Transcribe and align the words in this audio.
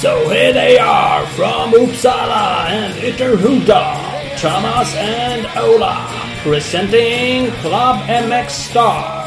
So 0.00 0.28
here 0.28 0.52
they 0.52 0.78
are 0.78 1.26
from 1.28 1.72
Uppsala 1.72 2.68
and 2.68 2.94
Ytterhuda, 2.94 4.38
Thomas 4.38 4.94
and 4.94 5.46
Ola, 5.56 6.06
presenting 6.42 7.50
Club 7.62 8.04
MX 8.06 8.50
Star. 8.50 9.26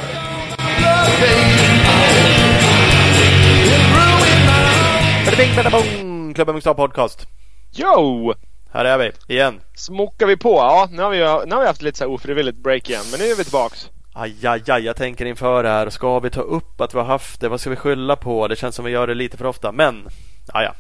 Bada 5.26 5.38
bing, 5.38 5.52
bada 5.52 5.70
bong! 5.70 6.34
Klubben 6.34 6.56
Mixstar 6.56 6.76
Podcast. 6.76 7.26
Jo! 7.74 8.34
Här 8.72 8.86
är 8.86 8.98
vi 8.98 9.12
igen. 9.34 9.62
Smockar 9.76 10.26
vi 10.26 10.38
på? 10.38 10.50
Ja, 10.56 10.88
nu 10.92 11.02
har 11.04 11.10
vi, 11.10 11.18
nu 11.18 11.56
har 11.56 11.62
vi 11.62 11.68
haft 11.68 11.82
lite 11.82 11.98
så 11.98 12.04
här 12.04 12.12
ofrivilligt 12.12 12.58
break 12.58 12.90
igen. 12.90 13.04
Men 13.12 13.20
nu 13.20 13.26
är 13.26 13.36
vi 13.36 13.44
tillbaks. 13.44 13.90
Aj, 14.14 14.36
aj, 14.48 14.64
aj, 14.68 14.86
jag 14.86 14.96
tänker 14.96 15.26
inför 15.26 15.64
det 15.64 15.70
här. 15.70 15.90
Ska 15.90 16.20
vi 16.20 16.30
ta 16.30 16.42
upp 16.42 16.82
att 16.82 16.94
vi 16.94 16.98
har 16.98 17.06
haft 17.06 17.42
det? 17.42 17.50
Vad 17.50 17.62
ska 17.62 17.70
vi 17.70 17.76
skylla 17.76 18.16
på? 18.16 18.48
Det 18.48 18.56
känns 18.56 18.76
som 18.76 18.86
vi 18.86 18.92
gör 18.92 19.08
det 19.08 19.14
lite 19.14 19.38
för 19.38 19.46
ofta. 19.46 19.72
Men, 19.72 20.08
ja, 20.54 20.64
ja. 20.64 20.74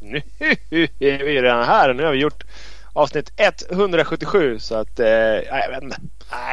Nu 0.00 0.16
är 0.98 1.24
vi 1.24 1.42
redan 1.42 1.64
här. 1.64 1.94
Nu 1.94 2.04
har 2.04 2.12
vi 2.12 2.18
gjort 2.18 2.44
avsnitt 2.92 3.32
177. 3.70 4.58
Så 4.58 4.74
att, 4.74 5.00
eh, 5.00 5.08
ja, 5.08 5.58
jag 5.58 5.68
vet 5.70 5.82
inte. 5.82 5.96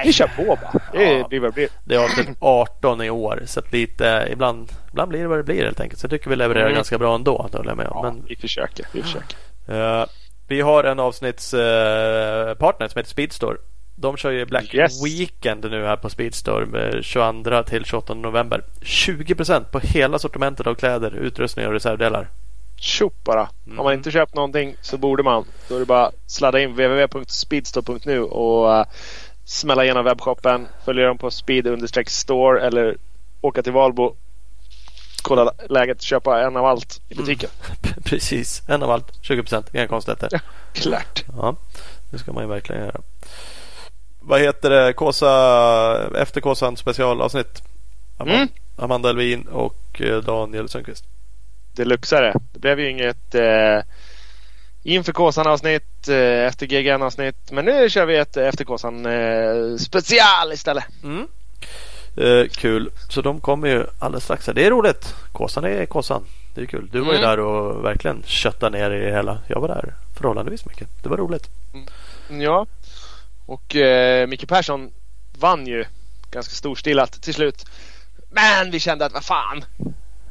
Vi 0.05 0.14
kör 0.14 0.27
på 0.27 0.44
bara. 0.45 0.81
Det 0.94 1.03
Ja. 1.14 1.27
blir 1.27 1.39
vad 1.39 1.50
det 1.50 1.53
blir. 1.53 1.70
Det 1.86 1.95
är 1.95 2.00
avsnitt 2.03 2.27
18 2.39 3.02
i 3.02 3.09
år. 3.09 3.44
Så 3.45 3.59
att 3.59 3.72
lite, 3.73 4.27
ibland, 4.31 4.72
ibland 4.91 5.09
blir 5.09 5.20
det 5.22 5.27
vad 5.27 5.39
det 5.39 5.44
blir 5.44 5.64
helt 5.66 5.80
enkelt. 5.80 6.00
Så 6.00 6.05
jag 6.05 6.11
tycker 6.11 6.30
vi 6.30 6.36
levererar 6.36 6.66
Mm. 6.66 6.75
ganska 6.75 6.98
bra 6.98 7.16
ändå. 7.16 7.50
Håller 7.53 7.70
jag 7.70 7.77
med 7.77 7.88
om. 7.88 8.05
Ja, 8.05 8.11
Men 8.11 8.25
vi 8.27 8.36
försöker. 8.36 8.86
Vi 8.91 9.02
försöker. 9.02 9.38
Eh, 9.67 10.05
vi 10.48 10.62
har 10.62 10.84
en 10.84 11.00
avsnittspartner 11.00 12.56
partner 12.56 12.88
som 12.88 13.00
heter 13.00 13.10
Speedstore. 13.10 13.58
De 13.96 14.18
kör 14.18 14.32
ju 14.32 14.46
Black 14.46 14.73
Yes. 14.73 15.06
Weekend 15.06 15.72
nu 15.72 15.86
här 15.86 15.98
på 15.98 16.10
Speedstore 16.10 16.66
med 16.66 17.04
22 17.04 17.64
till 17.64 17.86
28 17.86 18.14
november. 18.14 18.64
20% 18.81 19.64
på 19.64 19.80
hela 19.80 20.20
sortimentet 20.20 20.67
av 20.67 20.76
kläder, 20.76 21.12
utrustning 21.16 21.67
och 21.67 21.73
reservdelar. 21.73 22.28
Tjopp 22.80 23.23
bara. 23.23 23.50
Mm. 23.66 23.78
Har 23.78 23.84
man 23.84 23.94
inte 23.94 24.12
köpt 24.12 24.36
någonting 24.36 24.76
så 24.81 24.98
borde 24.98 25.23
man. 25.23 25.45
Då 25.70 25.76
är 25.76 25.80
det 25.80 25.86
bara 25.86 26.06
att 26.06 26.16
sladda 26.28 26.59
in 26.59 26.72
www.speedstore.nu 26.72 28.22
och 28.22 28.70
uh, 28.70 28.86
smälla 29.45 29.84
igenom 29.84 30.06
webbshoppen. 30.06 30.67
Följa 30.86 31.08
dem 31.08 31.17
på 31.17 31.30
speed-store 31.32 32.61
eller 32.61 32.98
åka 33.42 33.64
till 33.64 33.73
Valbo. 33.73 34.16
Kolla 35.28 35.52
läget, 35.70 36.02
köpa 36.02 36.42
en 36.42 36.58
av 36.58 36.66
allt 36.66 37.02
i 37.09 37.16
butiken. 37.16 37.50
Precis, 38.06 38.61
en 38.67 38.83
av 38.83 38.92
allt. 38.92 39.11
20%, 39.22 39.64
inga 39.73 39.88
konstigheter. 39.88 40.30
Ja. 40.31 40.39
Klart. 40.73 41.23
Ja, 41.38 41.56
det 42.09 42.17
ska 42.20 42.33
man 42.33 42.44
ju 42.44 42.50
verkligen 42.50 42.81
göra. 42.81 43.02
Vad 44.20 44.42
heter 44.42 44.70
det? 44.70 44.94
Kåsa, 44.94 46.17
efter 46.22 46.42
Kåsan 46.42 46.78
specialavsnitt. 46.78 47.61
Amanda, 48.17 48.36
Mm. 48.38 48.48
Amanda 48.75 49.09
Elvin 49.09 49.48
och 49.48 50.02
eh, 50.02 50.17
Daniel 50.17 50.70
Sundqvist. 50.70 51.05
Det 51.75 51.86
luxade. 51.86 52.33
Det 52.53 52.59
blev 52.59 52.80
ju 52.80 52.89
inget 52.89 53.36
eh, 53.36 53.80
inför 54.83 55.11
Kåsan 55.14 55.48
avsnitt, 55.48 56.08
eh, 56.08 56.16
efter 56.45 56.66
GGN 56.66 57.02
avsnitt. 57.03 57.52
Men 57.52 57.66
nu 57.66 57.89
kör 57.89 58.05
vi 58.05 58.17
ett 58.17 58.38
efter 58.38 58.66
Kåsan 58.66 59.05
eh, 59.05 59.78
special 59.80 60.53
istället. 60.53 60.86
Mm. 61.03 61.28
Eh, 62.18 62.48
kul. 62.52 62.90
Så 63.10 63.22
de 63.22 63.42
kommer 63.42 63.68
ju 63.68 63.86
alldeles 64.00 64.23
strax. 64.23 64.48
här. 64.48 64.54
Det 64.54 64.66
är 64.66 64.72
roligt. 64.72 65.16
Kåsan 65.32 65.64
är 65.66 65.86
Kåsan. 65.86 66.23
Det 66.56 66.62
är 66.62 66.66
kul. 66.66 66.90
Du 66.92 67.00
var 67.00 67.14
ju 67.14 67.18
Mm. 67.18 67.30
där 67.30 67.40
och 67.40 67.86
verkligen 67.86 68.23
köttade 68.26 68.78
ner 68.78 68.92
i 68.92 69.00
det 69.06 69.12
hela. 69.12 69.38
Jag 69.48 69.60
var 69.62 69.68
där 69.68 69.94
förhållandevis 70.18 70.66
mycket. 70.66 70.88
Det 71.04 71.10
var 71.10 71.18
roligt. 71.18 71.48
Ja. 72.30 72.66
Och 73.45 73.76
eh, 73.76 74.28
Micke 74.28 74.48
Persson 74.48 74.92
vann 75.40 75.68
ju 75.68 75.86
ganska 76.32 76.54
storstilat 76.56 77.12
till 77.22 77.34
slut. 77.34 77.66
Men 78.30 78.72
vi 78.72 78.80
kände 78.80 79.06
att 79.06 79.14
vad 79.14 79.23
fan. 79.23 79.66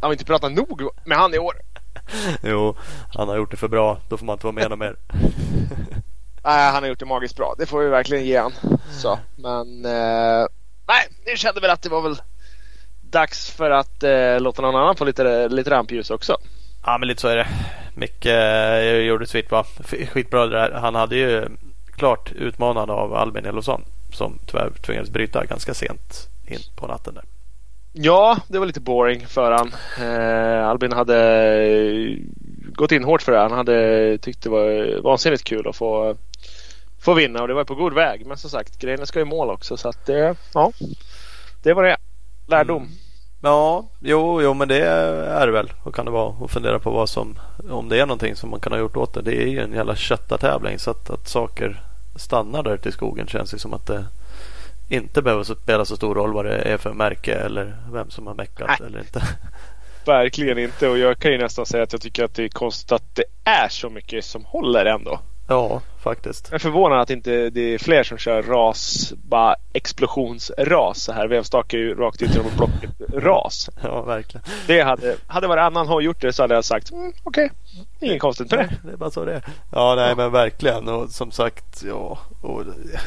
Har 0.01 0.09
vi 0.09 0.15
inte 0.15 0.25
pratat 0.25 0.53
nog 0.53 0.83
med 1.05 1.19
han 1.19 1.35
i 1.35 1.39
år? 1.39 1.55
Jo, 2.43 2.77
han 3.15 3.29
har 3.29 3.37
gjort 3.37 3.51
det 3.51 3.57
för 3.57 3.69
bra. 3.69 3.99
Då 4.09 4.17
får 4.17 4.27
man 4.27 4.33
inte 4.35 4.47
vara 4.47 4.55
med 4.55 4.71
någon 4.71 4.79
mer. 4.79 4.97
Nej, 6.45 6.71
han 6.73 6.83
har 6.83 6.87
gjort 6.89 6.99
det 6.99 7.07
magiskt 7.07 7.37
bra. 7.37 7.55
Det 7.59 7.67
får 7.67 7.81
vi 7.81 7.89
verkligen 7.89 8.25
ge 8.25 8.39
han. 8.39 8.53
Så, 8.93 9.19
men 9.37 9.85
eh, 9.85 10.47
nej, 10.89 11.09
nu 11.27 11.37
kände 11.37 11.61
väl 11.61 11.71
att 11.71 11.83
det 11.83 11.89
var 11.89 12.03
väl 12.03 12.17
dags 13.11 13.51
för 13.51 13.71
att 13.71 14.03
eh, 14.03 14.41
låta 14.41 14.63
någon 14.63 14.77
annan 14.77 14.97
få 14.97 15.05
lite, 15.05 15.49
lite 15.49 15.71
rampljus 15.71 16.11
också. 16.11 16.37
Ja, 16.85 16.99
men 16.99 17.09
lite 17.09 17.21
så 17.21 17.29
är 17.29 17.37
det. 17.37 17.47
Micke 17.95 18.27
eh, 18.27 18.97
gjorde 19.07 19.27
skitbra. 19.27 19.65
F- 19.81 20.09
Skitbra 20.13 20.47
det 20.47 20.57
där. 20.59 20.71
Han 20.73 20.95
hade 20.95 21.17
ju 21.17 21.49
klart 21.97 22.33
utmanande 22.33 22.93
av 22.95 23.15
Albin 23.15 23.47
Elofsson. 23.47 23.85
Som 24.13 24.39
tyvärr 24.47 24.71
tvingades 24.71 25.11
bryta 25.11 25.45
ganska 25.45 25.75
sent 25.75 26.29
in 26.47 26.59
på 26.77 26.87
natten 26.87 27.15
där. 27.15 27.25
Ja, 27.93 28.39
det 28.49 28.59
var 28.59 28.67
lite 28.67 28.81
boring 28.81 29.27
för 29.27 29.53
han. 29.53 29.73
Eh, 30.01 30.69
Albin 30.69 30.93
hade 30.93 31.17
eh, 31.67 32.17
gått 32.75 32.93
in 32.93 33.05
hårt 33.05 33.23
för 33.23 33.33
det. 33.33 33.39
Han 33.39 33.53
hade 33.53 34.19
tyckt 34.19 34.43
det 34.43 34.49
var 34.51 35.01
vansinnigt 35.03 35.45
kul 35.45 35.69
att 35.69 35.77
få, 35.77 36.17
få 37.07 37.15
vinna 37.15 37.43
och 37.43 37.49
det 37.49 37.55
var 37.55 37.65
på 37.65 37.75
god 37.75 37.93
väg. 37.95 38.27
Men 38.27 38.37
som 38.37 38.51
sagt, 38.51 38.79
grejerna 38.79 39.07
ska 39.07 39.21
i 39.21 39.25
mål 39.25 39.51
också 39.51 39.77
så 39.77 39.89
att 39.89 40.07
det, 40.07 40.37
ja, 40.55 40.73
det 41.63 41.73
var 41.73 41.83
det. 41.83 41.97
Lärdom. 42.47 42.83
Mm. 42.83 42.93
Ja, 43.43 43.89
jo, 44.01 44.43
jo, 44.43 44.55
men 44.55 44.69
det 44.69 44.81
är 44.81 45.47
det 45.47 45.53
väl. 45.53 45.73
Och 45.83 45.95
kan 45.95 46.05
det 46.05 46.11
vara. 46.11 46.35
Och 46.41 46.51
fundera 46.51 46.79
på 46.79 46.91
vad 46.91 47.09
som, 47.09 47.39
om 47.71 47.89
det 47.89 48.01
är 48.01 48.07
någonting 48.07 48.37
som 48.37 48.51
man 48.51 48.61
kan 48.61 48.73
ha 48.73 48.79
gjort 48.79 48.97
åt 48.97 49.15
det. 49.15 49.23
Det 49.23 49.43
är 49.43 49.47
ju 49.47 49.61
en 49.61 49.73
jävla 49.73 49.97
köttartävling. 49.97 50.79
Så 50.79 50.91
att, 50.91 51.11
att 51.11 51.29
saker 51.29 51.81
stannar 52.17 52.63
där 52.63 52.77
till 52.77 52.93
skogen 52.93 53.27
känns 53.27 53.51
det 53.51 53.59
som 53.59 53.75
att 53.75 53.87
det 53.87 54.05
inte 54.89 55.23
behöver 55.23 55.45
spela 55.45 55.85
så 55.85 55.97
stor 55.97 56.15
roll 56.15 56.33
vad 56.33 56.45
det 56.45 56.59
är 56.59 56.77
för 56.77 56.93
märke 56.93 57.35
eller 57.35 57.77
vem 57.93 58.11
som 58.11 58.27
har 58.27 58.35
meckat 58.35 58.81
eller 58.81 58.99
inte. 58.99 59.23
Verkligen 60.07 60.59
inte 60.59 60.89
och 60.89 60.99
jag 60.99 61.19
kan 61.19 61.33
ju 61.33 61.39
nästan 61.39 61.67
säga 61.67 61.83
att 61.83 61.93
jag 61.93 62.03
tycker 62.03 62.25
att 62.25 62.35
det 62.35 62.45
är 62.45 62.49
konstigt 62.49 62.93
att 62.93 63.15
det 63.15 63.25
är 63.45 63.69
så 63.69 63.91
mycket 63.91 64.25
som 64.25 64.45
håller 64.45 64.87
ändå. 64.87 65.21
Ja, 65.49 65.81
faktiskt. 66.03 66.49
Jag 66.51 66.55
är 66.55 66.59
förvånad 66.59 67.01
att 67.01 67.11
inte 67.11 67.51
det 67.51 67.75
är 67.75 67.79
fler 67.79 68.03
som 68.03 68.19
kör 68.19 68.43
ras, 68.43 69.13
bara 69.23 69.55
explosionsras 69.73 71.03
så 71.03 71.13
här. 71.13 71.29
Vevstak 71.29 71.75
är 71.75 71.79
ju 71.79 71.95
rakt 71.95 72.23
ut 72.23 72.35
genom 72.35 72.51
blocket 72.57 72.91
ras. 73.13 73.71
Ja, 73.83 74.03
verkligen. 74.03 74.45
Det 74.67 74.81
hade, 74.81 75.17
hade 75.27 75.47
varannan 75.47 75.89
har 75.89 76.01
gjort 76.01 76.21
det 76.21 76.33
så 76.33 76.43
hade 76.43 76.55
jag 76.55 76.65
sagt 76.65 76.91
mm, 76.91 77.13
okej, 77.23 77.51
inget 78.01 78.21
konstigt 78.21 78.51
med 78.51 78.59
det. 78.59 78.89
Det 78.89 78.93
är 78.93 78.97
bara 78.97 79.11
så 79.11 79.25
det 79.25 79.35
är. 79.35 79.43
Ja, 79.73 79.95
nej, 79.95 80.15
men 80.17 80.33
verkligen. 80.33 80.89
Och 80.89 81.11
som 81.11 81.31
sagt, 81.31 81.83
ja, 81.83 82.19
och, 82.43 82.63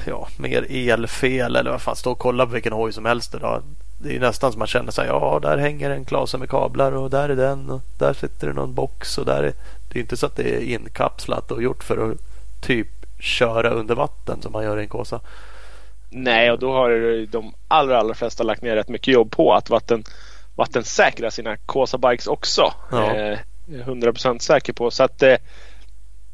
ja, 0.08 0.28
mer 0.38 0.66
elfel 0.70 1.56
eller 1.56 1.72
vad 1.72 1.82
fan. 1.82 1.96
Stå 1.96 2.12
och 2.12 2.20
kolla 2.20 2.46
på 2.46 2.52
vilken 2.52 2.74
hoj 2.74 2.94
som 2.94 3.06
helst 3.06 3.36
idag. 3.36 3.62
Det 4.02 4.16
är 4.16 4.20
nästan 4.20 4.52
som 4.52 4.60
man 4.60 4.68
känner 4.68 4.92
sig. 4.92 5.08
Ja, 5.08 5.40
där 5.42 5.58
hänger 5.58 5.90
en 5.90 6.06
klase 6.06 6.38
med 6.38 6.50
kablar 6.50 6.92
och 6.92 7.10
där 7.10 7.30
är 7.30 7.36
den 7.36 7.70
och 7.70 7.82
där 7.98 8.14
sitter 8.14 8.48
det 8.48 8.54
någon 8.54 8.74
box 8.74 9.18
och 9.18 9.26
där 9.26 9.44
är. 9.44 9.54
Det 9.92 10.00
är 10.00 10.02
inte 10.02 10.18
så 10.18 10.26
att 10.26 10.36
det 10.36 10.56
är 10.56 10.62
inkapslat 10.62 11.52
och 11.52 11.64
gjort 11.64 11.84
för 11.84 12.12
att 12.12 12.18
typ 12.62 12.88
köra 13.20 13.70
under 13.70 13.96
vatten 13.96 14.42
som 14.42 14.52
man 14.52 14.64
gör 14.64 14.78
i 14.80 14.82
en 14.82 14.88
Kåsa. 14.90 15.20
Nej, 16.10 16.52
och 16.52 16.60
då 16.60 16.72
har 16.74 17.26
de 17.32 17.54
allra, 17.68 18.00
allra 18.00 18.14
flesta 18.14 18.44
lagt 18.44 18.62
ner 18.62 18.76
rätt 18.76 18.90
mycket 18.90 19.14
jobb 19.14 19.32
på 19.32 19.54
att 19.54 19.70
vatten, 19.70 20.04
vattensäkra 20.56 21.32
sina 21.32 21.58
Kåsa 21.58 21.98
bikes 21.98 22.28
också. 22.28 22.74
Ja. 22.92 23.16
Eh, 23.16 23.40
100% 23.68 24.40
säker 24.40 24.74
på. 24.74 24.92
Så 24.92 25.04
att, 25.04 25.24
eh, 25.24 25.36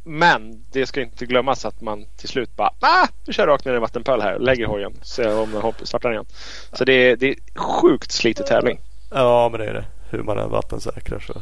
men 0.03 0.65
det 0.71 0.85
ska 0.85 1.01
inte 1.01 1.25
glömmas 1.25 1.65
att 1.65 1.81
man 1.81 2.05
till 2.17 2.29
slut 2.29 2.55
bara 2.55 2.69
ah, 2.79 3.07
vi 3.25 3.33
kör 3.33 3.47
rakt 3.47 3.65
ner 3.65 3.71
i 3.71 3.75
en 3.75 3.81
vattenpöl 3.81 4.21
här. 4.21 4.39
Lägger 4.39 4.65
hojen. 4.65 4.93
Ser 5.01 5.39
om 5.39 5.51
den 5.51 5.61
hopp- 5.61 5.87
startar 5.87 6.11
igen. 6.11 6.25
Så 6.73 6.85
det 6.85 6.93
är, 6.93 7.15
det 7.15 7.29
är 7.29 7.35
sjukt 7.59 8.11
slitig 8.11 8.45
tävling. 8.45 8.79
Ja, 9.11 9.49
men 9.49 9.59
det 9.59 9.65
är 9.65 9.73
det. 9.73 9.85
Hur 10.09 10.23
man 10.23 10.39
än 10.39 10.49
vattensäkrar 10.49 11.19
så. 11.19 11.41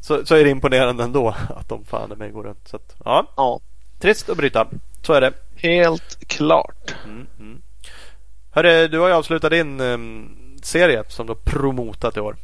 Så, 0.00 0.26
så 0.26 0.34
är 0.34 0.44
det 0.44 0.50
imponerande 0.50 1.04
ändå 1.04 1.34
att 1.56 1.68
de 1.68 1.84
fan 1.84 2.12
är 2.12 2.16
med 2.16 2.32
går 2.32 2.42
runt. 2.42 2.68
Så 2.68 2.76
att, 2.76 2.94
ja, 3.04 3.26
Ja, 3.36 3.60
trist 3.98 4.28
att 4.28 4.36
bryta. 4.36 4.66
Så 5.02 5.12
är 5.12 5.20
det. 5.20 5.32
helt 5.56 6.28
klart. 6.28 6.94
Mm, 7.04 7.26
mm. 7.38 7.62
Hörru, 8.50 8.88
du 8.88 8.98
har 8.98 9.08
ju 9.08 9.14
avslutat 9.14 9.50
din 9.50 9.80
um, 9.80 10.36
serie 10.62 11.04
som 11.08 11.26
du 11.26 11.30
har 11.30 11.40
promotat 11.44 12.16
i 12.16 12.20
år. 12.20 12.36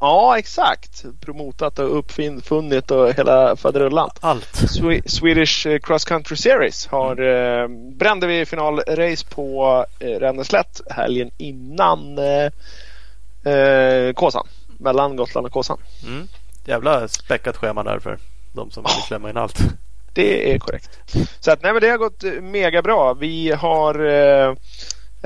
Ja, 0.00 0.38
exakt. 0.38 1.04
Promotat 1.20 1.78
och 1.78 1.98
uppfunnit 1.98 2.90
och 2.90 3.12
hela 3.12 3.56
faderullan. 3.56 4.10
Allt. 4.20 4.52
Swe- 4.54 5.08
Swedish 5.08 5.66
eh, 5.66 5.78
Cross 5.78 6.04
Country 6.04 6.36
Series 6.36 6.86
har 6.86 7.20
eh, 7.20 7.68
brände 7.68 8.26
vi 8.26 8.46
finalrace 8.46 9.26
på 9.30 9.86
eh, 9.98 10.06
Ränneslätt 10.08 10.80
helgen 10.90 11.30
innan 11.36 12.18
eh, 12.18 13.52
eh, 13.52 14.12
Kåsan. 14.12 14.46
Mellan 14.78 15.16
Gotland 15.16 15.46
och 15.46 15.52
Kåsan. 15.52 15.78
Mm. 16.06 16.28
Jävla 16.64 17.08
späckat 17.08 17.56
schema 17.56 17.82
där 17.82 17.98
för 17.98 18.18
de 18.52 18.70
som 18.70 18.82
vill 18.82 18.92
klämma 19.06 19.30
in 19.30 19.36
allt. 19.36 19.58
Det 20.12 20.54
är 20.54 20.58
korrekt. 20.58 20.98
Så 21.40 21.50
att 21.50 21.62
nej 21.62 21.72
men 21.72 21.82
det 21.82 21.88
har 21.88 21.98
gått 21.98 22.24
eh, 22.24 22.32
mega 22.32 22.82
bra. 22.82 23.14
Vi 23.14 23.50
har 23.50 24.04
eh, 24.04 24.54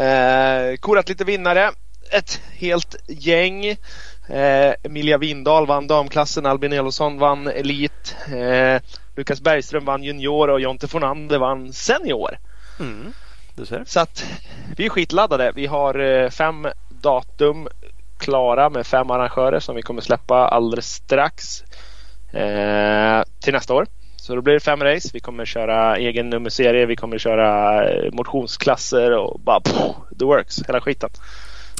eh, 0.06 0.76
korat 0.76 1.08
lite 1.08 1.24
vinnare. 1.24 1.70
Ett 2.10 2.40
helt 2.52 2.96
gäng. 3.08 3.66
Eh, 4.28 4.74
Emilia 4.82 5.18
Windahl 5.18 5.66
vann 5.66 5.86
damklassen. 5.86 6.46
Albin 6.46 6.72
Elofsson 6.72 7.18
vann 7.18 7.46
elit. 7.46 8.16
Eh, 8.26 8.82
Lukas 9.16 9.40
Bergström 9.40 9.84
vann 9.84 10.02
junior 10.02 10.50
och 10.50 10.60
Jonte 10.60 10.88
Fornander 10.88 11.38
vann 11.38 11.72
senior. 11.72 12.38
Mm. 12.80 13.12
du 13.54 13.66
ser. 13.66 13.84
Så 13.86 14.00
att 14.00 14.24
vi 14.76 14.86
är 14.86 14.90
skitladdade. 14.90 15.52
Vi 15.54 15.66
har 15.66 15.98
eh, 15.98 16.30
fem 16.30 16.66
datum 16.88 17.68
klara 18.18 18.70
med 18.70 18.86
fem 18.86 19.10
arrangörer 19.10 19.60
som 19.60 19.76
vi 19.76 19.82
kommer 19.82 20.00
släppa 20.00 20.48
alldeles 20.48 20.94
strax 20.94 21.62
eh, 22.32 23.22
till 23.40 23.52
nästa 23.52 23.74
år. 23.74 23.86
Så 24.26 24.34
då 24.34 24.40
blir 24.42 24.54
det 24.54 24.60
fem 24.60 24.82
race. 24.84 25.10
Vi 25.12 25.20
kommer 25.20 25.44
köra 25.44 25.96
egen 25.96 26.30
nummerserie. 26.30 26.86
Vi 26.86 26.96
kommer 26.96 27.18
köra 27.18 27.84
eh, 27.90 28.12
motionsklasser 28.12 29.12
och 29.18 29.40
bara 29.40 29.60
pff, 29.60 29.76
the 30.18 30.24
works, 30.24 30.62
hela 30.66 30.80
skiten. 30.80 31.10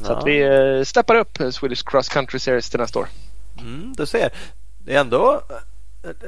Så 0.03 0.13
Ja. 0.13 0.17
att 0.19 0.27
vi 0.27 0.43
eh, 0.43 0.83
steppar 0.85 1.15
upp 1.15 1.39
Swedish 1.53 1.85
Cross 1.91 2.09
Country 2.09 2.39
Series 2.39 2.71
till 2.71 2.81
nästa 2.81 2.99
år. 2.99 3.07
Mm, 3.59 3.93
du 3.97 4.07
ser. 4.07 4.31
Det 4.85 4.95
är 4.97 5.01
ändå 5.01 5.41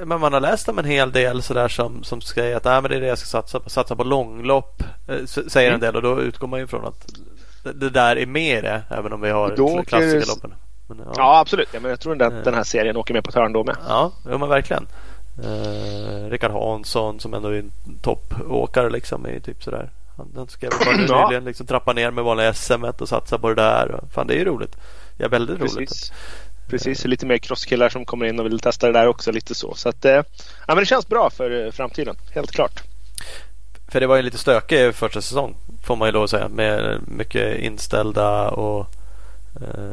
men 0.07 0.21
man 0.21 0.33
har 0.33 0.41
läst 0.41 0.69
om 0.69 0.79
en 0.79 0.85
hel 0.85 1.13
del 1.13 1.43
sådär 1.43 1.69
som, 1.69 2.05
som 2.05 2.21
säger 2.21 2.57
att 2.57 2.65
Nej, 2.65 2.83
men 2.83 2.91
det 2.91 2.97
är 2.97 3.01
det 3.01 3.07
jag 3.07 3.19
ska 3.19 3.27
satsa 3.27 3.61
på. 3.61 3.71
Satsa 3.71 3.97
på 3.97 4.05
långlopp 4.05 4.83
eh, 5.09 5.25
säger 5.27 5.71
en 5.71 5.75
Mm. 5.75 5.81
del 5.81 5.97
och 5.97 6.03
då 6.03 6.21
utgår 6.23 6.49
man 6.49 6.61
ju 6.61 6.67
från 6.67 6.85
att 6.87 7.07
det, 7.75 7.91
där 7.91 8.17
är 8.17 8.27
med 8.27 8.65
det 8.65 8.83
även 8.91 9.13
om 9.13 9.21
vi 9.21 9.31
har 9.31 9.57
Då 9.57 9.83
klassikerloppen. 9.83 10.55
Men, 10.89 10.99
ja. 10.99 11.13
Ja, 11.17 11.39
absolut. 11.41 11.69
Ja, 11.73 11.81
men 11.81 11.91
jag 11.91 12.01
tror 12.01 12.23
Eh. 12.23 12.27
att 12.29 12.45
den 12.45 12.55
här 12.55 12.65
serien 12.65 12.97
åker 12.97 13.15
med 13.15 13.25
på 13.25 13.29
ett 13.29 13.35
hörn 13.35 13.53
då 13.53 13.65
med. 13.65 13.77
Ja, 13.89 14.13
jo, 14.31 14.39
men 14.39 14.49
verkligen. 14.49 14.87
Eh, 15.45 16.31
Rickard 16.31 16.51
Hansson 16.51 17.21
som 17.21 17.35
ändå 17.35 17.49
är 17.49 17.59
en 17.59 17.73
toppåkare 18.03 18.91
liksom 18.91 19.27
är 19.27 19.41
typ 19.41 19.63
sådär. 19.63 19.91
Han, 20.17 20.33
han 20.37 20.49
skrev 20.49 20.71
bara 20.71 20.97
Ja. 21.09 21.27
nyligen 21.27 21.45
liksom 21.45 21.67
trappa 21.67 21.93
ner 21.93 22.11
med 22.11 22.25
vanliga 22.25 22.55
SM 22.55 22.85
och 22.99 23.09
satsa 23.09 23.39
på 23.39 23.49
det 23.49 23.55
där. 23.55 24.01
Fan 24.13 24.27
det 24.27 24.35
är 24.35 24.39
ju 24.39 24.45
roligt. 24.45 24.77
Ja, 25.17 25.29
väldigt 25.29 25.61
roligt. 25.61 25.77
Precis. 25.89 26.13
Precis, 26.69 27.05
lite 27.05 27.27
mer 27.27 27.39
crosskillar 27.39 27.89
som 27.89 28.05
kommer 28.05 28.27
in 28.27 28.41
och 28.41 28.47
vill 28.47 28.61
testa 28.61 28.87
det 28.87 28.93
där 28.93 29.07
också. 29.07 29.33
Lite 29.33 29.55
så. 29.55 29.75
så 29.75 29.89
att, 29.89 30.05
eh, 30.05 30.13
ja, 30.13 30.25
men 30.67 30.77
det 30.77 30.87
känns 30.87 31.09
bra 31.09 31.31
för 31.31 31.67
eh, 31.67 31.71
framtiden. 31.73 32.17
Helt 32.35 32.51
klart. 32.51 32.83
För 33.89 34.01
det 34.01 34.07
var 34.07 34.17
ju 34.17 34.23
lite 34.23 34.39
stökig 34.39 34.95
första 34.95 35.21
säsong 35.21 35.57
får 35.83 35.97
man 35.97 36.09
ju 36.09 36.13
lov 36.13 36.25
att 36.25 36.31
säga. 36.31 36.49
Med 36.49 37.01
mycket 37.07 37.59
inställda 37.59 38.51
och 38.51 38.87
eh, 39.61 39.93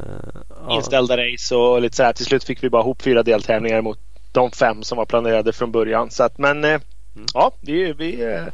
ja. 0.67 0.75
Inställda 0.75 1.17
race 1.17 1.55
och 1.55 1.81
lite 1.81 1.95
så 1.95 2.03
här. 2.03 2.13
Till 2.13 2.25
slut 2.25 2.43
fick 2.43 2.63
vi 2.63 2.69
bara 2.69 2.81
ihop 2.81 3.01
fyra 3.01 3.23
deltävlingar 3.23 3.81
mot 3.81 3.99
de 4.35 4.51
fem 4.51 4.83
som 4.83 4.97
var 4.97 5.05
planerade 5.05 5.53
från 5.53 5.71
början. 5.71 6.11
Så 6.11 6.23
att, 6.23 6.37
men 6.37 6.63
eh, 6.63 6.79
Mm. 7.15 7.25
ja, 7.33 7.51
vi, 7.61 7.93
vi 7.93 8.23
är 8.23 8.51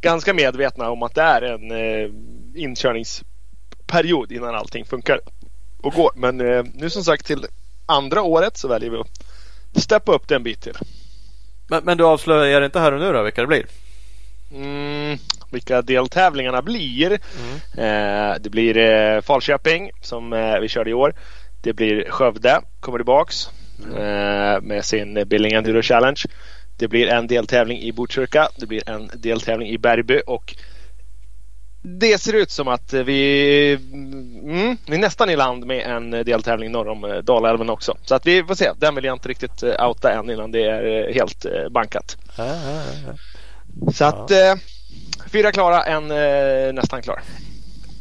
ganska 0.00 0.34
medvetna 0.34 0.90
om 0.90 1.02
att 1.02 1.14
det 1.14 1.22
är 1.22 1.42
en 1.42 1.70
eh, 1.70 2.10
inkörningsperiod 2.54 4.32
innan 4.32 4.54
allting 4.54 4.84
funkar 4.84 5.20
och 5.82 5.92
går. 5.92 6.10
Men 6.14 6.40
eh, 6.40 6.64
nu 6.74 6.90
som 6.90 7.04
sagt 7.04 7.26
till 7.26 7.46
andra 7.86 8.22
året 8.22 8.56
så 8.56 8.68
väljer 8.68 8.90
vi 8.90 8.96
att 8.98 9.82
steppa 9.82 10.12
upp 10.12 10.28
det 10.28 10.34
en 10.34 10.42
bit 10.42 10.60
till. 10.62 10.76
Men, 11.68 11.84
men 11.84 11.98
du 11.98 12.04
avslöjar 12.04 12.62
inte 12.62 12.80
här 12.80 12.92
och 12.92 13.00
nu 13.00 13.12
då 13.12 13.22
vilka 13.22 13.40
det 13.40 13.46
blir? 13.46 13.66
Mm, 14.52 15.18
vilka 15.50 15.82
deltävlingarna 15.82 16.62
blir. 16.62 17.12
Eh, 17.78 18.34
det 18.40 18.50
blir 18.50 18.76
eh, 18.76 19.20
Falköping 19.20 19.90
som 20.02 20.32
eh, 20.32 20.58
vi 20.58 20.68
körde 20.68 20.90
i 20.90 20.94
år. 20.94 21.14
Det 21.62 21.72
blir 21.72 22.10
Skövde, 22.10 22.60
kommer 22.80 22.98
tillbaks 22.98 23.48
eh, 23.48 23.63
med 24.62 24.84
sin 24.84 25.24
Billing 25.26 25.52
Enduro 25.52 25.82
Challenge. 25.82 26.22
Det 26.78 26.88
blir 26.88 27.08
en 27.08 27.26
deltävling 27.26 27.78
i 27.78 27.92
Botkyrka. 27.92 28.48
Det 28.56 28.66
blir 28.66 28.88
en 28.88 29.10
deltävling 29.14 29.68
i 29.68 29.78
Bergby 29.78 30.20
och 30.26 30.56
det 31.86 32.20
ser 32.20 32.32
ut 32.32 32.50
som 32.50 32.68
att 32.68 32.92
vi, 32.92 33.72
mm, 33.92 34.76
vi 34.86 34.94
är 34.94 34.98
nästan 34.98 35.30
i 35.30 35.36
land 35.36 35.66
med 35.66 35.86
en 35.86 36.10
deltävling 36.10 36.72
norr 36.72 36.88
om 36.88 37.04
eh, 37.04 37.16
Dalälven 37.16 37.70
också. 37.70 37.96
Så 38.04 38.14
att 38.14 38.26
vi 38.26 38.44
får 38.44 38.54
se. 38.54 38.72
Den 38.76 38.94
vill 38.94 39.04
jag 39.04 39.14
inte 39.14 39.28
riktigt 39.28 39.62
eh, 39.62 39.88
outa 39.88 40.12
än 40.12 40.30
innan 40.30 40.52
det 40.52 40.64
är 40.64 41.08
eh, 41.08 41.14
helt 41.14 41.44
eh, 41.44 41.68
bankat. 41.70 42.16
Ja, 42.36 42.46
ja, 42.46 42.82
ja. 43.06 43.92
Så 43.92 44.04
att 44.04 44.30
eh, 44.30 44.54
fyra 45.32 45.52
klara, 45.52 45.82
en 45.82 46.10
eh, 46.10 46.72
nästan 46.72 47.02
klar. 47.02 47.22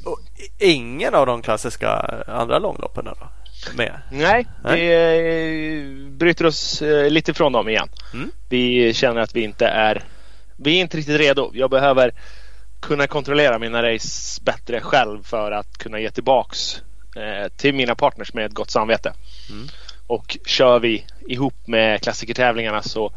Och 0.06 0.20
ingen 0.60 1.14
av 1.14 1.25
de 1.25 1.42
klassiska 1.42 1.90
andra 2.28 2.60
långloppen 2.60 3.06
då? 3.06 3.28
Med? 3.75 4.01
Nej, 4.12 4.48
vi 4.63 4.94
eh, 4.94 6.18
bryter 6.18 6.45
oss 6.45 6.81
eh, 6.81 7.10
lite 7.10 7.31
ifrån 7.31 7.51
dem 7.51 7.69
igen. 7.69 7.89
Mm. 8.13 8.31
Vi 8.50 8.94
känner 8.94 9.21
att 9.21 9.36
vi 9.36 9.44
inte 9.44 9.68
är 9.68 10.04
Vi 10.57 10.77
är 10.77 10.81
inte 10.81 10.98
riktigt 10.98 11.19
redo. 11.19 11.51
Jag 11.54 11.69
behöver 11.69 12.12
kunna 12.81 13.07
kontrollera 13.07 13.60
mina 13.60 13.83
race 13.83 14.42
bättre 14.44 14.81
själv 14.81 15.24
för 15.24 15.51
att 15.51 15.77
kunna 15.77 16.00
ge 16.00 16.10
tillbaks 16.12 16.81
eh, 17.15 17.48
till 17.57 17.75
mina 17.75 17.95
partners 17.95 18.33
med 18.33 18.45
ett 18.45 18.54
gott 18.54 18.71
samvete. 18.71 19.13
Mm. 19.50 19.68
Och 20.07 20.38
kör 20.45 20.80
vi 20.80 21.06
ihop 21.27 21.68
med 21.68 22.01
klassikertävlingarna 22.01 22.81
så 22.81 23.12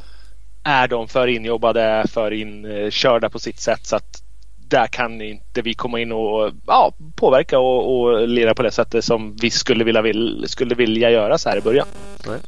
är 0.64 0.88
de 0.88 1.08
för 1.08 1.26
injobbade, 1.26 2.04
för 2.12 2.32
inkörda 2.32 3.30
på 3.30 3.38
sitt 3.38 3.60
sätt 3.60 3.86
så 3.86 3.96
att 3.96 4.22
där 4.68 4.86
kan 4.86 5.20
inte 5.22 5.62
vi 5.62 5.74
komma 5.74 6.00
in 6.00 6.12
och 6.12 6.50
ja, 6.66 6.92
påverka 7.16 7.58
och, 7.58 8.00
och 8.00 8.28
lira 8.28 8.54
på 8.54 8.62
det 8.62 8.70
sättet 8.70 9.04
som 9.04 9.36
vi 9.36 9.50
skulle 9.50 9.84
vilja, 9.84 10.02
vill, 10.02 10.44
skulle 10.48 10.74
vilja 10.74 11.10
göra 11.10 11.38
så 11.38 11.48
här 11.48 11.56
i 11.56 11.60
början. 11.60 11.86
Nej. 12.26 12.38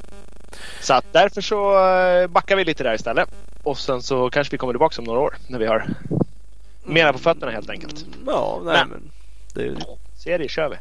Så 0.81 0.95
att 0.95 1.05
därför 1.13 1.41
så 1.41 1.89
eh, 1.89 2.27
backar 2.27 2.57
vi 2.57 2.65
lite 2.65 2.85
där 2.85 2.95
istället. 2.95 3.29
Och 3.63 3.79
sen 3.79 4.03
så 4.03 4.31
kanske 4.31 4.51
vi 4.51 4.59
kommer 4.59 4.73
tillbaka 4.73 4.95
om 4.99 5.05
några 5.05 5.21
år 5.21 5.35
när 5.49 5.59
vi 5.59 5.67
har 5.67 5.85
mera 6.85 7.13
på 7.13 7.19
fötterna 7.19 7.53
helt 7.53 7.71
enkelt. 7.71 8.05
Ja, 8.27 8.61
nej, 8.65 8.75
Men- 8.81 8.89
men 8.89 9.11
det 9.55 9.61
är 9.61 9.65
ju... 9.65 9.77
Serie 10.17 10.49
kör 10.49 10.69
vi. 10.69 10.77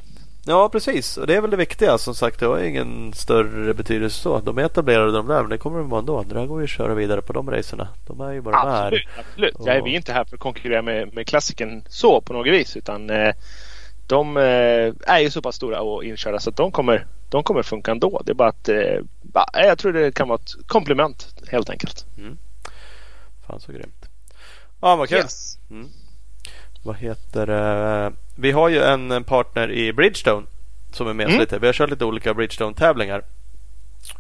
Ja, 0.48 0.70
precis. 0.70 1.18
Och 1.18 1.28
det 1.28 1.36
är 1.36 1.42
väl 1.42 1.52
det 1.52 1.58
viktiga. 1.58 1.98
Som 1.98 2.16
sagt, 2.16 2.40
det 2.40 2.46
har 2.46 2.60
ingen 2.60 3.14
större 3.14 3.74
betydelse 3.74 4.22
så. 4.22 4.40
De 4.40 4.58
är 4.58 4.64
etablerade 4.64 5.12
de 5.12 5.28
där, 5.28 5.42
men 5.42 5.50
det 5.50 5.58
kommer 5.58 5.78
de 5.80 5.90
vara 5.90 6.00
ändå. 6.00 6.24
Det 6.24 6.34
där 6.36 6.46
går 6.46 6.60
ju 6.60 6.64
att 6.64 6.70
köra 6.70 6.94
vidare 6.94 7.22
på 7.22 7.34
de 7.34 7.52
racerna. 7.52 7.88
De 8.08 8.22
är 8.22 8.32
ju 8.32 8.42
bara 8.42 8.56
Absolut, 8.58 9.06
där. 9.16 9.24
absolut. 9.30 9.56
Ja, 9.66 9.80
Och- 9.80 9.88
vi 9.88 9.92
är 9.92 9.96
inte 9.96 10.14
här 10.14 10.24
för 10.26 10.36
att 10.36 10.40
konkurrera 10.42 10.82
med, 10.82 11.14
med 11.14 11.28
klassiken 11.28 11.84
så 11.90 12.22
på 12.22 12.34
något 12.34 12.48
vis. 12.48 12.78
Utan 12.78 13.10
eh, 13.10 13.34
de 14.08 14.38
eh, 14.38 14.44
är 15.14 15.20
ju 15.20 15.30
så 15.30 15.42
pass 15.42 15.56
stora 15.56 15.82
och 15.82 16.04
inkörda 16.04 16.40
så 16.40 16.50
att 16.50 16.56
de 16.58 16.72
kommer, 16.72 17.06
de 17.30 17.44
kommer 17.44 17.64
funka 17.64 17.92
ändå. 17.92 18.22
Det 18.26 18.32
är 18.32 18.36
bara 18.36 18.50
att 18.50 18.70
eh, 18.70 19.00
va, 19.22 19.46
jag 19.54 19.78
tror 19.78 19.94
det 19.94 20.12
kan 20.16 20.28
vara 20.28 20.40
ett 20.40 20.68
komplement 20.68 21.28
helt 21.52 21.70
enkelt. 21.70 22.06
Fan 23.48 23.60
så 23.60 23.72
grymt. 23.72 24.06
Ja, 24.82 24.96
vad 24.96 25.10
kul. 25.10 25.18
Yes. 25.18 25.58
Vad 26.88 26.95
heter 26.98 27.45
det? 27.48 28.12
Vi 28.36 28.51
har 28.51 28.69
ju 28.69 28.81
en 28.84 29.24
partner 29.24 29.72
i 29.72 29.94
Bridgestone 29.94 30.45
som 30.94 31.07
är 31.07 31.13
med 31.13 31.28
Mm. 31.28 31.39
lite. 31.39 31.60
Vi 31.60 31.66
har 31.66 31.74
kört 31.74 31.89
lite 31.89 32.06
olika 32.06 32.34
Bridgestone-tävlingar. 32.34 33.22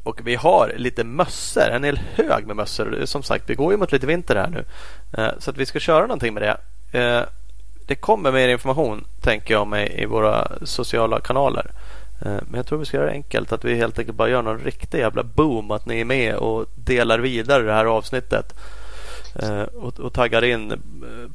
Och 0.03 0.19
vi 0.23 0.35
har 0.35 0.73
lite 0.77 1.03
mössor, 1.03 1.69
en 1.69 1.83
hel 1.83 1.99
hög 2.13 2.47
med 2.47 2.55
mössor. 2.55 3.01
Som 3.05 3.23
sagt, 3.23 3.49
vi 3.49 3.55
går 3.55 3.71
ju 3.71 3.77
mot 3.77 3.91
lite 3.91 4.07
vinter 4.07 4.35
här 4.35 4.47
nu. 4.47 4.63
Eh, 5.21 5.31
Så 5.39 5.49
att 5.51 5.57
vi 5.57 5.65
ska 5.65 5.79
köra 5.79 6.01
någonting 6.01 6.33
med 6.33 6.43
det. 6.43 6.57
Eh, 6.99 7.21
Det 7.87 7.95
kommer 7.95 8.31
mer 8.31 8.47
information, 8.49 9.05
tänker 9.21 9.53
jag 9.53 9.67
mig, 9.67 9.95
i 10.01 10.05
våra 10.05 10.47
sociala 10.63 11.19
kanaler. 11.19 11.71
Eh, 12.21 12.31
Men 12.47 12.53
jag 12.53 12.65
tror 12.65 12.79
vi 12.79 12.85
ska 12.85 12.97
göra 12.97 13.07
det 13.07 13.13
enkelt. 13.13 13.51
Att 13.51 13.65
vi 13.65 13.75
helt 13.75 13.99
enkelt 13.99 14.17
bara 14.17 14.29
gör 14.29 14.41
någon 14.41 14.59
riktig 14.59 14.99
jävla 14.99 15.23
boom. 15.23 15.71
Att 15.71 15.85
ni 15.85 16.01
är 16.01 16.05
med 16.05 16.35
och 16.35 16.65
delar 16.75 17.19
vidare 17.19 17.63
det 17.63 17.73
här 17.73 17.85
avsnittet. 17.85 18.53
Eh, 19.41 19.61
Och, 19.61 19.99
och 19.99 20.13
taggar 20.13 20.43
in 20.43 20.71
eh, 20.71 20.77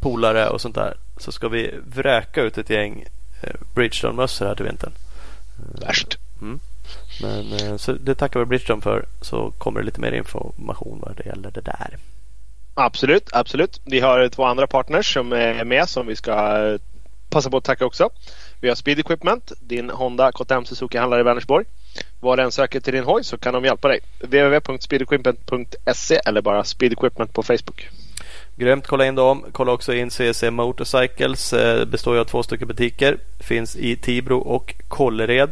polare 0.01 0.49
och 0.49 0.61
sånt 0.61 0.75
där. 0.75 0.95
Så 1.17 1.33
ska 1.33 1.49
vi 1.49 1.75
vräka 1.87 2.43
ut 2.43 2.59
ett 2.59 2.71
gäng 2.71 3.05
eh, 3.43 3.55
Bridgestone-mössor 3.75 4.47
här 4.47 4.55
till 4.55 4.65
vintern. 4.65 4.93
Värst. 5.81 6.19
Men 7.23 7.53
eh, 7.53 7.77
så 7.77 7.93
det 7.93 8.15
tackar 8.15 8.41
vi 8.41 8.47
Bridgestone 8.47 8.83
för. 8.83 9.05
Så 9.21 9.51
kommer 9.59 9.81
det 9.81 9.87
lite 9.87 10.01
mer 10.01 10.13
information 10.13 10.99
vad 11.03 11.17
det 11.17 11.27
gäller 11.27 11.51
det 11.51 11.61
där. 11.61 11.97
Absolut, 12.75 13.29
absolut. 13.33 13.81
Vi 13.85 14.01
har 14.01 14.29
två 14.29 14.45
andra 14.45 14.67
partners 14.67 15.15
som 15.15 15.33
är 15.33 15.65
med 15.65 15.89
som 15.89 16.07
vi 16.07 16.17
ska 16.17 16.79
passa 17.31 17.51
på 17.51 17.57
att 17.57 17.65
tacka 17.65 17.87
också. 17.87 18.11
Vi 18.63 18.69
har 18.69 18.75
Speed 18.75 18.99
Equipment, 18.99 19.53
din 19.61 19.91
Honda 19.91 20.33
KTM 20.33 20.65
Suzuki 20.65 20.99
handlare 20.99 21.21
i 21.21 21.25
Vänersborg. 21.25 21.65
Var 22.21 22.37
du 22.37 22.43
än 22.43 22.53
söker 22.53 22.81
till 22.81 22.93
din 22.93 23.05
hoj 23.05 23.25
så 23.25 23.39
kan 23.39 23.55
de 23.55 23.65
hjälpa 23.65 23.89
dig. 23.89 24.01
www.speedequipment.se 24.21 26.21
eller 26.27 26.43
bara 26.43 26.65
Speed 26.65 26.93
Equipment 26.93 27.33
på 27.33 27.43
Facebook. 27.43 27.89
Grymt, 28.57 28.87
kolla 28.87 29.07
in 29.07 29.15
dem. 29.15 29.45
Kolla 29.53 29.73
också 29.73 29.95
in 29.95 30.11
CC 30.11 30.51
Motorcycles. 30.51 31.53
Eh, 31.53 31.85
består 31.85 32.15
ju 32.15 32.21
av 32.21 32.25
två 32.25 32.43
stycken 32.43 32.69
butiker. 32.69 33.19
Finns 33.41 33.77
i 33.77 33.97
Tibro 33.97 34.39
och 34.39 34.75
Kållered. 34.89 35.51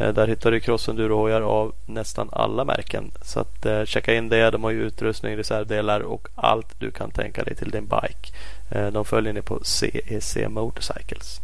Eh, 0.00 0.08
där 0.08 0.26
hittar 0.26 0.50
du 0.50 0.60
crossenduro 0.60 1.16
hojar 1.16 1.40
av 1.40 1.74
nästan 1.86 2.28
alla 2.32 2.64
märken. 2.64 3.10
Så 3.22 3.40
att, 3.40 3.66
eh, 3.66 3.84
checka 3.84 4.14
in 4.14 4.28
det. 4.28 4.50
De 4.50 4.64
har 4.64 4.70
ju 4.70 4.82
utrustning, 4.82 5.36
reservdelar 5.36 6.00
och 6.00 6.28
allt 6.34 6.80
du 6.80 6.90
kan 6.90 7.10
tänka 7.10 7.44
dig 7.44 7.54
till 7.54 7.70
din 7.70 7.86
bike. 7.86 8.32
Eh, 8.70 8.86
de 8.86 9.04
följer 9.04 9.32
ni 9.32 9.42
på 9.42 9.60
CEC 9.64 10.48
Motorcycles. 10.48 11.40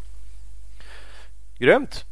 Grymt! 1.58 2.04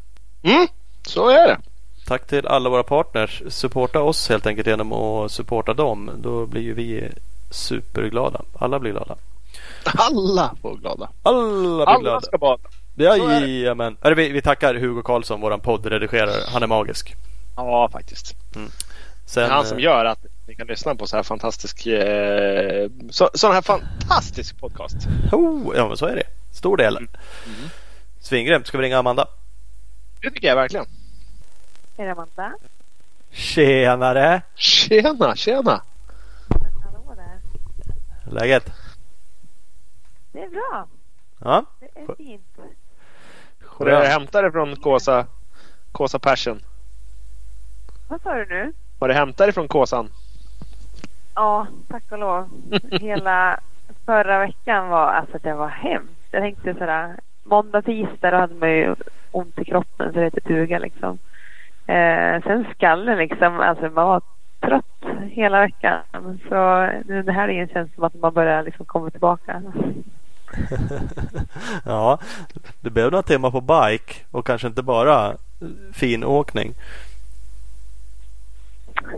Mm, 0.42 0.66
så 1.06 1.28
är 1.28 1.46
det. 1.48 1.58
Tack 2.06 2.26
till 2.26 2.46
alla 2.46 2.68
våra 2.70 2.82
partners. 2.82 3.42
Supporta 3.48 4.00
oss 4.00 4.28
helt 4.28 4.46
enkelt 4.46 4.66
genom 4.66 4.92
att 4.92 5.32
supporta 5.32 5.74
dem. 5.74 6.10
Då 6.18 6.46
blir 6.46 6.62
ju 6.62 6.74
vi 6.74 7.08
superglada. 7.50 8.40
Alla 8.58 8.78
blir 8.78 8.90
glada. 8.90 9.16
Alla 9.84 10.54
får 10.62 10.76
glada. 10.76 11.08
Alla 11.22 11.42
blir 11.42 11.82
Alla 11.88 12.00
glada. 12.00 12.20
ska 12.20 12.38
bada. 12.38 12.62
Är 12.96 12.98
det. 12.98 13.04
Jajamän. 13.04 13.96
Hörru, 14.00 14.14
Vi, 14.14 14.28
vi 14.28 14.42
tackar 14.42 14.74
Hugo 14.74 15.02
Karlsson, 15.02 15.40
våran 15.40 15.60
poddredigerare. 15.60 16.42
Han 16.48 16.62
är 16.62 16.66
magisk. 16.66 17.14
Ja, 17.56 17.88
faktiskt. 17.92 18.34
Sen, 18.52 18.70
Det 19.34 19.40
är 19.40 19.50
han 19.50 19.66
som 19.66 19.78
eh, 19.78 19.84
gör 19.84 20.04
att 20.04 20.18
ni 20.48 20.54
kan 20.54 20.66
lyssna 20.66 20.94
på 20.94 21.06
så 21.06 21.16
här 21.16 21.22
fantastisk 21.22 21.86
eh, 21.86 22.88
så, 23.10 23.30
sån 23.34 23.52
här 23.52 23.62
fantastisk 23.62 24.60
podcast. 24.60 24.96
Oh, 25.32 25.76
ja, 25.76 25.88
men 25.88 25.96
så 25.96 26.06
är 26.06 26.16
det. 26.16 26.26
Stor 26.52 26.76
del. 26.76 26.96
Mm. 26.96 27.08
Svingrymt. 28.22 28.66
Ska 28.66 28.78
vi 28.78 28.84
ringa 28.84 28.98
Amanda? 28.98 29.26
Det 30.20 30.30
tycker 30.30 30.48
jag 30.48 30.56
verkligen. 30.56 30.86
Är 31.96 32.04
det 32.04 32.12
Amanda? 32.12 32.52
Tjenare! 33.30 34.42
Tjena, 34.54 35.36
tjena! 35.36 35.82
Hallå 36.84 37.14
där. 37.16 37.40
Läget? 38.32 38.72
Det 40.32 40.42
är 40.42 40.48
bra. 40.48 40.86
Ja. 41.38 41.64
Det 41.80 42.00
är 42.00 42.14
fint. 42.16 42.58
Och 43.78 43.84
det 43.84 44.06
hämtade 44.06 44.52
från 44.52 44.76
Kåsa, 44.76 45.26
Kåsa 45.92 46.18
Passion. 46.18 46.62
Vad 48.08 48.22
sa 48.22 48.34
du 48.34 48.46
nu? 48.46 48.72
Var 48.98 49.08
det 49.08 49.14
hämtade 49.14 49.52
från 49.52 49.68
Kåsan? 49.68 50.08
Ja, 51.34 51.66
tack 51.88 52.04
och 52.10 52.18
lov. 52.18 52.48
Hela 53.00 53.60
förra 54.06 54.38
veckan 54.38 54.88
var 54.88 55.06
alltså 55.12 55.38
det 55.38 55.54
var 55.54 55.68
hemskt. 55.68 56.12
Jag 56.30 56.42
tänkte 56.42 56.74
sådär 56.74 57.20
måndag, 57.44 57.82
tisdag 57.82 58.30
då 58.30 58.36
hade 58.36 58.54
man 58.54 58.70
ju 58.70 58.94
ont 59.30 59.58
i 59.58 59.64
kroppen 59.64 60.12
så 60.12 60.18
det 60.18 60.24
hette 60.24 60.40
tuga 60.40 60.78
liksom. 60.78 61.18
Eh, 61.86 62.42
sen 62.42 62.66
skallen 62.74 63.18
liksom, 63.18 63.60
alltså 63.60 63.84
man 63.84 64.06
var 64.06 64.22
trött 64.60 65.04
hela 65.30 65.60
veckan. 65.60 66.02
Så 66.48 66.86
nu 67.04 67.22
det 67.22 67.32
här 67.32 67.48
är 67.48 67.66
känns 67.66 67.94
som 67.94 68.04
att 68.04 68.14
man 68.14 68.34
börjar 68.34 68.62
liksom 68.62 68.86
komma 68.86 69.10
tillbaka. 69.10 69.62
ja, 71.84 72.18
det 72.80 72.90
blev 72.90 73.10
några 73.10 73.22
timmar 73.22 73.50
på 73.50 73.60
bike 73.60 74.14
och 74.30 74.46
kanske 74.46 74.68
inte 74.68 74.82
bara 74.82 75.36
fin 75.92 76.24
åkning. 76.24 76.74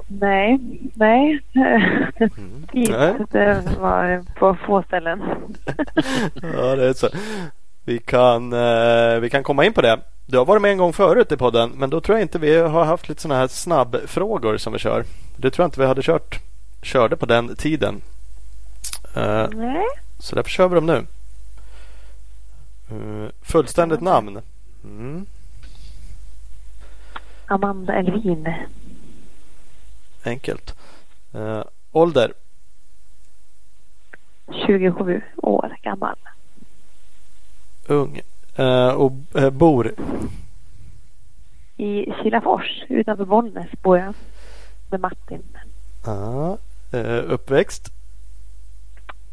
Nej, 0.07 0.59
nej. 0.95 1.41
Mm. 1.55 2.67
nej. 2.73 3.15
Det 3.31 3.65
var 3.81 4.25
på 4.35 4.57
få 4.67 4.83
ställen. 4.83 5.23
ja, 6.43 6.77
det 6.77 6.89
är 6.89 6.93
så. 6.93 7.09
Vi 7.85 7.99
kan, 7.99 8.53
eh, 8.53 9.21
vi 9.21 9.31
kan 9.31 9.43
komma 9.43 9.65
in 9.65 9.73
på 9.73 9.81
det. 9.81 10.01
Du 10.27 10.39
har 10.39 10.45
varit 10.45 10.63
med 10.63 10.71
en 10.71 10.79
gång 10.79 10.93
förut 10.93 11.33
i 11.33 11.37
podden 11.37 11.71
men 11.71 11.91
då 11.91 12.01
tror 12.01 12.19
jag 12.19 12.25
inte 12.25 12.39
vi 12.39 12.59
har 12.59 12.85
haft 12.85 13.09
lite 13.09 13.23
sådana 13.23 13.41
här 13.41 13.49
snabbfrågor 13.49 14.57
som 14.57 14.73
vi 14.73 14.79
kör. 14.79 15.05
Det 15.37 15.51
tror 15.51 15.65
jag 15.65 15.69
inte 15.69 15.81
vi 15.81 15.87
hade 15.87 16.03
kört 16.03 16.41
körde 16.83 17.17
på 17.17 17.27
den 17.27 17.57
tiden. 17.57 18.03
Uh, 19.17 19.49
Nej. 19.51 19.87
Så 20.19 20.37
därför 20.37 20.51
kör 20.51 20.69
vi 20.69 20.75
dem 20.75 20.87
nu. 20.87 21.07
Uh, 22.97 23.29
fullständigt 23.43 24.01
namn? 24.01 24.41
Mm. 24.85 25.27
Amanda 27.47 27.95
Elvin. 27.95 28.55
Enkelt. 30.25 30.75
Uh, 31.35 31.63
ålder? 31.93 32.33
27 34.67 35.23
år 35.37 35.77
gammal. 35.83 36.17
Ung. 37.87 38.21
Uh, 38.59 38.89
och 38.89 39.13
uh, 39.37 39.51
bor? 39.51 39.95
I 41.77 42.13
Kilafors 42.23 42.85
utanför 42.89 43.25
Bollnäs 43.25 43.71
bor 43.83 43.99
jag. 43.99 44.15
Med 44.91 45.01
Martin. 45.01 45.43
Ja. 46.05 46.59
Uh, 46.95 47.33
uppväxt? 47.33 47.93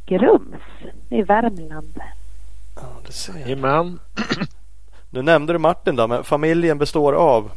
Grums 0.05 0.61
i 1.09 1.21
Värmland. 1.21 1.99
Ja, 2.75 2.87
det 3.05 3.11
ser 3.11 3.49
jag. 3.49 3.97
Nu 5.09 5.21
nämnde 5.21 5.53
du 5.53 5.59
Martin 5.59 5.95
då, 5.95 6.07
men 6.07 6.23
familjen 6.23 6.77
består 6.77 7.13
av? 7.13 7.51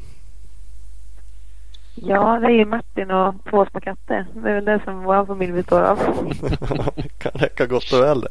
Ja, 1.95 2.39
det 2.41 2.47
är 2.47 2.51
ju 2.51 2.65
Martin 2.65 3.11
och 3.11 3.35
två 3.51 3.67
små 3.71 3.81
katter. 3.81 4.27
Det 4.35 4.51
är 4.51 4.55
väl 4.55 4.65
det 4.65 4.81
som 4.85 5.03
vår 5.03 5.27
familj 5.27 5.53
består 5.53 5.83
av. 5.83 5.97
kan 7.19 7.33
räcka 7.33 7.67
gott 7.67 7.93
och 7.93 8.01
väl. 8.01 8.27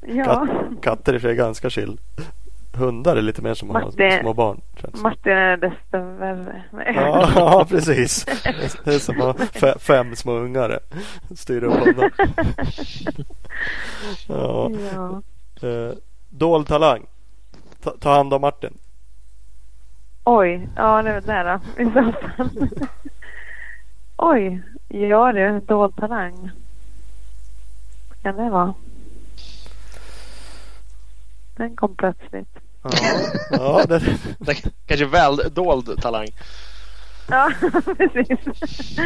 Ja. 0.00 0.24
Kat, 0.24 0.82
katter 0.82 1.14
är 1.14 1.18
för 1.18 1.32
ganska 1.32 1.70
chill. 1.70 1.98
Hundar 2.72 3.16
är 3.16 3.22
lite 3.22 3.42
mer 3.42 3.54
som 3.54 3.76
att 3.76 3.82
ha 3.82 3.90
små 4.20 4.34
barn. 4.34 4.60
Martin 5.02 5.32
är 5.32 5.56
desto 5.56 5.98
värre. 5.98 6.62
Ja, 6.72 7.30
ja, 7.36 7.66
precis. 7.68 8.24
Det 8.84 8.94
är 8.94 8.98
som 8.98 9.20
att 9.20 9.60
ha 9.60 9.78
fem 9.78 10.16
små 10.16 10.32
ungar. 10.32 10.78
Styr 11.34 11.64
upp 11.64 11.78
honom. 11.78 12.10
Ja. 14.28 14.70
ja. 14.94 15.22
Eh, 15.68 15.92
dold 16.28 16.66
talang. 16.66 17.06
Ta, 17.82 17.90
ta 17.90 18.14
hand 18.16 18.34
om 18.34 18.40
Martin. 18.40 18.78
Oj, 20.24 20.68
ja 20.76 21.02
det 21.02 21.20
det 21.20 21.42
då. 21.42 21.82
I 21.82 21.84
så 21.84 22.12
fall. 22.12 22.68
Oj, 24.16 24.62
ja 24.88 25.32
det 25.32 25.40
är 25.40 25.60
dold 25.60 25.96
talang. 25.96 26.50
Kan 28.22 28.36
det 28.36 28.50
vara? 28.50 28.74
Den 31.60 31.76
kom 31.76 31.96
plötsligt. 31.96 32.58
Ja, 32.82 32.90
ja 33.50 33.84
det... 33.88 33.98
det 34.38 34.54
kanske 34.86 35.06
väl 35.06 35.36
dold 35.36 36.02
talang. 36.02 36.26
Ja, 37.28 37.52
precis. 37.96 38.98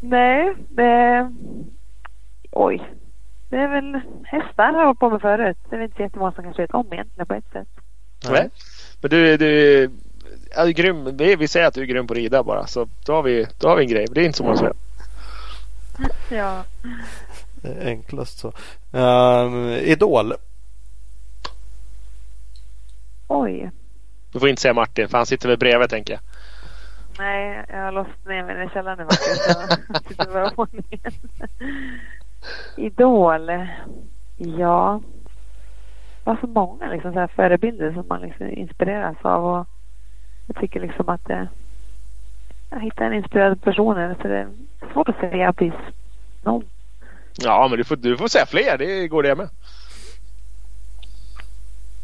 Nej, 0.00 0.54
det... 0.68 1.30
Oj. 2.50 2.94
Det 3.48 3.56
är 3.56 3.68
väl 3.68 4.00
hästar 4.24 4.72
har 4.72 4.82
jag 4.82 4.98
på 4.98 5.10
med 5.10 5.20
förut. 5.20 5.56
Det 5.70 5.76
är 5.76 5.78
väl 5.78 5.84
inte 5.84 5.96
så 5.96 6.02
jättemånga 6.02 6.32
som 6.32 6.44
kanske 6.44 6.62
vet 6.62 6.70
om 6.70 6.92
egentligen 6.92 7.26
på 7.26 7.34
ett 7.34 7.52
sätt. 7.52 7.68
Nej. 8.30 8.50
Men 9.00 9.10
du, 9.10 9.36
du 9.36 9.82
är 10.50 10.68
grym. 10.68 11.16
Vi 11.16 11.48
säger 11.48 11.66
att 11.66 11.74
du 11.74 11.82
är 11.82 11.86
grym 11.86 12.06
på 12.06 12.12
att 12.12 12.18
rida 12.18 12.42
bara. 12.42 12.66
Så 12.66 12.88
då 13.06 13.12
har 13.12 13.22
vi, 13.22 13.46
då 13.60 13.68
har 13.68 13.76
vi 13.76 13.82
en 13.82 13.90
grej. 13.90 14.06
Det 14.10 14.20
är 14.20 14.24
inte 14.24 14.38
så 14.38 14.44
många 14.44 14.56
som 14.56 14.66
vet. 14.66 14.76
Ja. 16.30 16.64
Enklast 17.80 18.38
så. 18.38 18.52
Um, 18.92 19.68
Idol. 19.68 20.34
Oj. 23.32 23.70
Du 24.32 24.40
får 24.40 24.48
inte 24.48 24.62
säga 24.62 24.74
Martin 24.74 25.08
för 25.08 25.16
han 25.18 25.26
sitter 25.26 25.48
väl 25.48 25.58
bredvid 25.58 25.90
tänker 25.90 26.12
jag. 26.12 26.20
Nej, 27.18 27.64
jag 27.68 27.78
har 27.78 27.92
låst 27.92 28.26
ner 28.26 28.44
mig 28.44 28.66
i 28.66 28.68
källaren 28.68 28.98
nu 28.98 29.04
faktiskt. 29.04 29.58
Idol. 32.76 33.50
Ja. 34.36 35.00
Det 36.24 36.30
var 36.30 36.36
så 36.40 36.46
många 36.46 36.90
liksom, 36.90 37.12
så 37.12 37.18
här 37.18 37.26
förebilder 37.26 37.92
som 37.92 38.08
man 38.08 38.20
liksom 38.20 38.48
inspireras 38.48 39.16
av. 39.22 39.44
Och 39.44 39.66
jag 40.46 40.56
tycker 40.56 40.80
liksom 40.80 41.08
att 41.08 41.24
det, 41.24 41.48
jag 42.70 42.80
hittar 42.80 43.04
en 43.04 43.14
inspirerad 43.14 43.62
person. 43.62 44.14
Så 44.22 44.28
det 44.28 44.38
är 44.38 44.48
svårt 44.92 45.08
att 45.08 45.20
säga 45.20 45.52
precis 45.52 45.80
någon. 46.42 46.64
Ja, 47.38 47.66
men 47.70 47.78
du 47.78 47.84
får, 47.84 47.96
du 47.96 48.16
får 48.16 48.28
säga 48.28 48.46
fler. 48.46 48.78
Det 48.78 49.08
går 49.08 49.22
det 49.22 49.34
med. 49.34 49.48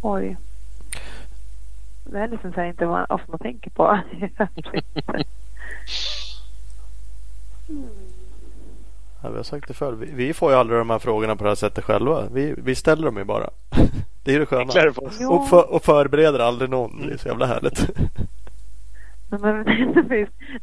Oj. 0.02 0.36
Det 2.10 2.18
är 2.18 2.28
liksom 2.28 2.52
så 2.52 2.60
här 2.60 2.68
inte 2.68 2.86
vad 2.86 3.06
ofta 3.08 3.32
man 3.32 3.38
tänker 3.38 3.70
på. 3.70 4.00
Ja, 9.22 9.30
vi 9.30 9.36
har 9.36 9.42
sagt 9.42 9.68
det 9.68 9.74
förr. 9.74 9.92
Vi, 9.92 10.10
vi, 10.12 10.34
får 10.34 10.52
ju 10.52 10.58
aldrig 10.58 10.80
de 10.80 10.90
här 10.90 10.98
frågorna 10.98 11.36
på 11.36 11.44
det 11.44 11.50
här 11.50 11.54
sättet 11.54 11.84
själva. 11.84 12.28
Vi, 12.32 12.54
vi 12.58 12.74
ställer 12.74 13.04
dem 13.04 13.16
ju 13.16 13.24
bara. 13.24 13.50
Det 14.24 14.34
är 14.34 14.40
det 14.40 14.46
sköna. 14.46 14.72
Och, 15.28 15.48
för, 15.48 15.74
och 15.74 15.82
förbereder 15.82 16.38
aldrig 16.38 16.70
någon. 16.70 17.06
Det 17.06 17.12
är 17.12 17.16
så 17.16 17.28
jävla 17.28 17.46
härligt. 17.46 17.90
men, 19.40 19.64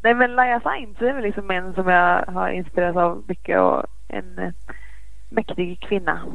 nej 0.01 0.13
men 0.13 0.35
Laia 0.35 0.59
Sainz 0.59 1.01
är 1.01 1.13
väl 1.13 1.23
liksom 1.23 1.51
en 1.51 1.73
som 1.73 1.88
jag 1.88 2.25
har 2.25 2.50
inspirerats 2.50 2.97
av 2.97 3.23
mycket 3.27 3.59
och 3.59 3.83
en 4.07 4.39
eh, 4.39 4.51
mäktig 5.29 5.79
kvinna. 5.79 6.25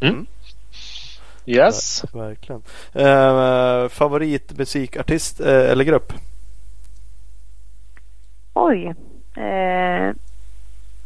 Mm. 0.00 0.26
Yes. 1.46 2.04
Ver 2.12 2.20
verkligen. 2.20 2.62
Eh, 2.92 3.88
favoritmusikartist 3.88 5.40
eh, 5.40 5.70
eller 5.70 5.84
grupp? 5.84 6.12
Oj. 8.54 8.94
Eh, 9.36 10.14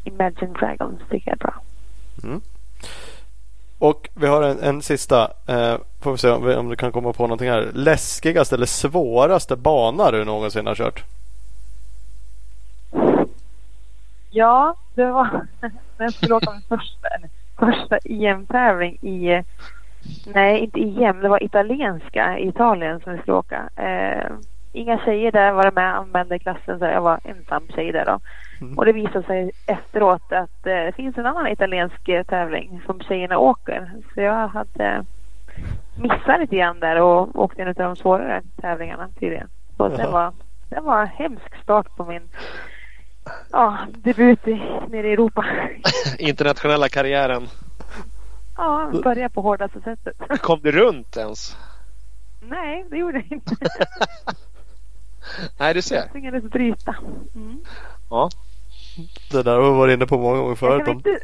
Imagine 0.04 0.52
Dragons 0.60 1.00
tycker 1.10 1.30
jag 1.30 1.34
är 1.34 1.38
bra. 1.38 1.54
Mm. 2.22 2.40
Och 3.78 4.08
vi 4.14 4.26
har 4.26 4.42
en, 4.42 4.60
en 4.60 4.82
sista. 4.82 5.32
Eh, 5.46 5.76
får 6.00 6.12
vi 6.12 6.18
se 6.18 6.30
om, 6.30 6.58
om, 6.58 6.68
du 6.68 6.76
kan 6.76 6.92
komma 6.92 7.12
på 7.12 7.22
någonting 7.22 7.50
här. 7.50 7.70
Läskigaste 7.74 8.54
eller 8.54 8.66
svåraste 8.66 9.56
bana 9.56 10.10
du 10.10 10.24
någonsin 10.24 10.66
har 10.66 10.74
kört? 10.74 11.04
Ja, 14.30 14.74
det 14.94 15.04
var 15.04 15.46
min 15.98 16.62
första, 16.68 17.08
första 17.58 17.98
EM-tävling 18.04 18.94
i 18.94 19.42
Nej, 20.34 20.60
inte 20.60 20.80
EM. 20.80 21.20
Det 21.20 21.28
var 21.28 21.42
italienska 21.42 22.38
i 22.38 22.48
Italien 22.48 23.00
som 23.00 23.12
vi 23.12 23.18
skulle 23.18 23.36
åka. 23.36 23.68
Eh, 23.76 24.32
inga 24.72 24.98
tjejer 24.98 25.32
där 25.32 25.52
var 25.52 25.70
med 25.70 25.96
anmälda 25.96 26.36
i 26.36 26.38
klassen 26.38 26.78
så 26.78 26.84
jag 26.84 27.00
var 27.00 27.20
ensam 27.24 27.68
tjej 27.74 27.92
där 27.92 28.04
då. 28.04 28.20
Mm. 28.60 28.78
Och 28.78 28.84
det 28.84 28.92
visade 28.92 29.26
sig 29.26 29.50
efteråt 29.66 30.32
att 30.32 30.66
eh, 30.66 30.72
det 30.72 30.92
finns 30.96 31.18
en 31.18 31.26
annan 31.26 31.48
italiensk 31.48 32.08
eh, 32.08 32.24
tävling 32.24 32.82
som 32.86 33.00
tjejerna 33.00 33.38
åker. 33.38 33.90
Så 34.14 34.20
jag 34.20 34.48
hade 34.48 35.04
missat 35.98 36.40
lite 36.40 36.56
grann 36.56 36.80
där 36.80 37.00
och 37.00 37.40
åkte 37.40 37.62
en 37.62 37.68
av 37.68 37.74
de 37.74 37.96
svårare 37.96 38.42
tävlingarna 38.60 39.08
tydligen. 39.20 39.48
Så 39.76 39.88
det 39.88 40.06
var, 40.06 40.32
det 40.68 40.80
var 40.80 41.00
en 41.00 41.08
hemsk 41.08 41.62
start 41.62 41.96
på 41.96 42.04
min 42.04 42.28
ja, 43.52 43.78
debut 43.88 44.48
i, 44.48 44.62
nere 44.88 45.08
i 45.08 45.12
Europa. 45.12 45.44
Internationella 46.18 46.88
karriären. 46.88 47.48
Ja, 48.56 48.90
börja 49.04 49.28
på 49.28 49.40
hårdaste 49.40 49.80
sättet. 49.80 50.16
Kom 50.40 50.60
du 50.62 50.72
runt 50.72 51.16
ens? 51.16 51.56
Nej, 52.40 52.86
det 52.90 52.96
gjorde 52.96 53.18
jag 53.18 53.32
inte. 53.32 53.56
Nej, 55.58 55.74
du 55.74 55.82
ser. 55.82 55.96
Jag 55.96 56.12
tvingades 56.12 56.44
bryta. 56.44 56.94
Mm. 57.34 57.60
Ja. 58.10 58.30
Det 59.30 59.42
där 59.42 59.56
har 59.56 59.70
vi 59.72 59.78
varit 59.78 59.94
inne 59.94 60.06
på 60.06 60.18
många 60.18 60.36
gånger 60.36 60.50
Jag 60.50 60.58
förut. 60.58 60.88
Om... 60.88 60.96
inte, 60.96 61.18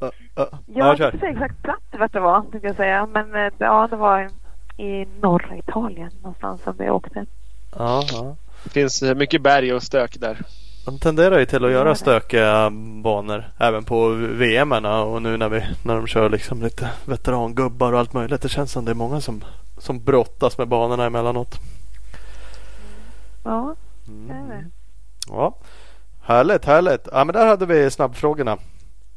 Ja, 0.00 0.10
ja. 0.34 0.48
jag 0.66 0.86
Ja, 0.86 0.96
kan 0.96 1.06
inte 1.06 1.18
säga 1.18 1.32
exakt 1.32 1.62
plats 1.62 1.82
vart 1.98 2.12
det 2.12 2.20
var, 2.20 2.40
tänkte 2.40 2.66
jag 2.66 2.76
säga. 2.76 3.06
Men 3.06 3.34
eh, 3.34 3.52
ja, 3.58 3.88
det 3.90 3.96
var 3.96 4.30
i 4.76 5.06
norra 5.20 5.56
Italien 5.56 6.10
någonstans 6.22 6.62
som 6.62 6.76
vi 6.78 6.90
åkte. 6.90 7.26
Ja, 7.78 8.02
ja. 8.12 8.36
Det 8.64 8.70
finns 8.70 9.02
eh, 9.02 9.14
mycket 9.14 9.42
berg 9.42 9.74
och 9.74 9.82
stök 9.82 10.20
där. 10.20 10.40
De 10.86 10.98
tenderar 10.98 11.38
ju 11.38 11.46
till 11.46 11.64
att 11.64 11.70
göra 11.70 11.94
stökiga 11.94 12.70
banor 13.02 13.44
även 13.58 13.84
på 13.84 14.08
VM 14.08 14.72
och 14.72 15.22
nu 15.22 15.36
när, 15.36 15.48
vi, 15.48 15.64
när 15.82 15.94
de 15.96 16.06
kör 16.06 16.30
liksom 16.30 16.62
lite 16.62 16.90
veterangubbar 17.04 17.92
och 17.92 17.98
allt 17.98 18.12
möjligt. 18.12 18.42
Det 18.42 18.48
känns 18.48 18.72
som 18.72 18.84
det 18.84 18.90
är 18.90 18.94
många 18.94 19.20
som, 19.20 19.44
som 19.78 20.04
brottas 20.04 20.58
med 20.58 20.68
banorna 20.68 21.04
emellanåt. 21.06 21.54
Ja, 23.44 23.74
Mm. 24.08 24.28
det 24.28 24.54
är 24.54 24.58
det. 24.58 24.64
Ja, 25.28 25.56
härligt, 26.22 26.64
härligt. 26.64 27.08
Ja, 27.12 27.24
men 27.24 27.32
där 27.34 27.46
hade 27.46 27.66
vi 27.66 27.90
snabbfrågorna. 27.90 28.58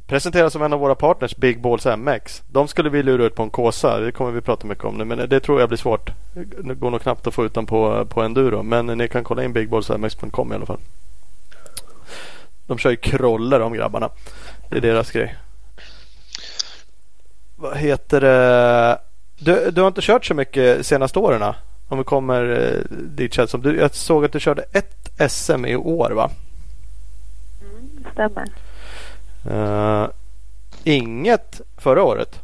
Presenteras 0.08 0.54
som 0.54 0.62
en 0.62 0.74
av 0.74 0.80
våra 0.80 0.96
partners 0.96 1.36
Big 1.36 1.62
Balls 1.62 1.86
MX. 1.98 2.44
De 2.48 2.68
skulle 2.68 2.90
vi 2.90 3.04
lura 3.04 3.24
ut 3.26 3.36
på 3.36 3.44
en 3.44 3.50
Kåsa. 3.50 4.00
Det 4.00 4.12
kommer 4.12 4.32
vi 4.32 4.42
prata 4.42 4.68
mycket 4.68 4.84
om 4.86 4.98
nu. 4.98 5.06
Men 5.06 5.30
det 5.30 5.40
tror 5.40 5.60
jag 5.60 5.70
blir 5.70 5.78
svårt. 5.78 6.10
Det 6.64 6.74
går 6.76 6.90
nog 6.92 7.02
knappt 7.02 7.28
att 7.28 7.34
få 7.34 7.46
ut 7.46 7.54
dem 7.54 7.66
på, 7.66 8.06
på 8.06 8.22
enduro. 8.22 8.64
Men 8.64 8.86
ni 8.86 9.08
kan 9.08 9.24
kolla 9.24 9.44
in 9.44 9.54
bigballsmx.com 9.54 10.52
i 10.52 10.56
alla 10.56 10.66
fall. 10.66 10.80
De 12.70 12.78
kör 12.78 12.90
ju 12.90 12.96
kroller 12.96 13.60
de 13.60 13.74
grabbarna. 13.74 14.10
Det 14.70 14.78
är 14.78 14.82
deras 14.82 15.12
grej. 15.12 15.36
Vad 17.56 17.78
heter 17.78 18.22
det? 18.22 18.98
Du, 19.40 19.72
du 19.72 19.82
har 19.82 19.88
inte 19.88 20.02
kört 20.02 20.26
så 20.26 20.34
mycket 20.34 20.86
senaste 20.86 21.20
åren? 21.20 21.54
Om 21.88 21.98
vi 21.98 22.04
kommer 22.04 22.50
eh, 22.50 22.98
dit 22.98 23.34
känns 23.34 23.52
som. 23.52 23.62
Du, 23.62 23.78
jag 23.78 23.96
såg 23.96 24.26
att 24.26 24.32
du 24.32 24.40
körde 24.40 24.64
ett 24.72 25.32
SM 25.32 25.66
i 25.66 25.76
år 25.76 26.12
va? 26.12 26.30
Mm, 27.62 28.06
stämmer. 28.14 28.48
Eh, 29.50 30.10
inget 30.84 31.62
förra 31.78 32.04
året? 32.04 32.40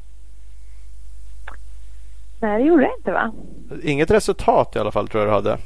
Nej, 2.40 2.64
det 2.64 2.68
gjorde 2.68 2.84
jag 2.84 2.98
inte 3.00 3.12
va? 3.12 3.32
Inget 3.84 4.12
resultat 4.12 4.76
i 4.76 4.80
alla 4.80 4.92
fall 4.92 5.08
tror 5.08 5.24
jag 5.24 5.32
du 5.32 5.36
hade. 5.36 5.58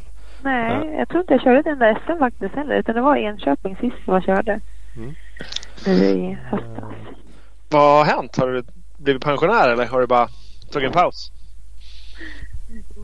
Nej, 0.44 0.96
jag 0.98 1.10
tror 1.10 1.22
inte 1.22 1.34
jag 1.34 1.42
körde 1.42 1.60
ett 1.60 1.66
enda 1.66 2.00
SM 2.06 2.20
faktiskt 2.20 2.56
heller. 2.56 2.76
Utan 2.76 2.96
det 2.96 3.02
var 3.02 3.16
Enköping 3.16 3.76
sist 3.76 3.96
som 4.06 4.14
jag 4.14 4.24
körde. 4.24 4.60
Mm. 4.98 5.16
Nu 5.86 5.94
i 5.94 6.38
höstas. 6.52 6.94
Vad 7.70 7.98
har 7.98 8.16
hänt? 8.16 8.38
Har 8.38 8.48
du 8.48 8.64
blivit 8.98 9.24
pensionär 9.24 9.70
eller 9.70 9.86
har 9.86 10.00
du 10.00 10.08
bara 10.08 10.28
tagit 10.72 10.88
en 10.88 10.94
paus? 10.94 11.32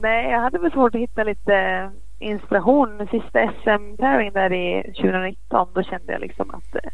Nej, 0.02 0.32
jag 0.32 0.40
hade 0.40 0.60
väl 0.60 0.72
svårt 0.72 0.96
att 0.96 1.02
hitta 1.02 1.24
lite 1.24 1.90
inspiration. 2.20 3.08
Sista 3.12 3.52
SM-tävlingen 3.64 4.34
där 4.34 4.54
i 4.54 4.84
2019, 4.84 5.68
då 5.74 5.84
kände 5.84 6.12
jag 6.12 6.22
liksom 6.22 6.50
att, 6.50 6.76
eh, 6.76 6.92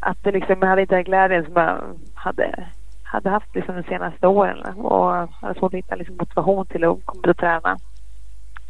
att 0.00 0.24
det 0.24 0.32
liksom, 0.32 0.56
jag 0.60 0.68
hade 0.68 0.82
inte 0.82 0.94
den 0.94 1.04
glädjen 1.04 1.44
som 1.44 1.56
jag 1.56 1.98
hade, 2.14 2.66
hade 3.02 3.30
haft 3.30 3.54
liksom 3.54 3.76
de 3.76 3.82
senaste 3.82 4.26
åren. 4.26 4.76
Och 4.76 5.28
hade 5.28 5.58
svårt 5.58 5.74
att 5.74 5.78
hitta 5.78 5.94
liksom 5.94 6.16
motivation 6.16 6.66
till 6.66 6.84
att 6.84 7.04
komma 7.04 7.20
ut 7.20 7.30
och 7.30 7.36
träna. 7.36 7.78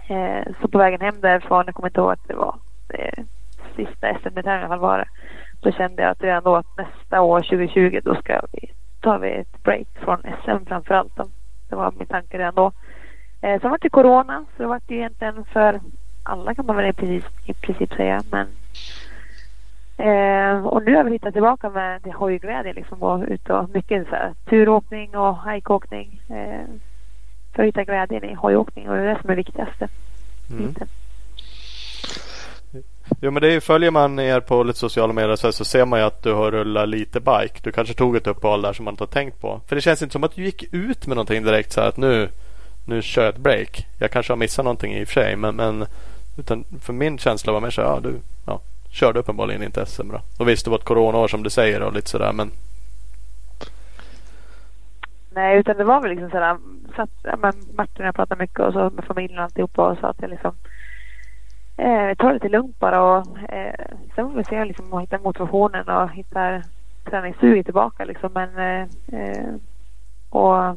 Eh, 0.09 0.53
så 0.61 0.69
på 0.69 0.79
vägen 0.79 1.01
hem 1.01 1.21
därifrån, 1.21 1.65
jag 1.67 1.75
kommer 1.75 1.89
inte 1.89 2.01
ihåg 2.01 2.13
att 2.13 2.29
det 2.29 2.35
var 2.35 2.57
eh, 2.89 3.25
sista 3.77 4.15
SM-tävlingen 4.15 4.61
i 4.61 4.65
alla 4.65 4.69
fall 4.69 4.79
var 4.79 4.99
det. 4.99 5.09
Då 5.61 5.73
kände 5.73 6.03
jag 6.03 6.11
att 6.11 6.23
redan 6.23 6.43
då 6.43 6.57
att 6.57 6.77
nästa 6.77 7.21
år, 7.21 7.41
2020, 7.41 8.01
då 8.05 8.15
ska 8.15 8.41
vi, 8.53 8.71
tar 9.01 9.19
vi 9.19 9.31
ett 9.31 9.63
break 9.63 9.89
från 9.95 10.19
SM 10.19 10.65
framför 10.67 10.95
allt. 10.95 11.17
Då. 11.17 11.25
Det 11.69 11.77
var 11.77 11.93
min 11.99 12.07
tanke 12.07 12.39
redan 12.39 12.55
då. 12.55 12.73
Eh, 13.41 13.61
sen 13.61 13.71
var 13.71 13.79
det 13.81 13.89
corona, 13.89 14.45
så 14.57 14.63
det 14.63 14.69
var 14.69 14.81
det 14.87 14.95
ju 14.95 15.01
egentligen 15.01 15.45
för 15.45 15.81
alla 16.23 16.55
kan 16.55 16.67
man 16.67 16.77
väl 16.77 16.91
i 16.91 16.93
princip, 16.93 17.27
i 17.47 17.55
princip 17.55 17.95
säga. 17.95 18.23
Men, 18.31 18.47
eh, 19.97 20.67
och 20.67 20.83
nu 20.83 20.97
har 20.97 21.05
vi 21.05 21.11
hittat 21.11 21.33
tillbaka 21.33 21.71
med 21.71 22.03
det 22.03 22.13
hojglädje 22.13 22.73
liksom 22.73 23.03
och 23.03 23.25
ut 23.29 23.51
och 23.51 23.71
mycket 23.75 24.09
så 24.09 24.15
här, 24.15 24.33
turåkning 24.45 25.17
och 25.17 25.37
hajkåkning. 25.37 26.21
Eh, 26.29 26.69
för 27.59 27.63
att 27.63 27.69
hitta 27.69 27.85
glädjen 27.85 28.25
i 28.25 28.35
hojåkning 28.35 28.89
och 28.89 28.97
det 28.97 29.03
är 29.03 29.15
det 29.15 29.21
som 29.21 29.31
är 29.31 29.37
det 29.37 29.43
viktigaste. 29.43 29.89
Mm. 30.51 30.75
Jo 33.21 33.31
men 33.31 33.43
det 33.43 33.53
är 33.53 33.61
följer 33.61 33.91
man 33.91 34.19
er 34.19 34.41
på 34.41 34.63
lite 34.63 34.79
sociala 34.79 35.13
medier 35.13 35.37
så, 35.37 35.53
så 35.53 35.65
ser 35.65 35.85
man 35.85 35.99
ju 36.01 36.07
att 36.07 36.23
du 36.23 36.33
har 36.33 36.51
rullat 36.51 36.89
lite 36.89 37.21
bike. 37.21 37.61
Du 37.63 37.73
kanske 37.73 37.95
tog 37.95 38.17
ett 38.17 38.27
uppehåll 38.27 38.63
där 38.63 38.73
som 38.73 38.85
man 38.85 38.93
inte 38.93 39.03
har 39.03 39.09
tänkt 39.09 39.41
på. 39.41 39.61
För 39.67 39.77
det 39.77 39.83
känns 39.83 40.03
inte 40.03 40.13
som 40.13 40.25
att 40.25 40.35
du 40.35 40.45
gick 40.45 40.65
ut 40.73 41.07
med 41.07 41.17
någonting 41.17 41.45
direkt 41.45 41.73
så 41.73 41.81
här 41.81 41.89
att 41.89 41.97
nu, 41.97 42.29
nu 42.87 43.03
kör 43.03 43.25
jag 43.25 43.35
ett 43.35 43.41
break. 43.41 43.87
Jag 43.99 44.11
kanske 44.11 44.33
har 44.33 44.39
missat 44.39 44.65
någonting 44.65 44.95
i 44.95 45.05
och 45.05 45.09
för 45.09 45.15
sig 45.15 45.37
men, 45.37 45.57
men 45.57 45.87
utan 46.39 46.65
för 46.81 46.93
min 46.93 47.19
känsla 47.19 47.53
var 47.53 47.61
mer 47.61 47.71
så 47.71 47.83
här, 47.83 47.89
ja 47.89 48.01
du 48.01 48.21
ja, 48.47 48.61
körde 48.91 49.21
uppenbarligen 49.21 49.63
inte 49.63 49.87
SM 49.87 50.09
bra. 50.09 50.23
Och 50.39 50.49
visst 50.49 50.65
det 50.65 50.71
var 50.71 50.79
ett 50.79 50.85
coronaår 50.85 51.29
som 51.29 51.43
du 51.43 51.51
säger 51.51 51.83
och 51.83 51.93
lite 51.93 52.11
sådär 52.11 52.33
men 52.33 52.51
Nej, 55.39 55.59
utan 55.59 55.77
det 55.77 55.85
var 55.85 56.01
väl 56.01 56.11
liksom 56.11 56.31
sådär, 56.31 56.59
satt, 56.97 57.11
ja, 57.23 57.37
men 57.37 57.53
Martin 57.77 58.03
och 58.03 58.07
jag 58.07 58.15
pratade 58.15 58.43
mycket 58.43 58.61
och 58.61 58.73
så 58.73 58.91
med 58.91 59.05
familjen 59.05 59.39
och 59.39 59.45
alltihopa 59.45 59.89
och 59.89 59.99
sa 59.99 60.09
att 60.09 60.21
jag 60.21 60.31
liksom 60.31 60.55
eh, 61.77 62.15
tar 62.15 62.29
det 62.29 62.35
lite 62.35 62.49
lugnt 62.49 62.79
bara 62.79 63.03
och 63.03 63.39
eh, 63.53 63.75
sen 64.15 64.29
får 64.29 64.37
vi 64.37 64.45
se 64.45 64.65
liksom 64.65 64.93
och 64.93 65.03
hitta 65.03 65.19
motivationen 65.19 65.89
och 65.89 66.11
hitta 66.11 66.63
träningssuget 67.05 67.65
tillbaka 67.65 68.05
liksom 68.05 68.31
men 68.33 68.59
eh, 68.59 68.89
eh 69.21 69.55
och 70.31 70.77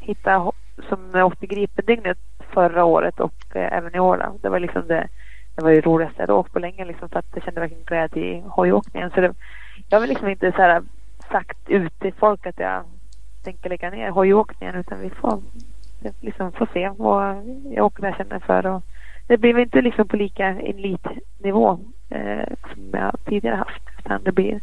hitta 0.00 0.52
som 0.88 1.10
jag 1.12 1.26
åkte 1.26 1.46
Gripendygnet 1.46 2.18
förra 2.54 2.84
året 2.84 3.20
och 3.20 3.56
eh, 3.56 3.72
även 3.72 3.94
i 3.94 4.00
år 4.00 4.16
då. 4.16 4.38
Det 4.42 4.48
var 4.48 4.60
liksom 4.60 4.88
det, 4.88 5.08
det 5.56 5.62
var 5.62 5.70
det 5.70 5.80
roligaste 5.80 6.16
jag 6.16 6.22
hade 6.22 6.38
åkt 6.38 6.52
på 6.52 6.58
länge 6.58 6.84
liksom 6.84 7.08
för 7.08 7.18
att 7.18 7.34
jag 7.34 7.44
kände 7.44 7.60
verkligen 7.60 7.84
glädje 7.84 8.22
i 8.24 8.42
hojåkningen 8.46 9.10
så 9.10 9.20
det, 9.20 9.34
jag 9.88 9.96
har 9.96 10.00
väl 10.00 10.08
liksom 10.08 10.28
inte 10.28 10.52
så 10.52 10.62
här 10.62 10.82
sagt 11.30 11.58
ut 11.68 12.00
till 12.00 12.14
folk 12.14 12.46
att 12.46 12.58
jag 12.58 12.84
tänker 13.42 13.70
lägga 13.70 13.90
ner 13.90 14.10
hojåkningen 14.10 14.74
utan 14.74 15.00
vi 15.00 15.10
får 15.10 15.42
liksom 16.20 16.52
får 16.52 16.68
se 16.72 16.88
vad 16.88 17.36
jag 17.70 17.86
åker 17.86 18.04
jag 18.04 18.16
känner 18.16 18.38
för. 18.38 18.66
Och 18.66 18.82
det 19.26 19.38
blir 19.38 19.58
inte 19.58 19.82
liksom 19.82 20.08
på 20.08 20.16
lika 20.16 20.46
elitnivå 20.46 21.78
eh, 22.10 22.48
som 22.72 22.90
jag 22.92 23.16
tidigare 23.24 23.56
haft 23.56 23.82
utan 23.98 24.22
det 24.22 24.32
blir 24.32 24.60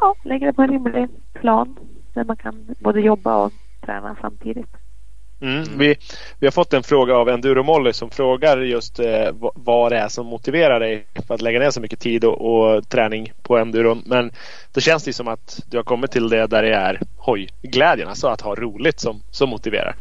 ja, 0.00 0.14
lägga 0.22 0.46
det 0.46 0.52
på 0.52 0.62
en 0.62 0.70
rimlig 0.70 1.08
plan 1.32 1.76
där 2.12 2.24
man 2.24 2.36
kan 2.36 2.74
både 2.78 3.00
jobba 3.00 3.44
och 3.44 3.52
träna 3.80 4.16
samtidigt. 4.20 4.76
Mm. 5.40 5.78
Vi, 5.78 5.96
vi 6.38 6.46
har 6.46 6.50
fått 6.52 6.72
en 6.72 6.82
fråga 6.82 7.16
av 7.16 7.28
Enduro 7.28 7.62
Molly 7.62 7.92
som 7.92 8.10
frågar 8.10 8.58
just 8.58 8.98
eh, 8.98 9.28
vad- 9.54 9.92
det 9.92 9.98
är 9.98 10.08
som 10.08 10.26
motiverar 10.26 10.80
dig 10.80 11.06
för 11.26 11.34
att 11.34 11.42
lägga 11.42 11.58
ner 11.58 11.70
så 11.70 11.80
mycket 11.80 12.00
tid 12.00 12.24
och, 12.24 12.40
och 12.40 12.88
träning 12.88 13.32
på 13.42 13.58
enduron. 13.58 14.02
Men 14.06 14.30
då 14.74 14.80
känns 14.80 15.04
det 15.04 15.12
som 15.12 15.28
att 15.28 15.60
du 15.70 15.76
har 15.76 15.84
kommit 15.84 16.10
till 16.10 16.28
det 16.28 16.46
där 16.46 16.62
det 16.62 16.74
är 16.74 17.00
hojglädjen, 17.16 18.08
alltså 18.08 18.28
att 18.28 18.40
ha 18.40 18.54
roligt 18.54 19.00
som, 19.00 19.20
som 19.30 19.50
motiverar. 19.50 19.94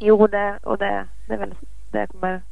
Jo, 0.00 0.26
det, 0.26 0.58
och 0.62 0.78
det, 0.78 1.06
det 1.26 1.34
är 1.34 1.38
väl 1.38 1.54
det 1.90 1.98
jag 1.98 2.08
kommer 2.08 2.42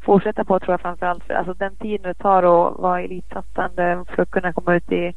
fortsätta 0.00 0.44
på 0.44 0.60
tror 0.60 0.72
jag 0.72 0.80
framförallt. 0.80 1.24
För 1.24 1.34
alltså 1.34 1.54
den 1.54 1.76
tiden 1.76 2.02
det 2.02 2.14
tar 2.14 2.38
att 2.42 2.78
vara 2.78 3.00
elitsatsande 3.02 4.04
för 4.14 4.22
att 4.22 4.30
kunna 4.30 4.52
komma 4.52 4.74
ut 4.76 4.92
i 4.92 5.14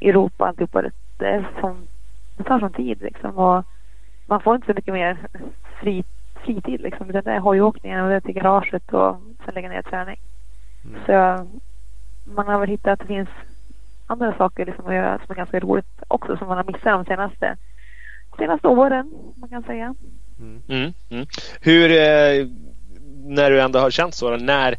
Europa 0.00 0.44
och 0.44 0.48
alltihopa. 0.48 0.82
Det, 0.82 0.90
det, 1.18 1.26
är 1.26 1.48
som, 1.60 1.86
det 2.36 2.44
tar 2.44 2.60
sån 2.60 2.72
tid 2.72 2.98
liksom. 3.02 3.38
Och 3.38 3.64
man 4.26 4.40
får 4.40 4.54
inte 4.54 4.66
så 4.66 4.72
mycket 4.74 4.94
mer 4.94 5.18
fri, 5.80 6.04
fritid 6.44 6.80
liksom. 6.80 7.10
Utan 7.10 7.22
det 7.24 7.32
är 7.32 7.40
hojåkningen 7.40 8.00
och 8.00 8.08
det 8.08 8.16
är 8.16 8.20
till 8.20 8.34
garaget 8.34 8.92
och 8.92 9.16
sen 9.44 9.54
lägga 9.54 9.68
ner 9.68 9.82
träning. 9.82 10.20
Så 11.06 11.12
jag, 11.12 11.48
man 12.24 12.46
har 12.46 12.60
väl 12.60 12.68
hittat 12.68 12.92
att 12.92 13.00
det 13.00 13.06
finns 13.06 13.28
andra 14.06 14.36
saker 14.36 14.66
liksom 14.66 14.86
att 14.86 14.94
göra 14.94 15.18
som 15.18 15.30
är 15.30 15.34
ganska 15.34 15.60
roligt 15.60 16.02
också 16.08 16.36
som 16.36 16.48
man 16.48 16.56
har 16.56 16.64
missat 16.64 16.82
de 16.82 17.04
senaste, 17.04 17.56
senaste 18.38 18.68
åren. 18.68 19.12
Man 19.36 19.48
kan 19.48 19.62
säga. 19.62 19.94
Mm. 20.38 20.92
Mm. 21.08 21.26
Hur, 21.60 21.90
eh, 21.90 22.46
när 23.24 23.50
du 23.50 23.60
ändå 23.60 23.78
har 23.78 23.90
känt 23.90 24.14
så, 24.14 24.36
när 24.36 24.74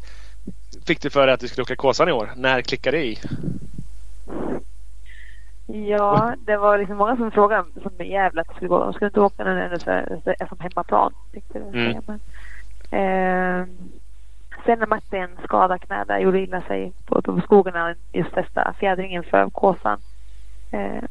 fick 0.86 1.02
du 1.02 1.10
för 1.10 1.26
dig 1.26 1.34
att 1.34 1.40
du 1.40 1.48
skulle 1.48 1.62
åka 1.62 1.76
Kåsan 1.76 2.08
i 2.08 2.12
år? 2.12 2.30
När 2.36 2.62
klickade 2.62 2.96
det 2.96 3.06
i? 3.06 3.18
Ja, 5.72 6.34
det 6.46 6.56
var 6.56 6.78
liksom 6.78 6.96
många 6.96 7.16
som 7.16 7.30
frågade 7.30 7.64
som 7.82 7.92
är 7.98 8.04
jävla 8.04 8.40
att 8.40 8.46
jag 8.46 8.56
skulle 8.56 8.68
gå. 8.68 8.84
De 8.84 8.92
skulle 8.92 9.08
inte 9.08 9.20
åka 9.20 9.44
nu 9.44 9.54
när 9.54 9.68
det 10.24 10.34
är 10.40 10.46
som 10.46 10.58
hemmaplan. 10.60 11.12
Tänkte 11.32 11.58
jag 11.58 11.74
Mm. 11.74 12.02
Men, 12.06 12.20
eh, 13.00 13.66
sen 14.64 14.78
när 14.78 14.86
Martin 14.86 15.28
skadade 15.44 15.78
knä 15.78 16.04
där, 16.04 16.18
gjorde 16.18 16.40
illa 16.40 16.60
sig 16.60 16.92
på, 17.06 17.22
på 17.22 17.40
skogen 17.40 17.72
när 17.72 17.80
han 17.80 17.94
just 18.12 18.34
testade 18.34 18.72
fjädringen 18.78 19.22
för 19.22 19.50
kåsan. 19.50 19.98
Eh, 20.72 21.04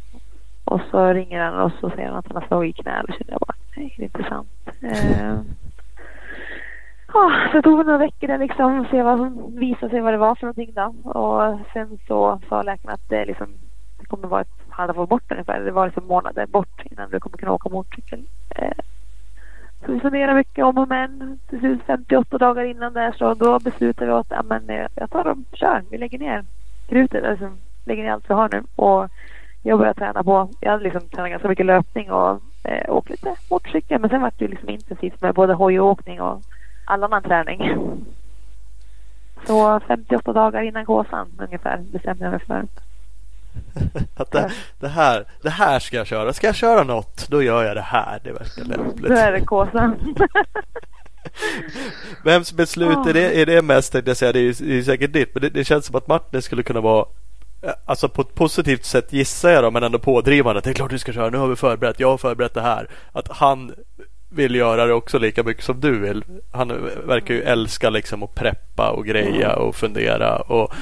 och 0.63 0.82
så 0.91 1.13
ringer 1.13 1.41
han 1.41 1.60
och 1.62 1.72
så 1.80 1.89
säger 1.89 2.08
han 2.08 2.17
att 2.17 2.28
han 2.28 2.41
har 2.41 2.48
slagit 2.48 2.80
i 2.80 2.82
knä. 2.84 3.04
Då 3.08 3.13
kände 3.13 3.34
jag 3.34 3.39
bara, 3.39 3.56
nej 3.76 3.93
det 3.98 4.04
är 4.04 4.06
inte 4.06 4.24
sant. 4.24 4.50
Eh, 4.82 5.39
Ja, 7.13 7.48
så 7.52 7.58
det 7.58 7.62
tog 7.62 7.86
några 7.86 7.98
veckor 7.98 8.28
där 8.28 8.38
liksom 8.38 8.88
se 8.91 9.04
vad 9.04 9.17
som 9.17 9.56
visade 9.56 9.89
sig 9.89 10.02
vad 10.02 10.13
det 10.13 10.17
var 10.17 10.36
för 10.36 10.46
någonting 10.46 10.74
då. 10.74 11.10
Och 11.12 11.60
sen 11.74 12.00
så 12.08 12.39
sa 12.50 12.62
läkaren 12.62 12.93
att 12.93 13.10
det, 13.10 13.26
liksom, 13.26 13.48
det 13.48 13.77
kommer 14.08 14.28
vara 14.28 14.41
ett 14.41 14.58
halvår 14.70 15.08
bort 15.08 15.32
ungefär. 15.32 15.60
Det 15.60 15.72
var 15.72 15.86
liksom 15.86 16.08
månader 16.08 16.46
bort 16.46 16.82
innan 16.91 17.10
du 17.10 17.20
kommer 17.20 17.38
kunna 17.38 17.52
åka 17.52 17.70
motorcykel. 17.70 18.24
Eh, 18.50 18.78
så 19.86 19.91
vi 19.91 20.00
funderade 20.00 20.34
mycket 20.34 20.65
om 20.65 20.78
och 20.78 20.88
men. 20.88 21.39
Till 21.50 21.60
slut 21.60 21.82
58 21.88 22.38
dagar 22.38 22.63
innan 22.63 22.93
där 22.93 23.12
så 23.12 23.34
då 23.34 23.60
beslutade 23.60 24.12
vi 24.12 24.17
att 24.17 24.28
ja, 24.30 24.43
men, 24.43 24.70
eh, 24.70 24.88
jag 24.96 25.10
tar 25.10 25.28
och 25.28 25.38
kör. 25.54 25.84
Vi 25.89 25.98
lägger 25.98 26.20
ner 26.20 26.46
krutet. 26.88 27.24
Alltså, 27.24 27.52
lägger 27.86 28.04
ner 28.04 28.12
allt 28.12 28.30
vi 28.30 28.34
har 28.34 28.50
nu. 28.52 28.63
Och 28.76 29.10
jag 29.63 29.80
började 29.80 30.00
träna 30.00 30.24
på. 30.24 30.50
Jag 30.60 30.72
hade 30.72 30.84
liksom 30.84 31.02
tränat 31.02 31.32
ganska 31.32 31.48
mycket 31.48 31.65
löpning 31.65 32.12
och 32.12 32.41
eh, 32.63 32.96
åkt 32.96 33.10
lite 33.10 33.36
motorcykel. 33.50 34.02
Men 34.02 34.10
sen 34.10 34.22
var 34.22 34.32
det 34.38 34.48
liksom 34.48 34.70
intensivt 34.70 35.22
med 35.22 35.36
både 35.36 35.54
hojåkning 35.54 36.22
och 36.22 36.41
all 36.86 37.04
annan 37.04 37.24
träning. 37.24 37.80
Så 39.46 39.80
58 39.80 40.34
dagar 40.34 40.62
innan 40.62 40.86
Gåsan 40.86 41.28
ungefär 41.38 41.78
bestämde 41.78 42.24
jag 42.24 42.32
mig 42.32 42.39
för. 42.39 42.87
Att 44.15 44.32
det, 44.32 44.52
det, 44.80 44.88
här, 44.88 45.26
det 45.41 45.50
här 45.50 45.80
ska 45.80 45.98
jag 45.98 46.08
köra. 46.08 46.34
Ska 46.34 46.48
jag 46.48 46.56
köra 46.56 46.84
något, 46.84 47.28
då 47.30 47.43
gör 47.43 47.63
jag 47.63 47.76
det 47.76 47.82
här. 47.82 48.20
Det 48.24 48.32
verkar 48.32 48.63
lämpligt. 48.63 49.08
Då 49.08 49.13
är 49.13 49.32
det 49.32 49.41
Kåsan. 49.41 50.15
Vems 52.24 52.54
beslut 52.54 53.08
är 53.08 53.13
det, 53.13 53.41
är 53.41 53.46
det 53.46 53.62
mest? 53.62 53.91
Tänkte 53.91 54.10
jag 54.10 54.17
säga. 54.17 54.34
Det 54.34 54.39
är, 54.39 54.56
det 54.60 54.78
är 54.78 54.84
säkert 54.84 55.13
ditt. 55.13 55.30
Men 55.34 55.41
det, 55.41 55.50
det, 55.50 55.63
känns 55.63 55.86
som 55.86 55.96
att 55.96 56.08
Martin 56.08 56.41
skulle 56.41 56.63
kunna 56.63 56.82
vara 56.82 57.06
eh, 57.62 57.72
Alltså 57.86 58.10
på 58.10 58.22
ett 58.22 58.36
positivt 58.36 58.86
sätt 58.86 59.13
gissar 59.13 59.50
jag 59.50 59.63
då, 59.63 59.72
men 59.72 59.84
ändå 59.84 60.00
pådrivande. 60.00 60.62
Det 60.62 60.70
är 60.70 60.74
klart 60.74 60.89
du 60.89 61.00
ska 61.00 61.13
köra. 61.13 61.30
Nu 61.30 61.38
har 61.38 61.48
vi 61.48 61.56
förberett. 61.56 62.00
Jag 62.00 62.10
har 62.10 62.17
förberett 62.17 62.54
det 62.54 62.62
här. 62.62 62.89
Att 63.12 63.28
han 63.28 63.74
vill 64.30 64.56
göra 64.56 64.86
det 64.86 64.93
också 64.93 65.20
lika 65.20 65.43
mycket 65.43 65.63
som 65.63 65.80
du 65.80 66.00
vill. 66.00 66.24
Han 66.52 66.67
verkar 67.06 67.34
ju 67.34 67.41
älska 67.41 67.89
liksom 67.89 68.24
att 68.24 68.36
preppa 68.36 68.89
och 68.89 69.06
greja 69.06 69.56
och 69.56 69.76
fundera. 69.76 70.38
Och 70.38 70.74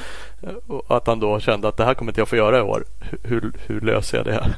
att 0.87 1.07
han 1.07 1.19
då 1.19 1.39
kände 1.39 1.67
att 1.67 1.77
det 1.77 1.85
här 1.85 1.93
kommer 1.93 2.11
inte 2.11 2.21
jag 2.21 2.27
få 2.27 2.35
göra 2.35 2.57
i 2.57 2.61
år. 2.61 2.83
Hur, 3.23 3.51
hur 3.67 3.81
löser 3.81 4.17
jag 4.17 4.25
det? 4.25 4.55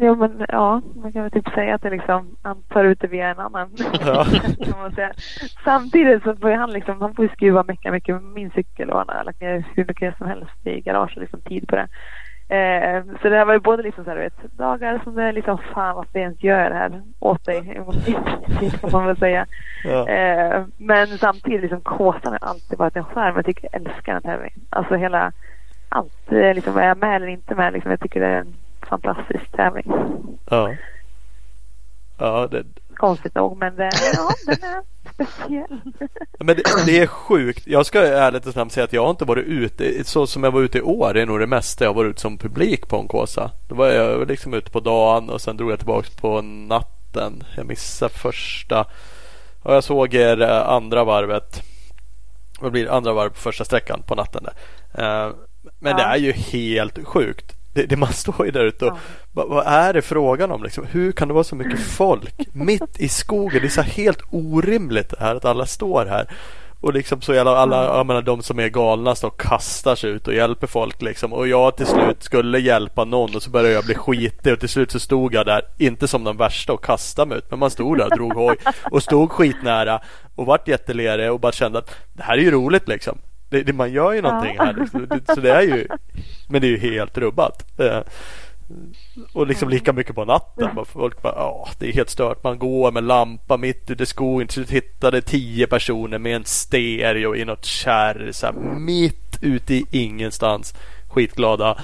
Jo 0.00 0.14
men 0.14 0.46
ja, 0.48 0.82
man 0.94 1.12
kan 1.12 1.22
väl 1.22 1.30
typ 1.30 1.48
säga 1.54 1.74
att 1.74 1.82
det 1.82 1.90
liksom, 1.90 2.36
han 2.42 2.62
tar 2.62 2.84
ut 2.84 3.00
det 3.00 3.06
via 3.06 3.28
en 3.28 3.38
annan. 3.38 3.70
Ja. 4.06 4.26
Samtidigt 5.64 6.22
så 6.22 6.36
får 6.36 6.50
han 6.50 6.70
liksom, 6.70 7.00
han 7.00 7.14
får 7.14 7.28
skruva 7.28 7.64
mycket, 7.68 7.92
mycket 7.92 8.22
min 8.22 8.50
cykel 8.50 8.90
och 8.90 8.98
han 8.98 9.08
har 9.08 9.24
lagt 9.24 9.40
ner 9.40 9.64
hur 9.74 9.84
mycket 9.84 10.18
som 10.18 10.26
helst 10.26 10.66
i 10.66 10.80
garaget 10.80 11.16
liksom 11.16 11.40
tid 11.40 11.68
på 11.68 11.76
det. 11.76 11.88
Eh, 12.48 13.02
så 13.22 13.28
det 13.28 13.36
här 13.36 13.44
var 13.44 13.52
ju 13.52 13.60
både 13.60 13.82
liksom 13.82 14.04
så 14.04 14.10
här, 14.10 14.18
vet, 14.18 14.58
dagar 14.58 15.00
som 15.04 15.14
det 15.14 15.22
är 15.22 15.32
liksom 15.32 15.58
fan 15.74 15.96
varför 15.96 16.10
jag 16.12 16.22
ens 16.22 16.42
gör 16.42 16.70
det 16.70 16.76
här 16.76 17.02
åt 17.18 17.44
dig. 17.44 17.82
kan 18.80 18.90
man 18.92 19.06
väl 19.06 19.16
säga. 19.16 19.46
Ja. 19.84 20.08
Eh, 20.08 20.64
men 20.76 21.06
samtidigt 21.18 21.60
liksom 21.60 21.80
Kåsan 21.80 22.32
har 22.32 22.48
alltid 22.48 22.78
varit 22.78 22.96
en 22.96 23.04
skärm. 23.04 23.36
Jag 23.36 23.44
tycker 23.44 23.68
jag 23.72 23.80
älskar 23.80 24.12
den 24.12 24.22
tävlingen. 24.22 24.60
Alltså 24.70 24.94
hela 24.94 25.32
allt. 25.88 26.30
Liksom, 26.30 26.76
är 26.76 26.88
jag 26.88 26.98
med 26.98 27.16
eller 27.16 27.26
inte 27.26 27.54
med? 27.54 27.72
Liksom, 27.72 27.90
jag 27.90 28.00
tycker 28.00 28.20
det 28.20 28.26
är 28.26 28.40
en 28.40 28.54
fantastisk 28.80 29.52
tävling. 29.52 29.92
Ja. 30.50 30.74
Ja, 32.18 32.48
det, 32.50 32.64
Konstigt 32.94 33.34
nog 33.34 33.58
men 33.58 33.76
det, 33.76 33.90
ja, 34.14 34.30
den 34.46 34.70
är 34.70 34.93
speciell. 35.14 35.80
men 36.38 36.56
det, 36.56 36.62
det 36.86 36.98
är 36.98 37.06
sjukt. 37.06 37.66
Jag 37.66 37.86
ska 37.86 38.00
ärligt 38.06 38.46
och 38.46 38.52
snabbt 38.52 38.72
säga 38.72 38.84
att 38.84 38.92
jag 38.92 39.02
har 39.02 39.10
inte 39.10 39.24
varit 39.24 39.44
ute 39.44 40.04
så 40.04 40.26
som 40.26 40.44
jag 40.44 40.50
var 40.50 40.60
ute 40.62 40.78
i 40.78 40.82
år. 40.82 41.14
Det 41.14 41.22
är 41.22 41.26
nog 41.26 41.40
det 41.40 41.46
mesta 41.46 41.84
jag 41.84 41.88
har 41.90 41.94
varit 41.94 42.10
ute 42.10 42.20
som 42.20 42.38
publik 42.38 42.88
på 42.88 42.96
en 42.96 43.08
Kåsa. 43.08 43.50
Då 43.68 43.74
var 43.74 43.86
jag 43.88 44.28
liksom 44.28 44.54
ute 44.54 44.70
på 44.70 44.80
dagen 44.80 45.30
och 45.30 45.40
sen 45.40 45.56
drog 45.56 45.72
jag 45.72 45.78
tillbaka 45.78 46.08
på 46.20 46.42
natten. 46.42 47.42
Jag 47.56 47.66
missade 47.66 48.12
första. 48.14 48.86
Och 49.62 49.74
jag 49.74 49.84
såg 49.84 50.14
er 50.14 50.42
eh, 50.42 50.68
andra 50.68 51.04
varvet. 51.04 51.62
Vad 52.60 52.72
blir 52.72 52.84
det? 52.84 52.92
Andra 52.92 53.12
varv 53.12 53.28
på 53.30 53.36
första 53.36 53.64
sträckan 53.64 54.02
på 54.06 54.14
natten 54.14 54.44
där. 54.44 54.54
Eh, 55.26 55.32
Men 55.78 55.96
det 55.96 56.02
Ja. 56.02 56.08
är 56.08 56.16
ju 56.18 56.32
helt 56.32 57.04
sjukt. 57.06 57.52
Det, 57.74 57.86
det 57.86 57.96
man 57.96 58.12
står 58.12 58.46
ju 58.46 58.50
där 58.52 58.64
ute 58.64 58.84
och 58.84 58.96
Ja. 59.34 59.46
vad, 59.48 59.66
är 59.66 59.92
det 59.92 60.02
frågan 60.02 60.50
om? 60.50 60.62
Liksom? 60.62 60.86
Hur 60.86 61.12
kan 61.12 61.28
det 61.28 61.34
vara 61.34 61.44
så 61.44 61.56
mycket 61.56 61.80
folk 61.96 62.34
mitt 62.52 63.00
i 63.00 63.08
skogen? 63.08 63.60
Det 63.60 63.66
är 63.66 63.70
så 63.70 63.82
helt 63.82 64.22
orimligt 64.30 65.08
det 65.10 65.16
här 65.20 65.34
att 65.34 65.44
alla 65.44 65.66
står 65.66 66.06
här. 66.06 66.28
Och 66.80 66.94
liksom 66.94 67.20
så 67.20 67.34
jävla 67.34 67.56
alla, 67.56 67.84
jag 67.84 68.06
menar 68.06 68.22
de 68.22 68.42
som 68.42 68.58
är 68.60 68.68
galna 68.68 69.14
står 69.14 69.28
och 69.28 69.40
kastar 69.40 69.94
sig 69.94 70.10
ut 70.10 70.28
och 70.28 70.34
hjälper 70.34 70.66
folk 70.66 71.02
liksom. 71.02 71.32
Och 71.32 71.48
jag 71.48 71.76
till 71.76 71.86
slut 71.86 72.22
skulle 72.22 72.58
hjälpa 72.58 73.04
någon 73.04 73.36
och 73.36 73.42
så 73.42 73.50
började 73.50 73.74
jag 73.74 73.84
bli 73.84 73.94
skitig 73.94 74.52
och 74.52 74.60
till 74.60 74.68
slut 74.68 74.90
så 74.90 75.00
stod 75.00 75.34
jag 75.34 75.46
där, 75.46 75.62
inte 75.78 76.08
som 76.08 76.24
den 76.24 76.36
värsta 76.36 76.72
och 76.72 76.84
kastade 76.84 77.28
mig 77.28 77.38
ut, 77.38 77.50
men 77.50 77.58
man 77.58 77.70
stod 77.70 77.98
där 77.98 78.04
och 78.04 78.16
drog 78.16 78.32
hoj 78.32 78.56
och 78.90 79.02
stod 79.02 79.30
skitnära 79.30 80.00
och 80.34 80.46
vart 80.46 80.68
jättelere 80.68 81.30
och 81.30 81.40
bara 81.40 81.52
kände 81.52 81.78
att 81.78 81.90
det 82.12 82.22
här 82.22 82.38
är 82.38 82.42
ju 82.42 82.50
roligt 82.50 82.88
liksom. 82.88 83.18
Det, 83.54 83.62
det, 83.62 83.72
man 83.72 83.92
gör 83.92 84.12
ju 84.12 84.22
någonting 84.22 84.54
Ja. 84.58 84.64
här. 84.64 84.74
Liksom. 84.80 85.06
Så 85.34 85.40
det 85.40 85.50
är 85.52 85.62
ju, 85.62 85.86
men 86.48 86.60
det 86.60 86.66
är 86.66 86.70
ju 86.70 86.78
helt 86.78 87.18
rubbat. 87.18 87.80
Eh, 87.80 87.98
och 89.32 89.46
liksom 89.46 89.68
lika 89.68 89.92
mycket 89.92 90.14
på 90.14 90.24
natten. 90.24 90.68
Folk 90.84 91.22
bara, 91.22 91.34
ja, 91.36 91.68
det 91.78 91.88
är 91.88 91.92
helt 91.92 92.10
stört. 92.10 92.44
Man 92.44 92.58
går 92.58 92.92
med 92.92 93.04
lampa 93.04 93.56
mitt 93.56 93.90
ute 93.90 94.02
i 94.02 94.06
skogen. 94.06 94.48
Till 94.48 94.66
hittade 94.68 95.22
tio 95.22 95.66
personer 95.66 96.18
med 96.18 96.36
en 96.36 96.44
stereo 96.44 97.34
i 97.36 97.44
något 97.44 97.64
kärr. 97.64 98.28
Så 98.32 98.46
här, 98.46 98.52
mitt 98.78 99.38
ute 99.42 99.74
i 99.74 99.86
ingenstans. 99.90 100.74
Skitglada. 101.08 101.78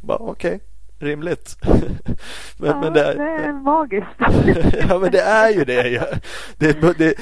Bara, 0.00 0.18
Okej, 0.18 0.60
rimligt. 0.98 1.56
men, 1.62 2.68
ja, 2.68 2.80
men 2.80 2.92
det, 2.92 3.14
det 3.14 3.22
är 3.22 3.52
magiskt. 3.52 4.06
ja 4.88 4.98
men 4.98 5.12
det 5.12 5.20
är 5.20 5.50
ju 5.50 5.64
det. 5.64 5.88
Jag, 5.88 6.06
det, 6.58 6.98
det 6.98 7.14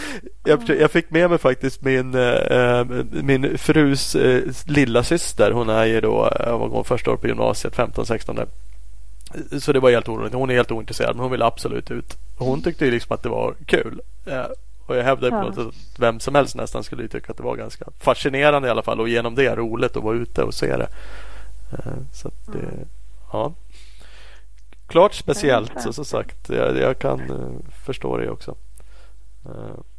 jag, 0.45 0.62
jag 0.81 0.91
fick 0.91 1.11
med 1.11 1.31
mig 1.31 1.39
faktiskt 1.39 1.83
min, 1.83 2.15
eh, 2.15 2.85
min 3.11 3.59
frus 3.59 4.15
eh, 4.15 4.43
lilla 4.67 5.03
syster. 5.03 5.51
Hon 5.51 5.69
är 5.69 5.85
ju 5.85 6.01
då, 6.01 6.33
jag 6.39 6.59
var 6.59 6.85
första 6.85 7.11
år 7.11 7.17
på 7.17 7.27
gymnasiet, 7.27 7.77
15-16 7.77 8.37
där. 8.37 8.47
Så 9.61 9.73
det 9.73 9.81
var 9.81 9.91
helt 9.91 10.09
oroligt. 10.09 10.35
Hon 10.35 10.51
är 10.51 10.55
helt 10.55 10.71
ointresserad 10.73 11.17
men 11.17 11.23
hon 11.23 11.31
ville 11.31 11.45
absolut 11.45 11.91
ut. 11.91 12.17
Hon 12.39 12.62
tyckte 12.62 12.85
ju 12.85 12.91
liksom 12.91 13.15
att 13.15 13.23
det 13.23 13.29
var 13.29 13.55
kul. 13.67 14.01
Eh, 14.27 14.45
och 14.87 14.97
jag 14.97 15.03
hävdar 15.05 15.31
på 15.31 15.37
Ja. 15.37 15.43
något 15.43 15.55
sätt 15.55 15.67
att 15.67 16.01
vem 16.01 16.21
som 16.21 16.35
helst 16.35 16.57
nästan 16.57 16.85
skulle 16.85 17.03
ju 17.03 17.09
tycka 17.09 17.31
att 17.33 17.37
det 17.37 17.43
var 17.43 17.57
ganska 17.57 17.85
fascinerande 18.01 18.69
i 18.69 18.71
alla 18.71 18.83
fall. 18.83 19.01
Och 19.01 19.09
genom 19.09 19.35
det 19.35 19.57
roligt 19.57 19.97
att 19.97 20.03
vara 20.03 20.17
ute 20.17 20.43
och 20.43 20.55
se 20.55 20.77
det. 20.77 20.89
Eh, 21.73 21.93
så 22.12 22.29
att 22.29 22.47
det, 22.53 22.69
ja. 23.33 23.53
Klart 24.87 25.14
speciellt 25.14 25.83
så, 25.83 25.92
som 25.92 26.05
sagt. 26.05 26.49
Jag, 26.49 26.79
jag 26.79 26.99
kan 26.99 27.20
eh, 27.20 27.70
förstå 27.87 28.16
det 28.16 28.31
också. 28.31 28.55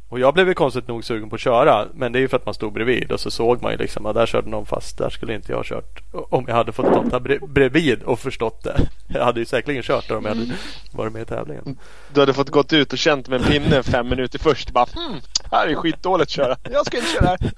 Och 0.08 0.20
jag 0.20 0.34
blev 0.34 0.48
ju 0.48 0.54
konstigt 0.54 0.88
nog 0.88 1.04
sugen 1.04 1.28
på 1.30 1.34
att 1.34 1.40
köra. 1.40 1.86
Men 1.94 2.12
det 2.12 2.18
är 2.18 2.20
ju 2.20 2.28
för 2.28 2.36
att 2.36 2.44
man 2.46 2.54
stod 2.54 2.72
bredvid 2.72 3.12
och 3.12 3.20
så 3.20 3.30
såg 3.30 3.62
man 3.62 3.72
ju 3.72 3.78
liksom 3.78 4.06
att 4.06 4.14
där 4.14 4.26
körde 4.26 4.50
någon 4.50 4.66
fast. 4.66 4.98
Där 4.98 5.10
skulle 5.10 5.34
inte 5.34 5.52
jag 5.52 5.56
ha 5.56 5.64
kört. 5.64 6.02
Om 6.12 6.44
jag 6.48 6.54
hade 6.54 6.72
fått 6.72 6.86
stå 6.86 7.02
där 7.02 7.20
bre- 7.20 7.48
bredvid 7.52 8.02
och 8.02 8.18
förstått 8.18 8.64
det. 8.64 8.80
Jag 9.14 9.24
hade 9.24 9.40
ju 9.40 9.46
säkerligen 9.46 9.82
kört 9.82 10.08
där 10.08 10.16
om 10.16 10.24
jag 10.24 10.34
hade 10.34 10.46
varit 10.92 11.12
med 11.12 11.22
i 11.22 11.24
tävlingen. 11.24 11.78
Du 12.14 12.20
hade 12.20 12.32
fått 12.32 12.50
gått 12.50 12.72
ut 12.72 12.92
och 12.92 12.98
känt 12.98 13.28
med 13.28 13.40
en 13.40 13.46
pinne 13.46 13.82
fem 13.82 14.08
minuter 14.08 14.38
först. 14.38 14.70
Bara, 14.70 14.86
hmm, 14.94 15.20
här 15.52 15.66
är 15.66 15.74
skitdåligt 15.74 16.22
att 16.22 16.30
köra. 16.30 16.56
Jag 16.70 16.86
ska 16.86 16.96
inte 16.96 17.08
köra 17.10 17.26
här. 17.26 17.38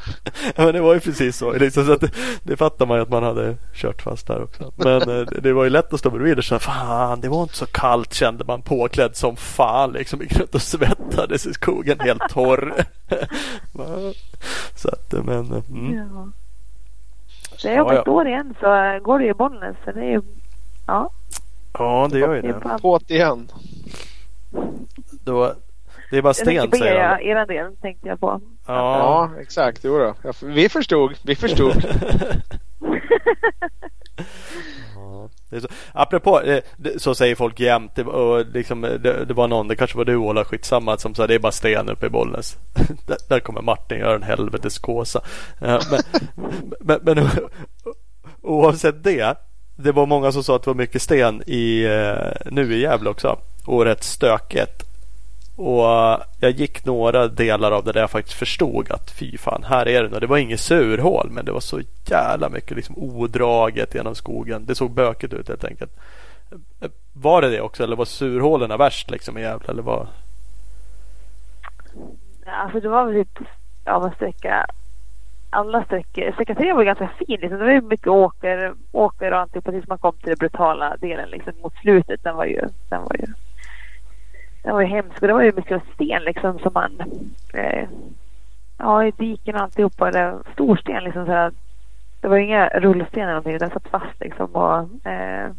Ja, 0.56 0.64
men 0.64 0.74
det 0.74 0.80
var 0.80 0.94
ju 0.94 1.00
precis 1.00 1.36
så. 1.36 1.52
Liksom, 1.52 1.86
så 1.86 1.92
att 1.92 2.00
det, 2.00 2.10
det 2.42 2.56
fattar 2.56 2.86
man 2.86 2.96
ju 2.96 3.02
att 3.02 3.10
man 3.10 3.22
hade 3.22 3.56
kört 3.74 4.02
fast 4.02 4.26
där 4.26 4.42
också. 4.42 4.72
Men 4.76 5.00
eh, 5.02 5.06
det, 5.06 5.40
det 5.40 5.52
var 5.52 5.64
ju 5.64 5.70
lätt 5.70 5.92
att 5.92 6.00
stå 6.00 6.10
bredvid 6.10 6.38
och 6.38 6.44
känna 6.44 6.58
fan 6.58 7.20
det 7.20 7.28
var 7.28 7.42
inte 7.42 7.56
så 7.56 7.66
kallt 7.66 8.14
kände 8.14 8.44
man 8.44 8.62
påklädd 8.62 9.16
som 9.16 9.36
fan 9.36 9.92
liksom. 9.92 10.20
Gick 10.20 10.36
runt 10.38 10.54
och 10.54 10.62
svettades 10.62 11.46
i 11.46 11.54
skogen 11.54 12.00
helt 12.00 12.28
torr. 12.44 12.84
Va? 13.72 13.86
så 14.74 14.88
att 14.88 15.12
men 15.24 15.62
mm. 15.70 15.94
Ja. 15.96 16.28
Det 17.62 17.68
är 17.68 17.80
om 17.80 17.86
Ja, 17.88 17.94
ja. 17.94 18.00
ett 18.00 18.08
år 18.08 18.28
igen 18.28 18.54
så 18.60 18.98
går 19.02 19.18
det 19.18 19.24
ju 19.24 19.30
i 19.30 19.34
Bollnäs. 19.34 19.76
Så 19.84 19.92
det 19.92 20.00
är 20.00 20.10
ju, 20.10 20.20
ja, 20.86 21.10
Ja 21.78 22.08
det 22.12 22.18
gör 22.18 22.34
ju 22.34 22.42
det 22.42 22.52
På't 22.52 23.12
igen. 23.12 23.48
Då, 25.24 25.52
det 26.10 26.16
är 26.18 26.22
bara 26.22 26.28
Jag 26.28 26.36
sten 26.36 26.70
säger 26.70 26.94
er, 26.94 27.08
han. 27.08 27.20
era 27.20 27.46
del 27.46 27.76
tänkte 27.76 28.08
jag 28.08 28.20
på. 28.20 28.40
Ja. 28.66 28.98
Ja, 29.34 29.40
exakt. 29.40 29.80
Jo 29.84 29.98
då. 29.98 30.14
Ja, 30.22 30.32
Vi 30.42 30.68
förstod. 30.68 31.14
Vi 31.24 31.36
förstod. 31.36 31.74
Det 35.50 35.60
så. 35.60 35.68
Apropå, 35.92 36.40
eh, 36.40 36.62
så 36.96 37.14
säger 37.14 37.34
folk 37.34 37.60
jämt. 37.60 37.92
Det, 37.94 38.04
och 38.04 38.46
liksom, 38.46 38.80
det, 38.80 39.24
det 39.24 39.34
var 39.34 39.48
någon, 39.48 39.68
det 39.68 39.76
kanske 39.76 39.96
var 39.96 40.04
du 40.04 40.16
Ola, 40.16 40.44
skitsamma, 40.44 40.98
som 40.98 41.14
sa 41.14 41.26
det 41.26 41.34
är 41.34 41.38
bara 41.38 41.52
sten 41.52 41.88
uppe 41.88 42.06
i 42.06 42.10
Bollnäs. 42.10 42.56
där, 43.06 43.16
där 43.28 43.40
kommer 43.40 43.62
Martin 43.62 43.98
göra 43.98 44.14
en 44.14 44.22
helvetes 44.22 44.78
kåsa. 44.78 45.20
Eh, 45.60 45.80
men, 45.90 46.02
men, 46.80 47.00
men 47.02 47.28
oavsett 48.42 49.04
det. 49.04 49.34
Det 49.76 49.92
var 49.92 50.06
många 50.06 50.32
som 50.32 50.44
sa 50.44 50.56
att 50.56 50.62
det 50.62 50.70
var 50.70 50.74
mycket 50.74 51.02
sten 51.02 51.42
i, 51.46 51.84
eh, 51.84 52.50
nu 52.52 52.74
i 52.74 52.80
Gävle 52.80 53.10
också. 53.10 53.38
Och 53.66 53.84
rätt 53.84 54.04
stökigt. 54.04 54.89
Och 55.60 55.84
eh, 55.84 56.20
jag 56.40 56.50
gick 56.50 56.84
några 56.84 57.28
delar 57.28 57.72
av 57.72 57.84
det 57.84 57.92
där 57.92 58.00
jag 58.00 58.10
faktiskt 58.10 58.38
förstod 58.38 58.90
att 58.90 59.10
fy 59.10 59.38
fan, 59.38 59.64
här 59.64 59.88
är 59.88 60.02
det. 60.02 60.20
Det 60.20 60.26
var 60.26 60.38
inget 60.38 60.60
surhål 60.60 61.30
men 61.30 61.44
det 61.44 61.52
var 61.52 61.60
så 61.60 61.80
jävla 62.06 62.48
mycket 62.48 62.76
liksom 62.76 62.98
odraget 62.98 63.94
genom 63.94 64.14
skogen. 64.14 64.64
Det 64.66 64.74
såg 64.74 64.90
bökigt 64.90 65.32
ut 65.32 65.48
helt 65.48 65.64
enkelt. 65.64 65.92
Var 67.12 67.42
det 67.42 67.50
det 67.50 67.60
också 67.60 67.82
eller 67.82 67.96
var 67.96 68.04
surhålen 68.04 68.78
värst 68.78 69.10
liksom 69.10 69.38
i 69.38 69.40
Gävle? 69.40 69.68
Eller 69.68 69.82
var... 69.82 70.06
Alltså 72.46 72.80
det 72.80 72.88
var 72.88 73.04
väl 73.04 73.24
typ, 73.24 73.48
ja 73.84 73.98
vad 73.98 74.14
sträcka 74.14 74.66
alla 75.50 75.84
sträckor. 75.84 76.32
Sträcka 76.32 76.54
tre 76.54 76.72
var 76.72 76.84
ganska 76.84 77.08
fin. 77.08 77.40
Liksom. 77.40 77.58
Det 77.58 77.64
var 77.64 77.72
ju 77.72 77.80
mycket 77.80 78.06
åker, 78.06 78.74
åker 78.92 79.32
och 79.32 79.38
alltihopa 79.38 79.70
tills 79.70 79.88
man 79.88 79.98
kom 79.98 80.12
till 80.12 80.28
den 80.28 80.38
brutala 80.38 80.96
delen 80.96 81.28
liksom, 81.30 81.52
mot 81.62 81.74
slutet. 81.74 82.22
Den 82.22 82.36
var 82.36 82.44
ju, 82.44 82.60
den 82.88 83.02
var 83.02 83.16
ju, 83.18 83.26
den 84.62 84.74
var 84.74 84.80
ju 84.80 84.86
hemsk. 84.86 85.22
Och 85.22 85.28
det 85.28 85.34
var 85.34 85.42
ju 85.42 85.52
mycket 85.52 85.82
sten 85.94 86.22
liksom 86.22 86.58
som 86.58 86.72
man... 86.74 87.02
Eh, 87.54 87.88
ja, 88.78 89.04
i 89.04 89.10
diken 89.10 89.54
och 89.54 89.60
alltihopa. 89.60 90.10
Det 90.10 90.30
var 90.30 90.42
stor 90.52 90.76
sten 90.76 91.04
liksom. 91.04 91.26
Så 91.26 91.32
här, 91.32 91.52
det 92.20 92.28
var 92.28 92.36
inga 92.36 92.68
rullstenar 92.68 93.24
eller 93.24 93.32
någonting. 93.32 93.58
Den 93.58 93.70
satt 93.70 93.88
fast 93.88 94.20
liksom. 94.20 94.46
Och, 94.46 95.06
eh, 95.10 95.50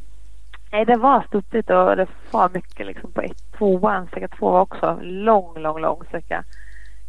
nej, 0.71 0.85
det 0.85 0.95
var 0.95 1.23
studsigt 1.27 1.69
och 1.69 1.95
det 1.95 2.07
var 2.31 2.49
mycket 2.53 2.85
liksom 2.85 3.11
på 3.11 3.21
ett. 3.21 3.51
Tvåan, 3.57 4.07
sträcka 4.07 4.27
två 4.27 4.51
var 4.51 4.61
också 4.61 4.99
lång, 5.01 5.59
lång, 5.59 5.79
lång 5.79 6.03
sträcka. 6.07 6.43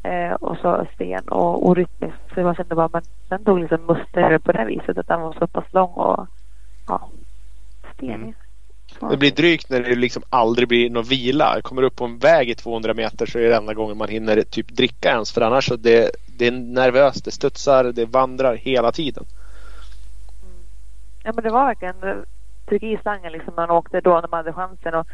Eh, 0.03 0.33
och 0.33 0.57
så 0.57 0.87
sten 0.95 1.29
och 1.29 1.69
orytmiskt. 1.69 2.35
Så 2.35 2.41
jag 2.41 2.57
kände 2.57 2.75
bara, 2.75 2.89
men 2.93 3.03
den 3.29 3.45
tog 3.45 3.59
liksom 3.59 3.87
muster 3.87 4.39
på 4.39 4.53
det 4.53 4.65
viset 4.65 4.99
att 4.99 5.09
den 5.09 5.21
var 5.21 5.33
så 5.33 5.47
pass 5.47 5.73
lång 5.73 5.91
och 5.91 6.27
ja, 6.89 7.09
stenig. 7.95 8.15
Mm. 8.15 8.35
Det 9.11 9.17
blir 9.17 9.31
drygt 9.31 9.71
när 9.71 9.81
det 9.81 9.95
liksom 9.95 10.23
aldrig 10.31 10.69
blir 10.69 10.91
någon 10.91 11.05
vila. 11.05 11.61
Kommer 11.63 11.83
upp 11.83 11.97
på 11.97 12.05
en 12.05 12.19
väg 12.19 12.51
i 12.51 12.55
200 12.55 12.95
meter 12.95 13.27
så 13.27 13.39
är 13.39 13.49
det 13.49 13.57
enda 13.57 13.75
gången 13.75 13.97
man 13.97 14.09
hinner 14.09 14.43
typ 14.43 14.69
dricka 14.69 15.09
ens. 15.09 15.33
För 15.33 15.41
annars 15.41 15.69
så 15.69 15.77
det, 15.77 16.11
det 16.39 16.47
är 16.47 16.51
nervöst, 16.53 17.25
det 17.25 17.31
studsar, 17.31 17.85
det 17.85 18.05
vandrar 18.05 18.55
hela 18.55 18.93
tiden. 18.93 19.25
Mm. 20.43 20.65
Ja 21.25 21.33
men 21.35 21.45
det 21.45 21.51
var 21.51 21.67
verkligen 21.67 22.25
tryck 22.69 22.83
i 22.83 22.99
slangen 23.03 23.33
liksom 23.33 23.55
man 23.57 23.71
åkte 23.71 24.01
då 24.01 24.21
när 24.21 24.29
man 24.29 24.39
hade 24.39 24.53
chansen. 24.53 24.95
Och 24.95 25.07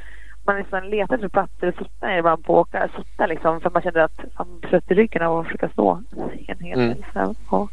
man 0.48 0.56
liksom 0.56 0.84
letade 0.84 1.14
efter 1.14 1.28
platser 1.28 1.66
att 1.66 1.76
sitta 1.76 2.06
ner 2.06 2.18
ibland 2.18 2.44
på 2.44 2.54
åka, 2.54 2.88
sitta 2.96 3.26
liksom 3.26 3.60
för 3.60 3.70
man 3.70 3.82
kände 3.82 4.04
att 4.04 4.20
man 4.38 4.60
trött 4.60 4.90
i 4.90 4.94
ryggen 4.94 5.22
av 5.22 5.38
att 5.38 5.46
försöka 5.46 5.68
stå 5.68 6.02
en 6.46 6.58
hel 6.58 6.78
mm. 6.78 6.96
liksom, 6.96 7.34
och 7.48 7.70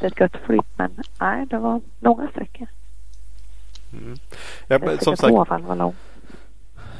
det 0.00 0.06
är 0.06 0.10
ett 0.10 0.20
gött 0.20 0.36
flyt 0.46 0.66
men 0.76 0.90
nej 1.20 1.46
det 1.46 1.58
var 1.58 1.80
långa 2.00 2.28
sträckor. 2.28 2.68
Mm. 4.02 4.18
Ja, 4.68 4.78
men, 4.78 4.98
som 4.98 5.16
sagt. 5.16 5.32
Var 5.32 5.76
lång. 5.76 5.94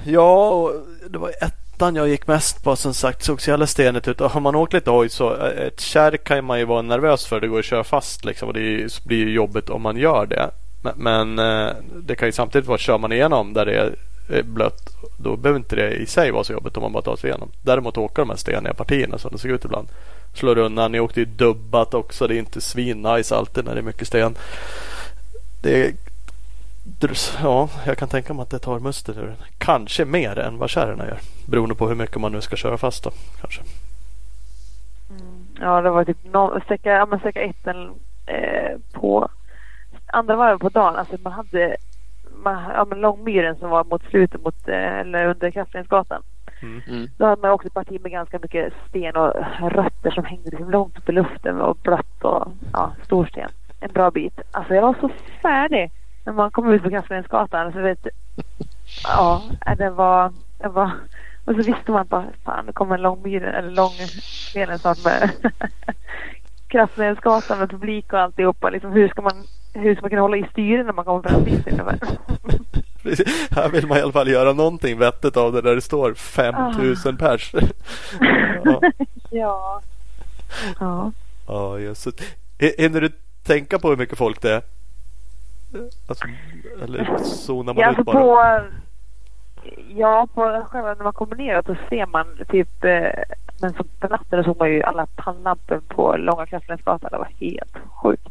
Ja, 0.05 0.73
det 1.09 1.19
var 1.19 1.31
ettan 1.41 1.97
jag 1.97 2.09
gick 2.09 2.27
mest 2.27 2.65
på 2.65 2.77
som 2.77 2.95
sagt. 2.95 3.25
Såg 3.25 3.41
så 3.41 3.51
jävla 3.51 3.67
stenigt 3.67 4.09
ut. 4.09 4.21
Och 4.21 4.31
har 4.31 4.41
man 4.41 4.55
åkt 4.55 4.73
lite 4.73 4.91
hoj 4.91 5.09
så 5.09 5.37
eh, 5.37 5.67
ett 5.67 5.81
kärr 5.81 6.17
kan 6.17 6.45
man 6.45 6.59
ju 6.59 6.65
vara 6.65 6.83
nervös 6.83 7.27
för. 7.27 7.41
Det 7.41 7.49
går 7.49 7.59
att 7.59 7.65
köra 7.65 7.85
fast 7.85 8.25
liksom. 8.25 8.49
Och 8.49 8.55
det 8.55 9.05
blir 9.05 9.19
ju 9.19 9.31
jobbigt 9.31 9.71
om 9.71 9.83
man 9.83 9.97
gör 9.97 10.27
det. 10.27 10.51
Men, 10.83 10.95
men 10.97 11.39
eh, 11.39 11.75
det 11.97 12.17
kan 12.17 12.29
ju 12.29 12.33
samtidigt 12.33 12.69
vara, 12.69 12.79
kör 12.79 12.99
man 12.99 13.13
igenom 13.13 13.53
där 13.53 13.67
det 13.67 13.93
är 14.29 14.43
blött. 14.43 14.91
Då 15.19 15.37
behöver 15.37 15.59
inte 15.59 15.77
det 15.77 15.91
i 15.91 16.07
sig 16.07 16.31
vara 16.31 16.45
så 16.45 16.53
jobbigt 16.53 16.77
om 16.77 16.83
man 16.83 16.93
bara 16.93 17.03
tar 17.03 17.17
sig 17.17 17.31
igenom. 17.31 17.51
Däremot 17.63 17.99
åka 17.99 18.23
de 18.23 18.31
här 18.31 18.37
steniga 18.37 18.75
partierna 18.75 19.19
som 19.19 19.33
det 19.33 19.39
ser 19.39 19.49
ut 19.49 19.65
ibland. 19.65 19.89
Slår 20.35 20.59
undan. 20.59 20.93
Ni 20.93 21.01
åkte 21.01 21.21
ju 21.21 21.27
dubbat 21.27 21.95
också. 21.95 22.27
Det 22.27 22.35
är 22.35 22.39
inte 22.39 22.61
svinnice 22.61 23.37
alltid 23.37 23.65
när 23.65 23.75
det 23.75 23.81
är 23.81 23.83
mycket 23.83 24.09
sten. 24.09 24.35
Det 25.63 25.95
Ja, 27.43 27.69
jag 27.87 27.99
kan 27.99 28.09
tänka 28.09 28.35
mig 28.35 28.43
att 28.43 28.51
det 28.51 28.59
tar 28.59 28.79
muster 28.79 29.19
ur 29.19 29.27
den. 29.27 29.37
Kanske 29.59 30.05
mer 30.05 30.39
än 30.39 30.59
vad 30.59 30.71
kärrorna 30.71 31.07
gör. 31.07 31.19
Beroende 31.49 31.75
på 31.75 31.89
hur 31.89 31.95
mycket 31.95 32.21
man 32.21 32.33
nu 32.33 32.41
ska 32.41 32.57
köra 32.57 32.79
fast 32.79 33.05
då. 33.05 33.11
Kanske. 33.41 33.63
Mm. 35.11 35.47
Ja, 35.61 35.81
det 35.81 35.91
var 35.91 36.05
typ 36.05 36.25
no, 36.25 36.61
sträcka, 36.65 36.93
ja, 36.93 37.07
men 37.07 37.19
sträcka 37.19 37.41
ett 37.41 37.67
eh, 37.67 38.79
på 38.93 39.29
andra 40.07 40.37
varvet 40.37 40.61
på 40.61 40.69
dagen. 40.69 40.97
Alltså 40.97 41.17
man 41.23 41.33
hade 41.33 41.77
ja, 42.45 42.87
men 42.89 43.01
Långmyren 43.01 43.57
som 43.57 43.71
var 43.71 43.85
mot 43.85 44.05
slutet 44.05 44.45
mot, 44.45 44.69
eh, 44.69 44.99
eller 44.99 45.27
under 45.27 45.51
Kraftledningsgatan. 45.51 46.23
Mm. 46.63 46.83
mm. 46.89 47.09
Då 47.17 47.27
hade 47.27 47.43
man 47.43 47.51
också 47.51 47.67
ett 47.67 47.75
parti 47.75 48.01
med 48.03 48.13
ganska 48.13 48.39
mycket 48.39 48.73
sten 48.89 49.17
och 49.17 49.35
rötter 49.61 50.11
som 50.11 50.25
hängde 50.25 50.51
liksom 50.51 50.71
långt 50.71 50.99
upp 50.99 51.09
i 51.09 51.13
luften 51.13 51.61
och 51.61 51.77
blött 51.83 52.25
och 52.25 52.49
ja, 52.73 52.93
storsten. 53.05 53.51
En 53.81 53.93
bra 53.93 54.11
bit. 54.11 54.41
Alltså 54.51 54.75
jag 54.75 54.83
var 54.83 54.97
så 55.01 55.11
färdig 55.43 55.91
när 56.25 56.33
man 56.33 56.51
kom 56.51 56.73
ut 56.73 56.83
på 56.83 56.91
Kraftledningsgatan. 56.91 57.73
Så 57.73 57.79
vet, 57.79 58.07
ja, 59.05 59.43
det 59.79 59.91
var, 59.91 60.33
det 60.59 60.69
var 60.69 60.91
och 61.45 61.55
så 61.55 61.57
visste 61.57 61.91
man 61.91 62.07
bara, 62.07 62.27
fan 62.45 62.67
det 62.67 62.73
kommer 62.73 62.95
en 62.95 63.03
långmyren 63.03 63.55
eller 63.55 63.71
långdelen 63.71 64.79
snart 64.79 65.05
med 65.05 65.31
Kraftledningsgatan 66.69 67.59
med 67.59 67.71
publik 67.71 68.13
och 68.13 68.21
alltihopa. 68.21 68.71
Liksom, 68.71 68.93
hur 68.93 69.09
ska 69.09 69.23
man 69.23 69.47
hur 69.73 69.95
ska 69.95 70.03
man 70.03 70.11
kunna 70.11 70.23
hålla 70.23 70.37
i 70.37 70.47
styret 70.53 70.87
när 70.87 70.93
man 70.93 71.05
kommer 71.05 71.29
fram 71.29 71.45
dit? 71.45 71.67
Här 73.51 73.69
vill 73.69 73.87
man 73.87 73.99
i 73.99 74.01
alla 74.01 74.13
fall 74.13 74.29
göra 74.29 74.53
någonting 74.53 74.99
vettigt 74.99 75.37
av 75.37 75.53
det 75.53 75.61
där 75.61 75.75
det 75.75 75.81
står 75.81 76.15
5000 76.15 77.15
ah. 77.15 77.19
pers. 77.19 77.55
ja. 78.65 78.81
ja. 79.31 79.81
Ja. 80.81 81.13
Ja, 81.47 81.79
just 81.79 82.09
det. 82.59 82.83
Hinner 82.83 83.01
du 83.01 83.11
tänka 83.47 83.79
på 83.79 83.89
hur 83.89 83.97
mycket 83.97 84.19
folk 84.19 84.43
det 84.43 84.55
är? 84.55 84.63
Alltså, 86.09 86.25
eller 86.83 87.17
zonar 87.25 87.75
man 87.75 87.83
ja, 87.83 87.91
ut 87.91 87.99
alltså 87.99 88.13
bara? 88.13 88.61
På, 88.61 88.67
ja, 89.89 90.29
på 90.35 90.67
själva 90.71 90.95
när 90.95 91.05
man 91.05 91.13
kommer 91.13 91.37
ner 91.37 91.63
så 91.67 91.77
ser 91.89 92.07
man 92.07 92.27
typ 92.49 92.85
eh, 92.85 93.09
men 93.61 93.73
så 93.73 93.85
på 94.01 94.09
natten 94.09 94.45
såg 94.45 94.59
man 94.59 94.71
ju 94.71 94.83
alla 94.83 95.07
pannlampor 95.07 95.81
på 95.89 96.17
Långa 96.17 96.47
Kraftledningsgatan. 96.47 97.11
Det 97.13 97.19
var 97.19 97.29
helt 97.41 97.79
sjukt. 98.03 98.29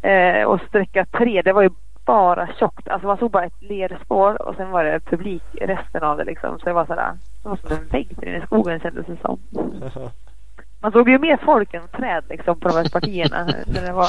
Eh, 0.00 0.44
och 0.44 0.60
sträcka 0.68 1.04
tre, 1.04 1.42
det 1.42 1.52
var 1.52 1.62
ju 1.62 1.70
bara 2.04 2.48
tjockt. 2.58 2.88
Alltså 2.88 3.06
man 3.06 3.18
såg 3.18 3.30
bara 3.30 3.44
ett 3.44 3.62
lerspår 3.62 4.42
och 4.42 4.56
sen 4.56 4.70
var 4.70 4.84
det 4.84 5.00
publik 5.00 5.42
resten 5.52 6.02
av 6.02 6.16
det 6.16 6.24
liksom. 6.24 6.58
Så 6.58 6.64
det 6.64 6.72
var 6.72 6.86
sådär, 6.86 7.12
det 7.42 7.48
var 7.48 7.56
som 7.56 7.72
en 7.72 7.88
vägg 7.88 8.08
där 8.16 8.28
inne 8.28 8.38
i 8.38 8.46
skogen 8.46 8.80
kändes 8.80 9.06
det 9.06 9.16
som. 9.16 9.38
Man 10.82 10.92
såg 10.92 11.08
ju 11.08 11.18
mer 11.18 11.36
folk 11.36 11.74
än 11.74 11.88
träd 11.88 12.24
liksom 12.28 12.60
på 12.60 12.68
de 12.68 12.74
här 12.74 12.88
partierna. 12.92 13.44
när 13.44 13.86
det 13.86 13.92
var, 13.92 14.08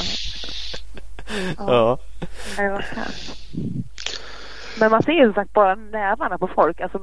ja. 1.58 1.98
ja. 2.58 2.82
Men 4.80 4.92
man 4.92 5.04
ser 5.04 5.12
ju 5.12 5.26
som 5.26 5.34
sagt 5.34 5.54
bara 5.54 5.76
nävarna 5.76 6.38
på 6.38 6.48
folk. 6.48 6.82
Alltså 6.82 7.00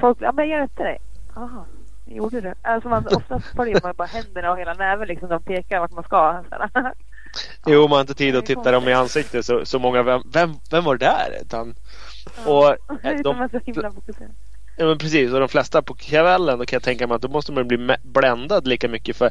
folk, 0.00 0.18
ja 0.20 0.32
men 0.32 0.48
jag 0.48 0.60
vet 0.60 0.76
dig. 0.76 0.98
Aha, 1.36 1.66
gjorde 2.06 2.40
du? 2.40 2.54
Alltså 2.62 2.88
man, 2.88 3.06
oftast 3.06 3.46
följer 3.56 3.80
man 3.82 3.94
bara 3.96 4.08
händerna 4.08 4.50
och 4.50 4.58
hela 4.58 4.74
näven 4.74 5.08
liksom. 5.08 5.28
De 5.28 5.42
pekar 5.42 5.80
vart 5.80 5.92
man 5.92 6.04
ska. 6.04 6.42
Jo, 7.66 7.82
man 7.82 7.92
har 7.92 8.00
inte 8.00 8.14
tid 8.14 8.36
att 8.36 8.46
titta 8.46 8.72
dem 8.72 8.88
i 8.88 8.92
ansiktet 8.92 9.44
så, 9.44 9.66
så 9.66 9.78
många. 9.78 10.02
Vem, 10.02 10.22
vem, 10.32 10.54
vem 10.70 10.84
var 10.84 10.96
det 10.96 11.06
där? 11.06 11.42
Utan, 11.42 11.74
och, 12.46 12.68
eh, 13.02 13.20
de. 13.22 13.48
Ja, 14.76 14.86
men 14.86 14.98
precis. 14.98 15.32
Och 15.32 15.40
de 15.40 15.48
flesta 15.48 15.82
på 15.82 15.94
kvällen 15.94 16.58
då 16.58 16.66
kan 16.66 16.76
jag 16.76 16.82
tänka 16.82 17.06
mig 17.06 17.14
att 17.14 17.22
då 17.22 17.28
måste 17.28 17.52
man 17.52 17.68
bli 17.68 17.96
bländad 18.02 18.66
lika 18.66 18.88
mycket. 18.88 19.16
För 19.16 19.30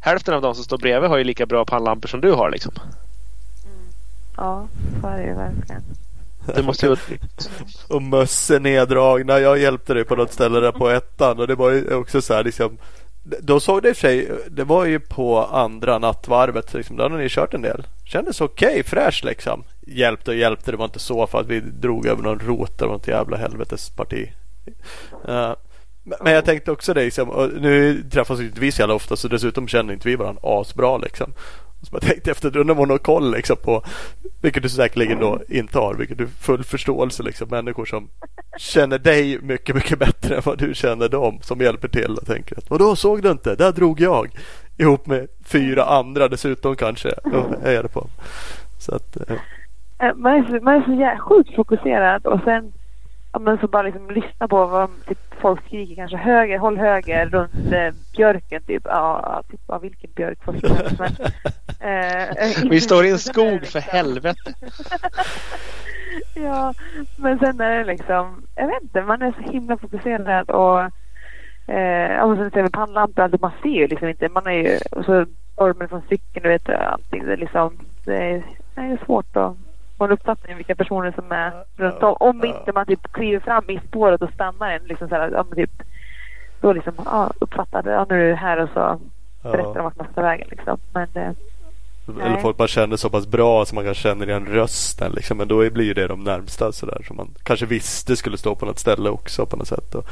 hälften 0.00 0.34
av 0.34 0.42
de 0.42 0.54
som 0.54 0.64
står 0.64 0.78
bredvid 0.78 1.10
har 1.10 1.18
ju 1.18 1.24
lika 1.24 1.46
bra 1.46 1.64
pannlampor 1.64 2.08
som 2.08 2.20
du 2.20 2.32
har 2.32 2.50
liksom. 2.50 2.72
Ja, 4.40 4.68
så 5.00 5.06
är 5.06 5.18
det 5.18 5.26
ju 5.26 5.34
verkligen. 5.34 5.82
Det 6.54 6.62
måste 6.62 6.86
ju... 6.86 6.96
och 7.88 8.02
mössen 8.02 8.62
neddragna. 8.62 9.40
Jag 9.40 9.58
hjälpte 9.58 9.94
dig 9.94 10.04
på 10.04 10.16
något 10.16 10.32
ställe 10.32 10.60
där 10.60 10.72
på 10.72 10.88
ettan 10.88 11.38
och 11.38 11.46
det 11.46 11.54
var 11.54 11.70
ju 11.70 11.94
också 11.94 12.22
så 12.22 12.34
här 12.34 12.44
liksom 12.44 12.78
då 13.20 13.60
såg 13.60 13.82
det 13.82 13.90
i 13.90 13.94
sig, 13.94 14.30
det 14.50 14.64
var 14.64 14.84
ju 14.84 15.00
på 15.00 15.44
andra 15.44 15.98
nattvarvet, 15.98 16.74
liksom, 16.74 16.96
då 16.96 17.02
hade 17.02 17.16
ni 17.16 17.28
kört 17.28 17.54
en 17.54 17.62
del. 17.62 17.86
Kändes 18.04 18.40
okej, 18.40 18.68
okay, 18.68 18.82
fräsch 18.82 19.24
liksom. 19.24 19.64
Hjälpte 19.86 20.30
och 20.30 20.36
hjälpte, 20.36 20.70
det 20.70 20.76
var 20.76 20.84
inte 20.84 20.98
så 20.98 21.26
för 21.26 21.40
att 21.40 21.46
vi 21.46 21.60
drog 21.60 22.06
över 22.06 22.22
någon 22.22 22.38
rot, 22.38 22.78
det 22.78 22.84
var 22.84 22.92
något 22.92 23.08
jävla 23.08 23.36
helvetesparti. 23.36 24.32
Uh, 25.28 25.34
eh, 25.34 25.54
men 26.20 26.32
jag 26.32 26.44
tänkte 26.44 26.72
också 26.72 26.94
det, 26.94 27.04
liksom, 27.04 27.50
nu 27.60 28.02
träffas 28.10 28.40
inte 28.40 28.60
vi 28.60 28.72
så 28.72 28.82
jävla 28.82 28.94
ofta 28.94 29.16
så 29.16 29.28
dessutom 29.28 29.68
känner 29.68 29.92
inte 29.92 30.08
vi 30.08 30.16
varandra 30.16 30.40
asbra 30.44 30.96
liksom. 30.98 31.32
Så 31.82 31.88
jag 31.92 32.02
tänkte 32.02 32.30
efter, 32.30 32.56
undrar 32.56 32.74
om 32.74 32.78
hon 32.78 32.90
har 32.90 32.98
koll 32.98 33.32
liksom, 33.32 33.56
på, 33.56 33.82
vilket 34.42 34.62
du 34.62 34.68
säkerligen 34.68 35.18
då 35.18 35.40
inte 35.48 35.78
har, 35.78 35.94
vilket 35.94 36.18
du 36.18 36.26
full 36.26 36.64
förståelse 36.64 37.22
liksom, 37.22 37.48
människor 37.48 37.84
som 37.84 38.08
känner 38.58 38.98
dig 38.98 39.38
mycket, 39.42 39.74
mycket 39.74 39.98
bättre 39.98 40.36
än 40.36 40.42
vad 40.44 40.58
du 40.58 40.74
känner 40.74 41.08
dem 41.08 41.38
som 41.42 41.60
hjälper 41.60 41.88
till 41.88 42.16
och 42.16 42.26
tänker 42.26 42.58
att 42.58 42.70
vadå 42.70 42.96
såg 42.96 43.22
du 43.22 43.30
inte? 43.30 43.54
Där 43.54 43.72
drog 43.72 44.00
jag 44.00 44.28
ihop 44.78 45.06
med 45.06 45.28
fyra 45.44 45.84
andra 45.84 46.28
dessutom 46.28 46.76
kanske 46.76 47.08
och 47.12 47.62
hejade 47.64 47.88
på. 47.88 48.06
Så 48.78 48.94
att, 48.94 49.30
eh. 49.30 49.36
eh. 49.98 50.14
Man 50.14 50.32
är 50.32 50.42
så, 50.42 50.64
man 50.64 50.74
är 50.74 51.16
så 51.16 51.22
sjukt 51.22 51.56
fokuserad 51.56 52.26
och 52.26 52.40
sen 52.44 52.72
ja, 53.32 53.38
men 53.38 53.58
så 53.58 53.68
bara 53.68 53.82
liksom 53.82 54.10
lyssna 54.10 54.48
på 54.48 54.66
vad 54.66 54.90
typ, 55.06 55.18
folk 55.40 55.66
skriker 55.66 55.94
kanske 55.94 56.16
höger, 56.16 56.58
håll 56.58 56.78
höger 56.78 57.26
runt 57.26 57.72
eh, 57.72 57.94
björken 58.16 58.62
typ. 58.62 58.82
Ja, 58.84 59.42
typ 59.50 59.60
ja, 59.68 59.78
vilken 59.78 60.10
björk 60.10 60.38
först 60.44 60.62
men, 60.98 61.12
eh, 61.90 62.70
Vi 62.70 62.80
står 62.80 63.04
i 63.04 63.10
en 63.10 63.18
skog 63.30 63.66
för 63.66 63.80
helvete. 63.80 64.54
ja, 66.34 66.74
men 67.16 67.38
sen 67.38 67.60
är 67.60 67.78
det 67.78 67.84
liksom, 67.84 68.42
jag 68.54 68.66
vet 68.66 68.82
inte, 68.82 69.02
man 69.02 69.22
är 69.22 69.32
så 69.32 69.52
himla 69.52 69.76
fokuserad 69.76 70.50
och 70.50 70.80
eh, 71.74 72.12
ja, 72.12 72.36
sen 72.36 72.50
ser 72.50 72.62
vi 72.62 72.70
pannlampor, 72.70 73.22
alltså 73.22 73.38
man 73.40 73.52
ser 73.62 73.68
ju 73.68 73.86
liksom 73.86 74.08
inte, 74.08 74.28
man 74.28 74.46
är 74.46 74.52
ju, 74.52 74.78
och 74.90 75.04
så 75.04 75.26
stormen 75.52 75.88
från 75.88 76.02
cykeln, 76.08 76.42
du 76.42 76.48
vet 76.48 76.68
allting, 76.68 77.26
det 77.26 77.32
är 77.32 77.36
liksom, 77.36 77.78
det 78.04 78.16
är, 78.16 78.42
det 78.74 78.80
är 78.80 78.98
svårt 79.04 79.36
att 79.36 79.56
få 80.00 80.04
en 80.04 80.12
uppfattning 80.12 80.52
om 80.52 80.56
vilka 80.56 80.74
personer 80.74 81.12
som 81.12 81.32
är 81.32 81.52
runt 81.76 82.02
om. 82.02 82.16
Om 82.20 82.44
inte 82.44 82.72
man 82.72 82.86
typ 82.86 83.12
kliver 83.12 83.40
fram 83.40 83.70
i 83.70 83.80
spåret 83.88 84.22
och 84.22 84.30
stannar 84.34 84.70
en 84.70 84.84
liksom 84.84 85.08
så 85.08 85.14
här, 85.14 85.30
ja, 85.30 85.44
typ, 85.54 85.70
då 86.60 86.72
liksom, 86.72 86.94
ja, 87.04 87.32
uppfattar 87.40 87.82
ja, 87.86 88.06
nu 88.08 88.24
är 88.24 88.28
du 88.28 88.34
här 88.34 88.58
och 88.62 88.68
så 88.74 89.00
berättar 89.42 89.78
om 89.78 89.84
vart 89.84 89.96
man 89.96 90.06
ska 90.06 90.14
ta 90.14 90.22
vägen. 90.22 90.48
Liksom. 90.50 90.78
Men, 90.92 91.08
eh, 91.14 92.26
Eller 92.26 92.36
folk 92.36 92.58
man 92.58 92.68
känner 92.68 92.96
så 92.96 93.10
pass 93.10 93.26
bra 93.26 93.64
så 93.64 93.74
man 93.74 93.84
kan 93.84 93.94
känna 93.94 94.24
igen 94.24 94.46
rösten. 94.46 95.12
Liksom. 95.12 95.36
Men 95.36 95.48
då 95.48 95.70
blir 95.70 95.94
det 95.94 96.06
de 96.06 96.24
närmsta 96.24 96.72
sådär 96.72 97.02
som 97.06 97.16
man 97.16 97.34
kanske 97.42 97.66
visste 97.66 98.16
skulle 98.16 98.38
stå 98.38 98.54
på 98.54 98.66
något 98.66 98.78
ställe 98.78 99.10
också 99.10 99.46
på 99.46 99.56
något 99.56 99.68
sätt. 99.68 99.94
Och, 99.94 100.04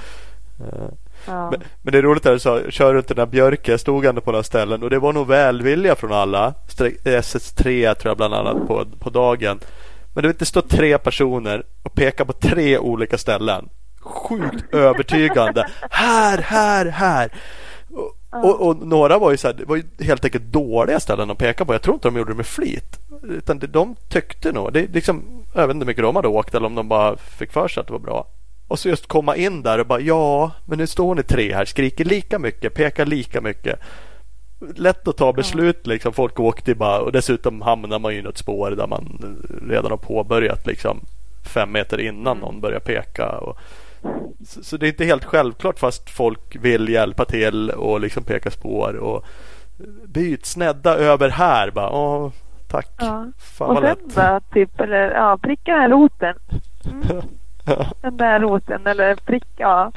eh, 0.61 0.89
ja. 1.29 1.51
men, 1.51 1.61
men 1.83 1.93
det 1.93 1.99
är 1.99 2.03
roligt 2.03 2.27
att 2.27 2.35
du 2.35 2.39
sa, 2.39 2.61
kör 2.71 2.95
runt 2.95 3.09
den 3.09 3.17
där 3.17 3.27
Björke. 3.27 3.79
Stod 3.79 4.05
ändå 4.05 4.21
på 4.21 4.31
några 4.33 4.43
ställen 4.43 4.83
och 4.83 4.91
det 4.91 4.99
var 4.99 5.13
nog 5.13 5.27
välvilja 5.27 5.95
från 5.95 6.13
alla. 6.13 6.55
Streck- 6.69 7.03
SS3 7.05 7.95
tror 7.95 8.11
jag 8.11 8.17
bland 8.17 8.35
annat 8.35 8.67
på, 8.67 8.85
på 8.99 9.11
dagen. 9.11 9.61
Men 10.15 10.23
du 10.23 10.29
vet, 10.29 10.39
det 10.39 10.45
står 10.45 10.63
tre 10.63 10.99
personer 10.99 11.63
och 11.83 11.95
pekar 11.95 12.25
på 12.25 12.33
tre 12.33 12.79
olika 12.79 13.19
ställen. 13.19 13.69
Sjukt 14.01 14.65
övertygande. 14.75 15.69
Här, 15.91 16.39
här, 16.39 16.87
här. 16.87 17.33
Och, 17.91 18.45
och, 18.45 18.69
och 18.69 18.87
några 18.87 19.19
var 19.19 19.31
ju, 19.31 19.37
så 19.37 19.47
här, 19.47 19.55
det 19.55 19.65
var 19.65 19.77
ju 19.77 19.83
helt 20.01 20.25
enkelt 20.25 20.45
dåliga 20.45 21.01
ställen 21.01 21.31
att 21.31 21.39
peka 21.39 21.65
på. 21.65 21.75
Jag 21.75 21.83
tror 21.83 21.95
inte 21.95 22.09
de 22.09 22.17
gjorde 22.17 22.33
det 22.33 22.37
med 22.37 22.47
flit. 22.47 22.99
Utan 23.23 23.59
det, 23.59 23.67
de 23.67 23.97
tyckte 24.09 24.53
nog. 24.53 24.73
Det, 24.73 24.87
liksom, 24.95 25.45
jag 25.55 25.67
vet 25.67 25.75
inte 25.75 25.85
hur 25.85 25.87
mycket 25.87 26.03
de 26.05 26.17
hade 26.17 26.29
åkt 26.29 26.55
eller 26.55 26.67
om 26.67 26.75
de 26.75 26.89
bara 26.89 27.17
fick 27.17 27.53
för 27.53 27.69
sig 27.69 27.81
att 27.81 27.87
det 27.87 27.93
var 27.93 28.01
bra. 28.01 28.27
Och 28.69 28.79
så 28.79 28.89
just 28.89 29.07
komma 29.07 29.37
in 29.37 29.63
där 29.63 29.79
och 29.81 29.87
bara 29.87 30.01
ja, 30.01 30.51
men 30.67 30.79
nu 30.79 30.87
står 30.87 31.15
ni 31.15 31.23
tre 31.23 31.55
här, 31.55 31.65
skriker 31.65 32.05
lika 32.05 32.39
mycket, 32.39 32.75
pekar 32.75 33.07
lika 33.07 33.41
mycket. 33.41 33.81
Lätt 34.77 35.09
att 35.09 35.17
ta 35.17 35.33
beslut 35.33 35.87
liksom. 35.87 36.13
Folk 36.13 36.41
åkte 36.41 36.75
bara 36.75 37.01
och 37.01 37.13
dessutom 37.13 37.63
hamnar 37.63 37.99
man 37.99 38.13
ju 38.13 38.19
i 38.19 38.23
något 38.23 38.39
spår 38.39 38.71
där 38.71 38.87
man 38.87 39.19
redan 39.69 39.91
har 39.91 39.99
påbörjat 39.99 40.67
liksom 40.67 41.01
fem 41.45 41.73
meter 41.73 42.01
innan 42.01 42.39
någon 42.39 42.61
börjar 42.61 42.81
peka. 42.81 43.29
Och, 43.29 43.59
så, 44.47 44.63
så 44.63 44.77
det 44.77 44.87
är 44.87 44.89
inte 44.89 45.05
helt 45.05 45.25
självklart 45.25 45.79
fast 45.79 46.11
folk 46.11 46.57
vill 46.61 46.89
hjälpa 46.89 47.25
till 47.25 47.71
och 47.71 48.01
liksom 48.01 48.23
peka 48.23 48.51
spår 48.51 48.97
och 48.97 49.25
byt 50.07 50.47
snedda 50.47 50.95
över 50.95 51.29
här 51.29 51.71
bara. 51.71 51.91
Åh, 51.91 52.31
tack. 52.69 52.89
Ja. 52.99 53.27
Fan 53.39 53.69
Och 53.69 53.75
vad 53.75 53.85
sen 53.85 53.97
lätt. 54.07 54.15
bara 54.15 54.41
typ, 54.41 54.81
eller 54.81 55.11
ja, 55.11 55.39
pricka 55.43 55.73
den 55.73 55.81
här 55.81 55.89
roten. 55.89 56.35
Mm. 57.11 57.23
Den 58.01 58.17
där 58.17 58.41
roten 58.41 58.87
eller 58.87 59.15
pricka, 59.15 59.47
ja. 59.57 59.93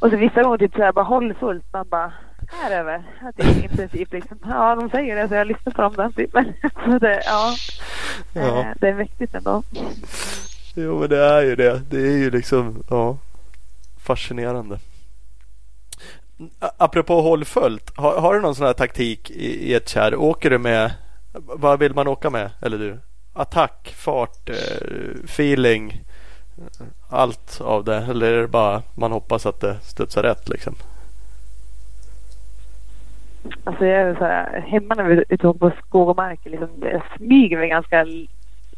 Och 0.00 0.10
så 0.10 0.16
vissa 0.16 0.42
gånger 0.42 0.58
typ 0.58 0.74
så 0.74 0.82
här 0.82 0.92
bara 0.92 1.04
håll 1.04 1.34
fullt. 1.34 1.64
Man 1.72 1.88
bara 1.88 2.12
här 2.52 2.70
över. 2.80 3.02
Att 3.20 3.36
det 3.36 3.42
är 3.42 3.64
i 3.64 3.68
princip 3.68 4.12
liksom. 4.12 4.38
Ja, 4.48 4.74
de 4.74 4.90
säger 4.90 5.16
det 5.16 5.28
så 5.28 5.34
jag 5.34 5.46
lyssnar 5.46 5.72
på 5.72 5.82
dem 5.82 5.94
den 5.96 6.12
typ. 6.12 6.32
Men 6.34 6.52
så 6.84 6.98
det, 6.98 7.22
ja. 7.24 7.54
Ja. 8.32 8.60
Eh, 8.60 8.66
Det 8.80 8.88
är 8.88 8.94
mäktigt 8.94 9.34
ändå. 9.34 9.62
Jo 10.74 10.98
men 11.00 11.08
det 11.08 11.24
är 11.24 11.42
ju 11.42 11.56
det. 11.56 11.82
Det 11.90 11.96
är 11.96 12.16
ju 12.16 12.30
liksom 12.30 12.82
ja, 12.90 13.16
fascinerande. 14.04 14.78
Apropå 16.76 17.20
håll 17.20 17.44
fullt. 17.44 17.92
Har, 17.96 18.20
har 18.20 18.34
du 18.34 18.40
någon 18.40 18.54
sån 18.54 18.66
här 18.66 18.72
taktik 18.72 19.30
i, 19.30 19.70
i 19.70 19.74
ett 19.74 19.88
kärr? 19.88 20.14
Åker 20.14 20.50
du 20.50 20.58
med? 20.58 20.92
Vad 21.32 21.78
vill 21.78 21.94
man 21.94 22.08
åka 22.08 22.30
med? 22.30 22.50
Eller 22.62 22.78
du? 22.78 22.98
Attack, 23.32 23.94
fart, 23.96 24.48
eh, 24.48 25.24
feeling. 25.24 26.00
Allt 27.08 27.60
av 27.60 27.84
det. 27.84 27.96
Eller 27.96 28.32
är 28.32 28.40
det 28.40 28.48
bara 28.48 28.82
man 28.94 29.12
hoppas 29.12 29.46
att 29.46 29.60
det 29.60 29.80
studsar 29.82 30.22
rätt 30.22 30.48
liksom? 30.48 30.74
Alltså 33.64 33.86
jag 33.86 34.00
är 34.00 34.14
så 34.14 34.24
här, 34.24 34.60
hemma 34.60 34.94
när 34.94 35.04
vi 35.04 35.14
är 35.14 35.24
ute 35.28 35.52
på 35.58 35.72
skog 35.86 36.08
och 36.08 36.16
mark 36.16 36.40
liksom, 36.44 36.68
jag 36.80 37.02
smyger 37.16 37.58
vi 37.58 37.68
ganska 37.68 38.06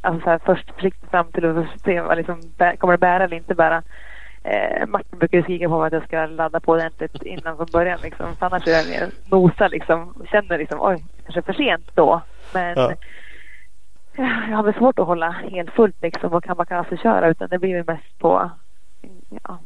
alltså 0.01 0.25
så 0.25 0.31
här, 0.31 0.41
först 0.45 0.71
försiktigt 0.75 1.11
fram 1.11 1.27
till 1.33 1.45
att 1.45 1.67
se 1.85 2.01
vad 2.01 2.17
liksom, 2.19 2.41
kommer 2.79 2.93
det 2.93 2.99
bära 2.99 3.25
eller 3.25 3.37
inte 3.37 3.55
bära. 3.55 3.83
Eh, 4.43 4.87
Martin 4.87 5.19
brukar 5.19 5.43
skrika 5.43 5.69
på 5.69 5.79
mig 5.79 5.87
att 5.87 5.93
jag 5.93 6.05
ska 6.05 6.27
ladda 6.27 6.61
på 6.61 6.73
ordentligt 6.73 7.23
innan 7.23 7.57
från 7.57 7.67
början 7.73 7.99
liksom. 8.03 8.37
För 8.37 8.47
annars 8.47 8.67
är 8.67 8.73
jag 8.73 8.89
mer 8.89 9.09
nosa 9.31 9.69
liksom. 9.69 10.15
Känner 10.31 10.59
liksom 10.59 10.79
oj, 10.81 11.05
kanske 11.25 11.43
för 11.43 11.53
sent 11.53 11.91
då. 11.95 12.21
Men 12.55 12.79
Ja. 12.79 12.93
Ja. 14.17 14.25
jag 14.51 14.57
har 14.57 14.63
väl 14.63 14.75
svårt 14.75 14.99
att 14.99 15.07
hålla 15.07 15.31
helt 15.31 15.71
fullt 15.71 16.03
liksom 16.03 16.33
och 16.33 16.45
kan 16.45 16.67
kanske 16.67 16.97
köra 16.97 17.29
utan 17.29 17.49
det 17.49 17.59
blir 17.59 17.75
väl 17.75 17.87
mest 17.87 18.19
på 18.19 18.51
ja. 19.43 19.59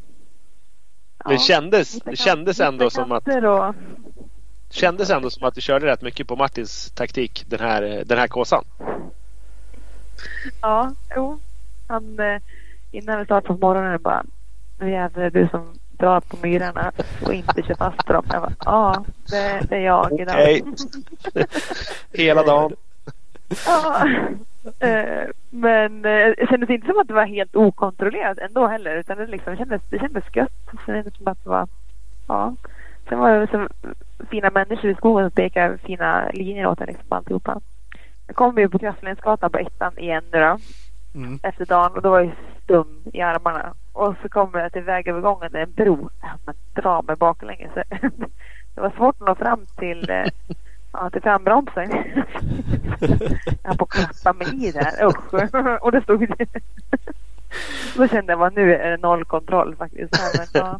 Det 1.25 1.37
kändes, 1.37 1.99
det 1.99 2.15
kändes 2.15 2.59
ändå 2.59 2.89
som 2.89 3.11
att 3.11 3.27
Och, 3.27 3.75
kändes 4.69 5.09
ändå 5.09 5.29
som 5.29 5.47
att 5.47 5.55
du 5.55 5.61
körde 5.61 5.85
rätt 5.85 6.01
mycket 6.01 6.27
på 6.27 6.35
Martins 6.35 6.91
taktik 6.91 7.45
den 7.47 7.59
här, 7.59 8.03
den 8.05 8.17
här 8.17 8.27
kåsan. 8.27 8.63
Ja, 10.61 10.93
jo. 11.15 11.39
Han, 11.87 12.19
eh, 12.19 12.41
innan 12.91 13.19
vi 13.19 13.25
startade 13.25 13.47
på 13.47 13.65
morgonen 13.65 14.01
bara, 14.01 14.23
nu 14.79 14.91
jävlar 14.91 15.29
du 15.29 15.47
som 15.47 15.73
drar 15.91 16.19
på 16.19 16.37
myrarna 16.41 16.91
och 17.25 17.33
inte 17.33 17.61
kör 17.61 17.75
fast 17.75 18.07
dem. 18.07 18.25
Jag 18.31 18.41
bara, 18.41 18.53
ja, 18.65 19.05
det, 19.29 19.65
det 19.69 19.75
är 19.75 19.79
jag 19.79 20.19
idag. 20.19 20.35
Okej. 20.35 20.63
Hela 22.25 22.43
dagen. 22.43 22.75
Ja. 23.65 24.07
Eh, 24.79 25.29
men 25.49 26.05
eh, 26.05 26.33
det 26.37 26.47
kändes 26.49 26.69
inte 26.69 26.87
som 26.87 26.99
att 26.99 27.07
det 27.07 27.13
var 27.13 27.25
helt 27.25 27.55
okontrollerat 27.55 28.37
ändå 28.37 28.67
heller. 28.67 28.95
Utan 28.95 29.17
det, 29.17 29.27
liksom 29.27 29.57
kändes, 29.57 29.81
det 29.89 29.99
kändes 29.99 30.35
gött. 30.35 30.51
Det 30.71 30.77
kändes 30.85 31.17
som 31.17 31.27
att 31.27 31.43
det 31.43 31.49
var, 31.49 31.67
ja. 32.27 32.55
Sen 33.09 33.19
var 33.19 33.39
det 33.39 33.47
så 33.47 33.67
fina 34.29 34.49
människor 34.49 34.91
i 34.91 34.95
skogen 34.95 35.25
som 35.25 35.35
pekade 35.35 35.77
fina 35.77 36.29
linjer 36.33 36.67
åt 36.67 36.81
en 36.81 36.87
liksom 36.87 37.05
alltihopa. 37.09 37.59
Jag 38.27 38.35
kom 38.35 38.57
ju 38.57 38.69
på 38.69 38.79
Kraftlänsgatan 38.79 39.51
på 39.51 39.57
ettan 39.57 39.97
igen 39.97 40.23
nu 40.31 40.39
då 40.39 40.57
Mm. 41.15 41.39
efter 41.43 41.65
dagen 41.65 41.91
och 41.95 42.01
då 42.01 42.09
var 42.09 42.19
jag 42.19 42.31
stum 42.63 43.03
i 43.13 43.21
armarna. 43.21 43.73
Och 43.93 44.15
så 44.21 44.29
kommer 44.29 44.59
jag 44.59 44.73
till 44.73 44.81
vägövergången, 44.81 45.51
det 45.51 45.57
är 45.59 45.63
en 45.63 45.71
bro. 45.71 46.09
Ja, 46.21 46.27
men 46.45 46.55
dra 46.75 47.01
mig 47.01 47.15
baklänges. 47.15 47.71
Det 48.75 48.81
var 48.81 48.89
svårt 48.89 49.15
att 49.21 49.27
nå 49.27 49.35
fram 49.35 49.65
till, 49.77 50.09
eh, 50.09 50.25
ja, 50.91 51.09
till 51.09 51.21
frambromsen. 51.21 51.91
Jag 53.63 53.77
på 53.77 53.83
att 53.83 53.89
klappa 53.91 54.33
mig 54.33 54.67
i 54.67 54.71
där. 54.71 55.05
Usch. 55.05 55.33
Och 55.81 55.91
det 55.91 56.01
stod 56.01 56.27
Då 57.95 58.07
kände 58.07 58.31
jag 58.31 58.39
bara 58.39 58.49
nu 58.49 58.75
är 58.75 58.91
det 58.91 58.97
noll 58.97 59.25
kontroll 59.25 59.75
faktiskt. 59.75 60.17
Ja, 60.17 60.31
men, 60.37 60.47
ja. 60.53 60.79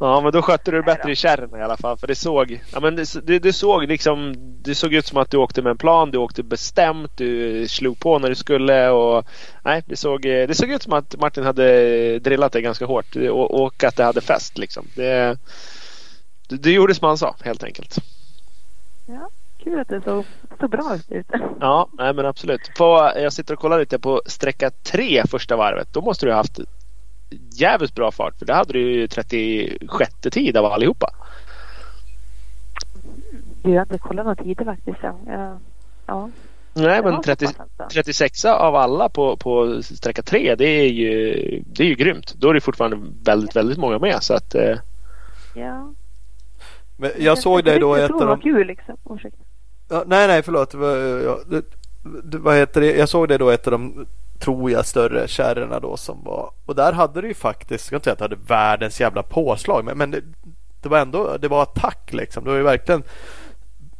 Ja 0.00 0.20
men 0.20 0.32
då 0.32 0.42
skötte 0.42 0.70
du 0.70 0.76
det 0.76 0.82
bättre 0.82 1.12
i 1.12 1.16
kärren 1.16 1.60
i 1.60 1.62
alla 1.62 1.76
fall. 1.76 1.96
För 1.98 2.06
det 2.06 2.14
såg, 2.14 2.60
ja, 2.72 2.80
men 2.80 2.96
det, 2.96 3.26
det, 3.26 3.38
det 3.38 3.52
såg 3.52 3.84
liksom, 3.84 4.34
det 4.62 4.74
såg 4.74 4.94
ut 4.94 5.06
som 5.06 5.18
att 5.18 5.30
du 5.30 5.36
åkte 5.36 5.62
med 5.62 5.70
en 5.70 5.78
plan. 5.78 6.10
Du 6.10 6.18
åkte 6.18 6.42
bestämt. 6.42 7.16
Du 7.16 7.68
slog 7.68 8.00
på 8.00 8.18
när 8.18 8.28
du 8.28 8.34
skulle. 8.34 8.88
Och, 8.88 9.24
nej, 9.64 9.82
det, 9.86 9.96
såg, 9.96 10.22
det 10.22 10.56
såg 10.56 10.70
ut 10.70 10.82
som 10.82 10.92
att 10.92 11.16
Martin 11.20 11.44
hade 11.44 12.18
drillat 12.18 12.52
dig 12.52 12.62
ganska 12.62 12.86
hårt. 12.86 13.16
Och, 13.16 13.62
och 13.62 13.84
att 13.84 13.96
det 13.96 14.04
hade 14.04 14.20
fäst 14.20 14.58
liksom. 14.58 14.86
Det, 14.94 15.38
det, 16.48 16.56
det 16.56 16.70
gjorde 16.70 16.94
som 16.94 17.08
han 17.08 17.18
sa 17.18 17.36
helt 17.44 17.64
enkelt. 17.64 17.98
Ja, 19.06 19.28
kul 19.58 19.80
att 19.80 19.88
det 19.88 20.00
såg 20.00 20.24
så 20.60 20.68
bra 20.68 20.98
ut. 21.08 21.26
Ja, 21.60 21.88
nej 21.92 22.14
men 22.14 22.26
absolut. 22.26 22.74
På, 22.78 23.12
jag 23.16 23.32
sitter 23.32 23.54
och 23.54 23.60
kollar 23.60 23.78
lite 23.78 23.98
på 23.98 24.22
sträcka 24.26 24.70
tre 24.70 25.22
första 25.26 25.56
varvet. 25.56 25.88
Då 25.92 26.00
måste 26.00 26.26
du 26.26 26.32
ha 26.32 26.36
haft 26.36 26.60
jävligt 27.52 27.94
bra 27.94 28.10
fart. 28.10 28.38
För 28.38 28.46
där 28.46 28.54
hade 28.54 28.72
du 28.72 28.92
ju 28.92 29.08
36 29.08 30.12
tid 30.30 30.56
av 30.56 30.64
allihopa. 30.64 31.10
Jag 33.62 33.72
har 33.72 33.80
inte 33.80 33.98
kollat 33.98 34.26
några 34.26 34.44
tider 34.44 34.64
faktiskt. 34.64 34.98
Ja. 35.02 35.58
Ja. 36.06 36.30
Nej 36.74 37.02
men 37.02 37.16
så 37.16 37.22
30, 37.22 37.46
pass 37.46 37.54
alltså. 37.58 37.94
36 37.94 38.44
av 38.44 38.76
alla 38.76 39.08
på, 39.08 39.36
på 39.36 39.82
sträcka 39.82 40.22
3 40.22 40.54
det 40.54 40.64
är 40.64 40.88
ju 40.88 41.32
Det 41.66 41.82
är 41.82 41.88
ju 41.88 41.94
grymt. 41.94 42.34
Då 42.34 42.50
är 42.50 42.54
det 42.54 42.60
fortfarande 42.60 42.98
väldigt 43.24 43.56
väldigt 43.56 43.78
många 43.78 43.98
med 43.98 44.22
så 44.22 44.34
att 44.34 44.54
eh, 44.54 44.76
Ja. 45.54 45.94
Men 46.96 47.10
jag 47.18 47.38
såg 47.38 47.64
dig 47.64 47.78
då 47.78 47.96
i 47.96 48.00
jag 48.00 48.10
ett 48.10 48.18
det 48.18 48.24
av 48.24 48.28
de... 48.28 48.40
kul 48.40 48.66
liksom. 48.66 48.96
Ursäkta. 49.10 49.38
Ja, 49.88 50.04
nej, 50.06 50.26
nej, 50.26 50.42
förlåt. 50.42 50.70
Det 50.70 51.22
ja, 51.24 51.38
det, 51.46 51.64
det, 52.24 52.38
vad 52.38 52.56
heter 52.56 52.80
det? 52.80 52.96
Jag 52.96 53.08
såg 53.08 53.28
det 53.28 53.38
då 53.38 53.50
ett 53.50 53.66
av 53.66 53.70
de, 53.70 54.06
tror 54.38 54.70
jag, 54.70 54.86
större 54.86 55.28
kärrorna 55.28 55.80
då 55.80 55.96
som 55.96 56.24
var. 56.24 56.50
Och 56.66 56.74
där 56.74 56.92
hade 56.92 57.20
du 57.20 57.28
ju 57.28 57.34
faktiskt, 57.34 57.70
jag 57.70 57.80
ska 57.80 57.96
inte 57.96 58.04
säga 58.04 58.12
att 58.12 58.18
du 58.18 58.24
hade 58.24 58.46
världens 58.48 59.00
jävla 59.00 59.22
påslag, 59.22 59.84
men, 59.84 59.98
men 59.98 60.10
det, 60.10 60.20
det 60.82 60.88
var 60.88 60.98
ändå, 60.98 61.36
det 61.40 61.48
var 61.48 61.62
attack 61.62 62.12
liksom. 62.12 62.44
Det 62.44 62.50
var 62.50 62.56
ju 62.56 62.62
verkligen 62.62 63.02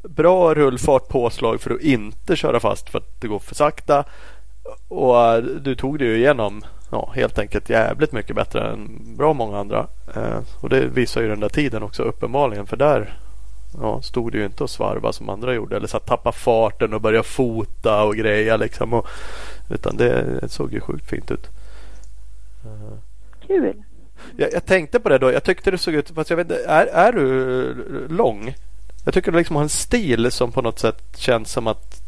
bra 0.03 0.55
rullfart 0.55 1.09
påslag 1.09 1.61
för 1.61 1.71
att 1.71 1.81
inte 1.81 2.37
köra 2.37 2.61
fast 2.61 2.91
för 2.91 2.99
att 2.99 3.21
det 3.21 3.29
går 3.29 3.39
för 3.39 3.55
sakta. 3.55 4.05
Och 4.89 5.43
du 5.43 5.75
tog 5.75 5.99
det 5.99 6.05
ju 6.05 6.17
igenom 6.17 6.65
ja, 6.91 7.13
helt 7.15 7.39
enkelt 7.39 7.71
jävligt 7.71 8.13
mycket 8.13 8.37
bättre 8.37 8.71
än 8.71 9.01
bra 9.17 9.33
många 9.33 9.59
andra. 9.59 9.87
Eh, 10.17 10.39
och 10.61 10.69
det 10.69 10.81
visar 10.81 11.23
ju 11.23 11.29
den 11.29 11.41
där 11.41 11.49
tiden 11.49 11.83
också 11.83 12.03
uppenbarligen. 12.03 12.67
För 12.67 12.77
där 12.77 13.19
ja, 13.81 14.03
stod 14.03 14.33
det 14.33 14.39
ju 14.39 14.45
inte 14.45 14.63
och 14.63 14.71
svarva 14.71 15.13
som 15.13 15.29
andra 15.29 15.55
gjorde. 15.55 15.77
Eller 15.77 15.87
så 15.87 15.97
att 15.97 16.07
tappa 16.07 16.33
farten 16.33 16.95
och 16.95 17.01
börja 17.01 17.23
fota 17.23 18.05
och 18.05 18.17
greja 18.17 18.57
liksom. 18.57 18.93
Och, 18.93 19.07
utan 19.71 19.97
det, 19.97 20.41
det 20.41 20.49
såg 20.49 20.73
ju 20.73 20.81
sjukt 20.81 21.11
fint 21.11 21.31
ut. 21.31 21.49
Kul. 23.47 23.73
jag, 24.37 24.53
jag 24.53 24.67
tänkte 24.67 25.01
på 25.01 25.09
det 25.09 25.19
då. 25.19 25.33
Jag 25.33 25.45
tyckte 25.45 25.71
det 25.71 25.79
såg 25.79 25.95
ut. 25.95 26.11
Fast 26.11 26.31
jag 26.31 26.37
vet 26.37 26.51
är, 26.51 26.87
är 26.87 27.13
du 27.13 28.09
lång? 28.09 28.55
Jag 29.05 29.15
tycker 29.15 29.33
du 29.33 29.39
liksom 29.39 29.57
har 29.57 29.63
en 29.63 29.69
stil 29.69 30.31
som 30.31 30.53
på 30.53 30.63
något 30.63 30.79
sätt 30.79 31.03
känns 31.17 31.53
som 31.53 31.67
att 31.67 32.03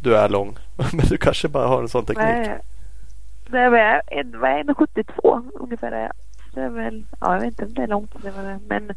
du 0.00 0.16
är 0.16 0.28
lång. 0.28 0.58
Men 0.92 1.06
du 1.08 1.16
kanske 1.16 1.48
bara 1.48 1.66
har 1.66 1.82
en 1.82 1.88
sån 1.88 2.06
teknik. 2.06 2.26
Nej. 2.26 2.60
Det 3.52 3.62
jag, 3.62 3.70
var 3.70 3.78
jag 3.78 4.02
1,72 4.10 5.50
ungefär. 5.54 5.92
Är 5.92 6.02
jag. 6.02 6.12
det 6.54 6.60
är 6.60 6.68
väl, 6.68 7.04
ja 7.20 7.34
jag 7.34 7.40
vet 7.40 7.48
inte 7.48 7.64
om 7.64 7.74
det 7.74 7.82
är 7.82 7.86
långt. 7.86 8.22
Det 8.22 8.30
var 8.30 8.42
det. 8.42 8.58
Men 8.68 8.86
Nej. 8.86 8.96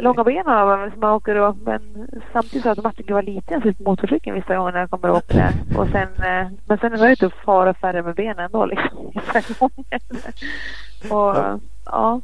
långa 0.00 0.24
ben 0.24 0.46
har 0.46 0.76
man 0.76 0.90
som 0.90 1.00
man 1.00 1.12
åker 1.12 1.36
och, 1.36 1.56
men 1.56 2.08
samtidigt 2.32 2.62
så 2.62 2.70
att 2.70 2.82
Martin 2.82 3.14
var 3.14 3.22
liten 3.22 3.62
så 3.62 3.72
på 3.72 3.82
motorcykeln 3.82 4.36
vissa 4.36 4.56
gånger 4.56 4.72
när 4.72 4.80
jag 4.80 4.90
kommer 4.90 5.10
och 5.10 5.16
åker 5.16 5.34
där. 5.34 5.78
Och 5.78 5.88
sen, 5.88 6.02
eh, 6.02 6.48
men 6.66 6.78
sen 6.78 6.98
var 6.98 7.08
det 7.08 7.16
typ 7.16 7.32
fara 7.44 7.74
färre 7.74 8.02
med 8.02 8.14
benen 8.14 8.38
ändå 8.38 8.66
liksom. 8.66 9.06
Och 11.10 11.36
ja. 11.84 12.20